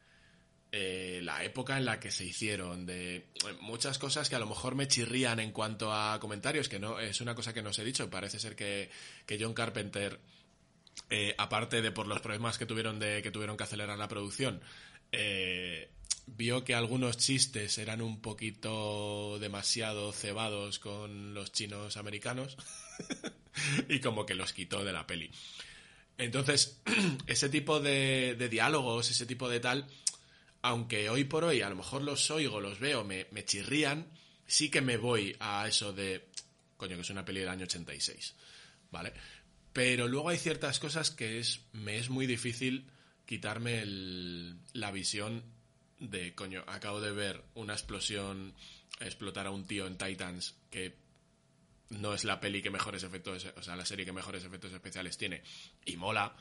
eh, 0.78 1.20
la 1.22 1.42
época 1.42 1.78
en 1.78 1.86
la 1.86 1.98
que 1.98 2.10
se 2.10 2.26
hicieron, 2.26 2.84
de 2.84 3.16
eh, 3.16 3.24
muchas 3.62 3.96
cosas 3.96 4.28
que 4.28 4.36
a 4.36 4.38
lo 4.38 4.44
mejor 4.44 4.74
me 4.74 4.86
chirrían 4.86 5.40
en 5.40 5.50
cuanto 5.50 5.90
a 5.90 6.20
comentarios, 6.20 6.68
que 6.68 6.78
no 6.78 7.00
es 7.00 7.22
una 7.22 7.34
cosa 7.34 7.54
que 7.54 7.62
no 7.62 7.70
os 7.70 7.78
he 7.78 7.84
dicho. 7.84 8.10
Parece 8.10 8.38
ser 8.38 8.54
que, 8.54 8.90
que 9.24 9.38
John 9.40 9.54
Carpenter, 9.54 10.20
eh, 11.08 11.34
aparte 11.38 11.80
de 11.80 11.92
por 11.92 12.06
los 12.06 12.20
problemas 12.20 12.58
que 12.58 12.66
tuvieron 12.66 12.98
de 12.98 13.22
que 13.22 13.30
tuvieron 13.30 13.56
que 13.56 13.64
acelerar 13.64 13.96
la 13.96 14.06
producción, 14.06 14.60
vio 16.26 16.62
que 16.62 16.74
algunos 16.74 17.16
chistes 17.16 17.78
eran 17.78 18.02
un 18.02 18.20
poquito 18.20 19.38
demasiado 19.38 20.12
cebados 20.12 20.78
con 20.78 21.32
los 21.32 21.52
chinos 21.52 21.96
americanos 21.96 22.58
y 23.88 24.00
como 24.00 24.26
que 24.26 24.34
los 24.34 24.52
quitó 24.52 24.84
de 24.84 24.92
la 24.92 25.06
peli. 25.06 25.30
Entonces, 26.18 26.82
ese 27.26 27.48
tipo 27.48 27.80
de 27.80 28.48
diálogos, 28.50 29.10
ese 29.10 29.24
tipo 29.24 29.48
de 29.48 29.60
tal, 29.60 29.86
aunque 30.62 31.08
hoy 31.10 31.24
por 31.24 31.44
hoy 31.44 31.60
a 31.62 31.68
lo 31.68 31.76
mejor 31.76 32.02
los 32.02 32.30
oigo, 32.30 32.60
los 32.60 32.78
veo, 32.80 33.04
me, 33.04 33.26
chirrían, 33.44 34.06
sí 34.46 34.70
que 34.70 34.80
me 34.80 34.96
voy 34.96 35.36
a 35.40 35.66
eso 35.68 35.92
de, 35.92 36.28
coño, 36.76 36.96
que 36.96 37.02
es 37.02 37.10
una 37.10 37.24
peli 37.24 37.40
del 37.40 37.48
año 37.48 37.64
86, 37.64 38.34
¿vale? 38.90 39.12
Pero 39.72 40.08
luego 40.08 40.28
hay 40.30 40.38
ciertas 40.38 40.78
cosas 40.78 41.10
que 41.10 41.38
es, 41.38 41.60
me 41.72 41.98
es 41.98 42.08
muy 42.10 42.26
difícil 42.26 42.90
quitarme 43.26 43.80
el- 43.82 44.56
la 44.72 44.90
visión 44.90 45.42
de, 45.98 46.34
coño, 46.34 46.64
acabo 46.66 47.00
de 47.00 47.12
ver 47.12 47.42
una 47.54 47.74
explosión, 47.74 48.54
explotar 49.00 49.46
a 49.46 49.50
un 49.50 49.66
tío 49.66 49.86
en 49.86 49.98
Titans 49.98 50.54
que 50.70 50.96
no 51.90 52.14
es 52.14 52.24
la 52.24 52.40
peli 52.40 52.62
que 52.62 52.70
mejores 52.70 53.02
efectos, 53.02 53.46
o 53.56 53.62
sea, 53.62 53.76
la 53.76 53.84
serie 53.86 54.04
que 54.04 54.12
mejores 54.12 54.44
efectos 54.44 54.72
especiales 54.72 55.16
tiene 55.18 55.42
y 55.84 55.96
mola. 55.96 56.34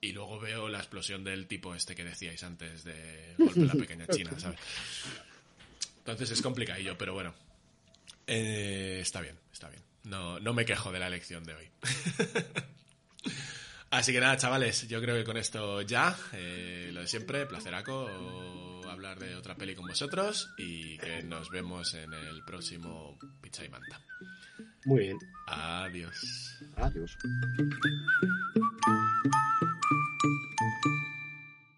Y 0.00 0.12
luego 0.12 0.38
veo 0.38 0.68
la 0.68 0.78
explosión 0.78 1.24
del 1.24 1.46
tipo 1.46 1.74
este 1.74 1.94
que 1.94 2.04
decíais 2.04 2.42
antes 2.44 2.84
de 2.84 3.34
golpe 3.38 3.60
en 3.60 3.68
la 3.68 3.74
pequeña 3.74 4.06
China, 4.06 4.32
¿sabes? 4.38 4.58
Entonces 5.98 6.30
es 6.30 6.42
complicadillo, 6.42 6.96
pero 6.98 7.14
bueno. 7.14 7.34
Eh, 8.26 8.98
está 9.00 9.20
bien, 9.20 9.38
está 9.52 9.68
bien. 9.68 9.82
No, 10.04 10.38
no 10.40 10.52
me 10.52 10.64
quejo 10.64 10.92
de 10.92 10.98
la 10.98 11.06
elección 11.06 11.44
de 11.44 11.54
hoy. 11.54 11.70
Así 13.90 14.12
que 14.12 14.20
nada, 14.20 14.36
chavales, 14.36 14.88
yo 14.88 15.00
creo 15.00 15.16
que 15.16 15.24
con 15.24 15.36
esto 15.36 15.80
ya, 15.82 16.16
eh, 16.32 16.90
lo 16.92 17.00
de 17.00 17.06
siempre, 17.06 17.46
placeraco 17.46 18.08
hablar 18.94 19.18
de 19.18 19.34
otra 19.34 19.54
peli 19.54 19.74
con 19.74 19.86
vosotros 19.86 20.50
y 20.56 20.96
que 20.98 21.22
nos 21.22 21.50
vemos 21.50 21.94
en 21.94 22.12
el 22.12 22.42
próximo 22.44 23.18
Pizza 23.40 23.64
y 23.64 23.68
Manta. 23.68 24.00
Muy 24.84 25.00
bien. 25.00 25.18
Adiós. 25.46 26.58
Adiós. 26.76 27.16